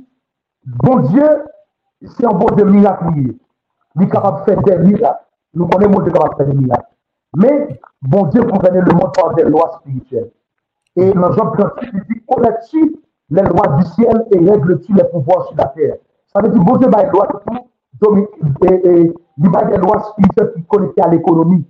bon 0.65 1.01
Dieu, 1.01 1.29
c'est 2.09 2.27
un 2.27 2.33
bon 2.33 2.55
Dieu 2.55 2.65
miraculier. 2.65 3.37
Il 3.97 4.03
est 4.03 4.09
capable 4.09 4.41
de 4.41 4.45
faire 4.45 4.63
des 4.63 4.79
miracles. 4.79 5.25
Nous 5.55 5.67
connaissons 5.69 6.01
Dieu 6.03 6.13
capable 6.13 6.35
de 6.35 6.37
faire 6.37 6.55
des 6.55 6.61
miracles. 6.61 6.89
Mais, 7.37 7.81
bon 8.03 8.25
Dieu 8.27 8.43
gouvernait 8.43 8.81
le 8.81 8.93
monde 8.93 9.15
par 9.15 9.35
des 9.35 9.45
lois 9.45 9.81
spirituelles. 9.81 10.31
Et 10.97 11.13
dans 11.13 11.33
Jean 11.33 11.51
38, 11.51 11.91
il 11.93 12.15
dit, 12.15 12.23
connais-tu 12.29 12.97
les 13.31 13.43
lois 13.43 13.77
du 13.79 13.85
ciel 13.91 14.27
et 14.31 14.39
règles-tu 14.39 14.93
les 14.95 15.05
pouvoirs 15.05 15.47
sur 15.49 15.57
la 15.57 15.67
terre? 15.67 15.97
Ça 16.33 16.41
veut 16.41 16.49
dire, 16.49 16.63
bon 16.63 16.77
Dieu, 16.77 16.89
il 16.89 17.11
loi 17.11 17.27
pour 17.27 17.55
et, 18.07 19.13
il 19.39 19.51
y 19.51 19.57
a 19.57 19.65
des 19.65 19.77
lois 19.79 20.03
spirituelles 20.03 20.53
qui 20.55 20.65
connectent 20.65 21.01
à 21.01 21.09
l'économie. 21.09 21.65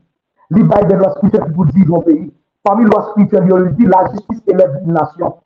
Il 0.51 0.69
a 0.73 0.85
des 0.85 0.95
lois 0.95 1.11
spirituelles 1.13 1.47
qui 1.47 1.53
vous 1.53 1.65
disent 1.67 1.87
mon 1.87 2.01
pays. 2.01 2.33
Parmi 2.63 2.85
les 2.85 2.91
lois 2.91 3.11
spirituelles, 3.11 3.47
il 3.49 3.77
dit 3.77 3.87
la 3.87 4.11
justice 4.11 4.43
élève 4.47 4.81
une 4.85 4.93
nation. 4.93 5.37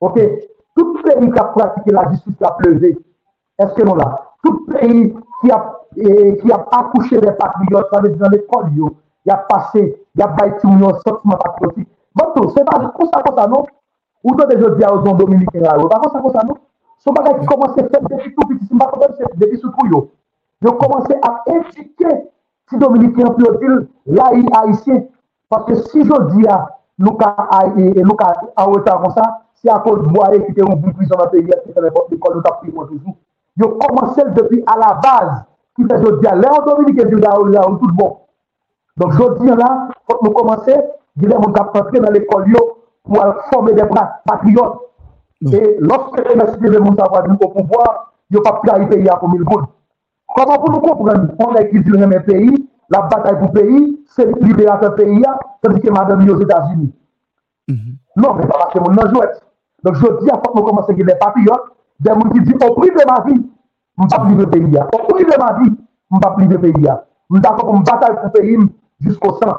Ok? 0.00 0.20
Tout 0.76 1.02
pays 1.02 1.30
qui 1.30 1.38
a 1.38 1.44
pratiqué 1.44 1.90
la 1.90 2.10
justice 2.10 2.42
a 2.42 2.52
pleuvé. 2.52 2.98
Est-ce 3.58 3.72
que 3.74 3.82
nous 3.82 3.94
là? 3.94 4.25
tout 4.46 4.66
peyi 4.70 5.10
ki 5.42 6.52
ap 6.52 6.74
akouche 6.78 7.18
de 7.18 7.30
patriyot 7.40 7.90
sa 7.90 8.00
de 8.00 8.12
di 8.14 8.18
nan 8.20 8.30
l'ekol 8.30 8.70
yo, 8.76 8.94
ya 9.26 9.36
pase, 9.48 9.82
ya 10.14 10.28
bay 10.38 10.52
ti 10.60 10.66
ou 10.66 10.78
yon 10.78 10.94
sotman 11.02 11.38
patriotik. 11.42 11.88
Vantou, 12.14 12.50
se 12.54 12.62
pa 12.64 12.78
konsa 12.94 13.22
konsa 13.22 13.46
nou, 13.50 13.66
ou 14.24 14.34
do 14.36 14.46
de 14.46 14.58
jodi 14.60 14.84
a 14.84 14.92
ozon 14.94 15.18
dominiken 15.18 15.66
a 15.66 15.76
yo, 15.80 15.88
pa 15.88 15.98
konsa 16.04 16.22
konsa 16.22 16.44
nou, 16.46 16.58
sou 17.02 17.14
bagay 17.16 17.34
ki 17.40 17.48
komanse 17.50 17.88
fèm 17.90 18.06
depi 18.06 18.34
tout 18.34 18.46
piti, 18.52 18.66
si 18.66 18.74
mba 18.74 18.86
konwen 18.92 19.16
se 19.18 19.32
depi 19.42 19.58
sou 19.58 19.72
kou 19.74 19.90
yo, 19.90 20.02
yo 20.62 20.76
komanse 20.78 21.18
ap 21.26 21.50
etike 21.56 22.14
ti 22.70 22.78
dominiken 22.78 23.34
pi 23.34 23.44
yo 23.46 23.52
dil 23.60 23.76
la 24.18 24.30
yi 24.36 24.46
a 24.54 24.64
isye, 24.72 25.02
paske 25.50 25.80
si 25.90 26.06
jodi 26.06 26.46
a 26.48 26.62
nou 27.02 27.16
ka 27.18 27.34
a 27.50 28.68
weta 28.70 28.98
konsa, 29.02 29.26
se 29.56 29.70
akol 29.72 30.04
vwa 30.12 30.32
e 30.34 30.42
ki 30.46 30.54
te 30.54 30.64
yon 30.64 30.78
boukou 30.80 31.04
yon 31.04 31.24
api 31.26 31.42
yon, 31.42 31.64
se 31.64 31.72
te 31.72 31.84
repot 31.84 32.08
de 32.10 32.20
kon 32.20 32.36
nou 32.36 32.44
tap 32.46 32.62
pi 32.62 32.72
kon 32.72 32.88
toujou, 32.88 33.16
yo 33.56 33.68
komanse 33.80 34.24
depi 34.36 34.62
a 34.66 34.76
la 34.78 34.94
baz, 35.02 35.30
ki 35.76 35.86
fè 35.88 36.00
jodi 36.02 36.26
a 36.26 36.34
lè 36.34 36.48
an 36.48 36.64
Dominikè, 36.66 37.08
jodi 37.10 37.26
a 37.26 37.36
ou 37.38 37.50
lè 37.50 37.60
an 37.60 37.78
tout 37.80 37.92
bon. 37.96 38.16
Donk 38.96 39.16
jodi 39.18 39.50
an 39.50 39.60
la, 39.60 39.70
fòk 40.08 40.24
nou 40.24 40.34
komanse, 40.36 40.76
jilè 41.20 41.38
moun 41.38 41.54
kap 41.56 41.74
rentre 41.76 42.00
nan 42.00 42.12
l'ekol 42.16 42.48
yo, 42.52 42.64
pou 43.06 43.22
al 43.22 43.34
fòmè 43.50 43.72
non. 43.72 43.82
de 43.94 44.04
patriote. 44.30 44.82
E 45.52 45.76
lòske 45.80 46.24
lè 46.28 46.36
mè 46.36 46.46
sè 46.52 46.60
de 46.60 46.78
moun 46.78 46.96
savaj 46.96 47.28
nou 47.28 47.40
pou 47.40 47.56
pouvoir, 47.56 48.12
yo 48.30 48.42
pa 48.42 48.58
pè 48.62 48.72
a 48.74 48.78
y 48.82 48.88
peyi 48.92 49.08
a 49.08 49.18
pou 49.20 49.28
mil 49.32 49.44
goun. 49.44 49.66
Koman 50.36 50.60
pou 50.60 50.72
nou 50.72 50.84
kompren, 50.84 51.28
on 51.38 51.54
lè 51.56 51.68
ki 51.70 51.84
zirè 51.84 52.06
mè 52.06 52.20
peyi, 52.26 52.66
la 52.90 53.02
bataille 53.02 53.38
pour 53.38 53.52
pays, 53.52 54.04
c'est 54.14 54.26
libérateur 54.40 54.94
pays, 54.94 55.24
tandis 55.62 55.80
que 55.80 55.90
madame 55.90 56.28
aux 56.28 56.40
États-Unis. 56.40 56.92
Mm-hmm. 57.68 57.96
Non, 58.16 58.34
mais 58.34 58.46
pas 58.46 58.58
parce 58.58 58.72
que 58.72 58.78
mon 58.78 58.92
jouet. 59.12 59.28
Donc 59.82 59.94
je 59.96 60.24
dis 60.24 60.30
à 60.30 60.34
faut 60.34 60.52
que 60.52 60.58
nous 60.58 60.64
commençons 60.64 60.92
à 60.92 60.96
les 60.96 61.14
patriotes, 61.14 61.75
Des 62.00 62.10
gens 62.10 62.20
qui 62.20 62.40
disent, 62.40 62.68
au 62.68 62.74
prix 62.74 62.90
de 62.90 63.04
ma 63.06 63.20
vie, 63.24 63.42
je 63.98 64.02
ne 64.02 64.08
vais 64.08 64.16
pas 64.16 64.22
priver 64.24 64.44
le 64.44 64.50
pays. 64.50 64.78
Au 64.92 64.98
prix 65.12 65.24
de 65.24 65.38
ma 65.38 65.52
vie, 65.60 65.70
je 66.10 66.14
ne 66.14 66.18
vais 66.18 66.20
pas 66.20 66.30
priver 66.30 66.54
le 66.54 66.60
pays. 66.60 66.88
Je 67.30 67.38
d'accord 67.38 67.66
pour 67.66 67.78
me 67.78 67.84
bataille 67.84 68.14
pour 68.14 68.24
le 68.24 68.30
pays 68.30 68.58
jusqu'au 69.00 69.32
sang. 69.32 69.56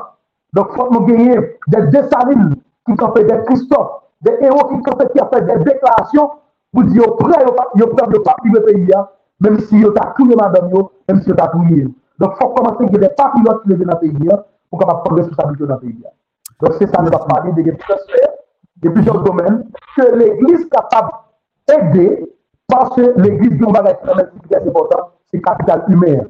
Donc, 0.54 0.68
il 0.72 0.76
faut 0.76 0.92
nous 0.92 1.06
gagner 1.06 1.58
des 1.68 1.82
Dessalines 1.88 2.56
qui 2.86 3.04
ont 3.04 3.14
fait 3.14 3.24
des 3.26 3.44
Christophe, 3.46 3.92
des 4.22 4.38
héros 4.42 4.68
qui 4.68 4.76
ont 4.76 4.98
fait, 4.98 5.12
qui 5.12 5.22
ont 5.22 5.30
fait 5.34 5.42
des 5.42 5.64
déclarations 5.64 6.30
pour 6.72 6.84
dire, 6.84 7.08
au 7.08 7.16
prix 7.16 7.34
de 7.34 8.18
pas 8.20 8.36
priver 8.36 8.60
le 8.60 8.66
pays, 8.66 8.94
même 9.40 9.60
si 9.60 9.82
vous 9.82 9.90
avez 9.90 10.14
tué 10.16 10.36
madame, 10.36 10.70
même 11.08 11.22
si 11.22 11.32
vous 11.32 11.38
avez 11.38 11.68
tué. 11.68 11.88
Donc, 12.20 12.34
il 12.34 12.38
faut 12.40 12.50
commencer 12.54 12.86
à 12.86 12.88
des 12.88 13.10
patriotes 13.10 13.64
qui 13.64 13.76
dans 13.76 13.94
le 13.94 14.00
pays 14.00 14.30
pour 14.70 14.80
qu'on 14.80 14.86
prendre 14.86 15.16
responsabilité 15.18 15.66
dans 15.68 15.76
le 15.76 15.80
pays. 15.80 16.04
Donc, 16.62 16.74
c'est 16.80 16.88
ça, 16.88 17.02
nous 17.02 17.12
va 17.12 17.20
parlé 17.20 17.52
de 17.52 18.90
plusieurs 18.90 19.22
domaines 19.24 19.66
que 19.96 20.16
l'Église 20.16 20.68
capable 20.70 21.12
aidé 21.72 22.28
parce 22.68 22.96
que 22.96 23.22
l'église 23.22 23.60
nous 23.60 23.72
va 23.72 23.90
être 23.90 24.02
très 24.02 24.68
important, 24.68 25.12
c'est 25.32 25.42
capital 25.42 25.86
humain. 25.88 26.26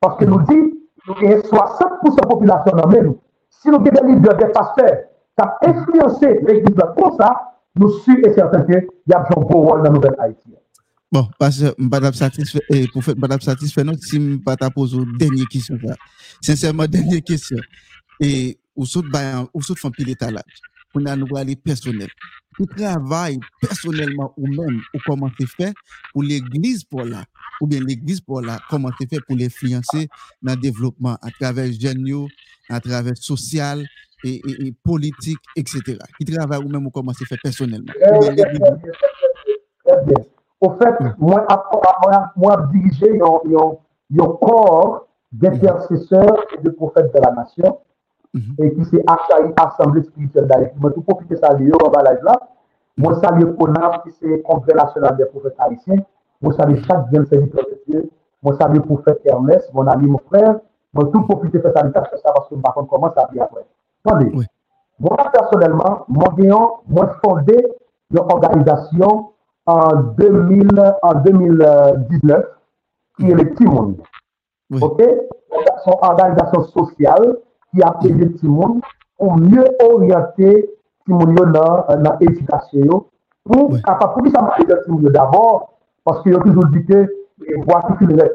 Parce 0.00 0.18
que 0.18 0.24
nous 0.26 0.42
dit, 0.42 0.78
et 1.22 1.36
60% 1.36 2.14
de 2.14 2.20
la 2.20 2.28
population 2.28 2.76
dans 2.76 2.88
même, 2.88 3.14
si 3.50 3.68
nous 3.68 3.76
avons 3.76 3.84
des 3.84 3.90
leaders, 4.06 4.36
des 4.36 4.46
pasteurs 4.46 4.98
qui 5.36 5.44
ont 5.44 5.68
influencé 5.70 6.40
l'église 6.46 6.76
comme 6.96 7.16
ça, 7.18 7.54
nous 7.76 7.88
sommes 7.90 8.22
certains 8.34 8.62
qu'il 8.62 8.86
y 9.06 9.12
a 9.12 9.20
un 9.20 9.40
beau 9.40 9.60
rôle 9.60 9.78
dans 9.78 9.84
la 9.84 9.90
nouvelle 9.90 10.16
Haïti. 10.18 10.54
Bon, 11.10 11.26
pasteur, 11.38 11.74
eh, 11.78 11.86
je 11.88 12.98
ne 12.98 13.02
suis 13.02 13.14
pas 13.14 13.40
satisfait, 13.40 13.82
non, 13.82 13.94
si 13.94 14.16
je 14.16 14.20
ne 14.20 14.36
pas 14.36 14.56
poser 14.70 14.98
une 14.98 15.16
dernière 15.16 15.46
question. 15.48 15.78
Sincèrement, 16.42 16.86
dernière 16.88 17.22
question. 17.22 17.56
Et, 18.20 18.58
ou 18.76 18.84
saute, 18.84 19.06
ou 19.54 19.60
font 19.62 19.90
pile 19.90 20.10
étalage. 20.10 20.42
On 20.94 21.04
a 21.06 21.16
nous 21.16 21.34
aller 21.36 21.56
personnel. 21.56 22.08
ou 22.58 22.66
travail 22.66 23.38
personnellement 23.60 24.32
ou 24.36 24.46
même, 24.46 24.80
ou 24.94 24.98
comment 25.06 25.30
c'est 25.38 25.46
fait 25.46 25.74
pour 26.12 26.22
l'église 26.22 26.84
pour 26.84 27.02
là, 27.02 27.22
ou 27.60 27.66
bien 27.66 27.80
l'église 27.80 28.20
pour 28.20 28.40
là, 28.40 28.58
comment 28.68 28.90
c'est 28.98 29.08
fait 29.08 29.20
pour 29.26 29.36
l'influencer 29.36 30.08
dans 30.42 30.54
le 30.54 30.60
développement 30.60 31.16
à 31.22 31.30
travers 31.30 31.70
géniaux, 31.72 32.28
à 32.68 32.80
travers 32.80 33.16
social 33.16 33.84
et, 34.24 34.40
et, 34.46 34.66
et, 34.66 34.72
politique, 34.72 35.38
etc. 35.56 35.98
Qui 36.18 36.24
travaille 36.24 36.60
ou 36.64 36.68
même 36.68 36.86
ou 36.86 36.90
comment 36.90 37.12
c'est 37.12 37.26
fait 37.26 37.38
personnellement. 37.42 37.92
Ou 38.12 38.32
bien 38.32 38.46
Au 40.60 40.70
fait, 40.72 40.94
moi, 41.18 41.46
moi, 42.36 42.68
diriger 42.72 43.20
un 43.20 44.26
corps 44.40 45.06
d'intercesseurs 45.30 46.44
et 46.58 46.62
de 46.62 46.70
prophètes 46.70 47.14
de 47.14 47.20
la 47.20 47.32
nation. 47.32 47.78
Et 48.58 48.74
qui 48.74 48.84
s'est 48.84 49.04
assemblée 49.56 50.02
spirituelle 50.02 50.46
d'ailleurs. 50.46 50.70
Je 50.82 50.88
tout 50.88 51.02
profiter 51.02 51.34
de 51.34 51.40
ça, 51.40 51.52
en 51.52 51.90
bas 51.90 52.02
là. 52.02 52.40
Moi, 52.96 53.14
salue 53.20 53.54
Conam, 53.56 53.92
qui 54.04 54.10
c'est 54.20 54.42
Congrès 54.42 54.74
national 54.74 55.16
des 55.16 55.26
prophètes 55.26 55.54
haïtiens. 55.58 56.02
Moi, 56.42 56.52
salue 56.54 56.76
chaque 56.84 57.08
bien 57.10 57.24
serviteur 57.26 57.64
de 57.64 57.80
Dieu. 57.86 58.10
Moi, 58.42 58.56
salue 58.60 58.80
prophète 58.80 59.20
Ernest, 59.24 59.72
mon 59.72 59.86
ami, 59.86 60.08
mon 60.08 60.18
frère. 60.18 60.56
Moi, 60.92 61.04
tout 61.12 61.22
profiter 61.22 61.58
de 61.58 61.62
ça, 61.62 61.72
parce 61.72 62.48
que 62.48 62.54
par 62.56 62.74
contre, 62.74 62.88
comment 62.88 63.12
ça 63.14 63.28
vient 63.32 63.44
après. 63.44 63.66
Attendez. 64.04 64.32
Moi, 64.98 65.16
personnellement, 65.32 66.04
moi, 66.08 66.34
moi, 66.88 67.16
fondé 67.24 67.56
une 68.10 68.18
organisation 68.18 69.30
en, 69.66 69.94
2000, 70.16 70.94
en 71.02 71.14
2019 71.14 72.44
qui 73.16 73.30
est 73.30 73.34
le 73.34 73.54
Timon. 73.54 73.96
OK? 74.80 74.96
C'est 74.98 75.28
une 75.86 75.94
organisation 76.02 76.62
sociale 76.64 77.36
ki 77.72 77.84
ap 77.86 78.04
ede 78.08 78.32
ti 78.38 78.48
moun 78.48 78.80
pou 79.18 79.36
mye 79.36 79.64
oryante 79.86 80.52
ti 81.04 81.12
moun 81.12 81.36
yo 81.36 81.46
nan 81.52 82.14
edikasyon 82.20 82.82
euh, 82.82 82.88
yo. 82.92 83.04
Pou 83.48 83.80
kapap 83.84 84.14
pou 84.14 84.24
ki 84.26 84.34
sa 84.34 84.44
mwen 84.44 84.64
ede 84.64 84.80
ti 84.84 84.90
moun 84.92 85.06
yo 85.08 85.12
d'abord, 85.14 85.68
paske 86.08 86.32
yo 86.32 86.40
toujou 86.44 86.70
dike 86.72 87.04
wati 87.68 87.98
ki 88.00 88.10
lè 88.12 88.26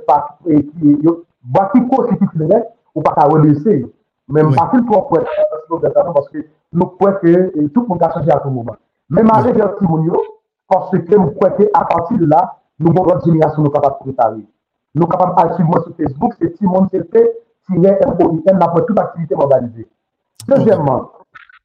wati 1.55 1.83
kosi 1.89 2.17
ki 2.21 2.45
lè 2.45 2.63
ou 2.93 3.01
pa 3.01 3.13
ka 3.17 3.27
relese 3.31 3.83
men 4.29 4.53
pati 4.55 4.81
pou 4.85 4.99
an 4.99 5.05
pou 5.09 5.79
ete 5.81 6.05
paske 6.15 6.45
nou 6.71 6.93
pou 6.97 7.09
ete 7.09 7.33
tout 7.73 7.83
pou 7.87 7.97
ka 7.99 8.11
chanje 8.13 8.31
a 8.31 8.39
tout 8.43 8.53
mouman 8.53 8.77
men 9.09 9.27
mwen 9.27 9.49
ede 9.51 9.69
ti 9.79 9.87
moun 9.89 10.05
yo 10.09 10.21
paske 10.71 11.01
mwen 11.09 11.31
pou 11.33 11.49
ete 11.49 11.69
a 11.73 11.83
pati 11.89 12.19
de 12.21 12.29
la 12.29 12.43
nou 12.79 12.93
moun 12.93 13.09
rot 13.09 13.25
jenye 13.25 13.45
asyon 13.47 13.67
nou 13.67 13.73
kapap 13.73 13.99
pou 14.01 14.13
ete 14.13 14.25
a 14.25 14.29
vi 14.35 14.45
nou 14.93 15.09
kapap 15.09 15.41
a 15.41 15.47
suivman 15.55 15.83
sou 15.83 15.97
Facebook 15.97 16.37
se 16.37 16.53
ti 16.53 16.69
moun 16.69 16.89
se 16.93 17.01
pe 17.15 17.25
CP, 17.67 17.87
www.moin.com 18.05 18.57
n'a 18.57 18.67
pas 18.67 18.81
toute 18.81 18.99
activité 18.99 19.35
organisée. 19.35 19.87
Deuxièmement, 20.47 21.11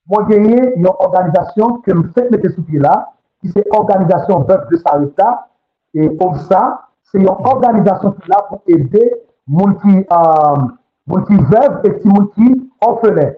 moi, 0.08 0.26
j'ai 0.28 0.36
une 0.38 0.86
organisation 0.86 1.78
que 1.78 1.92
je 1.94 2.02
fais 2.14 2.30
mettre 2.30 2.50
sous 2.50 2.62
pied 2.62 2.78
là, 2.78 3.12
qui 3.40 3.50
c'est 3.50 3.64
Organisation 3.70 4.40
Bœuf 4.40 4.68
de 4.70 4.76
Sarita. 4.76 5.48
Et 5.94 6.16
comme 6.16 6.34
ça, 6.34 6.88
c'est 7.04 7.18
une 7.18 7.28
organisation 7.28 8.12
qui 8.12 8.22
est 8.22 8.28
là 8.28 8.42
pour 8.48 8.62
aider 8.66 9.14
les 9.48 9.64
qui, 9.82 10.06
euh, 10.12 11.20
qui 11.26 11.36
veuves 11.36 11.80
et 11.84 11.90
les 11.90 12.00
qui 12.00 12.70
orphelins. 12.80 13.32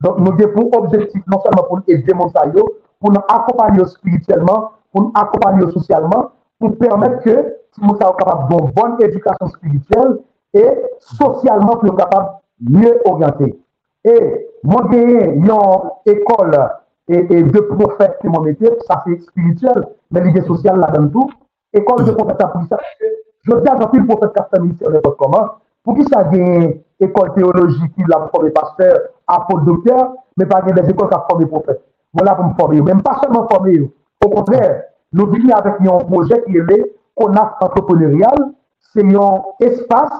Donc, 0.00 0.18
nous 0.18 0.32
avons 0.32 0.70
pour 0.70 0.82
objectif 0.82 1.22
non 1.26 1.40
seulement 1.40 1.64
pour 1.68 1.80
aider 1.86 2.14
mon 2.14 2.30
pour 3.00 3.12
nous 3.12 3.20
accompagner 3.28 3.84
spirituellement, 3.86 4.72
pour 4.92 5.02
nous 5.02 5.12
accompagner 5.14 5.70
socialement, 5.72 6.32
pour 6.58 6.76
permettre 6.76 7.22
que 7.22 7.56
si 7.72 7.80
nous 7.82 7.96
sommes 7.96 8.16
capables 8.18 8.48
d'une 8.48 8.70
bonne 8.72 8.96
éducation 9.00 9.46
spirituelle 9.48 10.18
e 10.54 10.64
sosyalman 11.16 11.78
pou 11.78 11.90
yo 11.90 11.96
kapab 11.98 12.40
mye 12.60 12.92
oryante. 13.08 13.52
E 14.04 14.14
mwen 14.64 14.88
genye 14.90 15.24
yon 15.46 15.90
ekol 16.08 16.54
e 17.10 17.22
de 17.28 17.62
profet 17.74 18.18
ki 18.20 18.28
mwen 18.28 18.50
mette, 18.50 18.74
sa 18.86 19.00
se 19.04 19.18
spirituel, 19.26 19.84
men 20.10 20.26
li 20.26 20.34
gen 20.36 20.46
sosyal 20.48 20.78
la 20.80 20.90
dan 20.94 21.10
tou, 21.14 21.30
ekol 21.76 22.04
de 22.06 22.14
profet 22.16 22.42
apolisa, 22.44 22.78
je 23.46 23.56
di 23.60 23.68
agantil 23.68 24.06
profet 24.06 24.32
kastanisi 24.36 24.86
an 24.86 24.98
ekot 25.00 25.16
koman, 25.20 25.50
pou 25.84 25.96
ki 25.96 26.06
sa 26.10 26.24
genye 26.30 26.76
ekol 27.02 27.32
teologi 27.36 27.90
ki 27.96 28.08
la 28.08 28.22
pou 28.24 28.38
forme 28.38 28.52
pasteur, 28.56 28.98
apol 29.26 29.64
dokter, 29.66 30.06
men 30.36 30.48
pa 30.50 30.62
genye 30.66 30.80
des 30.80 30.92
ekol 30.94 31.10
ka 31.12 31.24
forme 31.28 31.48
profet. 31.50 31.82
Mwen 32.14 32.26
la 32.26 32.36
pou 32.38 32.48
mwen 32.48 32.56
forme 32.58 32.80
yo, 32.80 32.86
men 32.86 33.04
pa 33.06 33.18
seman 33.22 33.48
forme 33.50 33.76
yo, 33.76 33.90
au 34.24 34.32
kontrèr, 34.32 34.80
nou 35.16 35.30
vini 35.32 35.52
avèk 35.56 35.80
yon 35.84 36.06
projè 36.08 36.40
ki 36.46 36.64
lè 36.68 36.80
konak 37.18 37.60
antroponerial, 37.64 38.50
se 38.92 39.04
yon 39.06 39.44
espas 39.64 40.10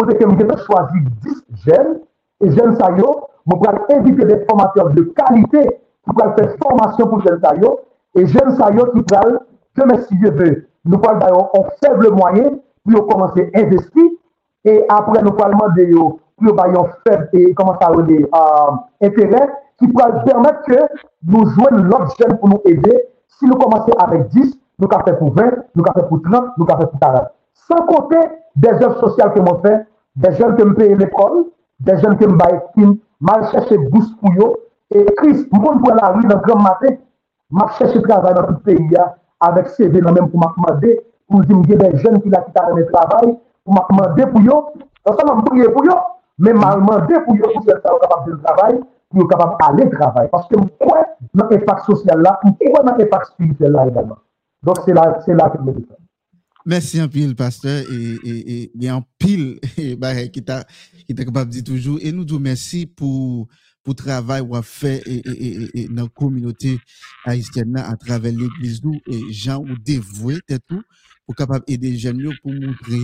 kote 0.00 0.16
ke 0.16 0.26
mwen 0.26 0.48
te 0.48 0.56
chwazi 0.64 1.02
10 1.26 1.42
jen, 1.66 1.92
e 2.40 2.48
jen 2.56 2.74
sa 2.80 2.90
yo, 2.96 3.12
mwen 3.48 3.60
pral 3.60 3.78
evite 3.96 4.26
de 4.28 4.38
formateur 4.48 4.90
de 4.96 5.04
kalite, 5.18 5.64
ki 6.06 6.16
pral 6.16 6.32
fè 6.38 6.46
formasyon 6.62 7.10
pou 7.10 7.24
jen 7.26 7.38
sa 7.44 7.52
yo, 7.60 7.74
e 8.16 8.24
jen 8.24 8.54
sa 8.56 8.70
yo 8.76 8.88
ki 8.94 9.04
pral, 9.10 9.36
ke 9.76 9.86
mè 9.86 9.98
si 10.06 10.18
je 10.22 10.32
vè, 10.38 10.50
eh 10.56 10.88
nou 10.88 11.00
pral 11.02 11.18
dayon 11.20 11.52
an 11.58 11.66
feble 11.82 12.10
mwayen, 12.16 12.56
pou 12.84 12.96
yo 12.96 13.04
komanse 13.10 13.44
investi, 13.50 14.06
e 14.64 14.78
apre 14.92 15.20
nou 15.20 15.36
pralman 15.36 15.74
de 15.76 15.90
yo, 15.92 16.06
pou 16.38 16.48
yo 16.48 16.56
bayon 16.56 16.88
feble, 17.04 17.50
e 17.50 17.54
komanse 17.58 17.84
a 17.84 17.92
yo 17.98 18.06
de 18.08 18.20
interè, 19.10 19.44
ki 19.80 19.90
pral 19.92 20.16
permèt 20.24 20.64
ke 20.64 20.80
nou 21.28 21.44
jwen 21.56 21.84
lòt 21.92 22.16
jen 22.16 22.38
pou 22.40 22.48
nou 22.54 22.64
evè, 22.72 22.96
si 23.36 23.48
nou 23.48 23.60
komanse 23.60 23.92
avèk 24.06 24.26
10, 24.32 24.56
nou 24.80 24.88
ka 24.88 25.02
fè 25.04 25.12
pou 25.20 25.32
20, 25.36 25.60
nou 25.76 25.84
ka 25.84 25.92
fè 25.98 26.08
pou 26.08 26.24
30, 26.24 26.56
nou 26.56 26.68
ka 26.68 26.80
fè 26.80 26.88
pou 26.88 27.04
40. 27.04 27.28
San 27.68 27.84
kote 27.86 28.20
des 28.56 28.82
œuvres 28.82 29.00
sociales 29.00 29.32
que 29.32 29.40
moi 29.40 29.60
fait, 29.62 29.86
des 30.20 30.36
jeunes 30.36 30.56
qui 30.56 30.64
me 30.64 30.74
payent 30.74 30.96
l'école, 30.96 31.46
des 31.80 31.98
jeunes 31.98 32.18
qui 32.18 32.26
me 32.26 32.36
baillent, 32.36 32.60
qui 32.74 33.00
mal 33.20 33.48
cherché 33.50 33.78
bourse 33.78 34.10
pour 34.20 34.32
eux. 34.32 34.56
Et 34.94 35.04
Chris, 35.16 35.34
je 35.34 35.48
prends 35.48 35.94
la 35.94 36.08
rue 36.08 36.24
dans 36.24 36.36
le 36.36 36.42
grand 36.42 36.60
matin, 36.60 36.94
je 37.50 37.78
cherche 37.78 38.02
travail 38.02 38.34
dans 38.34 38.44
tout 38.44 38.54
le 38.54 38.58
pays 38.58 38.96
avec 39.40 39.68
CV 39.68 40.00
dans 40.00 40.12
même 40.12 40.28
pour 40.28 40.40
m'accorder, 40.40 41.00
pour 41.28 41.40
dire 41.42 41.56
que 41.62 41.74
des 41.74 41.98
jeunes 41.98 42.20
qui 42.20 42.28
l'ont 42.28 42.42
quitté 42.42 42.60
dans 42.68 42.76
le 42.76 42.86
travail, 42.86 43.38
pour 43.64 43.74
m'accorder 43.74 44.26
pour 44.26 44.40
eux. 44.40 44.80
Donc 45.06 45.20
ça, 45.20 45.24
je 45.26 45.44
prier 45.44 45.68
pour 45.70 45.84
eux, 45.84 45.98
mais 46.38 46.50
je 46.50 46.54
demandé 46.54 47.14
pour 47.24 47.34
eux 47.34 47.40
pour 47.40 47.62
qu'ils 47.62 47.70
soient 47.70 47.98
capables 48.00 48.30
de 48.30 48.42
travailler, 48.42 48.80
pour 49.08 49.20
qu'ils 49.20 49.20
soient 49.20 49.38
capables 49.38 49.78
d'aller 49.78 49.90
travailler. 49.90 50.28
Parce 50.30 50.48
que 50.48 50.56
je 50.58 50.84
crois 50.84 51.06
dans 51.32 51.48
l'impact 51.48 51.84
social 51.86 52.20
là, 52.20 52.38
je 52.44 52.68
crois 52.68 52.82
dans 52.82 52.96
l'impact 52.96 53.26
spirituel 53.26 53.72
là 53.72 53.86
également. 53.86 54.18
Donc 54.62 54.76
c'est 54.84 54.92
là, 54.92 55.18
c'est 55.24 55.34
là 55.34 55.48
que 55.48 55.58
je 55.58 55.62
me 55.62 55.72
dis. 55.72 55.86
Merci 56.66 57.00
un 57.00 57.08
pile, 57.08 57.34
pasteur. 57.34 57.80
Et, 57.90 58.28
et, 58.28 58.62
et, 58.62 58.70
et 58.78 58.90
en 58.90 59.02
pile 59.20 59.60
qui 60.32 60.42
t'a 60.42 60.64
capable 61.06 61.50
de 61.52 61.60
dire 61.60 61.64
toujours. 61.64 61.98
Et 62.02 62.10
nous 62.10 62.24
disons 62.24 62.40
merci 62.40 62.86
pour 62.86 63.46
le 63.86 63.94
travail 63.94 64.46
qu'on 64.46 64.54
a 64.54 64.62
fait 64.62 65.02
et, 65.06 65.88
dans 65.88 66.02
la 66.04 66.08
communauté 66.08 66.78
haïtienne 67.24 67.76
à 67.76 67.96
travers 67.96 68.32
l'église 68.32 68.80
et 69.06 69.32
gens 69.32 69.62
ou 69.62 69.76
dévoués 69.78 70.40
tout 70.68 70.82
pour 71.26 71.36
capable 71.36 71.64
aider 71.68 71.90
les 71.90 71.98
jeunes 71.98 72.28
pour 72.42 72.52
montrer 72.52 72.98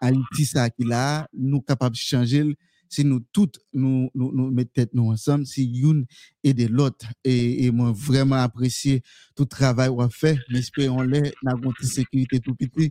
Haïti 0.00 0.44
ça 0.44 0.70
qu'il 0.70 0.92
a 0.92 1.28
nous 1.32 1.60
capable 1.60 1.94
de 1.94 2.00
changer 2.00 2.56
si 2.90 3.04
nous 3.04 3.20
toutes 3.32 3.60
nous, 3.72 4.10
nous, 4.14 4.32
nous 4.32 4.50
mettons 4.50 4.84
nous 4.92 5.10
ensemble, 5.10 5.46
si 5.46 5.64
une 5.80 6.04
et 6.42 6.52
de 6.52 6.66
l'autre, 6.66 7.06
et, 7.24 7.64
et 7.64 7.70
moi 7.70 7.92
vraiment 7.94 8.36
apprécié 8.36 9.02
tout 9.36 9.44
le 9.44 9.48
travail 9.48 9.88
qu'on 9.88 10.00
a 10.00 10.10
fait, 10.10 10.36
mais 10.50 10.58
espérons-le, 10.58 11.22
dans 11.42 11.56
une 11.56 11.86
sécurité 11.86 12.40
tout 12.40 12.54
petit, 12.54 12.90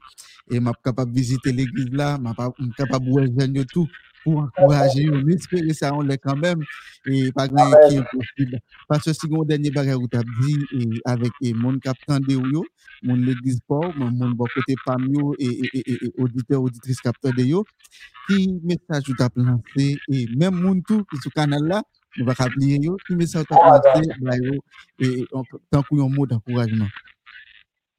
et 0.49 0.55
je 0.55 0.71
capable 0.84 1.11
de 1.11 1.17
visiter 1.19 1.51
l'église 1.51 1.89
là, 1.91 2.17
suis 2.63 2.71
capable 2.77 3.05
de 3.05 3.11
voir 3.11 3.65
tout 3.67 3.88
pour 4.24 4.40
encourager, 4.40 5.10
on 5.12 5.28
espère 5.28 5.60
ça 5.74 5.94
on 5.94 6.02
l'est 6.02 6.18
quand 6.18 6.36
même, 6.36 6.64
et 7.06 7.32
pas 7.32 7.48
grand 7.48 7.72
qui 7.88 7.96
est 7.96 8.04
possible. 8.12 8.60
Parce 8.88 9.06
que 9.06 9.14
si 9.14 9.28
on 9.32 9.44
dernier 9.44 9.72
bagage 9.72 9.98
où 9.98 10.08
tu 10.08 10.18
as 10.18 10.24
dit, 10.41 10.60
et 10.74 11.02
avec 11.06 11.32
gens 11.41 11.78
qui 11.80 11.90
attendent 11.90 12.30
yo, 12.30 12.66
mon 13.04 13.16
l'église 13.16 13.60
Paul, 13.68 13.94
mon 13.98 14.36
côté 14.36 14.76
Pamio 14.86 15.36
et, 15.40 15.46
et, 15.46 15.80
et, 15.80 16.06
et 16.06 16.12
auditeur, 16.18 16.62
auditrice 16.62 17.00
capteur 17.00 17.34
de 17.34 17.44
yo, 17.44 17.66
qui 18.28 18.60
message 18.64 19.04
vous 19.08 19.24
as 19.24 19.30
lancé 19.36 19.98
et 20.10 20.28
même 20.36 20.56
moun 20.56 20.84
tout 20.84 21.04
qui 21.06 21.18
sur 21.18 21.32
canal 21.32 21.64
là 21.64 21.84
nous 22.18 22.26
va 22.26 22.34
rappeler 22.34 22.78
yo 22.82 22.98
qui 23.08 23.16
message 23.16 23.46
vous 23.50 23.58
as 23.58 23.82
lancé 23.96 24.44
yo 24.44 24.62
et 25.00 25.26
tant 25.72 25.84
qu'on 25.84 26.06
un 26.06 26.10
mot 26.10 26.28
d'encouragement 26.28 26.88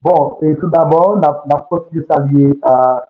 Bon, 0.02 0.38
et 0.40 0.56
tout 0.56 0.70
d'abord, 0.70 1.18
on 1.18 1.22
a 1.22 1.60
continué 1.68 2.00
de 2.00 2.06
saluer 2.06 2.58
à 2.62 3.06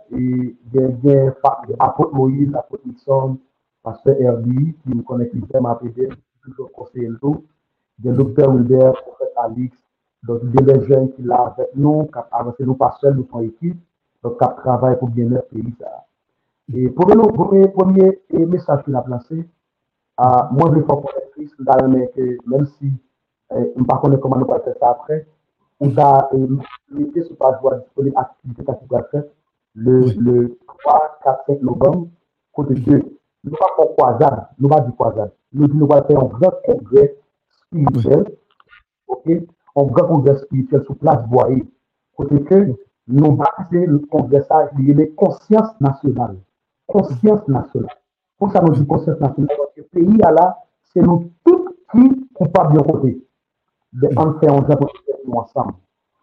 l'apôtre 1.78 2.12
Moïse, 2.12 2.50
l'apôtre 2.50 2.82
Nixon, 2.84 3.38
pasteur 3.80 4.16
Herbie, 4.18 4.74
qui 4.82 4.88
nous 4.88 5.02
connaît 5.04 5.28
qui 5.28 5.40
ma 5.60 5.78
toujours 6.42 6.72
conseiller 6.72 7.10
tout. 7.20 7.44
Le 8.02 8.12
docteur 8.12 8.52
Wilbert, 8.52 8.94
prophète 8.94 9.32
Alix, 9.36 9.76
donc 10.24 10.44
des 10.50 10.84
jeunes 10.86 11.12
qui 11.12 11.22
là 11.22 11.54
avec 11.56 11.68
nous, 11.76 12.06
qui 12.06 12.18
avancé 12.32 12.64
nous 12.64 12.74
pas 12.74 12.96
seuls, 13.00 13.14
nous 13.14 13.28
sommes 13.30 13.44
équipe, 13.44 13.78
donc 14.24 14.40
qui 14.40 14.48
travaillent 14.56 14.98
pour 14.98 15.10
bien 15.10 15.26
notre 15.26 15.46
pays. 15.48 15.72
Et 16.74 16.88
pour 16.88 17.08
le 17.08 17.22
premier, 17.32 17.68
premier 17.68 18.18
message 18.32 18.82
qu'il 18.82 18.96
a 18.96 19.02
placé, 19.02 19.48
à 20.16 20.48
moi, 20.52 20.70
je 20.70 20.80
veux 20.80 20.84
faire 20.84 20.96
Christ, 21.36 21.54
que 21.56 22.48
même 22.50 22.66
si 22.66 22.92
je 23.50 23.56
ne 23.58 23.64
sais 23.64 23.84
pas 23.86 24.00
comment 24.02 24.36
nous 24.36 24.44
allons 24.50 24.64
faire 24.64 24.74
ça 24.80 24.90
après, 24.90 25.26
on 25.80 25.96
a 25.98 26.30
mis 26.90 27.12
sur 27.24 27.36
page 27.36 27.56
web 27.62 27.82
disponible 27.82 28.16
activité 28.18 28.62
qui 28.64 28.86
va 28.90 29.02
faire 29.04 29.24
le, 29.74 30.00
le 30.18 30.58
3, 30.66 31.18
4, 31.24 31.44
5 31.46 31.62
novembre, 31.62 32.08
côté 32.52 32.74
que 32.74 32.90
nous 32.90 33.52
ne 33.52 33.56
pas 33.56 33.66
faire 33.76 33.96
croisade, 33.96 34.46
nous 34.58 34.68
ne 34.68 34.74
pas 34.74 34.80
dire 34.80 34.94
croisade, 34.94 35.32
nous 35.52 35.66
nous 35.68 35.88
allons 35.90 36.06
faire 36.06 36.20
un 36.20 36.26
grand 36.26 36.52
congrès 36.64 37.16
spirituel, 37.66 38.36
ok, 39.08 39.30
un 39.76 39.82
grand 39.84 40.06
congrès 40.08 40.36
spirituel 40.38 40.84
sur 40.84 40.96
place 40.96 41.26
Boyer, 41.28 41.64
côté 42.16 42.42
que 42.42 42.74
nous 43.08 43.32
baptiser 43.32 43.86
le 43.86 43.98
congrès 44.00 44.42
ça, 44.42 44.68
il 44.78 45.00
a 45.00 45.06
conscience 45.16 45.80
nationale 45.80 46.36
conscience 46.90 47.46
nationale. 47.48 47.96
Pour 48.38 48.50
ça, 48.52 48.60
nous 48.60 48.74
dit 48.74 48.86
conscience 48.86 49.20
nationale, 49.20 49.56
parce 49.56 49.72
que 49.74 49.80
le 49.80 50.06
pays 50.06 50.16
là, 50.18 50.58
c'est 50.92 51.00
nous 51.00 51.30
tous 51.44 51.68
qui 51.92 52.28
coupables 52.34 52.74
de 52.74 52.80
côté. 52.80 53.26
de 53.92 54.08
entre 54.16 54.44
11 54.48 54.70
ans 54.70 54.76
pour 54.76 54.92
nous 55.26 55.34
ensemble. 55.34 55.74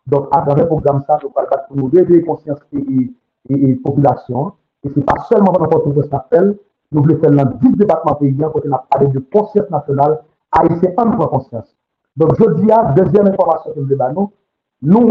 Donc, 0.06 0.28
à 0.32 0.42
travers 0.42 0.64
le 0.64 0.68
programme, 0.68 1.04
ça, 1.06 1.20
nous 1.22 1.30
parlons 1.30 1.50
pour 1.68 1.78
nous 1.78 1.90
réveiller 1.94 2.24
conscience 2.24 2.60
et, 2.74 3.12
et, 3.50 3.70
et 3.70 3.76
population. 3.76 4.54
Et 4.84 4.90
ce 4.90 5.00
n'est 5.00 5.06
pas 5.06 5.22
seulement 5.30 5.52
dans 5.52 5.60
notre 5.60 5.80
projet 5.80 6.08
appel, 6.14 6.58
nous 6.92 7.02
voulons 7.02 7.20
faire 7.20 7.32
dans 7.32 7.46
10 7.46 7.76
départements 7.76 8.16
paysans, 8.16 8.50
quand 8.50 8.62
on 8.66 8.72
a 8.72 8.86
parlé 8.90 9.08
de 9.08 9.20
conscience 9.20 9.70
nationale, 9.70 10.22
à 10.52 10.66
essayer 10.66 10.94
en 10.98 11.12
prendre 11.12 11.30
conscience. 11.30 11.76
Donc, 12.16 12.36
je 12.40 12.62
dis 12.62 12.72
à 12.72 12.94
deuxième 12.94 13.28
information 13.28 13.74
que 13.74 13.80
nous 13.80 13.86
débattons, 13.86 14.32
nous, 14.82 15.10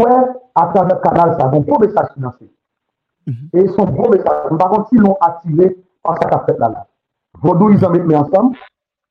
à 0.55 0.67
travers 0.67 0.95
le 0.95 1.01
canal, 1.01 1.37
ça, 1.39 1.47
un 1.47 1.59
gros 1.59 1.79
message 1.79 2.07
financier. 2.15 2.51
Mm-hmm. 3.27 3.59
Et 3.59 3.67
son 3.67 3.85
gros 3.85 4.09
message, 4.09 4.57
par 4.57 4.69
contre, 4.69 4.89
ils 4.93 4.99
l'ont 4.99 5.17
attiré 5.21 5.77
par 6.01 6.17
cette 6.21 6.33
affaire-là. 6.33 6.87
Vaudou, 7.41 7.69
ils 7.69 7.85
ont 7.85 7.89
mis 7.91 8.15
ensemble, 8.15 8.57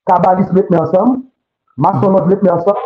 Kabbalisme, 0.06 0.56
ils 0.56 0.62
ont 0.62 0.66
mis 0.70 0.88
ensemble, 0.88 1.18
Maçonnerie, 1.76 2.24
ils 2.30 2.36
ont 2.36 2.42
mis 2.42 2.50
ensemble, 2.50 2.78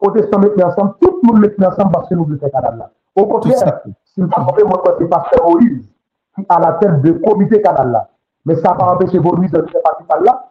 protestants 0.00 0.38
mettent 0.38 0.62
ensemble, 0.62 0.94
tout 1.00 1.20
le 1.22 1.26
monde 1.28 1.40
met 1.40 1.66
ensemble 1.66 1.92
parce 1.92 2.08
que 2.08 2.14
nous 2.14 2.24
voulons 2.24 2.38
faire 2.38 2.50
canal 2.50 2.78
là. 2.78 2.90
Au 3.14 3.26
contraire, 3.26 3.80
si 4.04 4.22
pas 4.22 4.44
compris, 4.44 4.64
moi, 4.64 4.82
c'est 4.98 5.08
pasteur 5.08 5.48
Moïse 5.48 5.88
qui 6.36 6.46
a 6.48 6.60
la 6.60 6.72
tête 6.74 7.02
de 7.02 7.12
comité 7.12 7.60
canal 7.60 7.90
là. 7.90 8.08
Mais 8.44 8.54
ça 8.56 8.70
n'a 8.70 8.74
pas 8.74 8.94
empêché 8.94 9.18
Moïse 9.18 9.50
de 9.50 9.62
faire 9.62 9.82
partie 9.82 10.04
par 10.04 10.20
là. 10.22 10.48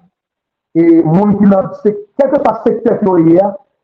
Et 0.76 1.04
mon 1.04 1.34
qui 1.34 1.46
dans 1.46 1.70
quelque 1.84 2.42
part 2.42 2.64
secteur 2.64 3.00
qui 3.00 3.06
est 3.06 3.42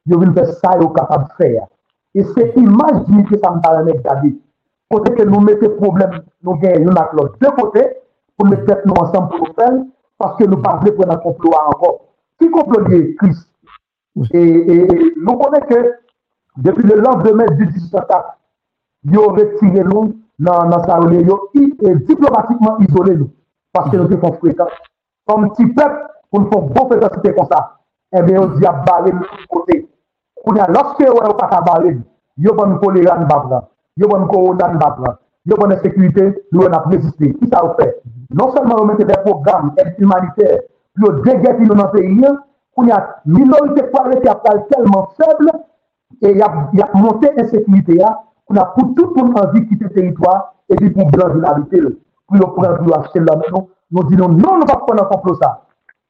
je 0.08 0.16
veux 0.16 0.34
faire 0.34 0.48
ça, 0.48 0.78
je 0.80 0.86
capable 0.88 1.26
de 1.30 1.34
faire. 1.34 1.66
Et 2.14 2.24
c'est 2.24 2.56
l'image 2.56 3.04
que 3.30 3.40
ça 3.40 3.52
me 3.52 3.60
paraît 3.60 3.94
David. 4.04 4.38
Côté 4.90 5.14
que 5.16 5.24
nous 5.24 5.40
mettons 5.40 5.76
problème, 5.78 6.22
nous 6.44 6.56
gagnons 6.58 6.92
une 6.92 6.96
l'autre. 7.14 7.36
Deux 7.42 7.52
côtés, 7.52 7.98
pour 8.38 8.48
mettre 8.48 8.82
nous 8.86 8.94
ensemble 8.94 9.30
pour 9.30 9.48
faire, 9.58 9.74
parce 10.18 10.38
que 10.38 10.44
nous 10.46 10.62
parlons 10.62 10.92
pour 10.92 11.12
un 11.12 11.18
complot 11.18 11.52
encore. 11.68 12.02
Qui 12.40 12.52
complot 12.52 12.86
Christ 13.18 13.50
Et, 14.34 14.88
nous 15.18 15.38
connaissons 15.38 15.66
que 15.68 15.94
depuis 16.58 16.84
le 16.88 17.02
lendemain 17.02 17.46
du 17.48 17.68
18 17.68 17.96
attaque, 17.96 18.28
ils 19.04 19.18
ont 19.18 19.30
retiré 19.30 19.84
nous 19.84 20.16
dans, 20.40 20.68
dans 20.70 20.84
sa 20.84 20.98
relais, 20.98 21.22
ils 21.22 21.32
ont 21.32 21.40
diplomatiquement 21.54 22.78
isolé 22.80 23.16
nous 23.18 23.30
parce 23.74 23.92
que 23.92 23.98
nous 23.98 24.10
sommes 24.10 24.38
fréquents. 24.38 24.68
Comme 25.28 25.52
petit 25.52 25.68
peuple, 25.68 26.08
pour 26.32 26.42
nous 26.42 26.50
faire 26.50 26.62
bon 26.62 26.88
fréquentité 26.88 27.34
comme 27.34 27.48
ça, 27.52 27.78
eh 28.18 28.22
bien, 28.22 28.42
on 28.42 28.48
dit 28.58 28.66
à 28.66 28.72
barrer 28.72 29.12
de 29.12 29.18
côté. 29.50 29.90
On 30.46 30.56
a 30.56 30.68
lorsque 30.72 31.02
on 31.02 31.34
pas 31.34 31.48
à 31.48 31.62
barrer, 31.62 31.98
ils 32.38 32.50
vont 32.50 32.68
nous 32.68 32.78
choléra 32.78 33.18
nous 33.18 33.28
battre, 33.28 33.68
ils 33.98 34.06
vont 34.06 34.20
nous 34.20 34.28
corona 34.28 34.70
nous 34.72 34.80
battre, 34.80 35.20
ils 35.46 35.54
vont 35.54 35.68
nous 35.68 35.80
sécurité, 35.82 36.46
nous 36.52 36.62
on 36.62 36.72
a 36.72 36.80
résisté. 36.80 37.34
Qui 37.34 37.48
ça 37.50 37.62
fait? 37.78 38.02
Non 38.32 38.54
seulement 38.56 38.76
on 38.80 38.86
met 38.86 38.96
des 38.96 39.14
programmes 39.26 39.74
humanitaires, 39.98 40.60
puis 40.94 41.06
on 41.10 41.14
déguette 41.22 41.68
dans 41.68 41.76
notre 41.76 41.92
pays, 41.92 42.24
où 42.78 42.84
il 42.84 42.90
y 42.90 42.92
a 42.92 43.22
une 43.26 43.34
minorité 43.34 43.84
qui 44.22 44.28
a 44.28 44.36
tellement 44.70 45.10
faible 45.18 45.52
et 46.22 46.32
il 46.32 46.38
y 46.38 46.42
a, 46.42 46.70
il 46.74 46.80
y 46.80 46.82
a 46.82 46.90
monté 46.94 47.30
insécurité 47.40 48.00
qu'on 48.46 48.56
a 48.56 48.66
pour 48.66 48.94
tout 48.96 49.14
le 49.16 49.24
monde 49.24 49.40
envie 49.40 49.68
quitter 49.68 49.86
le 49.86 49.92
territoire 49.92 50.54
et 50.70 50.76
puis 50.76 50.90
pour 50.90 51.06
blanc 51.08 51.34
l'arrêter, 51.36 51.82
pour 51.82 52.38
le 52.38 52.42
prendre, 52.42 52.78
pour 52.78 52.98
acheter 52.98 53.20
la 53.20 53.36
maison. 53.36 53.70
Nous 53.92 54.04
disons 54.06 54.30
non, 54.30 54.56
nous 54.56 54.60
ne 54.62 54.66
pas 54.66 54.78
prendre 54.78 55.04
un 55.04 55.06
complot 55.06 55.36
ça. 55.36 55.62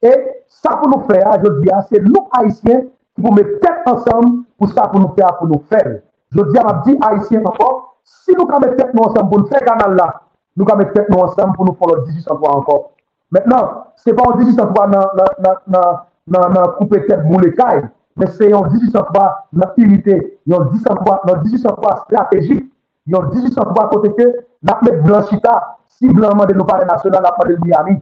Et 0.02 0.14
ça 0.48 0.76
pour 0.76 0.88
nous 0.88 1.04
faire, 1.06 1.38
je 1.42 1.60
dis, 1.60 1.68
c'est 1.88 2.02
nous 2.02 2.28
haïtiens 2.32 2.82
qui 3.14 3.22
nous 3.22 3.32
mettre 3.32 3.60
tête 3.60 3.80
ensemble 3.86 4.44
pour 4.58 4.68
ça 4.68 4.88
pour 4.88 5.00
nous 5.00 5.12
faire, 5.14 5.36
pour 5.38 5.48
nous 5.48 5.62
faire. 5.68 6.00
Je 6.30 6.42
dis 6.42 6.58
à 6.58 6.82
dit 6.86 6.98
haïtiens 7.02 7.42
encore, 7.44 7.96
si 8.04 8.32
nous 8.36 8.46
mettons 8.46 8.76
tête 8.76 8.94
nous 8.94 9.02
ensemble 9.02 9.28
pour 9.28 9.38
nous 9.40 9.46
faire 9.46 9.60
canal 9.60 9.94
là, 9.94 10.22
nous 10.56 10.64
mettons 10.64 10.92
tête 10.92 11.08
nous 11.08 11.18
ensemble 11.18 11.54
pour 11.54 11.64
nous 11.64 11.74
faire 11.74 11.96
le 11.96 12.04
18 12.04 12.30
encore. 12.30 12.92
Maintenant, 13.30 13.84
ce 13.96 14.10
n'est 14.10 14.16
pas 14.16 14.22
en 14.22 14.36
18 14.36 14.60
encore 14.60 14.88
dans, 14.88 15.08
dans, 15.16 15.54
dans, 15.66 15.98
nan, 16.26 16.52
nan 16.54 16.74
koupe 16.78 17.02
tet 17.06 17.22
moun 17.24 17.44
le 17.44 17.52
kay, 17.56 17.82
men 18.16 18.32
se 18.34 18.50
yon 18.50 18.68
18 18.72 18.96
fwa 19.12 19.26
nan 19.52 19.72
pirite, 19.76 20.18
yon 20.46 20.68
18 20.72 21.02
fwa 21.04 21.96
strategik, 22.04 22.66
yon 23.06 23.30
18 23.32 23.72
fwa 23.72 23.88
kote 23.92 24.12
ke 24.18 24.28
nan 24.66 24.82
met 24.82 25.02
blanchita, 25.04 25.56
si 25.98 26.08
blanman 26.12 26.48
de 26.48 26.54
nou 26.54 26.68
pare 26.68 26.84
nasyonal 26.84 27.22
nan 27.24 27.36
pade 27.38 27.56
Miami. 27.62 27.96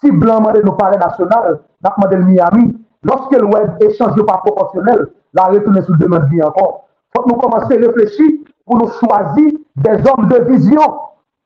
Si 0.00 0.10
blanman 0.10 0.54
de 0.54 0.62
nou 0.62 0.76
pare 0.78 0.98
nasyonal 1.00 1.58
nan 1.82 1.96
pade 1.98 2.20
Miami, 2.22 2.68
loske 3.08 3.38
l 3.38 3.48
web 3.50 3.82
echange 3.82 4.20
yo 4.20 4.26
pa 4.28 4.38
proporsyonel, 4.44 5.08
la 5.34 5.48
retoune 5.50 5.82
sou 5.82 5.98
demen 5.98 6.28
di 6.30 6.42
ankon. 6.42 6.76
Fok 7.12 7.26
nou 7.28 7.40
komanse 7.40 7.78
reflechi 7.80 8.28
pou 8.64 8.78
nou 8.78 8.92
chwazi 9.00 9.48
des 9.84 10.06
om 10.12 10.28
de 10.30 10.38
vizyon. 10.46 11.00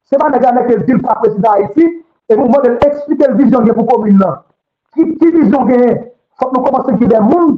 Se 0.07 0.19
pa 0.21 0.29
nega 0.31 0.53
nek 0.55 0.69
el 0.75 0.85
dil 0.87 1.01
pa 1.03 1.17
presida 1.23 1.57
Haiti, 1.57 1.87
e 2.29 2.35
pou 2.35 2.51
model 2.53 2.77
eksplike 2.85 3.31
l 3.31 3.39
vizyon 3.41 3.65
gen 3.67 3.79
pou 3.79 3.89
komin 3.89 4.21
nan. 4.21 4.43
ki, 4.97 5.07
ki 5.21 5.31
vizyon 5.37 5.69
genye, 5.71 5.95
fòk 6.41 6.57
nou 6.57 6.65
komanse 6.65 6.97
ki 6.99 7.09
den 7.11 7.29
moun, 7.29 7.57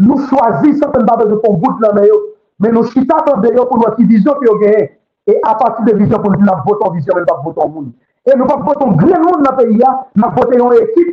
nou 0.00 0.26
chwazi 0.28 0.74
sèten 0.76 1.06
babè 1.06 1.28
de 1.30 1.38
kon 1.44 1.58
bout 1.62 1.80
nan 1.82 1.96
mè 1.96 2.06
yo, 2.08 2.18
men 2.60 2.74
nou 2.76 2.90
chita 2.92 3.22
tan 3.26 3.40
de 3.44 3.54
yo 3.56 3.66
pou 3.70 3.80
nou 3.80 3.94
ki 3.96 4.06
vizyon 4.10 4.38
ki 4.40 4.48
yo 4.50 4.58
genye, 4.60 4.84
e 5.30 5.38
apati 5.46 5.86
de 5.88 5.96
vizyon 6.02 6.22
pou 6.22 6.34
nou 6.34 6.46
nan 6.46 6.62
voton 6.66 6.94
vizyon, 6.96 7.20
men 7.20 7.28
nan 7.30 7.42
voton 7.46 7.72
moun. 7.72 7.90
E 8.28 8.36
nou 8.36 8.46
pa 8.46 8.58
voton 8.60 8.96
gren 9.00 9.22
moun 9.24 9.42
nan 9.46 9.56
peyi 9.56 9.78
ya, 9.80 9.94
nan 10.20 10.34
voten 10.36 10.60
yon 10.60 10.76
ekip, 10.76 11.12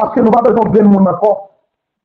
paske 0.00 0.22
nou 0.24 0.32
pa 0.32 0.44
voton 0.46 0.70
gren 0.72 0.88
moun 0.88 1.04
nan 1.04 1.18
kon. 1.20 1.36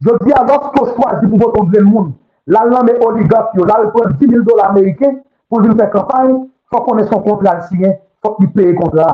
Je 0.03 0.11
di 0.25 0.33
a 0.35 0.41
lòs 0.43 0.71
ko 0.75 0.89
chwazi 0.91 1.29
pou 1.29 1.39
voton 1.45 1.69
gren 1.71 1.87
moun, 1.87 2.11
lal 2.51 2.73
nan 2.73 2.89
mè 2.89 2.97
oligap 3.05 3.55
yo, 3.55 3.63
lal 3.69 3.87
pou 3.93 4.03
10 4.09 4.27
000 4.33 4.43
dola 4.49 4.67
Amerike, 4.73 5.13
pou 5.49 5.63
vin 5.63 5.77
fè 5.79 5.87
kampany, 5.93 6.33
fòk 6.73 6.89
konè 6.89 7.07
son 7.07 7.23
kontra 7.23 7.55
al 7.55 7.63
siyen, 7.69 7.95
fòk 8.25 8.41
li 8.43 8.51
peye 8.57 8.75
kontra. 8.81 9.07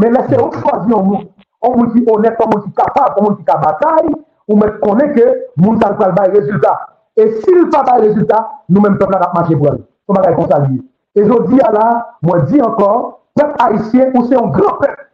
Men 0.00 0.16
lè 0.16 0.24
se 0.30 0.40
ou 0.40 0.48
chwazi 0.54 0.90
yon 0.90 1.04
moun, 1.10 1.28
on 1.64 1.76
moun 1.78 1.92
ki 1.94 2.04
honet, 2.08 2.40
on 2.40 2.50
moun 2.52 2.64
ki 2.64 2.72
kapab, 2.78 3.18
on 3.18 3.28
moun 3.28 3.36
ki 3.38 3.44
ka 3.48 3.56
batay, 3.62 4.10
ou 4.48 4.58
mwen 4.60 4.74
konen 4.82 5.14
ke 5.16 5.24
moun 5.60 5.80
sal 5.80 5.96
pral 5.98 6.12
bay 6.16 6.30
rezultat. 6.34 6.90
E 7.16 7.28
sil 7.40 7.68
pa 7.72 7.82
bay 7.86 8.02
rezultat, 8.04 8.50
nou 8.68 8.84
men 8.84 8.98
pepla 9.00 9.20
nap 9.22 9.34
manche 9.36 9.56
pou 9.56 9.70
an. 9.70 9.80
Sou 10.04 10.16
mwen 10.16 10.26
kay 10.26 10.36
konsalye. 10.38 10.80
E 11.14 11.24
jodi 11.24 11.60
ala, 11.68 11.86
mwen 12.26 12.44
di 12.50 12.60
ankon, 12.60 13.12
pep 13.38 13.56
haisyen 13.62 14.12
ou 14.14 14.26
se 14.28 14.36
yon 14.36 14.52
gran 14.54 14.78
pep. 14.82 15.04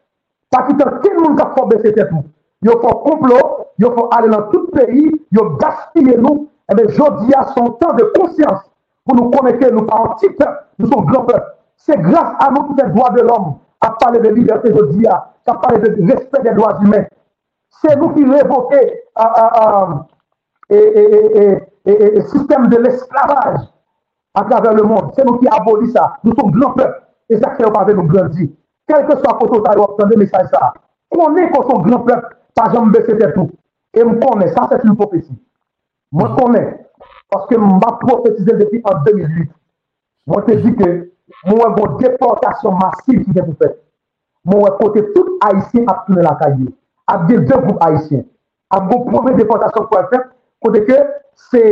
Pakiten 0.51 0.99
ken 1.05 1.19
moun 1.21 1.37
ka 1.39 1.51
fò 1.55 1.67
besè 1.71 1.93
tèt 1.95 2.11
moun. 2.11 2.27
Yo 2.67 2.75
fò 2.83 2.95
complot, 3.05 3.71
yo 3.81 3.93
fò 3.97 4.09
ale 4.17 4.33
nan 4.33 4.49
tout 4.51 4.73
peyi, 4.75 5.07
yo 5.37 5.47
gaspille 5.61 6.17
nou, 6.19 6.49
ebe 6.73 6.89
jodi 6.97 7.37
a 7.37 7.47
son 7.55 7.75
tan 7.81 7.97
de 7.97 8.09
konsyans 8.17 8.67
pou 9.07 9.17
nou 9.17 9.31
koneke 9.33 9.71
nou 9.73 9.87
pa 9.89 10.03
an 10.05 10.17
ti 10.21 10.29
pep, 10.37 10.59
nou 10.81 10.91
son 10.91 11.07
gran 11.09 11.29
pep. 11.29 11.47
Se 11.81 11.97
graf 11.97 12.35
a 12.43 12.51
nou 12.53 12.69
ki 12.69 12.81
te 12.81 12.89
doa 12.93 13.13
de 13.15 13.23
l'homme, 13.25 13.55
pale 14.01 14.21
de 14.25 14.33
liberté 14.35 14.73
jodi 14.75 15.05
ya, 15.05 15.21
ka 15.47 15.55
pale 15.63 15.81
de 15.85 15.95
respect 16.11 16.45
de 16.45 16.55
droits 16.57 16.81
humains. 16.83 17.09
Se 17.81 17.95
nou 17.97 18.13
ki 18.15 18.25
revoke 18.29 18.81
sistem 22.33 22.69
de 22.69 22.79
l'esclavage 22.79 23.63
a 24.35 24.45
traver 24.45 24.75
le 24.75 24.83
monde. 24.83 25.15
Se 25.15 25.25
nou 25.25 25.39
ki 25.41 25.49
aboli 25.51 25.91
sa. 25.95 26.11
Nou 26.25 26.37
tou 26.37 26.53
blan 26.53 26.75
pep. 26.77 26.99
E 27.31 27.39
sa 27.39 27.55
kre 27.55 27.69
ou 27.69 27.75
pave 27.75 27.95
nou 27.95 28.11
grandi. 28.11 28.49
Kelke 28.91 29.17
so 29.21 29.31
apoto 29.31 29.63
ta 29.65 29.77
yo 29.79 29.87
aptande 29.87 30.19
mesaj 30.19 30.49
sa. 30.51 30.73
Konen 31.15 31.51
kon 31.55 31.69
son 31.69 31.85
blan 31.87 32.05
pep, 32.07 32.27
pa 32.59 32.69
jom 32.75 32.91
bese 32.95 33.17
te 33.19 33.31
tou. 33.37 33.51
E 33.95 34.05
m 34.05 34.19
konen, 34.23 34.51
sa 34.55 34.67
se 34.71 34.81
ti 34.83 34.91
m 34.91 34.97
profesi. 34.99 35.35
M 36.15 36.25
konen, 36.37 36.73
paske 37.31 37.59
m 37.59 37.79
va 37.83 37.95
profetize 38.03 38.59
depi 38.59 38.83
an 38.91 39.05
2008. 39.07 39.47
M 40.31 40.43
te 40.47 40.59
di 40.65 40.75
ke 40.79 40.91
m 41.47 41.55
wè 41.55 41.71
bon 41.79 41.97
deportasyon 42.03 42.79
masif 42.83 43.23
ki 43.25 43.39
de 43.39 43.47
pou 43.47 43.57
fète. 43.63 43.79
Mwen 44.45 44.63
wè 44.65 44.71
kote 44.79 45.03
tout 45.15 45.39
Haitien 45.45 45.89
ap 45.91 46.07
tounen 46.07 46.25
la 46.25 46.35
kaye. 46.41 46.69
Ap 47.11 47.27
gen 47.29 47.45
dè 47.49 47.59
group 47.61 47.81
Haitien. 47.85 48.25
Ap 48.73 48.87
goun 48.89 49.09
pwome 49.11 49.35
deportasyon 49.37 49.89
kwa 49.91 50.05
fèp, 50.13 50.29
kote 50.65 50.85
ke 50.87 50.99
se, 51.51 51.63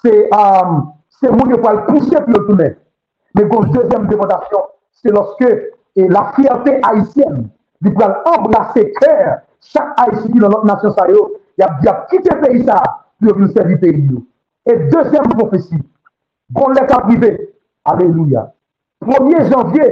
se, 0.00 0.12
um, 0.36 0.82
se 1.20 1.30
moun 1.32 1.54
yo 1.54 1.60
kwa 1.62 1.72
l 1.76 1.82
kouche 1.88 2.24
pi 2.26 2.36
yo 2.36 2.42
tounen. 2.48 2.74
Men 3.36 3.48
goun 3.48 3.70
dèzèm 3.72 4.08
deportasyon, 4.10 4.66
se 5.00 5.14
loske 5.14 5.50
e, 5.96 6.08
la 6.12 6.26
fiertè 6.36 6.78
Haitienne 6.84 7.46
di 7.82 7.92
kwa 7.94 8.10
l 8.10 8.18
embrase 8.34 8.84
kèr 8.98 9.38
chak 9.72 9.94
Haitien 10.00 10.34
ki 10.34 10.42
nan 10.42 10.52
lot 10.52 10.66
nasyon 10.68 10.96
sa 10.98 11.08
yo, 11.08 11.28
yap 11.62 11.80
di 11.80 11.88
ap 11.88 12.08
kite 12.10 12.36
peyi 12.42 12.64
sa, 12.66 12.82
pi 13.20 13.30
yo 13.30 13.38
vin 13.38 13.52
servi 13.56 13.78
peyi 13.80 14.04
yo. 14.10 14.20
E 14.68 14.76
dèzèm 14.92 15.32
profesi, 15.32 15.80
goun 16.52 16.76
lè 16.76 16.84
ka 16.90 17.00
prive, 17.06 17.32
aleluya. 17.88 18.50
1er 19.02 19.48
janvye, 19.50 19.86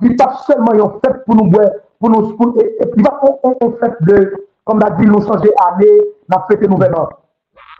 il 0.00 0.16
pas 0.16 0.36
seulement 0.46 0.72
une 0.72 1.00
fête 1.04 1.24
pour 1.24 1.36
nous 1.36 1.50
pour 2.00 2.10
nous, 2.10 2.36
pour, 2.36 2.54
et, 2.60 2.86
puis 2.86 2.92
il 2.96 3.02
va 3.02 3.20
on, 3.42 3.72
fête 3.72 4.02
de, 4.02 4.46
comme 4.64 4.80
l'a 4.80 4.90
dit, 4.90 5.06
nous 5.06 5.22
changer 5.22 5.50
année, 5.68 6.00
nous 6.28 6.38
fête 6.48 6.68
nouvelle 6.68 6.94
an. 6.94 7.08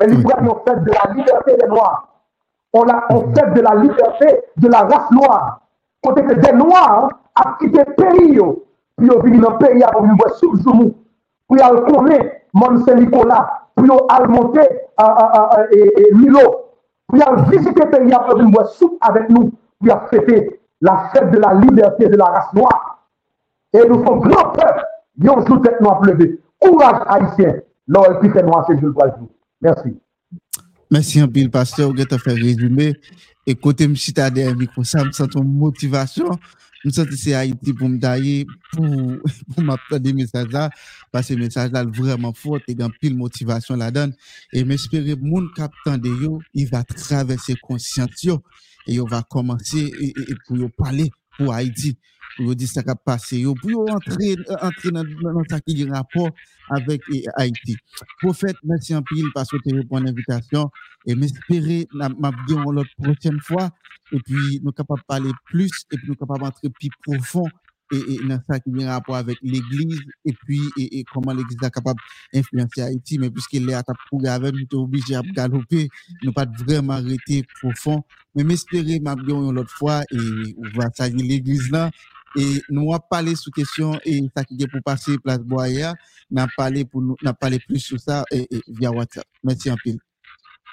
Mais 0.01 0.07
il 0.09 0.27
va 0.27 0.41
une 0.41 0.49
fête 0.67 0.85
de 0.85 0.93
la 0.93 1.15
liberté 1.15 1.57
des 1.57 1.67
Noirs. 1.67 2.09
On 2.73 2.89
a 2.89 3.05
on 3.11 3.35
fête 3.35 3.55
de 3.55 3.61
la 3.61 3.75
liberté 3.75 4.43
de 4.57 4.69
la 4.69 4.83
race 4.83 5.11
noire. 5.11 5.61
Côté 6.03 6.23
que 6.25 6.35
des 6.35 6.53
Noirs 6.53 7.09
ont 7.45 7.51
quitté 7.61 7.83
le 7.87 7.95
pays, 7.95 8.41
puis 8.97 9.09
ils 9.09 9.23
viennent 9.31 9.41
dans 9.41 9.51
le 9.53 9.59
pays 9.59 9.85
pour 9.93 10.03
venir 10.03 10.35
sous 10.37 10.53
le 10.53 10.61
jour, 10.61 10.91
puis 11.51 11.61
ils 11.61 11.93
connaissent 11.93 12.33
Mont 12.53 12.85
Saint-Nicolas, 12.85 13.69
puis 13.77 13.87
ils 13.87 14.29
monter 14.29 14.69
à 14.97 15.59
Milo, 16.13 16.71
puis 17.13 17.21
ils 17.21 17.51
visiter 17.51 17.85
le 17.85 17.91
pays 17.91 18.15
pour 18.27 18.39
venir 18.39 18.67
sous 18.69 18.99
avec 19.01 19.29
nous, 19.29 19.51
puis 19.81 19.91
ils 19.91 20.09
fêter 20.09 20.61
la 20.85 21.11
fête 21.15 21.31
de 21.31 21.39
la 21.39 21.55
liberté 21.55 22.09
de 22.09 22.17
la 22.17 22.27
race 22.27 22.53
noire. 22.53 23.09
Et 23.73 23.89
nous 23.89 24.05
sommes 24.05 24.21
grands 24.21 24.51
peuples, 24.51 24.85
ils 25.17 25.31
ont 25.31 25.45
sous 25.47 25.59
tête 25.61 25.81
noire 25.81 26.01
pleuvée. 26.01 26.39
Courage 26.61 27.03
haïtien, 27.07 27.55
l'on 27.89 28.05
est 28.05 28.43
noir, 28.43 28.67
c'est 28.69 28.79
Jules 28.79 28.95
Merci. 29.63 29.97
Merci 30.91 31.21
un 31.21 31.29
pile, 31.29 31.51
pasteur, 31.51 31.91
vous 31.91 32.01
avez 32.01 32.19
fait 32.19 32.35
résumer. 32.35 32.95
Et 33.47 33.55
côté 33.55 33.89
me 33.89 33.95
citer 33.95 34.31
derrière 34.31 34.55
micro, 34.55 34.85
ça 34.85 35.03
me 35.05 35.11
sent 35.11 35.25
une 35.35 35.57
motivation. 35.57 36.31
Je 36.83 36.89
me 36.89 36.93
sens 36.93 37.07
c'est 37.17 37.35
Haïti 37.35 37.73
pour 37.73 37.89
me 37.89 37.99
tailler, 37.99 38.47
pour, 38.73 38.85
pour 39.55 39.65
m'apprendre 39.65 40.03
des 40.03 40.13
messages 40.13 40.51
là, 40.53 40.69
parce 41.11 41.29
que 41.29 41.35
le 41.35 41.45
message 41.45 41.73
là 41.73 41.83
vraiment 41.83 42.35
fort 42.35 42.59
et 42.69 42.73
une 42.73 42.93
pile 43.01 43.17
motivation 43.17 43.75
la 43.75 43.91
donne. 43.91 44.13
Et 44.53 44.67
j'espère 44.67 45.03
que 45.03 45.09
le 45.09 45.17
monde 45.17 45.49
de 45.57 46.23
yo, 46.23 46.43
il 46.53 46.69
va 46.69 46.85
traverser 46.85 47.55
conscience 47.63 48.11
et 48.87 48.95
il 48.95 49.03
va 49.09 49.23
commencer 49.23 49.93
pour 50.47 50.71
parler 50.77 51.11
pour 51.37 51.53
Haïti. 51.53 51.99
Pour 52.37 52.57
dire 52.57 52.69
ça 52.69 52.83
qui 52.83 52.91
a 52.91 52.97
passé, 52.97 53.45
pour 53.45 53.89
entrer, 53.93 54.35
entrer 54.61 54.91
dans, 54.91 55.05
dans 55.05 55.43
ça 55.49 55.61
qui 55.61 55.89
a 55.89 55.95
rapport 55.95 56.31
avec 56.69 57.01
Haïti. 57.37 57.77
Prophète, 58.21 58.57
merci 58.65 58.93
un 58.93 59.03
pile 59.03 59.27
parce 59.33 59.51
que 59.51 59.57
tu 59.59 59.73
réponds 59.73 60.01
l'invitation 60.01 60.69
et 61.07 61.15
m'espérer, 61.15 61.87
m'a 61.93 62.09
bien 62.47 62.65
l'autre 62.65 62.91
prochaine 63.01 63.39
fois. 63.41 63.71
Et 64.11 64.19
puis 64.19 64.61
nous 64.63 64.73
de 64.73 65.03
parler 65.07 65.31
plus 65.45 65.71
et 65.93 65.97
puis 65.97 66.09
nous 66.09 66.17
capables 66.17 66.41
d'entrer 66.41 66.71
plus 66.71 66.91
profond 67.07 67.45
et, 67.93 68.19
dans 68.27 68.41
ça 68.49 68.59
qui 68.61 68.71
vient 68.73 68.91
rapport 68.91 69.17
avec 69.17 69.39
l'Église 69.43 70.01
et 70.25 70.33
puis 70.33 70.61
et, 70.79 71.01
et 71.01 71.05
comment 71.05 71.33
l'Église 71.33 71.59
est 71.63 71.71
capable 71.71 72.01
d'influencer 72.33 72.83
Haïti. 72.83 73.19
Mais 73.19 73.31
puisqu'elle 73.31 73.69
est 73.69 73.75
à 73.75 73.83
courir 74.11 74.33
avec, 74.33 74.55
nous 74.55 74.67
sommes 74.71 74.85
obligés 74.85 75.15
de 75.15 75.33
galoper, 75.33 75.89
nous 76.23 76.33
pas 76.33 76.47
vraiment 76.67 76.95
arrêter 76.95 77.45
profond. 77.61 78.03
Mais 78.35 78.45
m'espérer, 78.45 79.01
m'a 79.01 79.15
une 79.15 79.59
autre 79.59 79.71
fois, 79.71 80.03
et 80.11 80.17
on 80.59 80.81
va 80.81 80.91
salir 80.95 81.25
l'Église 81.25 81.71
là. 81.71 81.91
Et 82.37 82.61
nous 82.69 82.93
avons 82.93 83.03
parlé 83.09 83.37
sur 83.37 83.53
question 83.53 83.93
et 84.05 84.21
ça 84.37 84.43
qui 84.43 84.61
est 84.61 84.67
pour 84.67 84.81
passer 84.83 85.19
place 85.19 85.39
Boya, 85.39 85.95
nous 86.31 86.43
avons 86.43 86.51
parlé, 86.57 86.85
pour, 86.85 87.01
nous, 87.01 87.15
parlé 87.41 87.61
plus 87.61 87.79
sur 87.79 88.01
ça 88.01 88.25
et, 88.33 88.47
et, 88.51 88.61
via 88.69 88.91
WhatsApp. 88.91 89.25
Merci 89.45 89.71
en 89.71 89.77
pile. 89.77 89.99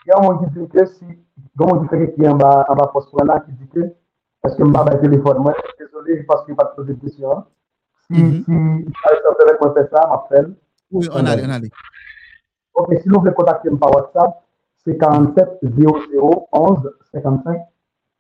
Il 0.06 0.10
y 0.10 0.12
a 0.12 0.18
un 0.18 0.38
qui 0.40 0.60
dit 0.60 0.68
que 0.68 0.86
si, 0.88 1.06
il 1.06 1.62
y 1.62 1.64
a 1.64 1.68
un 1.68 1.88
qui 1.88 1.96
dit 1.96 2.12
que 2.18 2.28
en 2.28 2.36
bas, 2.36 2.66
en 2.68 2.76
bas, 2.76 2.92
là, 3.26 3.46
qui 3.46 3.52
dit 3.52 3.70
que 3.72 4.01
est-ce 4.44 4.56
que 4.56 4.66
je 4.66 4.72
vais 4.72 5.00
téléphone, 5.00 5.38
moi, 5.40 5.54
désolé 5.80 6.24
parce 6.24 6.46
qu'il 6.46 6.54
n'y 6.56 6.60
a 6.60 6.66
pas 6.66 6.74
de 6.82 6.94
question. 6.94 7.44
Si, 8.10 8.22
mm 8.22 8.44
-hmm. 8.48 8.86
si, 8.86 9.44
avec 9.44 9.62
moi, 9.62 9.74
fait 9.74 9.90
ça, 9.94 10.08
m'appelle, 10.08 10.54
Oui, 10.92 11.08
on 11.14 11.26
allait, 11.26 11.46
on 11.46 11.50
allait. 11.50 11.70
Ok, 12.74 12.90
si 13.02 13.10
vous 13.10 13.20
voulez 13.20 13.34
contacter 13.34 13.70
par 13.80 13.92
WhatsApp, 13.96 14.44
c'est 14.84 14.98
47 14.98 15.60
00 15.62 16.48
11 16.52 16.92
55. 17.14 17.62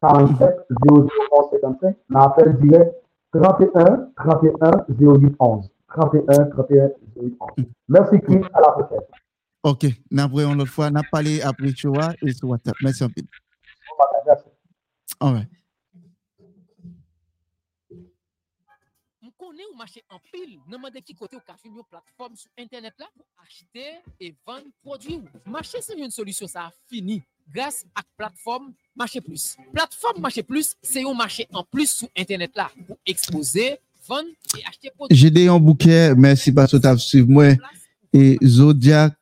47 0.02 0.68
00 0.88 1.10
11 1.32 1.46
55. 1.52 1.96
L'appel 2.10 2.58
direct 2.60 2.96
31 3.34 4.10
31 4.16 4.86
08 4.90 5.36
11. 5.40 5.70
31 5.88 6.46
31 6.46 6.90
08 7.16 7.38
11. 7.58 7.66
Merci, 7.90 8.20
Chris. 8.22 8.42
À 8.54 8.62
la 8.62 8.72
prochaine. 8.72 9.06
Ok, 9.64 9.86
nous 10.10 10.24
avons 10.24 10.56
l'autre 10.56 10.72
fois, 10.72 10.90
nous 10.90 11.02
parlé 11.12 11.42
après 11.42 11.72
Choua 11.76 12.14
et 12.22 12.32
sur 12.32 12.50
WhatsApp. 12.50 12.76
Merci 12.84 13.04
un 13.04 13.10
peu. 13.10 13.22
Merci. 14.26 14.46
All 15.20 15.34
right. 15.34 15.61
Connaît 19.62 19.74
ou 19.74 19.78
marché 19.78 20.04
en 20.10 20.20
pile, 20.32 20.60
demandez 20.70 21.02
qui 21.02 21.14
côté 21.16 21.36
ou 21.36 21.40
ka 21.40 21.56
une 21.66 21.82
plateforme 21.90 22.36
sur 22.36 22.50
internet 22.58 22.94
là 23.00 23.08
pour 23.16 23.26
acheter 23.46 24.00
et 24.20 24.34
vendre 24.46 24.66
produits. 24.84 25.22
Marché 25.46 25.80
c'est 25.82 25.98
une 25.98 26.12
solution 26.12 26.48
ça 26.48 26.66
a 26.66 26.72
fini 26.90 27.22
grâce 27.54 27.86
à 27.96 28.02
plateforme 28.18 28.74
Marché 28.96 29.22
Plus. 29.22 29.58
Plateforme 29.74 30.22
Marché 30.22 30.44
Plus, 30.44 30.76
c'est 30.82 31.04
un 31.04 31.14
marché 31.14 31.48
en 31.54 31.64
plus 31.64 31.92
sur 31.92 32.10
internet 32.18 32.52
là 32.56 32.70
pour 32.88 32.98
exposer, 33.06 33.78
vendre 34.08 34.30
et 34.58 34.66
acheter 34.66 34.92
produits. 34.96 35.18
J'ai 35.18 35.32
des 35.32 35.48
un 35.48 35.60
bouquet, 35.60 36.16
merci 36.16 36.52
parce 36.52 36.72
que 36.72 36.78
tu 36.78 36.88
as 36.88 36.98
suivi 36.98 37.28
moi. 37.28 37.54
Et 38.14 38.38
Zodiac 38.44 39.14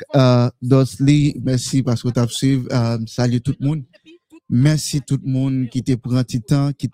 Dosly, 0.62 1.36
merci 1.44 1.84
parce 1.84 2.02
que 2.02 2.10
tu 2.10 2.20
as 2.20 2.28
suivi. 2.28 2.68
Euh, 2.72 2.98
salut 3.06 3.42
tout 3.42 3.56
le 3.60 3.68
monde. 3.68 3.84
Merci 4.52 5.02
tout 5.02 5.20
le 5.24 5.32
monde 5.32 5.70
qui 5.70 5.84
t'a 5.84 5.96
pris 5.96 6.18
un 6.18 6.24
petit 6.24 6.90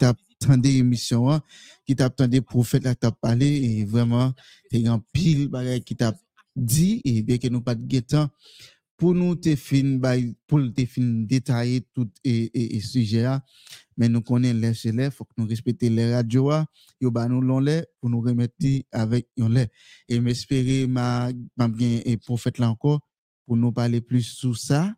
temps, 0.45 0.53
qui 0.53 0.53
t'a 0.53 0.53
attendu 0.53 0.69
l'émission, 0.69 1.31
hein, 1.31 1.41
qui 1.85 1.95
t'a 1.95 2.05
attendu 2.05 2.41
prophète 2.41 2.83
là 2.83 2.95
t'a 2.95 3.11
parlé 3.11 3.47
et 3.47 3.85
vraiment, 3.85 4.33
c'est 4.71 4.85
un 4.87 5.01
pile 5.11 5.49
qui 5.85 5.95
t'a 5.95 6.13
dit 6.55 7.01
et 7.03 7.21
bien 7.21 7.37
que 7.37 7.47
nous 7.47 7.61
pas 7.61 7.75
de 7.75 7.99
temps 7.99 8.29
pour 8.97 9.13
nous 9.13 9.35
te 9.35 9.55
fin 9.55 9.99
pour 10.47 10.59
te 10.59 11.25
détailler 11.25 11.81
tout 11.93 12.09
et, 12.23 12.75
et, 12.77 12.79
sujet 12.79 13.27
mais 13.97 14.09
nous 14.09 14.21
connaissons 14.21 14.59
les 14.59 14.73
chez 14.73 15.11
faut 15.11 15.25
que 15.25 15.33
nous 15.37 15.47
respecter 15.47 15.89
les 15.89 16.13
radios 16.13 16.51
yo 17.01 17.11
ba 17.11 17.27
nous 17.27 17.41
l'on 17.41 17.65
pour 17.99 18.09
nous 18.09 18.21
remettre 18.21 18.55
avec 18.91 19.27
yon 19.35 19.49
les 19.49 19.67
et 20.07 20.19
m'espérer 20.19 20.87
ma 20.87 21.29
ma 21.57 21.67
bien 21.67 21.99
et 22.05 22.17
prophète 22.17 22.57
là 22.57 22.69
encore 22.69 23.01
pour 23.45 23.57
nous 23.57 23.71
parler 23.71 24.01
plus 24.01 24.23
sur 24.23 24.57
ça 24.57 24.93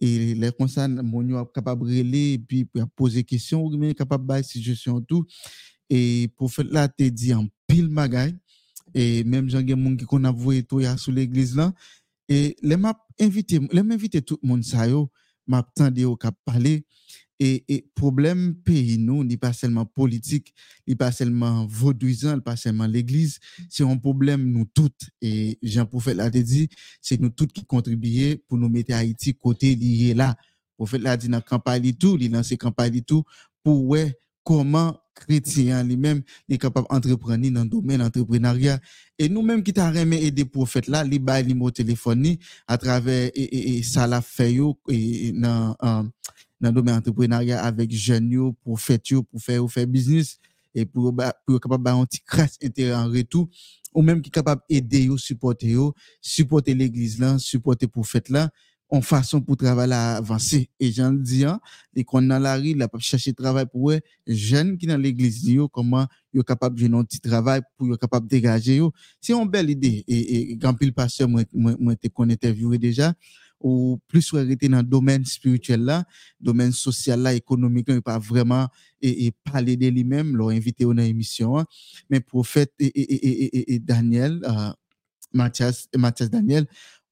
et 0.00 0.34
les 0.34 0.52
conseils 0.52 0.88
mon 0.88 1.44
capable 1.46 1.88
de 1.88 2.16
et 2.16 2.38
puis 2.38 2.68
poser 2.96 3.24
question 3.24 3.64
ou 3.64 3.76
bien 3.76 3.92
capable 3.94 4.26
de 4.38 4.42
situation 4.42 5.00
tout. 5.00 5.24
Et 5.90 6.28
prophète 6.36 6.70
là 6.70 6.88
te 6.88 7.02
dit 7.04 7.34
en 7.34 7.46
pile 7.66 7.88
magaille 7.88 8.36
et 8.94 9.24
même 9.24 9.48
gens 9.48 9.60
gens 9.66 9.96
qui 9.96 10.04
qu'on 10.04 10.24
a 10.24 10.30
voué 10.30 10.62
tout 10.62 10.80
sur 10.96 11.12
l'église 11.12 11.56
là. 11.56 11.72
Et 12.28 12.56
les 12.62 12.76
m'a 12.76 12.94
invité 13.20 13.60
les 13.72 13.80
invité 13.80 14.22
tout 14.22 14.38
le 14.42 14.48
monde 14.48 14.64
ça 14.64 14.86
yo 14.86 15.10
m'a 15.46 15.62
tendé 15.62 16.04
au 16.04 16.16
cap 16.16 16.34
parler 16.44 16.84
et, 17.40 17.64
et 17.68 17.86
problème 17.94 18.54
pays 18.56 18.98
nous 18.98 19.24
n'est 19.24 19.36
pas 19.36 19.52
seulement 19.52 19.86
politique 19.86 20.52
n'est 20.86 20.96
pas 20.96 21.12
seulement 21.12 21.66
vaudouisant 21.66 22.36
n'est 22.36 22.42
pas 22.42 22.56
seulement 22.56 22.86
l'église 22.86 23.38
c'est 23.68 23.84
un 23.84 23.96
problème 23.96 24.44
nous 24.50 24.66
toutes 24.72 25.10
et 25.20 25.58
Jean 25.62 25.86
prophète 25.86 26.16
l'a 26.16 26.30
dit 26.30 26.68
c'est 27.00 27.20
nous 27.20 27.30
toutes 27.30 27.52
qui 27.52 27.64
contribuons 27.64 28.36
pour 28.48 28.58
nous 28.58 28.68
mettre 28.68 28.94
Haïti 28.94 29.34
côté 29.34 29.74
lié 29.74 30.14
là 30.14 30.36
prophète 30.76 31.02
l'a 31.02 31.16
dit 31.16 31.28
dans 31.28 31.40
campagne 31.40 31.92
tout 31.94 32.16
il 32.20 32.32
lancé 32.32 32.56
campagne 32.56 33.02
tout 33.02 33.24
pour 33.62 33.84
ouais 33.86 34.18
comment 34.44 34.98
chrétien 35.14 35.82
lui-même 35.82 36.22
est 36.48 36.58
capable 36.58 36.86
d'entreprendre 36.90 37.50
dans 37.50 37.64
le 37.64 37.68
domaine 37.68 38.00
entrepreneuriat 38.00 38.78
et 39.18 39.28
nous-mêmes 39.28 39.62
qui 39.62 39.72
t'a 39.72 39.90
remis 39.90 40.16
aider 40.16 40.44
prophète 40.44 40.86
là 40.88 41.04
li 41.04 41.18
ba 41.18 41.42
li 41.42 41.54
téléphone 41.72 42.36
à 42.66 42.78
travers 42.78 43.30
et, 43.34 43.76
et, 43.78 43.82
ça 43.82 44.06
l'a 44.06 44.22
fait 44.22 44.56
et 44.88 45.32
dans 45.32 45.76
dans 46.60 46.70
le 46.70 46.74
domaine 46.74 46.96
entrepreneuriat 46.96 47.62
avec 47.62 47.92
jeunes 47.92 48.52
prophètes 48.62 49.10
yo 49.10 49.22
pour 49.22 49.40
faire 49.40 49.68
faire 49.70 49.86
business 49.86 50.38
et 50.74 50.84
pour 50.84 51.14
pour 51.46 51.60
capable 51.60 51.84
ba 51.84 51.92
un 51.92 52.04
petit 52.04 52.20
crasse 52.20 52.56
intérêt 52.62 52.94
en 52.94 53.08
retour 53.08 53.48
ou 53.94 54.02
même 54.02 54.20
qui 54.22 54.30
capable 54.30 54.62
aider 54.68 55.04
yo 55.04 55.16
supporter 55.16 55.70
yo 55.70 55.94
supporter 56.20 56.74
l'église 56.74 57.18
là 57.18 57.38
supporter 57.38 57.86
prophète 57.86 58.28
là 58.28 58.50
en 58.90 59.02
façon 59.02 59.40
pour 59.40 59.56
travailler 59.56 59.92
à 59.92 60.16
avancer. 60.16 60.70
Et 60.80 60.90
j'en 60.92 61.12
dis, 61.12 61.44
hein, 61.44 61.60
les 61.94 62.04
qu'on 62.04 62.22
dans 62.22 62.38
la 62.38 62.56
rue, 62.56 62.74
là, 62.74 62.88
pas 62.88 62.98
chercher 62.98 63.32
travail 63.34 63.66
pour 63.70 63.90
eux, 63.90 64.00
jeunes 64.26 64.78
qui 64.78 64.86
dans 64.86 64.96
l'église, 64.96 65.44
yo, 65.46 65.68
comment 65.68 66.06
yo 66.32 66.42
capable 66.42 66.80
de 66.80 66.94
un 66.94 67.04
petit 67.04 67.20
travail 67.20 67.60
pour 67.76 67.86
yo 67.86 67.96
capable 67.96 68.26
dégager 68.26 68.76
yo. 68.76 68.92
C'est 69.20 69.34
une 69.34 69.48
belle 69.48 69.70
idée. 69.70 70.04
Et, 70.08 70.52
et, 70.52 70.58
quand 70.58 70.74
pile 70.74 70.92
pasteur, 70.92 71.28
moi, 71.28 71.42
moi, 71.52 71.74
moi, 71.78 71.94
interviewé 72.30 72.78
déjà, 72.78 73.14
ou 73.60 73.98
plus 74.08 74.32
arrêté 74.34 74.68
dans 74.68 74.78
le 74.78 74.82
domaine 74.84 75.24
spirituel 75.24 75.82
là, 75.82 76.04
domaine 76.40 76.72
social 76.72 77.20
là, 77.20 77.34
économique 77.34 77.88
là, 77.88 78.00
pas 78.00 78.18
vraiment 78.18 78.68
et, 79.00 79.26
et 79.26 79.32
parler 79.44 79.76
de 79.76 79.88
lui-même, 79.88 80.36
l'ont 80.36 80.48
invité 80.48 80.84
dans 80.84 80.92
l'émission, 80.92 81.58
hein. 81.58 81.66
mais 82.10 82.20
prophète 82.20 82.72
et, 82.78 83.78
Daniel, 83.80 84.40
euh, 84.44 84.70
Mathias, 85.32 85.88
Daniel, 86.30 86.66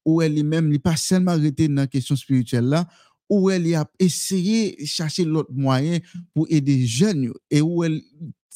où 0.05 0.23
elle 0.23 0.43
même 0.45 0.69
n'est 0.69 0.79
pas 0.79 0.97
seulement 0.97 1.33
arrêté 1.33 1.69
dans 1.69 1.75
la 1.75 1.87
question 1.87 2.15
spirituelle 2.17 2.67
là, 2.67 2.87
où 3.29 3.51
elle 3.51 3.75
a 3.75 3.89
essayé 3.99 4.77
de 4.81 4.85
chercher 4.85 5.25
l'autre 5.25 5.53
moyen 5.53 5.99
pour 6.35 6.47
aider 6.51 6.77
les 6.77 6.87
jeunes 6.87 7.33
et 7.51 7.61
où 7.61 7.83
elle 7.85 8.01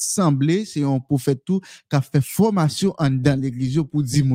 semblait, 0.01 0.65
c'est 0.65 0.83
un 0.83 0.99
prophète 0.99 1.43
tout, 1.45 1.59
qui 1.59 1.95
a 1.95 2.01
fait 2.01 2.21
formation 2.21 2.95
dans 2.99 3.39
l'église 3.39 3.79
pour 3.89 4.03
dire 4.03 4.25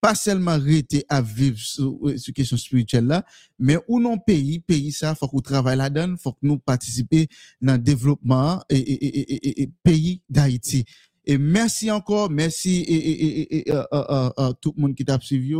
pas 0.00 0.14
seulement 0.14 0.52
arrêter 0.52 1.04
à 1.08 1.22
vivre 1.22 1.58
sur, 1.58 1.98
sur 2.16 2.34
question 2.34 2.56
spirituelle 2.56 3.06
là, 3.06 3.24
mais 3.58 3.78
où 3.88 4.00
non 4.00 4.18
pays, 4.18 4.58
pays 4.58 4.92
ça, 4.92 5.14
faut 5.14 5.28
qu'on 5.28 5.40
travaille 5.40 5.76
là-dedans, 5.76 6.16
faut 6.16 6.32
que 6.32 6.38
nous 6.42 6.58
participer 6.58 7.28
dans 7.60 7.74
le 7.74 7.78
développement 7.78 8.62
et, 8.68 8.78
et, 8.78 9.34
et, 9.34 9.62
et 9.62 9.70
pays 9.82 10.22
d'Haïti. 10.28 10.84
Et 11.24 11.38
merci 11.38 11.90
encore, 11.90 12.30
merci 12.30 12.84
et, 12.86 13.70
euh, 13.72 13.84
euh, 13.92 14.30
euh, 14.38 14.52
tout 14.60 14.72
le 14.76 14.82
monde 14.82 14.94
qui 14.94 15.04
t'a 15.04 15.18
suivi 15.20 15.54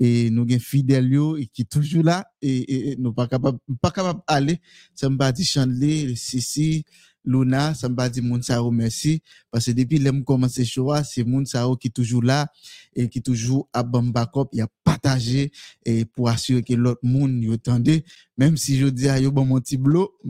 et 0.00 0.30
nous 0.30 0.42
avons 0.42 0.58
fidèles 0.58 1.10
qui 1.52 1.64
toujours 1.66 2.02
là 2.02 2.26
et, 2.42 2.90
et, 2.90 2.96
nous 2.96 3.12
pas 3.12 3.28
capable 3.28 3.58
pas 3.80 3.90
capable 3.90 4.20
aller 4.26 4.60
ça 4.94 5.08
me 5.08 5.32
dit 5.32 5.44
Chandler 5.44 6.16
Sissi 6.16 6.84
Luna 7.24 7.74
ça 7.74 7.88
me 7.88 8.08
dit 8.08 8.20
Mounsao 8.20 8.70
merci. 8.70 9.22
Parce 9.50 9.66
que 9.66 9.70
depuis 9.70 9.98
l'aime 9.98 10.24
commencé 10.24 10.64
choix 10.64 11.04
c'est 11.04 11.24
Mounsao 11.24 11.76
qui 11.76 11.90
toujours 11.90 12.22
là 12.22 12.48
et 12.94 13.08
qui 13.08 13.22
toujours 13.22 13.68
à 13.72 13.82
Bambakop 13.82 14.48
il 14.52 14.60
a 14.60 14.68
partagé 14.82 15.52
et 15.86 16.04
pour 16.04 16.28
assurer 16.28 16.62
que 16.62 16.74
l'autre 16.74 17.00
monde 17.02 17.42
y 17.42 17.52
attendait 17.52 18.04
même 18.36 18.56
si 18.56 18.76
je 18.76 18.86
dis 18.86 19.08
à 19.08 19.20
yo 19.20 19.30
bon 19.30 19.44
mon 19.44 19.60
petit 19.60 19.78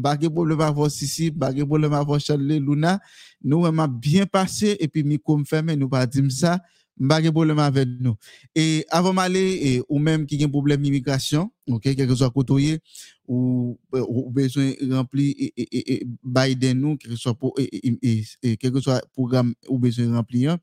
pas 0.01 0.16
de 0.16 0.28
problème 0.28 0.61
avoir 0.61 0.91
Sissi 0.91 1.31
de 1.31 1.65
problème 1.65 1.95
avoir 1.95 2.20
Chandler 2.20 2.61
Luna. 2.61 3.01
Nous 3.43 3.65
on 3.65 3.89
bien 3.89 4.27
passé 4.27 4.77
et 4.78 4.89
puis 4.89 5.03
micro 5.03 5.36
me 5.36 5.45
fermé 5.45 5.74
nous 5.74 5.89
pas 5.89 6.07
dire 6.07 6.31
ça 6.31 6.61
pas 7.09 7.21
de 7.21 7.31
problème 7.31 7.59
avec 7.59 7.89
nous. 8.01 8.15
Et 8.55 8.87
avant 8.91 9.15
d'aller, 9.15 9.83
ou 9.89 9.99
même 9.99 10.27
qui 10.27 10.43
a 10.43 10.47
un 10.47 10.51
problème 10.51 10.83
d'immigration, 10.83 11.51
ok, 11.69 11.83
quel 11.83 12.07
que 12.07 12.15
soit 12.15 12.31
côté, 12.31 12.81
ou, 13.27 13.79
ou 13.93 14.31
besoin 14.31 14.73
remplir 14.91 15.35
et, 15.39 16.07
Biden 16.23 16.81
nous, 16.81 16.97
quel 16.97 17.12
que 17.12 17.16
soit 17.16 17.35
pour, 17.35 17.55
quel 17.57 18.73
que 18.73 18.81
soit 18.81 19.03
programme 19.12 19.55
ou 19.69 19.79
besoin 19.79 20.15
remplir, 20.15 20.59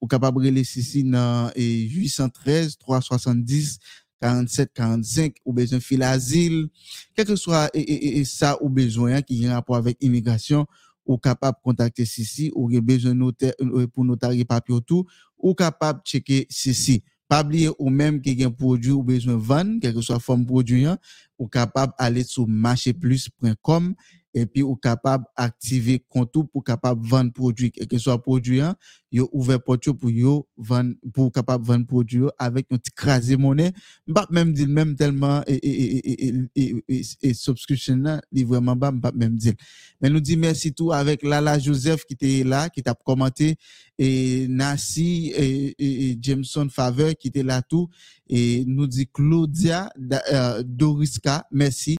ou 0.00 0.06
capable 0.06 0.42
de 0.42 0.50
ici 0.50 1.04
dans 1.04 1.50
813 1.56 2.78
370 2.78 3.78
47 4.20 4.72
45 4.74 5.34
ou 5.44 5.52
besoin 5.52 5.80
fil 5.80 6.02
asile, 6.02 6.68
quel 7.14 7.26
que 7.26 7.36
soit 7.36 7.70
et, 7.74 8.24
ça 8.24 8.58
ou 8.60 8.68
besoin 8.68 9.22
qui 9.22 9.46
a 9.46 9.52
un 9.52 9.54
rapport 9.54 9.76
avec 9.76 9.96
immigration, 10.00 10.66
ou 11.08 11.18
capable 11.18 11.56
de 11.58 11.62
contacter 11.62 12.04
Sissi, 12.04 12.52
ou 12.54 12.68
besoin 12.80 13.16
euh, 13.18 13.86
pour 13.88 14.04
notarier 14.04 14.44
papier 14.44 14.78
tout, 14.86 15.06
ou 15.38 15.54
capable 15.54 16.00
de 16.00 16.06
checker 16.06 16.46
ceci. 16.50 17.02
Pas 17.26 17.42
oublier 17.42 17.70
ou 17.78 17.90
même 17.90 18.20
qui 18.20 18.42
un 18.44 18.50
produit 18.50 18.92
ou 18.92 19.02
besoin 19.02 19.34
de 19.34 19.38
vendre, 19.38 19.80
quelle 19.80 19.94
que 19.94 20.00
soit 20.00 20.20
forme 20.20 20.46
produit, 20.46 20.84
hein, 20.84 20.98
ou 21.38 21.48
capable 21.48 21.92
d'aller 21.98 22.24
sur 22.24 22.46
marchéplus.com 22.46 23.94
et 24.34 24.46
puis 24.46 24.62
ou 24.62 24.76
capable 24.76 25.24
d'activer 25.36 26.04
compte 26.08 26.32
pour 26.52 26.64
capable 26.64 27.06
vendre 27.06 27.32
produit, 27.32 27.72
quel 27.72 27.86
que 27.86 27.98
soit 27.98 28.22
produit, 28.22 28.60
hein, 28.60 28.76
yo 29.10 29.28
ouvert 29.32 29.62
porte 29.62 29.90
pour 29.92 30.10
yo 30.10 30.46
vendre, 30.56 30.94
pour 31.12 31.32
capable 31.32 31.64
vendre 31.64 31.86
produit 31.86 32.24
avec 32.38 32.66
un 32.70 32.76
petit 32.76 32.92
crasé 32.92 33.36
monnaie, 33.36 33.72
pas 34.12 34.26
même 34.30 34.52
dire 34.52 34.68
même 34.68 34.94
tellement 34.96 35.42
et, 35.46 35.54
et, 35.54 36.28
et, 36.28 36.82
et, 36.88 37.02
et, 37.22 37.34
subscription 37.34 37.96
là, 37.96 38.20
vraiment 38.32 38.76
pas, 38.76 38.92
même 39.12 39.36
dire. 39.36 39.54
Mais 40.00 40.10
nous 40.10 40.20
dit 40.20 40.36
merci 40.36 40.72
tout 40.72 40.92
avec 40.92 41.22
Lala 41.22 41.58
Joseph 41.58 42.04
qui 42.04 42.14
était 42.14 42.44
là, 42.44 42.68
qui 42.68 42.82
t'a 42.82 42.94
commenté, 42.94 43.56
et 43.98 44.46
Nassi 44.48 45.32
et, 45.36 46.18
Jameson 46.20 46.68
Faveur 46.68 47.14
qui 47.16 47.28
était 47.28 47.42
là 47.42 47.62
tout, 47.62 47.88
et 48.28 48.64
nous 48.66 48.86
dit 48.86 49.08
Claudia 49.12 49.90
euh, 50.32 50.62
Doriska, 50.64 51.46
merci. 51.50 51.96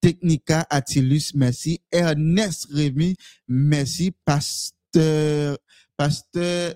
Technica 0.00 0.66
Attilus, 0.70 1.32
merci. 1.34 1.80
Ernest 1.92 2.68
Rémy, 2.72 3.16
merci. 3.48 4.12
Pasteur, 4.24 5.58
Pasteur 5.96 6.74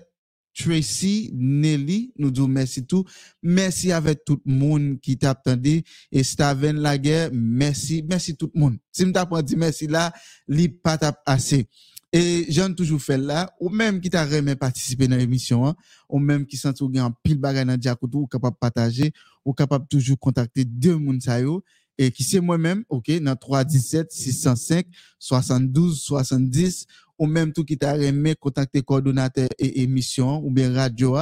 Tracy, 0.57 1.31
Nelly, 1.33 2.13
nous 2.17 2.31
disons 2.31 2.47
merci 2.47 2.85
tout. 2.85 3.03
Merci 3.43 3.91
avec 3.91 4.23
tout 4.23 4.41
le 4.45 4.53
monde 4.53 4.99
qui 5.01 5.17
t'a 5.17 5.31
attendu. 5.31 5.83
Et 6.11 6.23
Staven 6.23 6.77
Laguerre, 6.77 7.29
merci, 7.33 8.03
merci 8.07 8.37
tout 8.37 8.49
le 8.53 8.59
monde. 8.59 8.77
Si 8.91 9.03
je 9.03 9.09
t'apprends 9.09 9.41
dit 9.41 9.57
merci 9.57 9.87
là, 9.87 10.13
li 10.47 10.69
pas 10.69 10.97
assez. 11.25 11.67
Et 12.13 12.45
j'en 12.47 12.73
toujours 12.73 13.01
fait 13.01 13.17
là, 13.17 13.53
ou 13.59 13.67
même 13.67 13.99
qui 13.99 14.09
t'a 14.09 14.23
remis 14.25 14.55
participer 14.55 15.05
dans 15.05 15.17
l'émission, 15.17 15.67
hein, 15.67 15.75
ou 16.07 16.17
même 16.17 16.45
qui 16.45 16.55
sent 16.55 16.71
ou 16.79 16.89
un 16.95 17.11
pile 17.23 17.37
bagage 17.37 17.65
dans 17.65 17.97
ou 18.13 18.25
capable 18.25 18.55
de 18.55 18.59
partager, 18.59 19.11
ou 19.43 19.53
capable 19.53 19.85
toujours 19.87 20.17
contacter 20.17 20.63
deux 20.63 20.95
moun 20.95 21.19
et 21.97 22.11
qui 22.11 22.23
c'est 22.23 22.41
moi-même, 22.41 22.83
OK, 22.89 23.11
dans 23.21 23.35
317 23.35 24.11
605 24.11 24.85
72 25.19 26.01
70 26.01 26.87
ou 27.17 27.27
même 27.27 27.53
tout 27.53 27.63
qui 27.63 27.77
t'a 27.77 27.93
remis 27.93 28.35
contacter 28.35 28.81
coordonnateur 28.81 29.47
et 29.57 29.81
émission 29.83 30.43
ou 30.43 30.51
bien 30.51 30.73
radio 30.73 31.17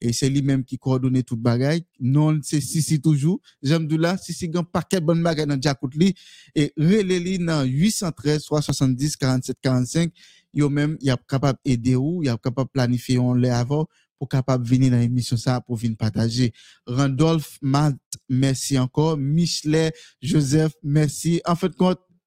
et 0.00 0.12
c'est 0.12 0.28
lui-même 0.28 0.64
qui 0.64 0.78
coordonne 0.78 1.22
tout 1.22 1.36
bagage. 1.36 1.80
Non 2.00 2.38
c'est 2.42 2.60
Sisi 2.60 3.00
toujours. 3.00 3.40
J'aime 3.62 3.86
de 3.86 3.96
là 3.96 4.16
Sisi 4.16 4.50
un 4.54 4.64
paquet 4.64 5.00
bon 5.00 5.20
bagage 5.22 5.46
dans 5.46 5.60
Jakotli 5.60 6.14
et 6.54 6.72
relais 6.76 7.38
dans 7.38 7.64
813 7.64 8.44
370 8.44 9.16
47 9.16 9.56
45 9.62 10.12
yo 10.52 10.70
même 10.70 10.96
y 11.00 11.10
a 11.10 11.16
capable 11.28 11.58
aider 11.64 11.96
ou 11.96 12.22
y 12.22 12.28
a 12.28 12.36
capable 12.36 12.70
planifier 12.70 13.18
on 13.18 13.34
les 13.34 13.50
avant 13.50 13.86
pour 14.18 14.28
capable 14.28 14.66
venir 14.66 14.90
dans 14.90 14.98
l'émission 14.98 15.36
ça 15.36 15.60
pour 15.60 15.76
venir 15.76 15.96
partager. 15.96 16.52
Randolph, 16.86 17.58
Matt, 17.62 17.96
merci 18.28 18.78
encore. 18.78 19.16
Michelet, 19.16 19.92
Joseph, 20.20 20.72
merci. 20.82 21.40
En 21.44 21.54
fait, 21.54 21.72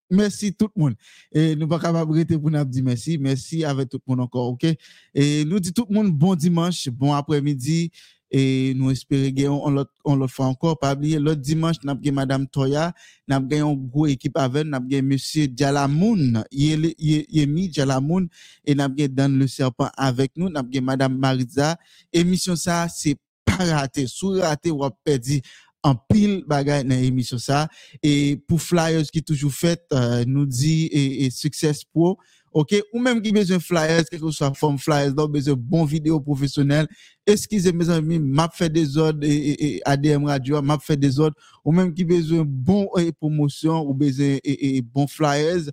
merci 0.10 0.54
tout 0.54 0.70
le 0.76 0.82
monde. 0.82 0.96
Et 1.32 1.56
nous 1.56 1.68
pas 1.68 1.80
capable 1.80 2.26
de 2.26 2.38
pour 2.38 2.52
nous 2.52 2.66
dire 2.66 2.84
merci. 2.84 3.18
Merci 3.18 3.64
avec 3.64 3.90
tout 3.90 4.00
le 4.06 4.12
monde 4.12 4.22
encore, 4.22 4.48
OK? 4.48 4.66
Et 5.14 5.46
nous 5.46 5.60
dit 5.60 5.74
tout 5.74 5.86
le 5.90 5.96
monde 5.96 6.12
bon 6.12 6.36
dimanche, 6.36 6.90
bon 6.90 7.14
après-midi 7.14 7.92
et 8.32 8.74
nous 8.76 8.92
espérons 8.92 9.62
on 9.66 9.86
on 10.06 10.28
fait 10.28 10.44
encore 10.44 10.78
pas 10.78 10.94
oublier 10.94 11.20
l'autre 11.20 11.42
dimanche 11.42 11.78
n'a 11.84 11.96
pas 11.96 12.12
madame 12.12 12.48
Toya 12.48 12.94
n'a 13.28 13.42
pas 13.42 13.56
une 13.56 13.88
gros 13.88 14.08
équipe 14.08 14.38
avec 14.38 14.66
n'a 14.66 14.80
pas 14.80 15.02
monsieur 15.02 15.48
Jalamoun 15.56 16.44
Yemi 16.52 17.74
Jalamoun 17.74 18.28
et 18.66 18.76
n'a 18.76 18.90
pas 18.90 19.08
dans 19.08 19.34
le 19.34 19.48
serpent 19.48 19.90
avec 19.98 20.32
nous 20.36 20.50
n'a 20.50 20.64
pas 20.64 20.82
madame 20.82 21.18
Marisa 21.18 21.78
émission 22.14 22.56
ça 22.56 22.88
c'est 22.88 23.18
pas 23.46 23.66
raté 23.66 24.06
sous 24.08 24.40
raté 24.40 24.72
ou 24.72 24.82
perdu 25.04 25.42
en 25.84 25.96
pile 25.96 26.44
bagaille 26.46 26.84
dans 26.84 26.96
l'émission 26.96 27.38
ça. 27.38 27.68
Et 28.04 28.38
pour 28.48 28.62
flyers 28.62 29.10
qui 29.12 29.24
toujours 29.24 29.54
fait 29.54 29.82
euh, 29.94 30.24
nous 30.28 30.46
dit 30.46 30.86
et, 30.88 31.26
et 31.26 31.30
success 31.30 31.84
pro 31.84 32.18
OK? 32.52 32.76
Ou 32.94 33.00
même 33.00 33.22
qui 33.22 33.32
besoin 33.32 33.60
flyers 33.60 34.06
quelque 34.10 34.30
soit 34.32 34.54
forme 34.54 34.78
flyers 34.78 35.14
donc 35.14 35.32
besoin 35.32 35.56
bon 35.56 35.86
vidéo 35.86 36.20
professionnel 36.20 36.88
excusez 37.26 37.72
mes 37.72 37.90
amis 37.90 38.20
m'a 38.20 38.50
fait 38.52 38.70
des 38.70 38.98
ordres 38.98 39.24
et, 39.24 39.76
et, 39.76 39.82
ADM 39.86 40.26
radio 40.26 40.62
m'a 40.62 40.78
fait 40.80 40.98
des 40.98 41.20
ordres. 41.20 41.36
Ou 41.64 41.72
même 41.72 41.94
qui 41.94 42.04
besoin 42.04 42.44
bon 42.46 42.90
et 42.98 43.12
promotion 43.12 43.88
ou 43.88 43.94
besoin 43.94 44.38
et, 44.44 44.78
et, 44.78 44.82
bon 44.82 45.08
flyers 45.08 45.70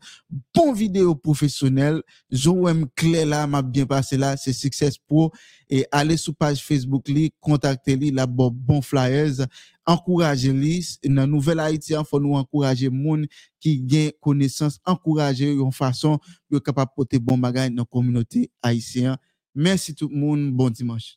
bon 0.55 0.73
vidéo 0.73 1.15
professionnel. 1.15 2.03
Joëm 2.31 2.87
clair 2.95 3.27
là 3.27 3.47
m'a 3.47 3.63
bien 3.63 3.87
passé 3.87 4.17
là 4.17 4.37
c'est 4.37 4.53
success 4.53 4.99
pro. 4.99 5.33
Et 5.69 5.87
allez 5.91 6.17
sur 6.17 6.35
page 6.35 6.63
Facebook 6.63 7.09
li 7.09 7.33
contactez 7.41 7.97
li 7.97 8.11
là 8.11 8.27
bon, 8.27 8.51
bon 8.53 8.83
flyers. 8.83 9.47
Encourager 9.87 10.53
li 10.53 10.85
dans 11.05 11.27
nouvelle 11.27 11.61
Haïti 11.61 11.93
il 11.93 12.05
faut 12.05 12.21
nous 12.21 12.35
encourager 12.35 12.91
monde 12.91 13.27
qui 13.61 13.81
gain 13.81 14.11
connaissance 14.21 14.79
encourager 14.85 15.53
une 15.53 15.73
façon 15.73 16.19
de 16.51 16.59
capable 16.59 16.91
porter 16.95 17.19
bon 17.19 17.39
bagage 17.39 17.71
dans 17.71 17.83
la 17.83 17.85
communauté 17.85 18.51
haïtienne. 18.63 19.17
Merci 19.55 19.95
tout 19.95 20.09
le 20.09 20.17
monde. 20.17 20.53
Bon 20.53 20.69
dimanche 20.69 21.17